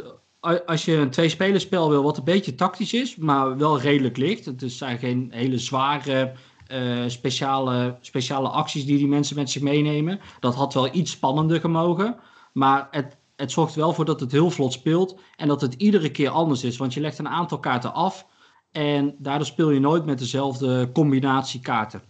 als 0.67 0.85
je 0.85 0.95
een 0.95 1.11
twee-spelerspel 1.11 1.91
wil 1.91 2.03
wat 2.03 2.19
een 2.19 2.25
beetje 2.25 2.55
tactisch 2.55 2.93
is, 2.93 3.17
maar 3.17 3.57
wel 3.57 3.81
redelijk 3.81 4.17
licht. 4.17 4.45
Het 4.45 4.63
zijn 4.67 4.99
geen 4.99 5.29
hele 5.33 5.59
zware 5.59 6.33
eh, 6.67 7.05
speciale, 7.07 7.97
speciale 8.01 8.49
acties 8.49 8.85
die 8.87 8.99
die 8.99 9.09
mensen 9.09 9.37
met 9.37 9.51
zich 9.51 9.63
meenemen. 9.63 10.21
Dat 10.41 10.55
had 10.55 10.75
wel 10.75 10.95
iets 10.95 11.11
spannender 11.11 11.61
gemogen. 11.61 12.17
Maar 12.53 12.89
het, 12.91 13.17
het 13.37 13.53
zorgt 13.53 13.75
wel 13.75 13.93
voor 13.93 14.05
dat 14.05 14.21
het 14.21 14.33
heel 14.33 14.51
vlot 14.51 14.73
speelt. 14.73 15.21
En 15.37 15.49
dat 15.49 15.61
het 15.61 15.75
iedere 15.75 16.11
keer 16.11 16.29
anders 16.29 16.65
is. 16.65 16.77
Want 16.77 16.95
je 16.95 17.01
legt 17.01 17.19
een 17.19 17.29
aantal 17.29 17.59
kaarten 17.59 17.95
af. 17.95 18.27
En 18.73 19.15
daardoor 19.19 19.47
speel 19.47 19.71
je 19.71 19.81
nooit 19.81 20.05
met 20.05 20.19
dezelfde 20.19 20.91
combinatie 20.93 21.61
kaarten. 21.61 22.03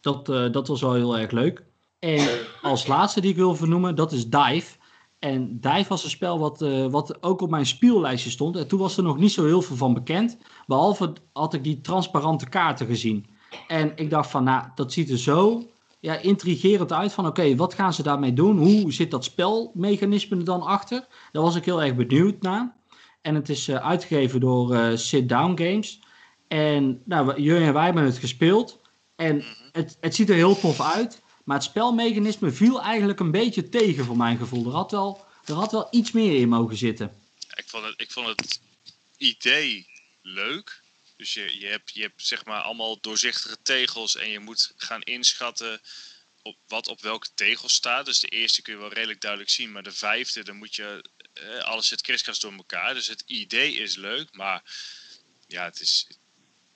Dat, 0.00 0.28
eh, 0.28 0.52
dat 0.52 0.68
was 0.68 0.80
wel 0.80 0.94
heel 0.94 1.18
erg 1.18 1.30
leuk. 1.30 1.64
En 1.98 2.28
als 2.62 2.86
laatste 2.86 3.20
die 3.20 3.30
ik 3.30 3.36
wil 3.36 3.54
vernoemen, 3.54 3.94
dat 3.94 4.12
is 4.12 4.28
Dive. 4.28 4.76
En 5.18 5.60
Dive 5.60 5.88
was 5.88 6.04
een 6.04 6.10
spel 6.10 6.38
wat, 6.38 6.62
eh, 6.62 6.86
wat 6.86 7.22
ook 7.22 7.40
op 7.40 7.50
mijn 7.50 7.66
speellijstje 7.66 8.30
stond. 8.30 8.56
En 8.56 8.68
toen 8.68 8.78
was 8.78 8.96
er 8.96 9.02
nog 9.02 9.18
niet 9.18 9.32
zo 9.32 9.44
heel 9.44 9.62
veel 9.62 9.76
van 9.76 9.94
bekend. 9.94 10.38
Behalve 10.66 11.12
had 11.32 11.54
ik 11.54 11.64
die 11.64 11.80
transparante 11.80 12.48
kaarten 12.48 12.86
gezien. 12.86 13.26
En 13.68 13.92
ik 13.96 14.10
dacht 14.10 14.30
van, 14.30 14.44
nou, 14.44 14.66
dat 14.74 14.92
ziet 14.92 15.10
er 15.10 15.18
zo 15.18 15.70
ja, 16.00 16.18
intrigerend 16.18 16.92
uit. 16.92 17.12
Van 17.12 17.26
oké, 17.26 17.56
wat 17.56 17.74
gaan 17.74 17.92
ze 17.92 18.02
daarmee 18.02 18.32
doen? 18.32 18.58
Hoe 18.58 18.92
zit 18.92 19.10
dat 19.10 19.24
spelmechanisme 19.24 20.36
er 20.36 20.44
dan 20.44 20.62
achter? 20.62 21.06
Daar 21.32 21.42
was 21.42 21.54
ik 21.54 21.64
heel 21.64 21.82
erg 21.82 21.94
benieuwd 21.94 22.42
naar. 22.42 22.74
En 23.20 23.34
het 23.34 23.48
is 23.48 23.68
eh, 23.68 23.86
uitgegeven 23.86 24.40
door 24.40 24.74
eh, 24.74 24.96
Sit 24.96 25.28
Down 25.28 25.62
Games. 25.62 26.00
En 26.48 27.02
nou, 27.04 27.42
jullie 27.42 27.66
en 27.66 27.72
wij 27.72 27.84
hebben 27.84 28.04
het 28.04 28.18
gespeeld. 28.18 28.78
En 29.16 29.44
het, 29.72 29.96
het 30.00 30.14
ziet 30.14 30.28
er 30.28 30.34
heel 30.34 30.58
tof 30.58 30.80
uit. 30.80 31.22
Maar 31.44 31.56
het 31.56 31.64
spelmechanisme 31.64 32.50
viel 32.50 32.82
eigenlijk 32.82 33.20
een 33.20 33.30
beetje 33.30 33.68
tegen 33.68 34.04
voor 34.04 34.16
mijn 34.16 34.38
gevoel. 34.38 34.66
Er 34.66 34.72
had 34.72 34.90
wel, 34.90 35.24
er 35.44 35.54
had 35.54 35.72
wel 35.72 35.88
iets 35.90 36.12
meer 36.12 36.40
in 36.40 36.48
mogen 36.48 36.76
zitten. 36.76 37.12
Ik 37.54 37.64
vond 37.66 37.84
het, 37.84 37.94
ik 37.96 38.10
vond 38.10 38.26
het 38.26 38.60
idee 39.16 39.86
leuk. 40.22 40.82
Dus 41.16 41.34
je, 41.34 41.58
je, 41.58 41.66
hebt, 41.66 41.94
je 41.94 42.00
hebt 42.02 42.26
zeg 42.26 42.44
maar 42.44 42.62
allemaal 42.62 43.00
doorzichtige 43.00 43.62
tegels 43.62 44.16
en 44.16 44.28
je 44.28 44.38
moet 44.38 44.72
gaan 44.76 45.02
inschatten 45.02 45.80
op 46.42 46.56
wat 46.66 46.88
op 46.88 47.00
welke 47.00 47.28
tegel 47.34 47.68
staat. 47.68 48.04
Dus 48.06 48.18
de 48.18 48.28
eerste 48.28 48.62
kun 48.62 48.72
je 48.72 48.78
wel 48.78 48.92
redelijk 48.92 49.20
duidelijk 49.20 49.50
zien, 49.50 49.72
maar 49.72 49.82
de 49.82 49.92
vijfde, 49.92 50.44
dan 50.44 50.56
moet 50.56 50.74
je, 50.74 51.10
eh, 51.32 51.58
alles 51.58 51.88
zit 51.88 52.00
kriskras 52.00 52.40
door 52.40 52.52
elkaar. 52.52 52.94
Dus 52.94 53.06
het 53.06 53.22
idee 53.26 53.74
is 53.74 53.94
leuk, 53.94 54.32
maar 54.32 54.62
ja, 55.46 55.64
het 55.64 55.80
is, 55.80 56.06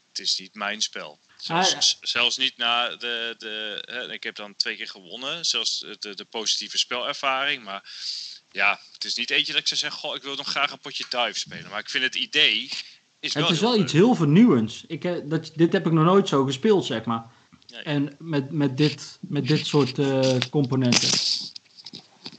het 0.09 0.18
is 0.18 0.36
niet 0.38 0.55
mijn 0.55 0.80
spel. 0.82 1.20
Zelfs, 1.36 1.68
Ah, 1.68 1.74
ja. 1.74 1.80
z- 1.80 1.97
zelfs 2.01 2.36
niet 2.36 2.57
na 2.57 2.97
de, 2.97 3.34
de 3.38 3.82
hè, 3.86 4.12
ik 4.12 4.22
heb 4.22 4.34
dan 4.34 4.57
twee 4.57 4.76
keer 4.76 4.88
gewonnen, 4.88 5.47
zelfs 5.47 5.78
de, 5.78 6.14
de 6.14 6.24
positieve 6.24 6.78
spelervaring, 6.78 7.64
maar 7.64 7.91
ja, 8.51 8.80
het 8.93 9.05
is 9.05 9.14
niet 9.14 9.30
eentje 9.30 9.53
dat 9.53 9.61
ik 9.61 9.68
zou 9.68 9.80
zeggen, 9.80 10.01
goh, 10.01 10.16
ik 10.16 10.22
wil 10.22 10.34
nog 10.34 10.49
graag 10.49 10.70
een 10.70 10.78
potje 10.80 11.05
dive 11.09 11.38
spelen. 11.38 11.70
Maar 11.70 11.80
ik 11.80 11.91
vind 11.91 12.05
het 12.05 12.14
idee 12.14 12.70
is 13.21 13.35
het 13.35 13.51
is 13.51 13.61
wel 13.61 13.77
iets 13.79 13.93
heel 13.93 14.14
vernieuwends. 14.14 14.85
Ik, 14.87 15.31
dat, 15.31 15.51
dit 15.55 15.73
heb 15.73 15.87
ik 15.87 15.93
nog 15.93 16.05
nooit 16.05 16.29
zo 16.29 16.45
gespeeld, 16.45 16.85
zeg 16.85 17.05
maar. 17.05 17.25
Nee. 17.66 17.83
En 17.83 18.16
met, 18.18 18.51
met, 18.53 18.77
dit, 18.77 19.18
met 19.21 19.47
dit 19.47 19.66
soort 19.66 19.99
eh, 19.99 20.37
componenten. 20.51 21.11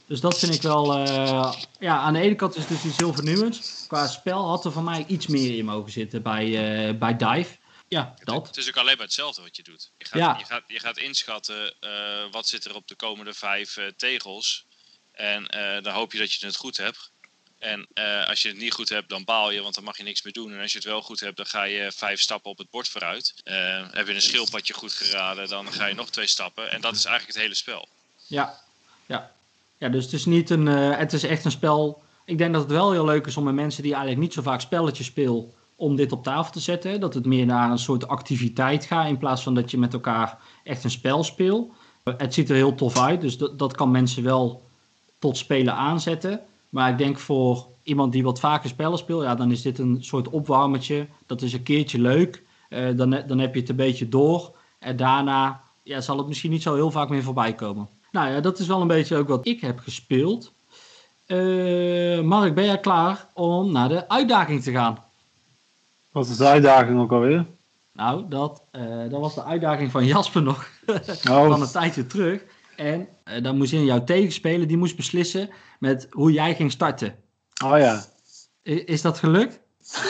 Dus 0.06 0.20
dat 0.20 0.38
vind 0.38 0.54
ik 0.54 0.62
wel. 0.62 0.94
eh, 0.94 1.52
ja, 1.78 1.98
aan 1.98 2.12
de 2.12 2.20
ene 2.20 2.34
kant 2.34 2.54
is 2.56 2.60
het 2.64 2.68
dus 2.68 2.84
iets 2.84 2.96
heel 2.96 3.14
vernieuwends. 3.14 3.84
Qua 3.88 4.06
spel 4.06 4.48
had 4.48 4.64
er 4.64 4.72
van 4.72 4.84
mij 4.84 5.04
iets 5.08 5.26
meer 5.26 5.56
in 5.58 5.64
mogen 5.64 5.92
zitten 5.92 6.22
bij, 6.22 6.44
eh, 6.88 6.98
bij 6.98 7.16
Dive. 7.16 7.56
Ja, 7.88 8.12
Het, 8.16 8.26
dat. 8.26 8.46
het 8.46 8.56
is 8.56 8.68
ook 8.68 8.76
alleen 8.76 8.96
maar 8.96 9.04
hetzelfde 9.04 9.42
wat 9.42 9.56
je 9.56 9.62
doet. 9.62 9.92
Je 9.98 10.04
gaat, 10.06 10.18
Ja. 10.18 10.36
je 10.38 10.44
gaat, 10.44 10.62
je 10.66 10.78
gaat 10.80 10.98
inschatten 10.98 11.74
wat 12.30 12.46
zit 12.48 12.64
er 12.64 12.74
op 12.74 12.88
de 12.88 12.94
komende 12.96 13.34
vijf 13.34 13.78
tegels. 13.96 14.66
En 15.12 15.44
dan 15.82 15.92
hoop 15.94 16.12
je 16.12 16.18
dat 16.18 16.32
je 16.32 16.46
het 16.46 16.56
goed 16.56 16.76
hebt. 16.76 17.11
En 17.62 17.86
eh, 17.94 18.28
als 18.28 18.42
je 18.42 18.48
het 18.48 18.58
niet 18.58 18.72
goed 18.72 18.88
hebt, 18.88 19.08
dan 19.08 19.24
baal 19.24 19.50
je, 19.50 19.62
want 19.62 19.74
dan 19.74 19.84
mag 19.84 19.96
je 19.96 20.02
niks 20.02 20.22
meer 20.22 20.32
doen. 20.32 20.52
En 20.52 20.60
als 20.60 20.72
je 20.72 20.78
het 20.78 20.86
wel 20.86 21.02
goed 21.02 21.20
hebt, 21.20 21.36
dan 21.36 21.46
ga 21.46 21.62
je 21.62 21.92
vijf 21.94 22.20
stappen 22.20 22.50
op 22.50 22.58
het 22.58 22.70
bord 22.70 22.88
vooruit. 22.88 23.34
Eh, 23.44 23.54
heb 23.90 24.06
je 24.06 24.14
een 24.14 24.22
schildpadje 24.22 24.74
goed 24.74 24.92
geraden, 24.92 25.48
dan 25.48 25.72
ga 25.72 25.86
je 25.86 25.94
nog 25.94 26.10
twee 26.10 26.26
stappen. 26.26 26.70
En 26.70 26.80
dat 26.80 26.94
is 26.94 27.04
eigenlijk 27.04 27.34
het 27.34 27.42
hele 27.42 27.54
spel. 27.54 27.88
Ja, 28.26 28.60
ja. 29.06 29.30
ja 29.78 29.88
dus 29.88 30.04
het 30.04 30.12
is 30.12 30.24
niet 30.24 30.50
een. 30.50 30.68
eh, 30.68 30.98
het 30.98 31.12
is 31.12 31.22
echt 31.22 31.44
een 31.44 31.50
spel. 31.50 32.02
Ik 32.24 32.38
denk 32.38 32.52
dat 32.52 32.62
het 32.62 32.70
wel 32.70 32.92
heel 32.92 33.04
leuk 33.04 33.26
is 33.26 33.36
om 33.36 33.44
met 33.44 33.54
mensen 33.54 33.82
die 33.82 33.92
eigenlijk 33.92 34.22
niet 34.22 34.32
zo 34.32 34.42
vaak 34.42 34.60
spelletjes 34.60 35.06
spelen. 35.06 35.52
om 35.76 35.96
dit 35.96 36.12
op 36.12 36.22
tafel 36.22 36.52
te 36.52 36.60
zetten. 36.60 37.00
Dat 37.00 37.14
het 37.14 37.26
meer 37.26 37.46
naar 37.46 37.70
een 37.70 37.78
soort 37.78 38.08
activiteit 38.08 38.84
gaat. 38.84 39.08
in 39.08 39.18
plaats 39.18 39.42
van 39.42 39.54
dat 39.54 39.70
je 39.70 39.78
met 39.78 39.92
elkaar 39.92 40.38
echt 40.64 40.84
een 40.84 40.90
spel 40.90 41.24
speelt. 41.24 41.72
Het 42.04 42.34
ziet 42.34 42.50
er 42.50 42.56
heel 42.56 42.74
tof 42.74 42.98
uit, 42.98 43.20
dus 43.20 43.36
dat 43.36 43.74
kan 43.74 43.90
mensen 43.90 44.22
wel 44.22 44.68
tot 45.18 45.36
spelen 45.36 45.74
aanzetten. 45.74 46.40
Maar 46.72 46.90
ik 46.90 46.98
denk 46.98 47.18
voor 47.18 47.66
iemand 47.82 48.12
die 48.12 48.22
wat 48.22 48.40
vaker 48.40 48.68
spellen 48.68 48.98
speelt, 48.98 49.22
ja, 49.22 49.34
dan 49.34 49.50
is 49.50 49.62
dit 49.62 49.78
een 49.78 50.04
soort 50.04 50.28
opwarmertje. 50.28 51.06
Dat 51.26 51.42
is 51.42 51.52
een 51.52 51.62
keertje 51.62 52.00
leuk. 52.00 52.42
Eh, 52.68 52.96
dan, 52.96 53.10
dan 53.26 53.38
heb 53.38 53.54
je 53.54 53.60
het 53.60 53.68
een 53.68 53.76
beetje 53.76 54.08
door. 54.08 54.56
En 54.78 54.96
daarna 54.96 55.60
ja, 55.82 56.00
zal 56.00 56.18
het 56.18 56.26
misschien 56.26 56.50
niet 56.50 56.62
zo 56.62 56.74
heel 56.74 56.90
vaak 56.90 57.08
meer 57.08 57.22
voorbij 57.22 57.54
komen. 57.54 57.88
Nou 58.10 58.30
ja, 58.30 58.40
dat 58.40 58.58
is 58.58 58.66
wel 58.66 58.80
een 58.80 58.86
beetje 58.86 59.16
ook 59.16 59.28
wat 59.28 59.46
ik 59.46 59.60
heb 59.60 59.78
gespeeld. 59.78 60.52
Eh, 61.26 62.20
Mark, 62.20 62.54
ben 62.54 62.64
jij 62.64 62.80
klaar 62.80 63.26
om 63.34 63.72
naar 63.72 63.88
de 63.88 64.08
uitdaging 64.08 64.62
te 64.62 64.70
gaan? 64.70 64.98
Wat 66.12 66.28
is 66.28 66.36
de 66.36 66.46
uitdaging 66.46 67.00
ook 67.00 67.12
alweer? 67.12 67.46
Nou, 67.92 68.28
dat, 68.28 68.62
eh, 68.70 69.10
dat 69.10 69.20
was 69.20 69.34
de 69.34 69.44
uitdaging 69.44 69.90
van 69.90 70.06
Jasper 70.06 70.42
nog 70.42 70.68
Oh, 71.30 71.46
van 71.52 71.62
een 71.62 71.68
tijdje 71.68 72.06
terug. 72.06 72.42
En 72.82 73.08
eh, 73.24 73.42
dan 73.42 73.56
moest 73.56 73.72
in 73.72 73.84
jouw 73.84 74.04
tegenspeler, 74.04 74.66
die 74.66 74.76
moest 74.76 74.96
beslissen 74.96 75.50
met 75.78 76.06
hoe 76.10 76.32
jij 76.32 76.54
ging 76.54 76.70
starten. 76.70 77.14
oh 77.64 77.78
ja. 77.78 78.02
I- 78.64 78.82
is 78.84 79.02
dat 79.02 79.18
gelukt? 79.18 79.60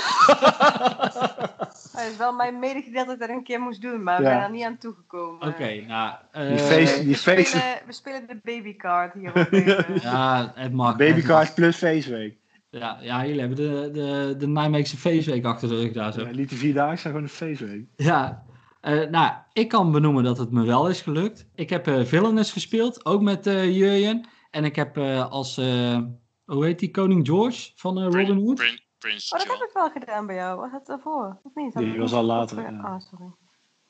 Het 1.93 2.11
is 2.11 2.16
wel 2.16 2.33
mijn 2.33 2.59
medegedeeld 2.59 3.07
dat 3.07 3.14
ik 3.14 3.20
dat 3.20 3.29
een 3.29 3.43
keer 3.43 3.61
moest 3.61 3.83
doen, 3.83 4.03
maar 4.03 4.16
we 4.18 4.23
Ja. 4.25 4.31
zijn 4.31 4.43
er 4.43 4.51
niet 4.51 4.64
aan 4.64 4.79
toegekomen. 4.79 5.49
Oké, 5.49 5.81
nou... 5.87 6.14
eh, 6.33 6.47
Die 6.47 6.57
We 6.87 7.03
die 7.05 7.14
spelen, 7.16 7.45
we 7.87 7.93
spelen 7.93 8.27
de 8.27 8.41
babycard 8.43 9.14
hier 9.14 9.29
op 9.35 9.47
deze. 9.51 9.87
Ja, 10.03 10.53
het 10.55 10.73
mag. 10.73 10.97
Babycard 10.97 11.55
plus 11.55 11.77
feestweek. 11.77 12.37
Ja, 12.70 12.99
ja, 13.01 13.25
jullie 13.27 13.41
hebben 13.41 13.57
de, 13.57 13.91
de, 13.93 14.35
de 14.39 14.47
Nijmeegse 14.49 14.97
feestweek 14.97 15.45
achter 15.45 15.68
de 15.68 15.81
rug 15.81 15.93
daar 15.93 16.12
zo. 16.12 16.20
Ja, 16.20 16.31
niet 16.31 16.49
de 16.51 16.57
vierdaagse, 16.57 17.07
gewoon 17.09 17.23
een 17.23 17.29
feestweek. 17.29 17.85
Ja, 17.97 18.43
eh, 18.83 19.09
nou, 19.11 19.33
ik 19.53 19.68
kan 19.68 19.93
benoemen 19.93 20.24
dat 20.24 20.39
het 20.39 20.51
me 20.51 20.64
wel 20.64 20.89
is 20.89 21.01
gelukt. 21.01 21.47
Ik 21.55 21.70
heb 21.70 21.87
eh 21.87 22.05
Villainous 22.05 22.53
gespeeld, 22.53 23.05
ook 23.05 23.20
met 23.22 23.47
eh 23.47 23.76
Jurjen. 23.76 24.26
En 24.51 24.64
ik 24.64 24.76
heb 24.76 24.97
eh, 24.97 25.30
als, 25.30 25.59
eh, 25.59 25.99
hoe 26.45 26.64
heet 26.64 26.78
die, 26.78 26.91
Koning 26.91 27.26
George 27.26 27.70
van 27.74 27.99
eh, 27.99 28.05
Robin 28.05 28.37
Hood? 28.37 28.55
Prin- 28.57 28.80
Oh, 29.33 29.39
dat 29.39 29.49
heb 29.59 29.68
ik 29.68 29.70
wel 29.74 29.91
gedaan 29.91 30.26
bij 30.26 30.37
jou. 30.37 30.61
Was 30.61 30.70
het 30.72 30.87
daarvoor? 30.87 31.39
Of 31.43 31.53
niet? 31.55 31.72
Die 31.76 31.89
Had 31.89 31.97
was 31.97 32.12
al 32.12 32.22
later, 32.22 32.61
ja. 32.62 32.80
Ah, 32.83 33.01
sorry. 33.01 33.26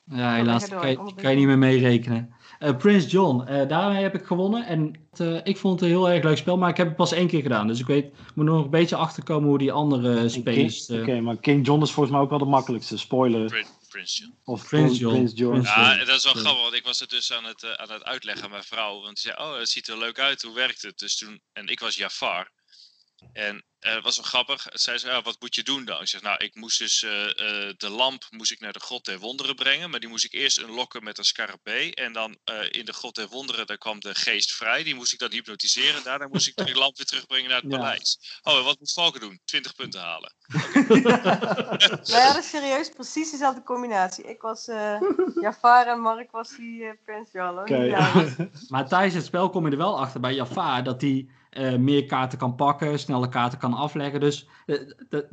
Ja, 0.04 0.34
helaas, 0.34 0.68
kan 0.68 0.90
je, 0.90 0.96
kan 1.22 1.30
je 1.30 1.36
niet 1.36 1.46
meer 1.46 1.58
meerekenen. 1.58 2.34
Eh 2.58 2.76
Prince 2.76 3.08
John, 3.08 3.42
eh, 3.42 3.68
daarmee 3.68 4.02
heb 4.02 4.14
ik 4.14 4.24
gewonnen. 4.24 4.66
En 4.66 4.92
het, 5.10 5.20
eh, 5.20 5.36
ik 5.42 5.56
vond 5.56 5.74
het 5.80 5.82
een 5.82 5.96
heel 5.96 6.10
erg 6.10 6.24
leuk 6.24 6.36
spel, 6.36 6.58
maar 6.58 6.68
ik 6.70 6.76
heb 6.76 6.86
het 6.86 6.96
pas 6.96 7.12
één 7.12 7.26
keer 7.26 7.42
gedaan. 7.42 7.66
Dus 7.66 7.80
ik 7.80 7.86
weet, 7.86 8.14
moet 8.34 8.44
nog 8.44 8.64
een 8.64 8.70
beetje 8.70 8.96
achterkomen 8.96 9.48
hoe 9.48 9.58
die 9.58 9.72
andere 9.72 10.28
spelers... 10.28 10.86
King- 10.86 11.00
Oké, 11.00 11.20
maar 11.20 11.36
King 11.36 11.66
John 11.66 11.82
is 11.82 11.92
volgens 11.92 12.14
mij 12.14 12.24
ook 12.24 12.30
wel 12.30 12.38
de 12.38 12.44
makkelijkste. 12.44 12.98
Spoiler. 12.98 13.46
Prin- 13.46 13.64
Prince 13.92 14.20
John. 14.20 14.38
Of 14.44 14.68
Prince 14.68 14.86
Prince 14.86 15.00
John. 15.00 15.14
Prince 15.14 15.34
John. 15.34 15.52
Prince 15.52 15.80
Ja, 15.80 16.04
dat 16.04 16.16
is 16.16 16.24
wel 16.24 16.32
grappig, 16.32 16.62
want 16.62 16.74
ik 16.74 16.84
was 16.84 16.98
het 16.98 17.10
dus 17.10 17.32
aan 17.32 17.44
het, 17.44 17.62
eh, 17.62 17.72
aan 17.72 17.90
het 17.90 18.04
uitleggen 18.04 18.44
aan 18.44 18.50
mijn 18.50 18.64
vrouw. 18.64 19.00
Want 19.00 19.14
die 19.14 19.32
zei, 19.32 19.48
oh, 19.48 19.58
het 19.58 19.68
ziet 19.68 19.88
er 19.88 19.98
leuk 19.98 20.18
uit, 20.18 20.42
hoe 20.42 20.54
werkt 20.54 20.82
het? 20.82 20.98
Dus 20.98 21.16
toen, 21.16 21.42
en 21.52 21.66
ik 21.66 21.80
was 21.80 21.96
Jafar. 21.96 22.50
En 23.32 23.64
eh, 23.82 23.94
het 23.94 24.04
was 24.04 24.16
wel 24.16 24.24
grappig. 24.24 24.66
Zij 24.72 24.98
zei, 24.98 25.12
ja, 25.12 25.22
wat 25.22 25.36
moet 25.40 25.54
je 25.54 25.62
doen 25.62 25.84
dan? 25.84 26.00
Ik 26.00 26.08
zeg, 26.08 26.22
nou, 26.22 26.44
ik 26.44 26.54
moest 26.54 26.78
dus 26.78 27.02
eh, 27.02 27.24
eh, 27.28 27.74
de 27.76 27.88
lamp 27.88 28.24
moest 28.30 28.50
ik 28.52 28.60
naar 28.60 28.72
de 28.72 28.80
God 28.80 29.04
der 29.04 29.18
Wonderen 29.18 29.54
brengen. 29.54 29.90
Maar 29.90 30.00
die 30.00 30.08
moest 30.08 30.24
ik 30.24 30.32
eerst 30.32 30.58
unlocken 30.58 31.04
met 31.04 31.18
een 31.18 31.24
scarabee. 31.24 31.94
En 31.94 32.12
dan 32.12 32.36
eh, 32.44 32.54
in 32.70 32.84
de 32.84 32.92
God 32.92 33.14
der 33.14 33.28
Wonderen, 33.28 33.66
daar 33.66 33.78
kwam 33.78 34.00
de 34.00 34.14
geest 34.14 34.52
vrij. 34.52 34.82
Die 34.82 34.94
moest 34.94 35.12
ik 35.12 35.18
dan 35.18 35.30
hypnotiseren. 35.30 36.02
Daarna 36.04 36.28
moest 36.28 36.46
ik 36.48 36.56
de 36.56 36.74
lamp 36.74 36.96
weer 36.96 37.06
terugbrengen 37.06 37.50
naar 37.50 37.60
het 37.60 37.70
Ja. 37.70 37.76
paleis. 37.78 38.38
Oh, 38.42 38.56
en 38.58 38.64
wat 38.64 38.78
moet 38.78 38.92
Valken 38.92 39.20
doen? 39.20 39.40
20 39.44 39.74
punten 39.74 40.00
halen. 40.00 40.32
Nou 40.82 42.04
ja, 42.04 42.32
dat 42.32 42.42
is 42.42 42.48
serieus 42.50 42.88
precies 42.88 43.30
dezelfde 43.30 43.62
combinatie. 43.62 44.24
Ik 44.24 44.40
was 44.40 44.68
eh 44.68 45.00
Jafar 45.40 45.86
en 45.86 46.00
Mark 46.00 46.30
was 46.30 46.56
die 46.56 46.84
eh 46.84 46.90
Prins 47.04 47.28
Jallo. 47.32 47.60
Oké. 47.60 48.30
Maar 48.68 48.88
tijdens 48.88 49.14
het 49.14 49.24
spel 49.24 49.50
kom 49.50 49.64
je 49.66 49.70
er 49.72 49.76
wel 49.76 49.98
achter 50.00 50.20
bij 50.20 50.34
Jafar 50.34 50.82
dat 50.84 51.00
hij 51.00 51.28
eh, 51.50 51.74
meer 51.74 52.06
kaarten 52.06 52.38
kan 52.38 52.54
pakken, 52.54 52.98
snelle 52.98 53.28
kaarten 53.28 53.58
kan 53.58 53.71
afleggen. 53.74 54.20
Dus 54.20 54.46
eh, 54.66 54.76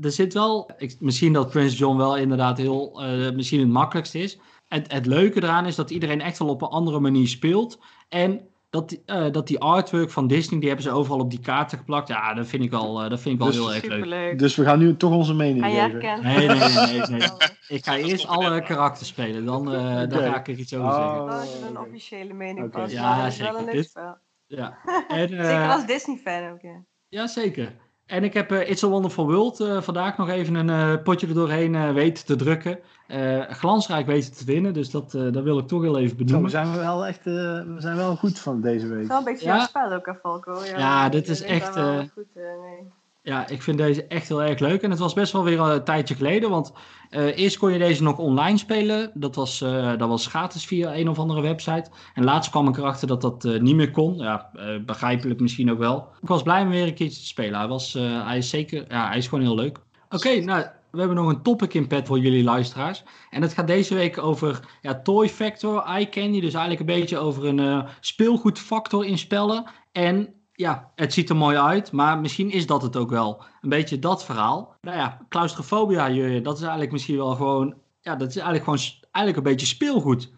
er 0.01 0.11
zit 0.11 0.33
wel, 0.33 0.69
ik, 0.77 0.95
misschien 0.99 1.33
dat 1.33 1.49
Prince 1.49 1.75
John 1.77 1.97
wel 1.97 2.17
inderdaad 2.17 2.57
heel, 2.57 3.03
eh, 3.03 3.31
misschien 3.35 3.59
het 3.59 3.69
makkelijkste 3.69 4.19
is. 4.19 4.39
Het, 4.67 4.91
het 4.91 5.05
leuke 5.05 5.43
eraan 5.43 5.65
is 5.65 5.75
dat 5.75 5.89
iedereen 5.89 6.21
echt 6.21 6.39
wel 6.39 6.47
op 6.49 6.61
een 6.61 6.67
andere 6.67 6.99
manier 6.99 7.27
speelt. 7.27 7.79
En 8.09 8.41
dat, 8.69 8.89
die- 8.89 9.01
eh, 9.05 9.31
dat 9.31 9.47
die 9.47 9.59
artwork 9.59 10.09
van 10.11 10.27
Disney, 10.27 10.59
die 10.59 10.67
hebben 10.67 10.85
ze 10.87 10.91
overal 10.91 11.19
op 11.19 11.29
die 11.29 11.39
kaarten 11.39 11.77
geplakt. 11.77 12.07
Ja, 12.07 12.33
dat 12.33 12.47
vind 12.47 12.63
ik 12.63 12.71
wel, 12.71 13.03
eh, 13.03 13.09
dat 13.09 13.19
vind 13.19 13.33
ik 13.35 13.39
wel 13.41 13.47
Dus- 13.49 13.57
heel 13.57 13.73
erg 13.93 14.05
leuk. 14.05 14.39
Dus 14.39 14.55
we 14.55 14.63
gaan 14.63 14.79
nu 14.79 14.97
toch 14.97 15.11
onze 15.11 15.33
mening 15.33 15.63
En 15.63 15.71
jij 15.71 15.89
geven. 15.89 16.23
Nee, 16.23 16.47
nee, 16.47 16.57
nee, 16.57 16.97
nee, 16.97 17.01
nee. 17.09 17.19
Dat 17.19 17.57
Ik 17.67 17.85
ga 17.85 17.97
eerst 17.97 18.23
er 18.23 18.29
alle 18.29 18.61
karakters 18.63 19.07
spelen, 19.07 19.45
dan, 19.45 19.73
eh, 19.73 20.09
dan 20.09 20.19
ga 20.19 20.37
ik 20.39 20.47
er 20.47 20.53
iets 20.57 20.73
over 20.73 20.87
Oh. 20.87 21.31
zeggen. 21.31 21.49
is 21.61 21.61
een 21.69 21.77
oké. 21.77 21.87
officiële 21.87 22.33
mening 22.33 22.71
pas. 22.71 22.91
Ja, 22.91 23.21
wel 23.21 23.31
zeker. 23.31 23.55
een 23.55 23.65
leuk 23.65 23.73
Dit- 23.73 23.89
spel. 23.89 24.17
Ja. 24.47 24.77
En, 25.07 25.27
Zeker 25.29 25.69
als 25.71 25.85
Disney-fan 25.85 26.49
ook, 26.51 26.61
ja. 26.61 26.83
Ja, 27.09 27.27
zeker. 27.27 27.75
En 28.09 28.23
ik 28.23 28.33
heb 28.33 28.51
eh, 28.51 28.69
It's 28.69 28.83
a 28.83 28.87
Wonderful 28.87 29.25
World 29.25 29.59
eh, 29.59 29.81
vandaag 29.81 30.17
nog 30.17 30.29
even 30.29 30.55
een 30.55 30.69
eh, 30.69 31.03
potje 31.03 31.27
er 31.27 31.33
doorheen 31.33 31.75
eh, 31.75 31.91
weten 31.93 32.25
te 32.25 32.35
drukken. 32.35 32.79
Eh, 33.07 33.41
glansrijk 33.49 34.05
weten 34.05 34.33
te 34.33 34.45
winnen, 34.45 34.73
dus 34.73 34.89
dat, 34.91 35.13
eh, 35.13 35.31
dat 35.31 35.43
wil 35.43 35.57
ik 35.57 35.67
toch 35.67 35.81
heel 35.81 35.97
even 35.97 36.09
Zo, 36.09 36.15
we 36.17 36.23
benoemen. 36.23 36.51
zijn 36.51 36.75
wel 36.77 37.05
echt 37.05 37.17
eh, 37.27 37.33
we 37.33 37.75
zijn 37.77 37.95
wel 37.95 38.15
goed 38.15 38.39
van 38.39 38.61
deze 38.61 38.85
Het 38.85 38.93
week. 38.93 39.01
is 39.01 39.07
wel 39.07 39.17
een 39.17 39.23
beetje 39.23 39.45
Ja. 39.45 39.55
jouw 39.55 39.65
spel 39.65 39.93
ook, 39.93 40.05
hè, 40.05 40.13
Falco. 40.15 40.63
Ja, 40.77 41.09
dit 41.09 41.25
je 41.25 41.31
is 41.31 41.41
echt, 41.41 41.67
goed 41.69 42.25
eh, 42.33 42.43
mee. 42.43 42.91
Ja, 43.29 43.47
ik 43.47 43.61
vind 43.61 43.77
deze 43.77 44.05
echt 44.07 44.27
heel 44.27 44.43
erg 44.43 44.59
leuk. 44.59 44.81
En 44.81 44.89
het 44.89 44.99
was 44.99 45.13
best 45.13 45.31
wel 45.31 45.43
weer 45.43 45.59
een 45.59 45.83
tijdje 45.83 46.15
geleden, 46.15 46.49
want 46.49 46.73
eh, 47.09 47.37
eerst 47.37 47.57
kon 47.57 47.71
je 47.71 47.79
deze 47.79 48.03
nog 48.03 48.17
online 48.17 48.57
spelen. 48.57 49.11
Dat 49.13 49.35
was, 49.35 49.61
eh, 49.61 49.97
dat 49.97 50.09
was 50.09 50.27
gratis 50.27 50.65
via 50.65 50.95
een 50.95 51.09
of 51.09 51.19
andere 51.19 51.41
website. 51.41 51.89
En 52.13 52.23
laatst 52.23 52.51
kwam 52.51 52.67
ik 52.67 52.77
erachter 52.77 53.07
dat 53.07 53.21
dat 53.21 53.45
eh, 53.45 53.59
niet 53.59 53.75
meer 53.75 53.91
kon. 53.91 54.17
Ja, 54.17 54.49
begrijpelijk 54.85 55.39
misschien 55.39 55.71
ook 55.71 55.77
wel. 55.77 56.07
Ik 56.21 56.27
was 56.27 56.43
blij 56.43 56.61
om 56.61 56.69
weer 56.69 56.87
een 56.87 56.93
keertje 56.93 57.19
te 57.19 57.27
spelen. 57.27 57.59
Hij, 57.59 57.67
was, 57.67 57.93
hij 57.93 58.37
is 58.37 58.49
zeker, 58.49 58.85
ja, 58.87 59.07
hij 59.07 59.17
is 59.17 59.27
gewoon 59.27 59.43
heel 59.43 59.55
leuk. 59.55 59.77
Oké, 60.09 60.39
nou, 60.39 60.65
we 60.91 60.99
hebben 60.99 61.17
nog 61.17 61.29
een 61.29 61.41
topic 61.41 61.73
in 61.73 61.87
pet 61.87 62.07
voor 62.07 62.19
jullie 62.19 62.43
luisteraars. 62.43 63.03
En 63.29 63.41
dat 63.41 63.53
gaat 63.53 63.67
deze 63.67 63.95
week 63.95 64.17
over 64.17 64.59
ja, 64.81 65.01
Toy 65.01 65.29
Factor, 65.29 65.83
Eye. 65.83 66.09
Dus 66.41 66.53
eigenlijk 66.53 66.79
een 66.79 66.99
beetje 66.99 67.17
over 67.17 67.45
een 67.45 67.85
speelgoedfactor 67.99 69.05
in 69.05 69.17
spellen. 69.17 69.63
En 69.91 70.33
ja, 70.59 70.91
het 70.95 71.13
ziet 71.13 71.29
er 71.29 71.35
mooi 71.35 71.57
uit, 71.57 71.91
maar 71.91 72.19
misschien 72.19 72.51
is 72.51 72.65
dat 72.65 72.81
het 72.81 72.95
ook 72.95 73.09
wel. 73.09 73.43
Een 73.61 73.69
beetje 73.69 73.99
dat 73.99 74.25
verhaal. 74.25 74.75
Nou 74.81 74.97
ja, 74.97 75.25
claustrofobia, 75.29 76.07
dat 76.39 76.55
is 76.55 76.61
eigenlijk 76.61 76.91
misschien 76.91 77.17
wel 77.17 77.35
gewoon... 77.35 77.81
Ja, 78.01 78.15
dat 78.15 78.29
is 78.29 78.35
eigenlijk 78.35 78.63
gewoon 78.63 78.79
eigenlijk 79.01 79.37
een 79.37 79.51
beetje 79.51 79.65
speelgoed. 79.65 80.31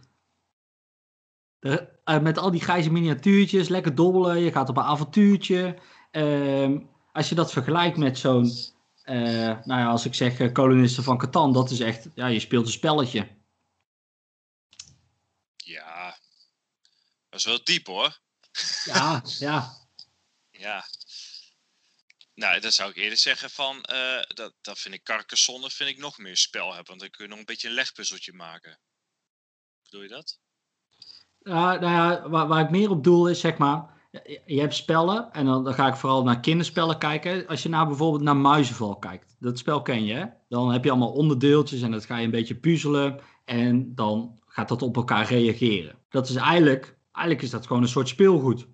De- 1.60 1.90
eh, 2.04 2.20
met 2.20 2.38
al 2.38 2.52
die 2.52 2.62
grijze 2.62 2.92
miniatuurtjes, 2.92 3.68
lekker 3.68 3.96
dobbelen, 3.96 4.40
je 4.40 4.52
gaat 4.52 4.70
op 4.70 4.78
een 4.78 4.84
avontuurtje. 4.84 5.78
Ehm, 6.12 6.80
als 7.12 7.30
je 7.30 7.36
dat 7.36 7.52
vergelijkt 7.52 7.98
met 7.98 8.18
zo'n... 8.18 8.52
eh, 9.04 9.16
nou 9.64 9.80
ja, 9.82 9.88
als 9.90 10.06
ik 10.06 10.14
zeg 10.14 10.40
eh, 10.40 10.52
kolonisten 10.52 11.04
van 11.04 11.18
Catan, 11.18 11.54
dat 11.54 11.70
is 11.70 11.80
echt... 11.80 12.08
Ja, 12.16 12.28
je 12.28 12.40
speelt 12.40 12.66
een 12.66 12.72
spelletje. 12.72 13.28
Ja, 15.56 16.18
dat 17.30 17.40
is 17.40 17.46
wel 17.46 17.64
diep 17.64 17.88
hoor. 17.88 18.20
Ja, 18.86 19.22
ja. 19.40 19.80
Ja. 20.62 20.84
Nou, 22.34 22.60
dan 22.60 22.72
zou 22.72 22.90
ik 22.90 22.96
eerder 22.96 23.18
zeggen 23.18 23.50
van, 23.50 23.84
eh, 23.84 24.22
dat, 24.28 24.54
dat 24.62 24.80
vind 24.80 24.94
ik 24.94 25.04
Carcassonne 25.04 25.70
vind 25.70 25.90
ik 25.90 25.98
nog 25.98 26.18
meer 26.18 26.38
spel 26.38 26.68
hebben. 26.68 26.88
Want 26.88 27.00
dan 27.00 27.10
kun 27.10 27.24
je 27.24 27.30
nog 27.30 27.40
een 27.40 27.46
beetje 27.46 27.68
een 27.68 27.74
legpuzzeltje 27.74 28.34
maken. 28.34 28.80
Bedoel 29.84 30.02
je 30.02 30.08
dat? 30.10 30.40
Nou 31.40 31.86
ja, 31.86 32.30
waar, 32.30 32.48
waar 32.48 32.64
ik 32.64 32.70
meer 32.70 32.90
op 32.90 33.04
doel 33.04 33.28
is, 33.28 33.40
zeg 33.40 33.58
maar, 33.58 34.02
je, 34.12 34.42
je 34.46 34.60
hebt 34.60 34.74
spellen 34.74 35.32
en 35.32 35.46
dan, 35.46 35.64
dan 35.64 35.74
ga 35.74 35.88
ik 35.88 35.96
vooral 35.96 36.24
naar 36.24 36.40
kinderspellen 36.40 36.98
kijken. 36.98 37.48
Als 37.48 37.64
je 37.64 37.70
nou 37.70 37.88
bijvoorbeeld 37.88 38.24
naar 38.24 38.38
Muizenval 38.38 38.98
kijkt, 38.98 39.36
dat 39.40 39.58
spel 39.58 39.82
ken 39.82 40.06
je, 40.06 40.14
hè? 40.14 40.26
Dan 40.50 40.72
heb 40.72 40.84
je 40.84 40.90
allemaal 40.90 41.14
onderdeeltjes 41.14 41.82
en 41.82 41.92
dat 41.92 42.06
ga 42.06 42.18
je 42.18 42.26
een 42.26 42.32
beetje 42.32 42.56
puzzelen 42.56 43.20
en 43.46 43.96
dan 43.96 44.42
gaat 44.46 44.70
dat 44.70 44.82
op 44.82 44.96
elkaar 44.96 45.28
reageren. 45.28 45.98
Dat 46.10 46.30
is 46.30 46.36
eigenlijk, 46.36 46.98
eigenlijk 47.12 47.46
is 47.46 47.52
dat 47.52 47.68
gewoon 47.68 47.82
een 47.82 47.88
soort 47.88 48.08
speelgoed. 48.08 48.68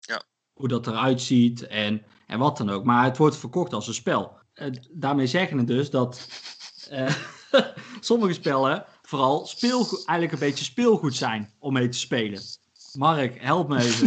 Ja. 0.00 0.22
Hoe 0.58 0.68
dat 0.68 0.86
eruit 0.86 1.20
ziet 1.20 1.66
en, 1.66 2.02
en 2.26 2.38
wat 2.38 2.56
dan 2.56 2.70
ook. 2.70 2.84
Maar 2.84 3.04
het 3.04 3.16
wordt 3.16 3.36
verkocht 3.36 3.72
als 3.72 3.88
een 3.88 3.94
spel. 3.94 4.32
Eh, 4.54 4.66
daarmee 4.90 5.26
zeggen 5.26 5.58
het 5.58 5.66
dus 5.66 5.90
dat 5.90 6.28
eh, 6.90 7.14
sommige 8.00 8.32
spellen 8.32 8.84
vooral 9.02 9.46
speelgoed, 9.46 10.04
eigenlijk 10.04 10.32
een 10.32 10.48
beetje 10.48 10.64
speelgoed 10.64 11.14
zijn 11.16 11.50
om 11.58 11.72
mee 11.72 11.88
te 11.88 11.98
spelen. 11.98 12.40
Mark, 12.92 13.40
help 13.42 13.68
me 13.68 13.78
even. 13.78 14.06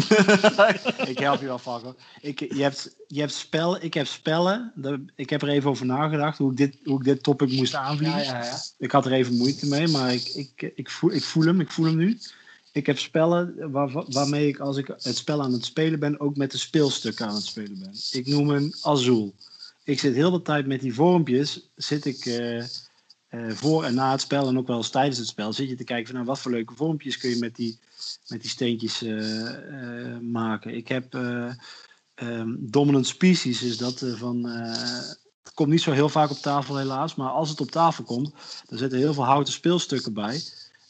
ik 1.09 1.17
help 1.19 1.39
je 1.39 1.45
wel, 1.45 1.59
Fakko. 1.59 1.95
Ik, 2.21 2.39
je, 2.39 2.61
hebt, 2.63 2.95
je 3.07 3.19
hebt 3.19 3.33
spellen, 3.33 3.81
ik 3.83 3.93
heb 3.93 4.07
spellen. 4.07 4.71
De- 4.75 5.05
Ik 5.15 5.29
heb 5.29 5.41
er 5.41 5.49
even 5.49 5.69
over 5.69 5.85
nagedacht 5.85 6.37
hoe 6.37 6.51
ik 6.51 6.57
dit, 6.57 6.77
hoe 6.83 6.97
ik 6.97 7.03
dit 7.03 7.23
topic 7.23 7.51
moest 7.51 7.73
aanvliegen. 7.75 8.21
ja. 8.23 8.57
Ik 8.77 8.91
had 8.91 9.05
er 9.05 9.11
even 9.11 9.37
moeite 9.37 9.67
mee, 9.67 9.87
maar 9.87 10.13
ik, 10.13 10.27
ik, 10.27 10.71
ik, 10.75 10.89
voel, 10.89 11.11
ik 11.11 11.23
voel 11.23 11.43
hem. 11.45 11.59
Ik 11.59 11.71
voel 11.71 11.85
hem 11.85 11.95
nu. 11.95 12.17
Ik 12.72 12.86
heb 12.86 12.99
spellen 12.99 13.72
waar, 13.72 14.03
waarmee 14.07 14.47
ik 14.47 14.59
als 14.59 14.78
ik 14.78 14.88
het 14.88 15.17
spel 15.17 15.41
aan 15.41 15.53
het 15.53 15.65
spelen 15.65 15.99
ben, 15.99 16.19
ook 16.19 16.36
met 16.36 16.51
de 16.51 16.57
speelstukken 16.57 17.28
aan 17.28 17.36
het 17.36 17.45
spelen 17.45 17.80
ben. 17.80 17.93
Ik 18.11 18.28
noem 18.28 18.49
hem 18.49 18.72
Azul. 18.82 19.36
Ik 19.84 19.99
zit 19.99 20.15
heel 20.15 20.32
de 20.32 20.41
tijd 20.41 20.67
met 20.67 20.82
die 20.82 20.93
vormpjes, 20.93 21.70
zit 21.75 22.05
ik 22.05 22.25
eh, 22.25 22.59
eh, 22.59 22.66
voor 23.50 23.83
en 23.83 23.93
na 23.93 24.12
het 24.12 24.21
spel 24.21 24.47
en 24.47 24.58
ook 24.58 24.67
wel 24.67 24.78
eens 24.78 24.89
tijdens 24.89 25.17
het 25.17 25.28
spel, 25.28 25.54
zit 25.54 25.70
je 25.70 25.75
te 25.75 25.83
kijken 25.83 26.05
van 26.05 26.16
nou, 26.16 26.28
wat 26.28 26.39
voor 26.39 26.51
leuke 26.51 26.75
vormpjes 26.75 27.17
kun 27.17 27.29
je 27.29 27.36
met 27.36 27.55
die, 27.55 27.79
met 28.28 28.41
die 28.41 28.50
steentjes 28.50 29.01
eh, 29.01 30.17
maken. 30.21 30.75
Ik 30.75 30.87
heb 30.87 31.16
ehm, 32.16 32.55
Dominant 32.59 33.08
Species, 33.08 33.63
is 33.63 33.78
dat 33.78 34.05
van... 34.16 34.43
het 34.43 35.54
komt 35.54 35.70
niet 35.70 35.82
zo 35.82 35.91
heel 35.91 36.09
vaak 36.09 36.32
op 36.32 36.37
tafel 36.37 36.78
helaas, 36.78 37.16
maar 37.16 37.29
als 37.29 37.50
het 37.50 37.62
op 37.62 37.71
tafel 37.71 38.04
komt, 38.04 38.33
dan 38.66 38.78
zitten 38.78 39.00
heel 39.00 39.13
veel 39.13 39.25
houten 39.25 39.54
speelstukken 39.54 40.13
bij. 40.13 40.41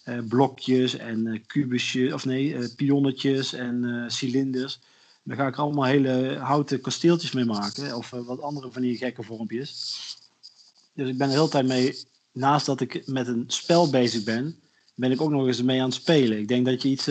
Eh, 0.03 0.19
blokjes 0.27 0.93
en 0.93 1.27
eh, 1.27 1.39
kubusjes, 1.47 2.13
of 2.13 2.25
nee, 2.25 2.55
eh, 2.55 2.65
pionnetjes 2.75 3.53
en 3.53 4.05
cilinders. 4.07 4.79
Daar 5.23 5.37
ga 5.37 5.47
ik 5.47 5.55
allemaal 5.55 5.83
hele 5.83 6.37
houten 6.37 6.81
kasteeltjes 6.81 7.31
mee 7.31 7.45
maken. 7.45 7.95
Of 7.95 8.09
wat 8.09 8.41
andere 8.41 8.71
van 8.71 8.81
die 8.81 8.97
gekke 8.97 9.23
vormpjes. 9.23 9.69
Dus 10.93 11.09
ik 11.09 11.17
ben 11.17 11.27
de 11.27 11.33
hele 11.33 11.49
tijd 11.49 11.65
mee, 11.65 12.05
naast 12.31 12.65
dat 12.65 12.81
ik 12.81 13.07
met 13.07 13.27
een 13.27 13.43
spel 13.47 13.89
bezig 13.89 14.23
ben, 14.23 14.61
ben 14.95 15.11
ik 15.11 15.21
ook 15.21 15.29
nog 15.29 15.47
eens 15.47 15.61
mee 15.61 15.79
aan 15.79 15.85
het 15.85 15.93
spelen. 15.93 16.37
Ik 16.39 16.47
denk 16.47 16.65
dat 16.65 16.81
je 16.81 16.89
iets 16.89 17.07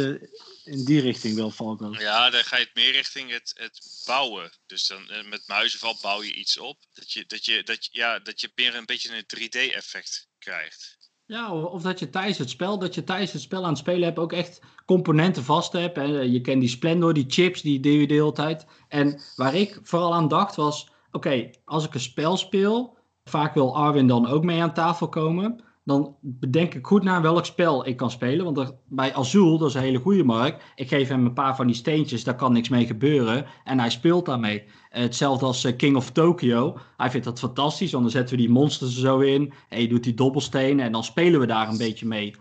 in 0.65 0.85
die 0.85 1.01
richting 1.01 1.35
wil, 1.35 1.51
Falco. 1.51 1.95
Ja, 1.99 2.31
dan 2.31 2.45
ga 2.45 2.57
je 2.57 2.65
het 2.65 2.75
meer 2.75 2.93
richting 2.93 3.31
het, 3.31 3.53
het 3.55 4.03
bouwen. 4.07 4.53
Dus 4.67 4.87
dan 4.87 5.29
met 5.29 5.47
muizenval 5.47 5.99
bouw 6.01 6.23
je 6.23 6.35
iets 6.35 6.59
op. 6.59 6.79
Dat 6.95 7.13
je, 7.13 7.25
dat 7.27 7.45
je, 7.45 7.63
dat 7.63 7.89
ja, 7.93 8.19
dat 8.19 8.41
je 8.41 8.53
meer 8.55 8.75
een 8.75 8.87
beetje 8.87 9.17
een 9.17 9.25
3D-effect 9.39 10.29
krijgt. 10.39 11.00
Ja, 11.31 11.55
of, 11.55 11.83
dat 11.83 11.99
je 11.99 12.11
tijdens 12.11 12.39
het 12.39 12.51
spel, 12.51 12.79
dat 12.79 12.95
je 12.95 13.05
tijdens 13.05 13.33
het 13.33 13.43
spel 13.43 13.63
aan 13.63 13.69
het 13.69 13.79
spelen 13.79 14.03
hebt 14.03 14.19
ook 14.19 14.33
echt 14.33 14.63
componenten 14.85 15.45
vast 15.45 15.73
hebt. 15.73 15.97
Hè. 15.97 16.03
Je 16.03 16.41
kent 16.41 16.61
die 16.61 16.69
Splendor, 16.69 17.15
die 17.15 17.25
chips, 17.29 17.63
die 17.63 17.81
deel 17.81 18.01
je 18.01 18.07
de 18.07 18.15
hele 18.15 18.33
tijd. 18.33 18.67
En 18.89 19.21
waar 19.37 19.55
ik 19.55 19.81
vooral 19.83 20.15
aan 20.15 20.29
dacht 20.29 20.57
was, 20.57 20.91
oké, 21.13 21.51
als 21.65 21.85
ik 21.85 21.95
een 21.95 22.01
spel 22.01 22.37
speel, 22.37 22.97
vaak 23.25 23.55
wil 23.55 23.77
Arwin 23.77 24.07
dan 24.07 24.27
ook 24.27 24.45
mee 24.45 24.63
aan 24.63 24.75
tafel 24.75 25.09
komen. 25.09 25.65
Dan 25.85 26.17
bedenk 26.21 26.75
ik 26.75 26.87
goed 26.87 27.03
naar 27.03 27.23
welk 27.23 27.45
spel 27.45 27.87
ik 27.87 27.97
kan 27.97 28.11
spelen. 28.11 28.55
Want 28.55 28.75
bij 28.89 29.15
Azul, 29.15 29.59
dat 29.59 29.69
is 29.69 29.75
een 29.75 29.81
hele 29.81 29.99
goede 29.99 30.25
markt. 30.25 30.65
Ik 30.75 30.89
geef 30.89 31.09
hem 31.09 31.27
een 31.27 31.33
paar 31.33 31.57
van 31.57 31.67
die 31.67 31.77
steentjes, 31.77 32.25
daar 32.25 32.37
kan 32.37 32.53
niks 32.53 32.69
mee 32.69 32.87
gebeuren. 32.87 33.47
En 33.65 33.79
hij 33.79 33.91
speelt 33.91 34.27
daarmee. 34.27 34.65
Hetzelfde 34.89 35.47
als 35.47 35.65
eh, 35.65 35.77
King 35.77 35.97
of 35.97 36.11
Tokyo. 36.11 36.79
Hij 36.97 37.11
vindt 37.11 37.27
dat 37.27 37.39
fantastisch, 37.39 37.91
want 37.91 38.03
dan 38.03 38.13
zetten 38.13 38.37
we 38.37 38.43
die 38.43 38.51
monsters 38.51 38.95
er 38.95 39.01
zo 39.01 39.19
in. 39.19 39.53
En 39.69 39.81
je 39.81 39.89
doet 39.89 40.05
die 40.05 40.15
dobbelstenen 40.15 40.85
en 40.85 40.93
dan 40.93 41.05
spelen 41.05 41.41
we 41.41 41.47
daar 41.47 41.69
een 41.69 41.79
beetje 41.79 42.07
mee, 42.07 42.35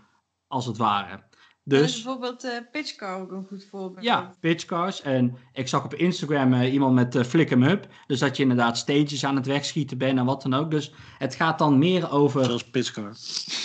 als 0.46 0.66
het 0.66 0.76
ware. 0.76 1.28
Dus 1.64 1.80
Dus 1.80 1.94
bijvoorbeeld 2.02 2.44
eh 2.44 2.50
Pitchcar 2.72 3.20
ook 3.20 3.30
een 3.30 3.46
goed 3.48 3.66
voorbeeld. 3.70 4.04
ja, 4.04 4.34
pitchcars. 4.40 5.00
En 5.02 5.36
ik 5.52 5.68
zag 5.68 5.84
op 5.84 5.94
Instagram 5.94 6.52
eh, 6.54 6.72
iemand 6.72 6.94
met 6.94 7.14
eh, 7.14 7.24
Flick 7.24 7.50
'em 7.50 7.62
Up. 7.62 7.86
Dus 8.06 8.18
dat 8.18 8.36
je 8.36 8.42
inderdaad 8.42 8.78
stages 8.78 9.24
aan 9.24 9.36
het 9.36 9.46
wegschieten 9.46 9.98
bent 9.98 10.18
en 10.18 10.24
wat 10.24 10.42
dan 10.42 10.54
ook. 10.54 10.70
Dus 10.70 10.92
het 11.18 11.34
gaat 11.34 11.58
dan 11.58 11.78
meer 11.78 12.10
over... 12.10 12.44
Zoals 12.44 12.64
Pitchcar. 12.70 13.14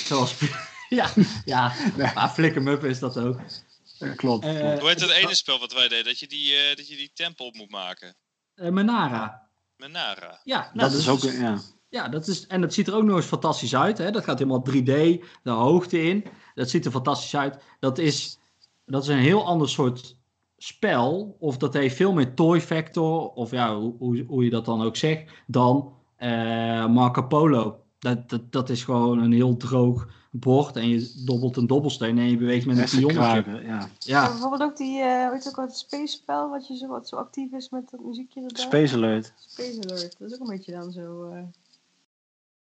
Zoals... 0.06 0.36
ja, 0.90 1.10
ja. 1.46 1.74
maar 2.16 2.30
Flick 2.30 2.56
'em 2.56 2.68
Up 2.68 2.84
is 2.84 3.00
dat 3.00 3.18
ook. 3.18 3.40
Ja, 4.00 4.14
klopt. 4.14 4.46
Eh, 4.46 4.60
klopt. 4.60 4.80
Hoe 4.80 4.90
heet 4.90 5.00
dat 5.00 5.10
ene 5.12 5.36
spel 5.36 5.60
wat 5.60 5.74
wij 5.74 5.88
deden? 5.88 6.06
Dat 6.06 6.20
je 6.20 6.28
die, 6.28 6.54
eh, 6.56 6.76
dat 6.76 6.88
je 6.88 6.96
die 6.96 7.12
tempel 7.14 7.46
op 7.46 7.56
moet 7.56 7.72
maken. 7.72 8.16
Eh, 8.56 8.70
Menara. 8.70 9.50
Menara. 9.78 10.40
Ja, 10.44 10.60
nou, 10.74 10.90
dat 10.90 11.00
is 11.00 11.10
ook, 11.10 11.24
een- 11.24 11.40
ja. 11.40 11.60
Ja, 11.90 12.10
dat 12.10 12.28
is, 12.28 12.48
en 12.48 12.62
dat 12.62 12.74
ziet 12.74 12.88
er 12.88 12.96
ook 12.96 13.04
nog 13.04 13.16
eens 13.16 13.26
fantastisch 13.26 13.76
uit. 13.76 13.98
Hè? 13.98 14.12
Dat 14.12 14.24
gaat 14.24 14.40
helemaal 14.40 14.62
3D, 14.70 15.24
de 15.44 15.50
hoogte 15.50 16.02
in. 16.04 16.26
Dat 16.56 16.70
ziet 16.70 16.86
er 16.86 16.92
fantastisch 16.92 17.36
uit. 17.36 17.64
Dat 17.80 17.98
is, 17.98 18.40
dat 18.86 19.04
is 19.04 19.10
een 19.10 19.18
heel 19.18 19.46
ander 19.46 19.70
soort 19.70 20.16
spel. 20.58 21.36
Of 21.40 21.58
dat 21.58 21.74
heeft 21.74 21.96
veel 21.96 22.14
meer 22.14 22.34
toy 22.34 22.62
factor, 22.62 23.30
of 23.30 23.52
ja, 23.52 23.76
hoe, 23.78 23.94
hoe, 23.98 24.24
hoe 24.28 24.44
je 24.44 24.50
dat 24.50 24.66
dan 24.66 24.82
ook 24.82 24.96
zegt, 24.96 25.32
dan 25.48 25.94
eh, 26.16 26.88
Marco 26.88 27.22
Polo. 27.22 27.80
Dat, 28.00 28.30
dat, 28.30 28.52
dat 28.52 28.70
is 28.70 28.84
gewoon 28.84 29.20
een 29.20 29.32
heel 29.34 29.58
droog 29.58 30.08
bord 30.32 30.76
en 30.76 30.90
je 30.90 31.24
dobbelt 31.26 31.58
een 31.58 31.68
dobbelsteen 31.68 32.18
en 32.18 32.30
je 32.30 32.38
beweegt 32.38 32.66
met 32.66 32.78
een 32.78 33.00
pionnetje. 33.00 33.52
ja. 33.52 33.62
Ja, 33.64 33.90
Ja, 34.00 34.28
bijvoorbeeld 34.28 34.62
ook 34.62 34.78
die, 34.78 35.02
eh 35.02 35.24
hoe 35.24 35.34
heet 35.34 35.44
het 35.44 35.60
ook 35.60 35.66
het 35.66 35.78
space 35.78 36.08
spel, 36.08 36.50
wat, 36.50 36.68
je 36.68 36.78
zo, 36.78 36.88
wat 36.88 37.08
zo 37.08 37.16
actief 37.16 37.52
is 37.52 37.70
met 37.70 37.90
dat 37.90 38.00
muziekje 38.00 38.42
erbij. 38.42 38.62
Space 38.62 38.96
Alert. 38.96 39.34
Space 39.38 39.82
Alert, 39.84 40.16
dat 40.20 40.32
is 40.32 40.34
ook 40.34 40.40
een 40.48 40.56
beetje 40.56 40.72
dan 40.72 40.92
zo, 40.92 41.24
eh 41.24 41.44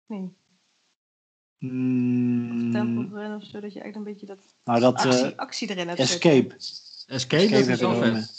nee, 0.06 0.34
Mm, 1.60 2.72
Temple 2.72 3.20
Run 3.20 3.36
of 3.36 3.44
zo, 3.44 3.60
dat 3.60 3.74
je 3.74 3.80
echt 3.82 3.96
een 3.96 4.04
beetje 4.04 4.26
dat 4.26 4.40
nou, 4.66 4.80
dat 4.80 4.96
actie, 4.96 5.12
eh, 5.26 5.38
actie 5.38 5.70
erin 5.70 5.88
hebt 5.88 6.00
Escape. 6.00 6.56
Escape, 6.56 7.44
Escape 7.44 7.50
dat 7.60 7.68
is 7.68 7.80
wel 7.80 7.96
vet. 7.96 8.36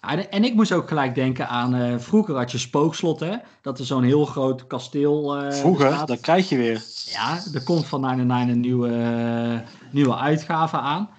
Ja, 0.00 0.28
en- 0.28 0.44
ik 0.44 0.54
moest 0.54 0.72
ook 0.72 0.88
gelijk 0.88 1.14
denken 1.14 1.48
aan, 1.48 1.74
eh, 1.74 1.98
vroeger 1.98 2.36
had 2.36 2.50
je 2.52 2.58
Spookslot, 2.58 3.20
hè? 3.20 3.36
Dat 3.62 3.78
er 3.78 3.84
zo'n 3.84 4.02
heel 4.02 4.24
groot 4.24 4.66
kasteel 4.66 5.36
eh, 5.36 5.52
Vroeger, 5.52 5.88
bestaat. 5.88 6.08
dat 6.08 6.20
krijg 6.20 6.48
je 6.48 6.56
weer. 6.56 6.82
Ja, 7.06 7.38
er 7.54 7.62
komt 7.62 7.86
van 7.86 8.00
99 8.00 8.54
een 8.54 8.60
nieuwe, 8.60 9.62
nieuwe 9.92 10.16
uitgave 10.16 10.76
aan. 10.78 11.10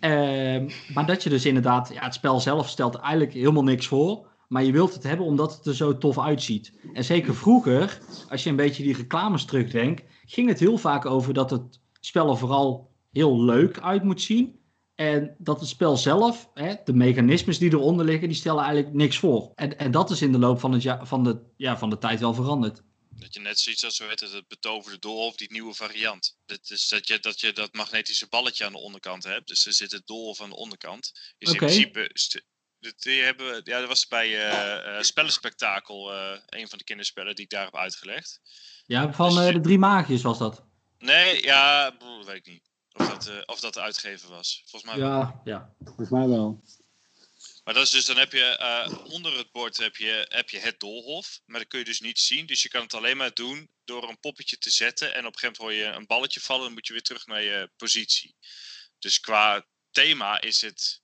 Ehm, 0.00 0.70
maar 0.94 1.06
dat 1.06 1.22
je 1.22 1.30
dus 1.30 1.44
inderdaad, 1.46 1.90
ja, 1.92 2.04
het 2.04 2.14
spel 2.14 2.40
zelf 2.40 2.68
stelt 2.68 2.94
eigenlijk 2.94 3.32
helemaal 3.32 3.62
niks 3.64 3.86
voor. 3.86 4.26
Maar 4.48 4.64
je 4.64 4.72
wilt 4.72 4.94
het 4.94 5.02
hebben 5.02 5.26
omdat 5.26 5.56
het 5.56 5.66
er 5.66 5.74
zo 5.74 5.98
tof 5.98 6.18
uitziet. 6.18 6.72
En 6.92 7.04
zeker 7.04 7.34
vroeger, 7.34 7.98
als 8.28 8.42
je 8.42 8.50
een 8.50 8.56
beetje 8.56 8.82
die 8.82 8.96
reclames 8.96 9.44
terugdenkt, 9.44 10.02
ging 10.28 10.48
het 10.48 10.60
heel 10.60 10.78
vaak 10.78 11.06
over 11.06 11.34
dat 11.34 11.50
het 11.50 11.80
spel 12.00 12.30
er 12.30 12.38
vooral 12.38 12.94
heel 13.10 13.44
leuk 13.44 13.80
uit 13.80 14.02
moet 14.02 14.22
zien. 14.22 14.56
En 14.94 15.36
dat 15.38 15.60
het 15.60 15.68
spel 15.68 15.96
zelf, 15.96 16.50
hè, 16.54 16.74
de 16.84 16.92
mechanismes 16.92 17.58
die 17.58 17.72
eronder 17.72 18.06
liggen, 18.06 18.28
die 18.28 18.36
stellen 18.36 18.62
eigenlijk 18.64 18.94
niks 18.94 19.18
voor. 19.18 19.52
En, 19.54 19.78
en 19.78 19.90
dat 19.90 20.10
is 20.10 20.22
in 20.22 20.32
de 20.32 20.38
loop 20.38 20.60
van, 20.60 20.72
het 20.72 20.82
ja, 20.82 21.06
van, 21.06 21.24
de, 21.24 21.40
ja, 21.56 21.78
van 21.78 21.90
de 21.90 21.98
tijd 21.98 22.20
wel 22.20 22.34
veranderd. 22.34 22.82
Dat 23.10 23.34
je 23.34 23.40
net 23.40 23.58
zoiets 23.58 23.84
als 23.84 23.98
heet 23.98 24.20
het, 24.20 24.32
het 24.32 24.48
betoverde 24.48 24.98
doolhof, 24.98 25.36
die 25.36 25.52
nieuwe 25.52 25.74
variant. 25.74 26.38
Dat 26.46 26.70
is 26.70 26.88
dat 26.88 27.08
je, 27.08 27.18
dat 27.18 27.40
je 27.40 27.52
dat 27.52 27.74
magnetische 27.74 28.28
balletje 28.28 28.64
aan 28.64 28.72
de 28.72 28.78
onderkant 28.78 29.24
hebt. 29.24 29.48
Dus 29.48 29.66
er 29.66 29.72
zit 29.72 29.92
het 29.92 30.06
doolhof 30.06 30.40
aan 30.40 30.48
de 30.48 30.56
onderkant. 30.56 31.12
Dus 31.38 31.50
Oké. 31.50 31.66
in 31.66 31.90
principe, 31.90 32.10
die 32.96 33.22
hebben, 33.22 33.60
ja, 33.64 33.78
dat 33.78 33.88
was 33.88 34.06
bij 34.06 34.26
eh 34.26 34.96
eh 34.96 35.02
Spellenspectakel, 35.02 36.12
eh, 36.12 36.40
een 36.46 36.68
van 36.68 36.78
de 36.78 36.84
kinderspellen 36.84 37.34
die 37.34 37.44
ik 37.44 37.50
daar 37.50 37.64
heb 37.64 37.76
uitgelegd. 37.76 38.40
Ja, 38.88 39.12
van 39.12 39.28
Dus 39.28 39.38
eh, 39.38 39.46
je- 39.46 39.52
de 39.52 39.60
drie 39.60 39.78
magiërs 39.78 40.22
was 40.22 40.38
dat. 40.38 40.62
Nee, 40.98 41.42
ja, 41.42 41.90
broer, 41.90 42.24
weet 42.24 42.36
ik 42.36 42.46
niet. 42.46 42.62
Of 42.92 43.08
dat, 43.08 43.26
eh, 43.26 43.36
of 43.46 43.60
dat 43.60 43.74
de 43.74 43.80
uitgever 43.80 44.28
was. 44.28 44.62
Volgens 44.66 44.92
mij 44.92 45.00
wel. 45.00 45.10
Ja, 45.18 45.40
ja. 45.44 45.74
Volgens 45.84 46.08
mij 46.08 46.28
wel. 46.28 46.62
Maar 47.64 47.74
dat 47.74 47.82
is 47.82 47.90
dus, 47.90 48.04
dan 48.06 48.16
heb 48.16 48.32
je 48.32 48.44
eh, 48.44 49.04
onder 49.12 49.36
het 49.36 49.50
bord 49.52 49.76
heb 49.76 49.96
je, 49.96 50.26
heb 50.28 50.50
je 50.50 50.58
het 50.58 50.80
doolhof. 50.80 51.40
Maar 51.46 51.58
dat 51.60 51.68
kun 51.68 51.78
je 51.78 51.84
dus 51.84 52.00
niet 52.00 52.18
zien. 52.20 52.46
Dus 52.46 52.62
je 52.62 52.68
kan 52.68 52.82
het 52.82 52.94
alleen 52.94 53.16
maar 53.16 53.34
doen 53.34 53.70
door 53.84 54.08
een 54.08 54.20
poppetje 54.20 54.58
te 54.58 54.70
zetten. 54.70 55.14
En 55.14 55.26
op 55.26 55.32
een 55.32 55.38
gegeven 55.38 55.64
moment 55.64 55.78
hoor 55.84 55.90
je 55.92 55.96
een 55.98 56.06
balletje 56.06 56.40
vallen. 56.40 56.64
Dan 56.64 56.72
moet 56.72 56.86
je 56.86 56.92
weer 56.92 57.02
terug 57.02 57.26
naar 57.26 57.42
je 57.42 57.70
positie. 57.76 58.36
Dus 58.98 59.20
qua 59.20 59.66
thema 59.90 60.40
is 60.40 60.60
het, 60.60 61.02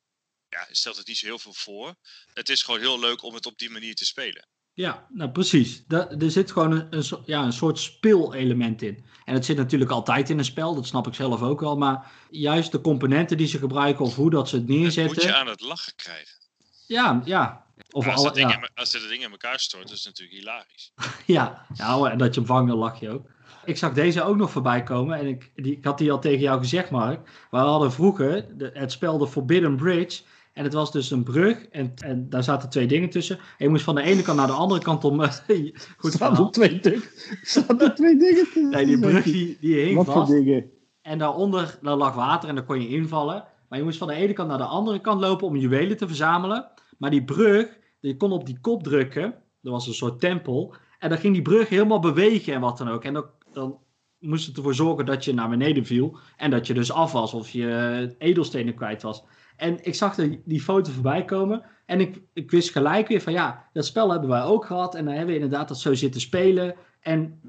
ja, 0.48 0.66
stelt 0.70 0.96
het 0.96 1.06
niet 1.06 1.18
zo 1.18 1.26
heel 1.26 1.38
veel 1.38 1.54
voor. 1.54 1.94
Het 2.34 2.48
is 2.48 2.62
gewoon 2.62 2.80
heel 2.80 2.98
leuk 2.98 3.22
om 3.22 3.34
het 3.34 3.46
op 3.46 3.58
die 3.58 3.70
manier 3.70 3.94
te 3.94 4.04
spelen. 4.04 4.48
Ja, 4.74 5.06
nou 5.08 5.30
precies. 5.30 5.84
Er 5.88 6.30
zit 6.30 6.52
gewoon 6.52 6.86
een, 6.90 7.04
ja, 7.24 7.44
een 7.44 7.52
soort 7.52 7.78
speelelement 7.78 8.82
in. 8.82 9.04
En 9.24 9.34
het 9.34 9.44
zit 9.44 9.56
natuurlijk 9.56 9.90
altijd 9.90 10.30
in 10.30 10.38
een 10.38 10.44
spel, 10.44 10.74
dat 10.74 10.86
snap 10.86 11.06
ik 11.06 11.14
zelf 11.14 11.42
ook 11.42 11.60
wel. 11.60 11.76
Maar 11.76 12.10
juist 12.30 12.72
de 12.72 12.80
componenten 12.80 13.36
die 13.36 13.46
ze 13.46 13.58
gebruiken 13.58 14.04
of 14.04 14.14
hoe 14.14 14.30
dat 14.30 14.48
ze 14.48 14.56
het 14.56 14.64
Het 14.64 14.72
moet 14.72 14.80
neerzetten. 14.80 15.26
je 15.26 15.34
aan 15.34 15.46
het 15.46 15.60
lachen 15.60 15.92
krijgen. 15.96 16.38
Ja, 16.86 17.22
ja. 17.24 17.64
Of 17.90 18.06
als, 18.06 18.14
alle, 18.14 18.24
dat 18.24 18.34
ding 18.34 18.50
ja, 18.50 18.56
in, 18.56 18.68
als 18.74 18.90
dit 18.90 19.08
ding 19.08 19.22
in 19.22 19.30
elkaar 19.30 19.58
stort, 19.60 19.88
dat 19.88 19.96
is 19.96 20.04
natuurlijk 20.04 20.38
hilarisch. 20.38 20.92
ja. 21.26 21.66
ja, 21.74 22.10
en 22.10 22.18
dat 22.18 22.34
je 22.34 22.40
hem 22.40 22.48
vangt, 22.48 22.68
dan 22.68 22.78
lach 22.78 23.00
je 23.00 23.10
ook. 23.10 23.26
Ik 23.64 23.76
zag 23.76 23.92
deze 23.92 24.22
ook 24.22 24.36
nog 24.36 24.50
voorbij 24.50 24.82
komen. 24.82 25.18
En 25.18 25.26
ik, 25.26 25.50
die, 25.54 25.76
ik 25.76 25.84
had 25.84 25.98
die 25.98 26.12
al 26.12 26.20
tegen 26.20 26.40
jou 26.40 26.58
gezegd, 26.58 26.90
Mark. 26.90 27.28
We 27.50 27.56
hadden 27.56 27.92
vroeger 27.92 28.58
de, 28.58 28.70
het 28.74 28.92
spel 28.92 29.18
The 29.18 29.28
Forbidden 29.28 29.76
Bridge. 29.76 30.22
En 30.54 30.64
het 30.64 30.72
was 30.72 30.92
dus 30.92 31.10
een 31.10 31.22
brug. 31.22 31.64
En, 31.64 31.92
en 31.96 32.28
daar 32.28 32.42
zaten 32.42 32.70
twee 32.70 32.86
dingen 32.86 33.10
tussen. 33.10 33.36
En 33.36 33.44
je 33.58 33.68
moest 33.68 33.84
van 33.84 33.94
de 33.94 34.02
ene 34.02 34.22
kant 34.22 34.38
naar 34.38 34.46
de 34.46 34.52
andere 34.52 34.80
kant 34.80 35.04
om. 35.04 35.20
goed 35.96 36.12
Staan 36.12 36.36
er 36.36 36.50
twee 36.50 36.80
dingen. 36.80 37.02
Staan 37.42 37.80
er 37.80 37.94
twee 37.94 38.16
dingen 38.16 38.44
tussen? 38.44 38.68
Nee, 38.74 38.86
die 38.86 38.98
brug 38.98 39.24
die, 39.24 39.56
die 39.60 39.80
hing 39.80 39.96
Wat 39.96 40.12
voor 40.12 40.26
dingen? 40.26 40.70
En 41.02 41.18
daaronder 41.18 41.78
daar 41.82 41.96
lag 41.96 42.14
water 42.14 42.48
en 42.48 42.54
daar 42.54 42.64
kon 42.64 42.80
je 42.80 42.88
invallen. 42.88 43.44
Maar 43.68 43.78
je 43.78 43.84
moest 43.84 43.98
van 43.98 44.08
de 44.08 44.14
ene 44.14 44.32
kant 44.32 44.48
naar 44.48 44.58
de 44.58 44.64
andere 44.64 45.00
kant 45.00 45.20
lopen 45.20 45.46
om 45.46 45.56
juwelen 45.56 45.96
te 45.96 46.06
verzamelen. 46.06 46.70
Maar 46.98 47.10
die 47.10 47.24
brug, 47.24 47.78
je 48.00 48.16
kon 48.16 48.32
op 48.32 48.46
die 48.46 48.60
kop 48.60 48.82
drukken. 48.82 49.34
Er 49.62 49.70
was 49.70 49.86
een 49.86 49.94
soort 49.94 50.20
tempel. 50.20 50.74
En 50.98 51.08
dan 51.08 51.18
ging 51.18 51.32
die 51.32 51.42
brug 51.42 51.68
helemaal 51.68 52.00
bewegen 52.00 52.54
en 52.54 52.60
wat 52.60 52.78
dan 52.78 52.88
ook. 52.88 53.04
En 53.04 53.14
dan, 53.14 53.24
dan 53.52 53.78
moest 54.18 54.46
het 54.46 54.56
ervoor 54.56 54.74
zorgen 54.74 55.06
dat 55.06 55.24
je 55.24 55.34
naar 55.34 55.48
beneden 55.48 55.84
viel. 55.84 56.18
En 56.36 56.50
dat 56.50 56.66
je 56.66 56.74
dus 56.74 56.92
af 56.92 57.12
was 57.12 57.34
of 57.34 57.50
je 57.50 58.14
edelstenen 58.18 58.74
kwijt 58.74 59.02
was. 59.02 59.24
En 59.56 59.84
ik 59.84 59.94
zag 59.94 60.14
de, 60.14 60.40
die 60.44 60.60
foto 60.60 60.92
voorbij 60.92 61.24
komen. 61.24 61.62
En 61.86 62.00
ik, 62.00 62.20
ik 62.32 62.50
wist 62.50 62.70
gelijk 62.70 63.08
weer 63.08 63.20
van 63.20 63.32
ja, 63.32 63.68
dat 63.72 63.86
spel 63.86 64.10
hebben 64.10 64.28
wij 64.28 64.42
ook 64.42 64.64
gehad. 64.64 64.94
En 64.94 65.04
dan 65.04 65.14
hebben 65.14 65.34
we 65.34 65.40
inderdaad 65.40 65.68
dat 65.68 65.78
zo 65.78 65.94
zitten 65.94 66.20
spelen. 66.20 66.74
En 67.00 67.40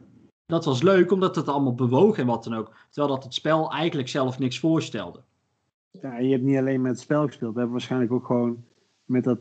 dat 0.46 0.66
was 0.66 0.82
leuk, 0.82 1.12
omdat 1.12 1.36
het 1.36 1.48
allemaal 1.48 1.76
bewoog 1.76 2.18
en 2.18 2.26
wat 2.26 2.44
dan 2.44 2.54
ook. 2.54 2.76
Terwijl 2.90 3.14
dat 3.14 3.24
het 3.24 3.34
spel 3.34 3.72
eigenlijk 3.72 4.10
zelf 4.10 4.40
niks 4.40 4.60
voorstelde. 4.60 5.24
Ja, 5.92 6.18
je 6.18 6.32
hebt 6.32 6.44
niet 6.44 6.58
alleen 6.58 6.82
met 6.82 6.92
het 6.92 7.00
spel 7.00 7.26
gespeeld. 7.26 7.54
We 7.54 7.60
hebben 7.60 7.78
waarschijnlijk 7.78 8.12
ook 8.12 8.26
gewoon 8.26 8.64
met, 9.06 9.24
dat, 9.24 9.40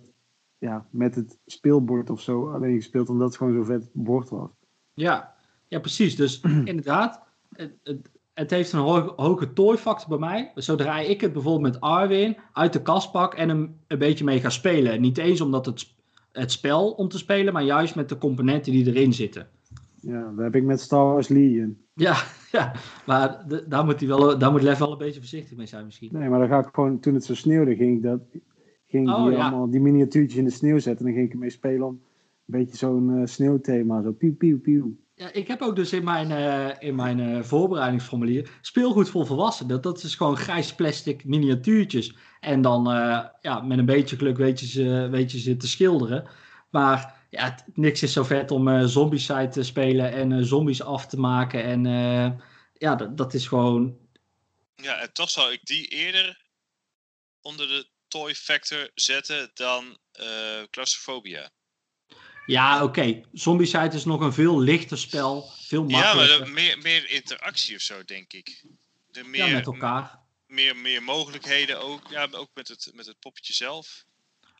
ja, 0.58 0.86
met 0.90 1.14
het 1.14 1.38
speelbord 1.46 2.10
of 2.10 2.20
zo 2.20 2.52
alleen 2.52 2.74
gespeeld. 2.74 3.08
Omdat 3.08 3.28
het 3.28 3.36
gewoon 3.36 3.54
zo 3.54 3.62
vet 3.62 3.90
bord 3.92 4.28
was. 4.28 4.50
Ja, 4.94 5.34
ja 5.68 5.80
precies. 5.80 6.16
Dus 6.16 6.40
inderdaad, 6.64 7.22
het, 7.52 7.78
het, 7.82 8.10
het 8.34 8.50
heeft 8.50 8.72
een 8.72 8.80
ho- 8.80 9.12
hoge 9.16 9.52
tooifactor 9.52 10.08
bij 10.08 10.28
mij. 10.28 10.52
Zodra 10.54 10.98
ik 11.00 11.20
het 11.20 11.32
bijvoorbeeld 11.32 11.72
met 11.72 11.80
Arwin 11.80 12.36
uit 12.52 12.72
de 12.72 12.82
kast 12.82 13.12
pak 13.12 13.34
en 13.34 13.48
hem 13.48 13.76
een 13.86 13.98
beetje 13.98 14.24
mee 14.24 14.40
ga 14.40 14.48
spelen. 14.50 15.00
Niet 15.00 15.18
eens 15.18 15.40
omdat 15.40 15.66
het, 15.66 15.86
het 16.32 16.52
spel 16.52 16.90
om 16.90 17.08
te 17.08 17.18
spelen, 17.18 17.52
maar 17.52 17.62
juist 17.64 17.94
met 17.94 18.08
de 18.08 18.18
componenten 18.18 18.72
die 18.72 18.86
erin 18.86 19.12
zitten. 19.12 19.48
Ja, 20.00 20.32
dat 20.36 20.44
heb 20.44 20.54
ik 20.54 20.64
met 20.64 20.80
Star 20.80 21.04
Wars 21.04 21.28
Legion. 21.28 21.78
Ja, 21.94 22.16
ja. 22.52 22.72
maar 23.06 23.44
daar 23.68 23.84
moet, 23.84 24.00
hij 24.00 24.08
wel, 24.08 24.38
daar 24.38 24.50
moet 24.50 24.62
Lef 24.62 24.78
wel 24.78 24.92
een 24.92 24.98
beetje 24.98 25.20
voorzichtig 25.20 25.56
mee 25.56 25.66
zijn 25.66 25.84
misschien. 25.84 26.08
Nee, 26.12 26.28
maar 26.28 26.38
dan 26.38 26.48
ga 26.48 26.58
ik 26.58 26.68
gewoon, 26.72 27.00
toen 27.00 27.14
het 27.14 27.24
zo 27.24 27.34
sneeuwde, 27.34 27.76
ging 27.76 27.96
ik, 27.96 28.02
dat, 28.02 28.20
ging 28.86 29.08
Oh, 29.10 29.24
die, 29.24 29.32
ja. 29.32 29.40
allemaal, 29.42 29.70
die 29.70 29.80
miniatuurtjes 29.80 30.38
in 30.38 30.44
de 30.44 30.50
sneeuw 30.50 30.78
zetten. 30.78 30.98
En 31.06 31.12
dan 31.12 31.14
ging 31.14 31.26
ik 31.26 31.32
ermee 31.32 31.50
spelen 31.50 31.86
om 31.86 31.92
een 32.46 32.58
beetje 32.58 32.76
zo'n 32.76 33.16
eh, 33.18 33.26
sneeuwthema. 33.26 34.02
Zo 34.02 34.12
pieuw, 34.12 34.36
pieuw, 34.36 34.60
pieuw. 34.60 34.96
Ja, 35.16 35.32
ik 35.32 35.48
heb 35.48 35.62
ook 35.62 35.76
dus 35.76 35.92
in 35.92 36.04
mijn, 36.04 36.30
eh, 36.30 36.88
in 36.88 36.94
mijn 36.94 37.20
eh, 37.20 37.42
voorbereidingsformulier 37.42 38.50
speelgoed 38.60 39.08
voor 39.08 39.26
volwassenen. 39.26 39.72
Dat, 39.72 39.82
dat 39.82 40.02
is 40.02 40.14
gewoon 40.14 40.36
grijs 40.36 40.74
plastic 40.74 41.24
miniatuurtjes. 41.24 42.12
En 42.40 42.62
dan 42.62 42.90
eh, 42.90 43.24
ja, 43.40 43.60
met 43.60 43.78
een 43.78 43.86
beetje 43.86 44.16
geluk 44.16 44.36
weet 44.36 44.60
je 44.60 44.66
ze, 44.66 45.08
weet 45.10 45.32
je 45.32 45.38
ze 45.38 45.56
te 45.56 45.68
schilderen. 45.68 46.28
Maar 46.70 47.26
ja, 47.30 47.64
niks 47.74 48.02
is 48.02 48.12
zo 48.12 48.22
vet 48.24 48.50
om 48.50 48.88
Zombicide 48.88 49.48
te 49.48 49.62
spelen 49.62 50.12
en 50.12 50.44
zombies 50.44 50.82
af 50.82 51.06
te 51.06 51.18
maken. 51.18 51.64
En 51.64 51.84
ja, 52.72 52.94
dat, 52.94 53.34
is 53.34 53.46
gewoon... 53.46 53.98
Ja, 54.76 55.00
en 55.00 55.12
toch 55.12 55.30
zou 55.30 55.52
ik 55.52 55.64
die 55.64 55.86
eerder 55.86 56.46
onder 57.40 57.66
de 57.66 57.88
toy 58.08 58.34
factor 58.34 58.90
zetten 58.94 59.50
dan 59.54 59.98
claustrofobia. 60.70 61.50
Ja, 62.46 62.82
oké. 62.84 63.20
Zombicide 63.32 63.96
is 63.96 64.04
nog 64.04 64.20
een 64.20 64.32
veel 64.32 64.60
lichter 64.60 64.98
spel. 64.98 65.50
Veel 65.60 65.84
Ja, 65.88 65.96
maar 65.96 66.16
makkelijker. 66.16 66.52
meer, 66.54 66.78
meer 66.82 67.10
interactie 67.10 67.76
of 67.76 67.80
zo, 67.82 68.04
denk 68.04 68.32
ik. 68.32 68.64
De 69.10 69.20
Ja, 69.22 69.28
meer, 69.28 69.52
met 69.52 69.66
elkaar. 69.66 70.18
Meer, 70.46 70.76
meer 70.76 71.02
mogelijkheden 71.02 71.80
ook. 71.82 72.00
Ja, 72.10 72.28
ook 72.30 72.48
met 72.54 72.68
het, 72.68 72.90
met 72.94 73.06
het 73.06 73.18
poppetje 73.18 73.52
zelf. 73.52 74.04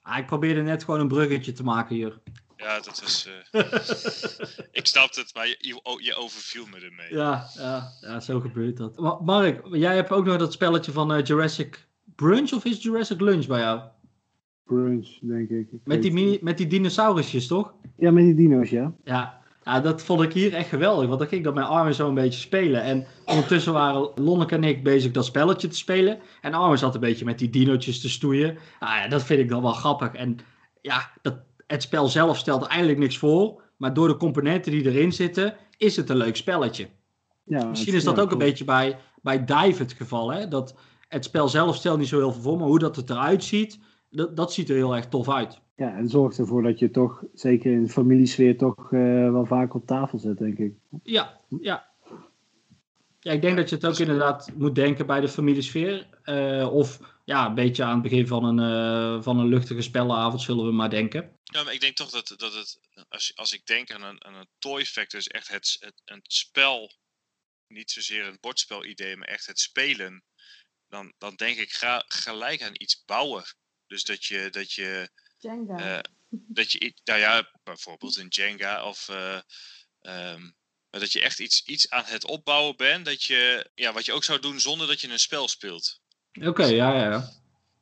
Ah, 0.02 0.18
ik 0.18 0.26
probeerde 0.26 0.62
net 0.62 0.84
gewoon 0.84 1.00
een 1.00 1.08
bruggetje 1.08 1.52
te 1.52 1.62
maken 1.62 1.94
hier. 1.94 2.20
Ja, 2.56 2.80
dat 2.80 3.02
is. 3.06 3.26
eh, 3.50 3.60
ik 4.80 4.86
snap 4.86 5.14
het, 5.14 5.34
maar 5.34 5.46
je, 5.48 5.80
je, 6.00 6.14
overviel 6.14 6.66
me 6.66 6.78
ermee. 6.80 7.14
Ja, 7.14 7.50
ja, 7.54 7.92
ja, 8.00 8.20
zo 8.20 8.40
gebeurt 8.40 8.76
dat. 8.76 8.96
Ma- 8.98 9.18
Mark, 9.20 9.66
jij 9.76 9.94
hebt 9.94 10.10
ook 10.10 10.24
nog 10.24 10.36
dat 10.36 10.52
spelletje 10.52 10.92
van 10.92 11.12
eh, 11.12 11.24
Jurassic 11.24 11.86
Brunch 12.16 12.52
of 12.52 12.64
is 12.64 12.82
Jurassic 12.82 13.20
Lunch 13.20 13.46
bij 13.46 13.60
jou? 13.60 13.80
Brunch, 14.64 15.18
denk 15.20 15.48
ik. 15.48 15.72
Ik 15.72 15.80
Met 15.84 16.02
die, 16.02 16.12
mini, 16.12 16.38
met 16.40 16.58
die 16.58 16.66
dinosaurusjes, 16.66 17.46
toch? 17.46 17.74
Ja, 17.96 18.10
met 18.10 18.24
die 18.24 18.34
dino's, 18.34 18.70
ja. 18.70 18.92
Ja. 19.04 19.40
ja, 19.64 19.80
dat 19.80 20.02
vond 20.02 20.22
ik 20.22 20.32
hier 20.32 20.54
echt 20.54 20.68
geweldig. 20.68 21.06
Want 21.06 21.18
dan 21.18 21.28
ging 21.28 21.40
ik 21.40 21.46
dat 21.46 21.54
met 21.54 21.64
Armin 21.64 21.94
zo 21.94 22.08
een 22.08 22.14
beetje 22.14 22.40
spelen. 22.40 22.82
En 22.82 23.06
ondertussen 23.24 23.72
waren 23.72 24.10
Lonneke 24.14 24.54
en 24.54 24.64
ik 24.64 24.82
bezig 24.82 25.12
dat 25.12 25.24
spelletje 25.24 25.68
te 25.68 25.76
spelen. 25.76 26.18
En 26.40 26.54
Armin 26.54 26.78
zat 26.78 26.94
een 26.94 27.00
beetje 27.00 27.24
met 27.24 27.38
die 27.38 27.50
dinootjes 27.50 28.00
te 28.00 28.08
stoeien. 28.08 28.58
Nou 28.80 28.96
ja, 28.96 29.08
dat 29.08 29.22
vind 29.22 29.40
ik 29.40 29.48
dan 29.48 29.62
wel 29.62 29.72
grappig. 29.72 30.12
En 30.12 30.36
ja, 30.80 31.10
dat, 31.22 31.36
het 31.66 31.82
spel 31.82 32.08
zelf 32.08 32.38
stelt 32.38 32.66
eigenlijk 32.66 32.98
niks 32.98 33.18
voor. 33.18 33.62
Maar 33.76 33.94
door 33.94 34.08
de 34.08 34.16
componenten 34.16 34.72
die 34.72 34.84
erin 34.84 35.12
zitten, 35.12 35.54
is 35.76 35.96
het 35.96 36.10
een 36.10 36.16
leuk 36.16 36.36
spelletje. 36.36 36.88
ja 37.44 37.64
Misschien 37.64 37.94
is 37.94 38.04
dat 38.04 38.16
ja, 38.16 38.22
ook 38.22 38.32
een 38.32 38.38
beetje 38.38 38.64
bij, 38.64 38.98
bij 39.22 39.44
Dive 39.44 39.82
het 39.82 39.92
geval. 39.92 40.32
Hè? 40.32 40.48
Dat 40.48 40.74
het 41.08 41.24
spel 41.24 41.48
zelf 41.48 41.76
stelt 41.76 41.98
niet 41.98 42.08
zo 42.08 42.18
heel 42.18 42.32
veel 42.32 42.42
voor, 42.42 42.58
maar 42.58 42.66
hoe 42.66 42.78
dat 42.78 42.96
het 42.96 43.10
eruit 43.10 43.44
ziet, 43.44 43.78
dat, 44.14 44.36
dat 44.36 44.52
ziet 44.52 44.68
er 44.68 44.76
heel 44.76 44.96
erg 44.96 45.08
tof 45.08 45.28
uit. 45.28 45.60
Ja, 45.76 45.96
en 45.96 46.08
zorgt 46.08 46.38
ervoor 46.38 46.62
dat 46.62 46.78
je 46.78 46.90
toch, 46.90 47.22
zeker 47.34 47.72
in 47.72 47.88
familiesfeer, 47.88 48.56
toch 48.58 48.92
eh, 48.92 49.30
wel 49.30 49.46
vaak 49.46 49.74
op 49.74 49.86
tafel 49.86 50.18
zet, 50.18 50.38
denk 50.38 50.58
ik. 50.58 50.72
Ja, 51.02 51.40
ja. 51.60 51.92
Ja, 53.20 53.32
ik 53.32 53.42
denk 53.42 53.56
dat 53.56 53.68
je 53.68 53.74
het 53.74 53.86
ook 53.86 53.98
inderdaad 53.98 54.50
moet 54.54 54.74
denken 54.74 55.06
bij 55.06 55.20
de 55.20 55.28
familiesfeer. 55.28 56.06
eh, 56.22 56.72
of 56.72 57.00
ja, 57.24 57.46
een 57.46 57.54
beetje 57.54 57.84
aan 57.84 57.92
het 57.92 58.02
begin 58.02 58.26
van 58.26 58.44
een, 58.44 58.58
eh, 58.58 59.22
van 59.22 59.38
een 59.38 59.48
luchtige 59.48 59.82
spellenavond, 59.82 60.42
zullen 60.42 60.66
we 60.66 60.72
maar 60.72 60.90
denken. 60.90 61.38
Ja, 61.42 61.62
maar 61.62 61.72
ik 61.72 61.80
denk 61.80 61.96
toch 61.96 62.10
dat, 62.10 62.34
dat 62.36 62.54
het. 62.54 62.80
Als, 63.08 63.32
als 63.36 63.52
ik 63.52 63.66
denk 63.66 63.90
aan 63.90 64.02
een, 64.02 64.24
aan 64.24 64.34
een 64.34 64.48
toy 64.58 64.84
factor, 64.84 65.18
is 65.18 65.28
echt 65.28 65.48
het, 65.48 65.76
het, 65.80 66.02
een 66.04 66.20
spel. 66.22 66.92
Niet 67.66 67.90
zozeer 67.90 68.26
een 68.26 68.38
bordspel-idee, 68.40 69.16
maar 69.16 69.28
echt 69.28 69.46
het 69.46 69.58
spelen. 69.58 70.24
Dan, 70.88 71.12
dan 71.18 71.34
denk 71.34 71.56
ik 71.56 71.72
ga, 71.72 72.04
gelijk 72.06 72.62
aan 72.62 72.72
iets 72.74 73.04
bouwen. 73.04 73.44
Dus 73.86 74.04
dat 74.04 74.24
je. 74.24 74.48
Dat 74.50 74.72
je 74.72 75.08
Jenga. 75.38 75.96
Eh, 75.96 76.00
dat 76.28 76.72
je, 76.72 76.94
nou 77.04 77.20
ja, 77.20 77.50
bijvoorbeeld 77.64 78.16
een 78.16 78.28
Jenga 78.28 78.84
of 78.84 79.08
eh, 79.08 79.38
ehm, 80.00 80.42
maar 80.90 81.00
dat 81.00 81.12
je 81.12 81.20
echt 81.20 81.38
iets, 81.38 81.64
iets 81.64 81.90
aan 81.90 82.04
het 82.06 82.24
opbouwen 82.24 82.76
bent, 82.76 83.04
dat 83.04 83.22
je, 83.22 83.70
ja, 83.74 83.92
wat 83.92 84.04
je 84.04 84.12
ook 84.12 84.24
zou 84.24 84.40
doen 84.40 84.60
zonder 84.60 84.86
dat 84.86 85.00
je 85.00 85.08
een 85.08 85.18
spel 85.18 85.48
speelt. 85.48 86.00
Oké, 86.42 86.64
ja, 86.64 86.94
ja, 86.94 87.10
ja. 87.10 87.30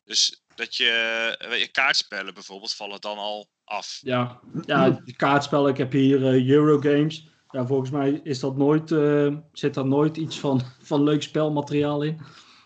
Dus 0.04 0.42
dat 0.54 0.76
je, 0.76 1.36
weet 1.48 1.60
je, 1.60 1.68
kaartspellen 1.68 2.34
bijvoorbeeld 2.34 2.74
vallen 2.74 3.00
dan 3.00 3.18
al 3.18 3.48
af. 3.64 3.98
Ja, 4.02 4.40
ja 4.66 4.90
die 4.90 5.16
kaartspel, 5.16 5.68
ik 5.68 5.76
heb 5.76 5.92
hier 5.92 6.26
eh, 6.26 6.48
Eurogames. 6.48 7.28
Ja, 7.48 7.66
volgens 7.66 7.90
mij 7.90 8.20
is 8.22 8.40
dat 8.40 8.56
nooit, 8.56 8.90
eh, 8.90 9.36
zit 9.52 9.74
daar 9.74 9.86
nooit 9.86 10.16
iets 10.16 10.38
van, 10.38 10.62
van 10.80 11.02
leuk 11.02 11.22
spelmateriaal 11.22 12.02
in. 12.02 12.20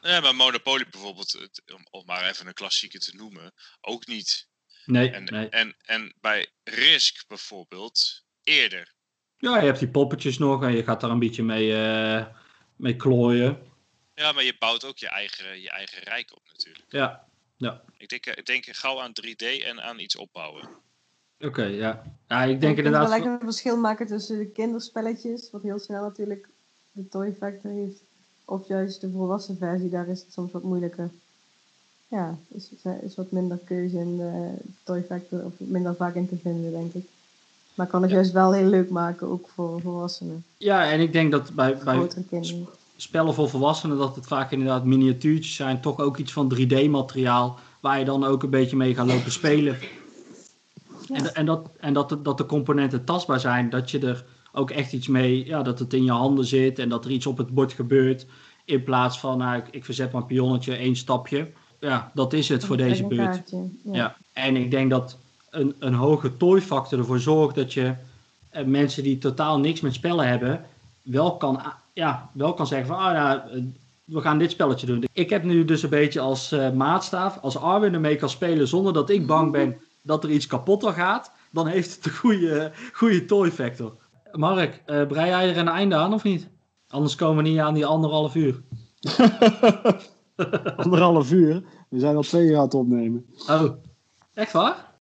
Ja, 0.07 0.21
maar 0.21 0.35
Monopoly 0.35 0.87
bijvoorbeeld, 0.91 1.53
om, 1.75 1.87
om 1.91 2.05
maar 2.07 2.29
even 2.29 2.47
een 2.47 2.55
klassieker 2.55 3.01
te 3.01 3.17
noemen, 3.17 3.53
ook 3.81 4.07
niet. 4.07 4.49
Nee, 4.85 5.11
En, 5.11 5.25
nee. 5.25 5.49
en, 5.49 5.77
en 5.79 6.15
bij 6.21 6.47
Risk 6.65 7.25
bijvoorbeeld, 7.29 8.25
eerder. 8.43 8.95
Ja, 9.37 9.59
je 9.59 9.67
hebt 9.67 9.79
die 9.79 9.89
poppetjes 9.89 10.39
nog 10.39 10.63
en 10.63 10.73
je 10.77 10.83
gaat 10.85 11.01
daar 11.01 11.11
een 11.11 11.19
beetje 11.19 11.43
mee, 11.43 11.75
eh, 11.75 12.27
mee 12.77 12.97
klooien. 12.97 13.75
Ja, 14.15 14.33
maar 14.33 14.45
je 14.45 14.57
bouwt 14.59 14.85
ook 14.85 14.99
je 14.99 15.09
eigen, 15.09 15.61
je 15.61 15.71
eigen 15.71 16.03
rijk 16.03 16.37
op 16.37 16.43
natuurlijk. 16.53 16.85
Ja, 16.89 17.27
Ik 17.99 18.09
denk, 18.09 18.27
ik 18.27 18.47
denk 18.47 18.67
gauw 18.67 19.01
aan 19.01 19.13
3D 19.13 19.63
en 19.65 19.83
aan 19.83 19.99
iets 19.99 20.17
opbouwen. 20.17 20.69
oké, 21.39 21.65
ja. 21.65 22.19
Ja, 22.29 22.43
ik 22.43 22.51
Ik 22.55 22.61
denk 22.61 22.75
vind 22.75 22.87
inderdaad... 22.87 23.23
wel 23.23 23.33
een 23.33 23.41
verschil 23.41 23.77
maken 23.77 24.07
tussen 24.07 24.39
de 24.39 24.53
kinderspelletjes, 24.53 25.51
wat 25.51 25.63
heel 25.63 25.79
snel 25.79 26.03
natuurlijk 26.03 26.49
de 26.93 27.09
Toy 27.09 27.35
Factor 27.35 27.71
heeft, 27.71 28.05
of 28.47 28.69
juist 28.69 29.01
de 29.01 29.11
volwassen 29.11 29.57
versie, 29.57 29.89
daar 29.89 30.09
is 30.09 30.21
het 30.21 30.33
soms 30.33 30.53
wat 30.53 30.63
moeilijker. 30.63 31.11
Ja, 32.09 32.39
is, 32.49 32.71
is 33.03 33.15
wat 33.15 33.31
minder 33.31 33.59
keuze 33.65 33.99
in 33.99 34.17
de 34.17 34.53
Toy 34.83 35.03
Factor, 35.09 35.45
of 35.45 35.53
minder 35.57 35.95
vaak 35.95 36.15
in 36.15 36.29
te 36.29 36.37
vinden, 36.43 36.71
denk 36.71 36.95
ik. 36.95 37.05
Maar 37.75 37.87
kan 37.87 38.03
het 38.03 38.11
juist 38.11 38.33
wel 38.33 38.53
heel 38.53 38.69
leuk 38.69 38.91
maken, 38.91 39.27
ook 39.27 39.49
voor 39.55 39.81
volwassenen, 39.81 40.45
Ja, 40.57 40.91
en 40.91 41.01
ik 41.01 41.13
denk 41.13 41.31
dat 41.31 41.55
bij, 41.55 41.77
bij 41.85 42.09
kinderen. 42.29 42.67
spellen 42.97 43.35
voor 43.35 43.49
volwassenen 43.49 43.99
dat 43.99 44.17
het 44.17 44.27
vaak 44.27 44.51
inderdaad 44.51 44.85
miniatuurtjes 44.85 45.55
zijn. 45.55 45.81
Toch 45.81 46.01
ook 46.01 46.17
iets 46.17 46.33
van 46.33 46.55
3D-materiaal 46.55 47.59
waar 47.81 47.99
je 47.99 48.05
dan 48.05 48.25
ook 48.25 48.43
een 48.43 48.51
beetje 48.51 48.77
mee 48.77 48.95
gaat 48.95 49.07
lopen 49.07 49.33
spelen. 49.33 49.79
En, 51.13 51.35
en, 51.35 51.47
dat, 51.47 51.69
en 51.81 51.93
dat, 51.93 52.09
de, 52.09 52.23
dat 52.23 52.39
de 52.39 52.47
componenten 52.47 53.05
tastbaar 53.05 53.41
zijn. 53.41 53.71
Dat 53.71 53.91
je 53.91 53.99
er 53.99 54.25
ook 54.57 54.71
echt 54.71 54.93
iets 54.93 55.09
mee, 55.09 55.47
ja, 55.47 55.63
dat 55.63 55.79
het 55.79 55.93
in 55.93 56.05
je 56.05 56.11
handen 56.11 56.45
zit 56.45 56.79
en 56.79 56.89
dat 56.89 57.05
er 57.05 57.11
iets 57.11 57.27
op 57.27 57.39
het 57.39 57.55
bord 57.55 57.73
gebeurt. 57.73 58.27
In 58.65 58.83
plaats 58.83 59.21
van, 59.21 59.39
nou, 59.39 59.57
ik, 59.57 59.69
ik 59.71 59.85
verzet 59.85 60.13
mijn 60.13 60.27
pionnetje 60.27 60.75
één 60.75 60.97
stapje. 60.97 61.53
Ja, 61.81 62.11
dat 62.15 62.33
is 62.33 62.49
het 62.49 62.65
voor 62.65 62.77
deze 62.77 63.07
beurt. 63.07 63.19
kaartje, 63.19 63.69
Ja. 63.85 63.93
Ja. 63.93 64.17
En 64.33 64.57
ik 64.57 64.71
denk 64.71 64.91
dat 64.91 65.19
een, 65.51 65.75
een 65.79 65.95
hoge 65.95 66.37
toy-factor 66.37 66.99
ervoor 66.99 67.21
zorgt 67.21 67.55
dat 67.55 67.73
je 67.73 67.95
eh, 68.51 68.65
mensen 68.65 69.03
die 69.03 69.19
totaal 69.19 69.59
niks 69.59 69.81
met 69.81 69.95
spellen 69.95 70.29
hebben, 70.29 70.65
wel 71.03 71.37
kan, 71.37 71.61
ja, 71.93 72.31
wel 72.33 72.55
kan 72.55 72.67
zeggen 72.67 72.87
van, 72.87 72.97
ah 72.97 73.13
ja, 73.13 73.49
eh, 73.49 73.63
we 74.05 74.21
gaan 74.21 74.39
dit 74.39 74.51
spelletje 74.51 74.87
doen. 74.87 75.05
Ik 75.13 75.31
heb 75.31 75.45
nu 75.45 75.65
dus 75.65 75.83
een 75.83 75.91
beetje 75.91 76.21
als 76.21 76.53
eh, 76.53 76.73
maatstaaf, 76.73 77.39
als 77.39 77.57
Arwin 77.57 77.95
ermee 77.95 78.17
kan 78.17 78.31
spelen 78.31 78.69
zonder 78.69 78.93
dat 78.93 79.11
ik 79.11 79.27
bang 79.27 79.53
ben 79.53 79.77
dat 80.03 80.25
er 80.25 80.31
iets 80.31 80.47
kapotter 80.47 80.93
gaat, 80.93 81.31
dan 81.51 81.67
heeft 81.67 81.95
het 81.95 82.07
een 82.07 82.13
goede, 82.13 82.73
goede 82.93 83.25
toy-factor. 83.25 83.93
Mark, 84.37 84.83
eh 84.87 85.07
brei 85.07 85.29
jij 85.29 85.49
er 85.49 85.57
een 85.57 85.69
einde 85.69 85.95
aan 85.95 86.13
of 86.13 86.23
niet? 86.23 86.51
Anders 86.89 87.15
komen 87.15 87.45
we 87.45 87.51
niet 87.51 87.59
aan 87.59 87.75
die 87.75 87.87
anderhalf 87.87 88.35
uur. 88.35 88.63
Anderhalf 90.77 91.33
uur. 91.33 91.63
We 91.89 91.99
zijn 91.99 92.17
al 92.17 92.23
twee 92.23 92.47
uur 92.47 92.57
aan 92.57 92.65
het 92.65 92.75
opnemen. 92.75 93.27
Oh, 93.51 93.65
echt 94.35 94.53
waar? 94.53 94.95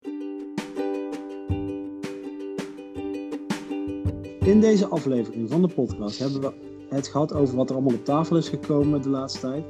In 4.41 4.61
deze 4.61 4.87
aflevering 4.87 5.51
van 5.51 5.63
de 5.63 5.69
podcast 5.75 6.19
hebben 6.19 6.41
we 6.41 6.53
het 6.89 7.09
gehad 7.09 7.35
over 7.35 7.57
wat 7.57 7.69
er 7.71 7.77
allemaal 7.77 7.95
op 7.95 8.05
tafel 8.05 8.37
is 8.37 8.49
gekomen 8.49 9.03
de 9.03 9.09
laatste 9.09 9.41
tijd. 9.41 9.65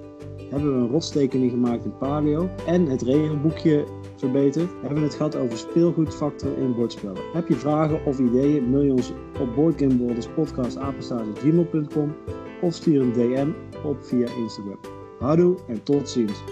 Hebben 0.50 0.74
we 0.74 0.80
een 0.80 0.90
rotstekening 0.90 1.50
gemaakt 1.50 1.84
in 1.84 1.98
Paleo 1.98 2.48
en 2.66 2.86
het 2.86 3.02
regelboekje 3.02 3.84
verbeterd. 4.24 4.70
Hebben 4.80 4.98
we 4.98 5.05
het 5.05 5.14
gehad 5.14 5.36
over 5.36 5.59
speelgoedfactor 5.59 6.59
in 6.59 6.74
bordspellen. 6.74 7.22
Heb 7.32 7.48
je 7.48 7.55
vragen 7.55 8.05
of 8.05 8.18
ideeën, 8.18 8.70
mail 8.70 8.82
je 8.82 8.92
ons 8.92 9.12
op 9.40 9.55
boardgameborderspodcast.gmail.com 9.55 12.14
of 12.60 12.74
stuur 12.74 13.01
een 13.01 13.12
DM 13.12 13.48
op 13.86 14.05
via 14.05 14.26
Instagram. 14.36 14.78
Houdoe 15.18 15.56
en 15.68 15.82
tot 15.82 16.09
ziens. 16.09 16.42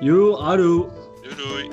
Joe, 0.00 0.36
houdoe. 0.36 0.86
Doei 1.22 1.34
doei! 1.36 1.68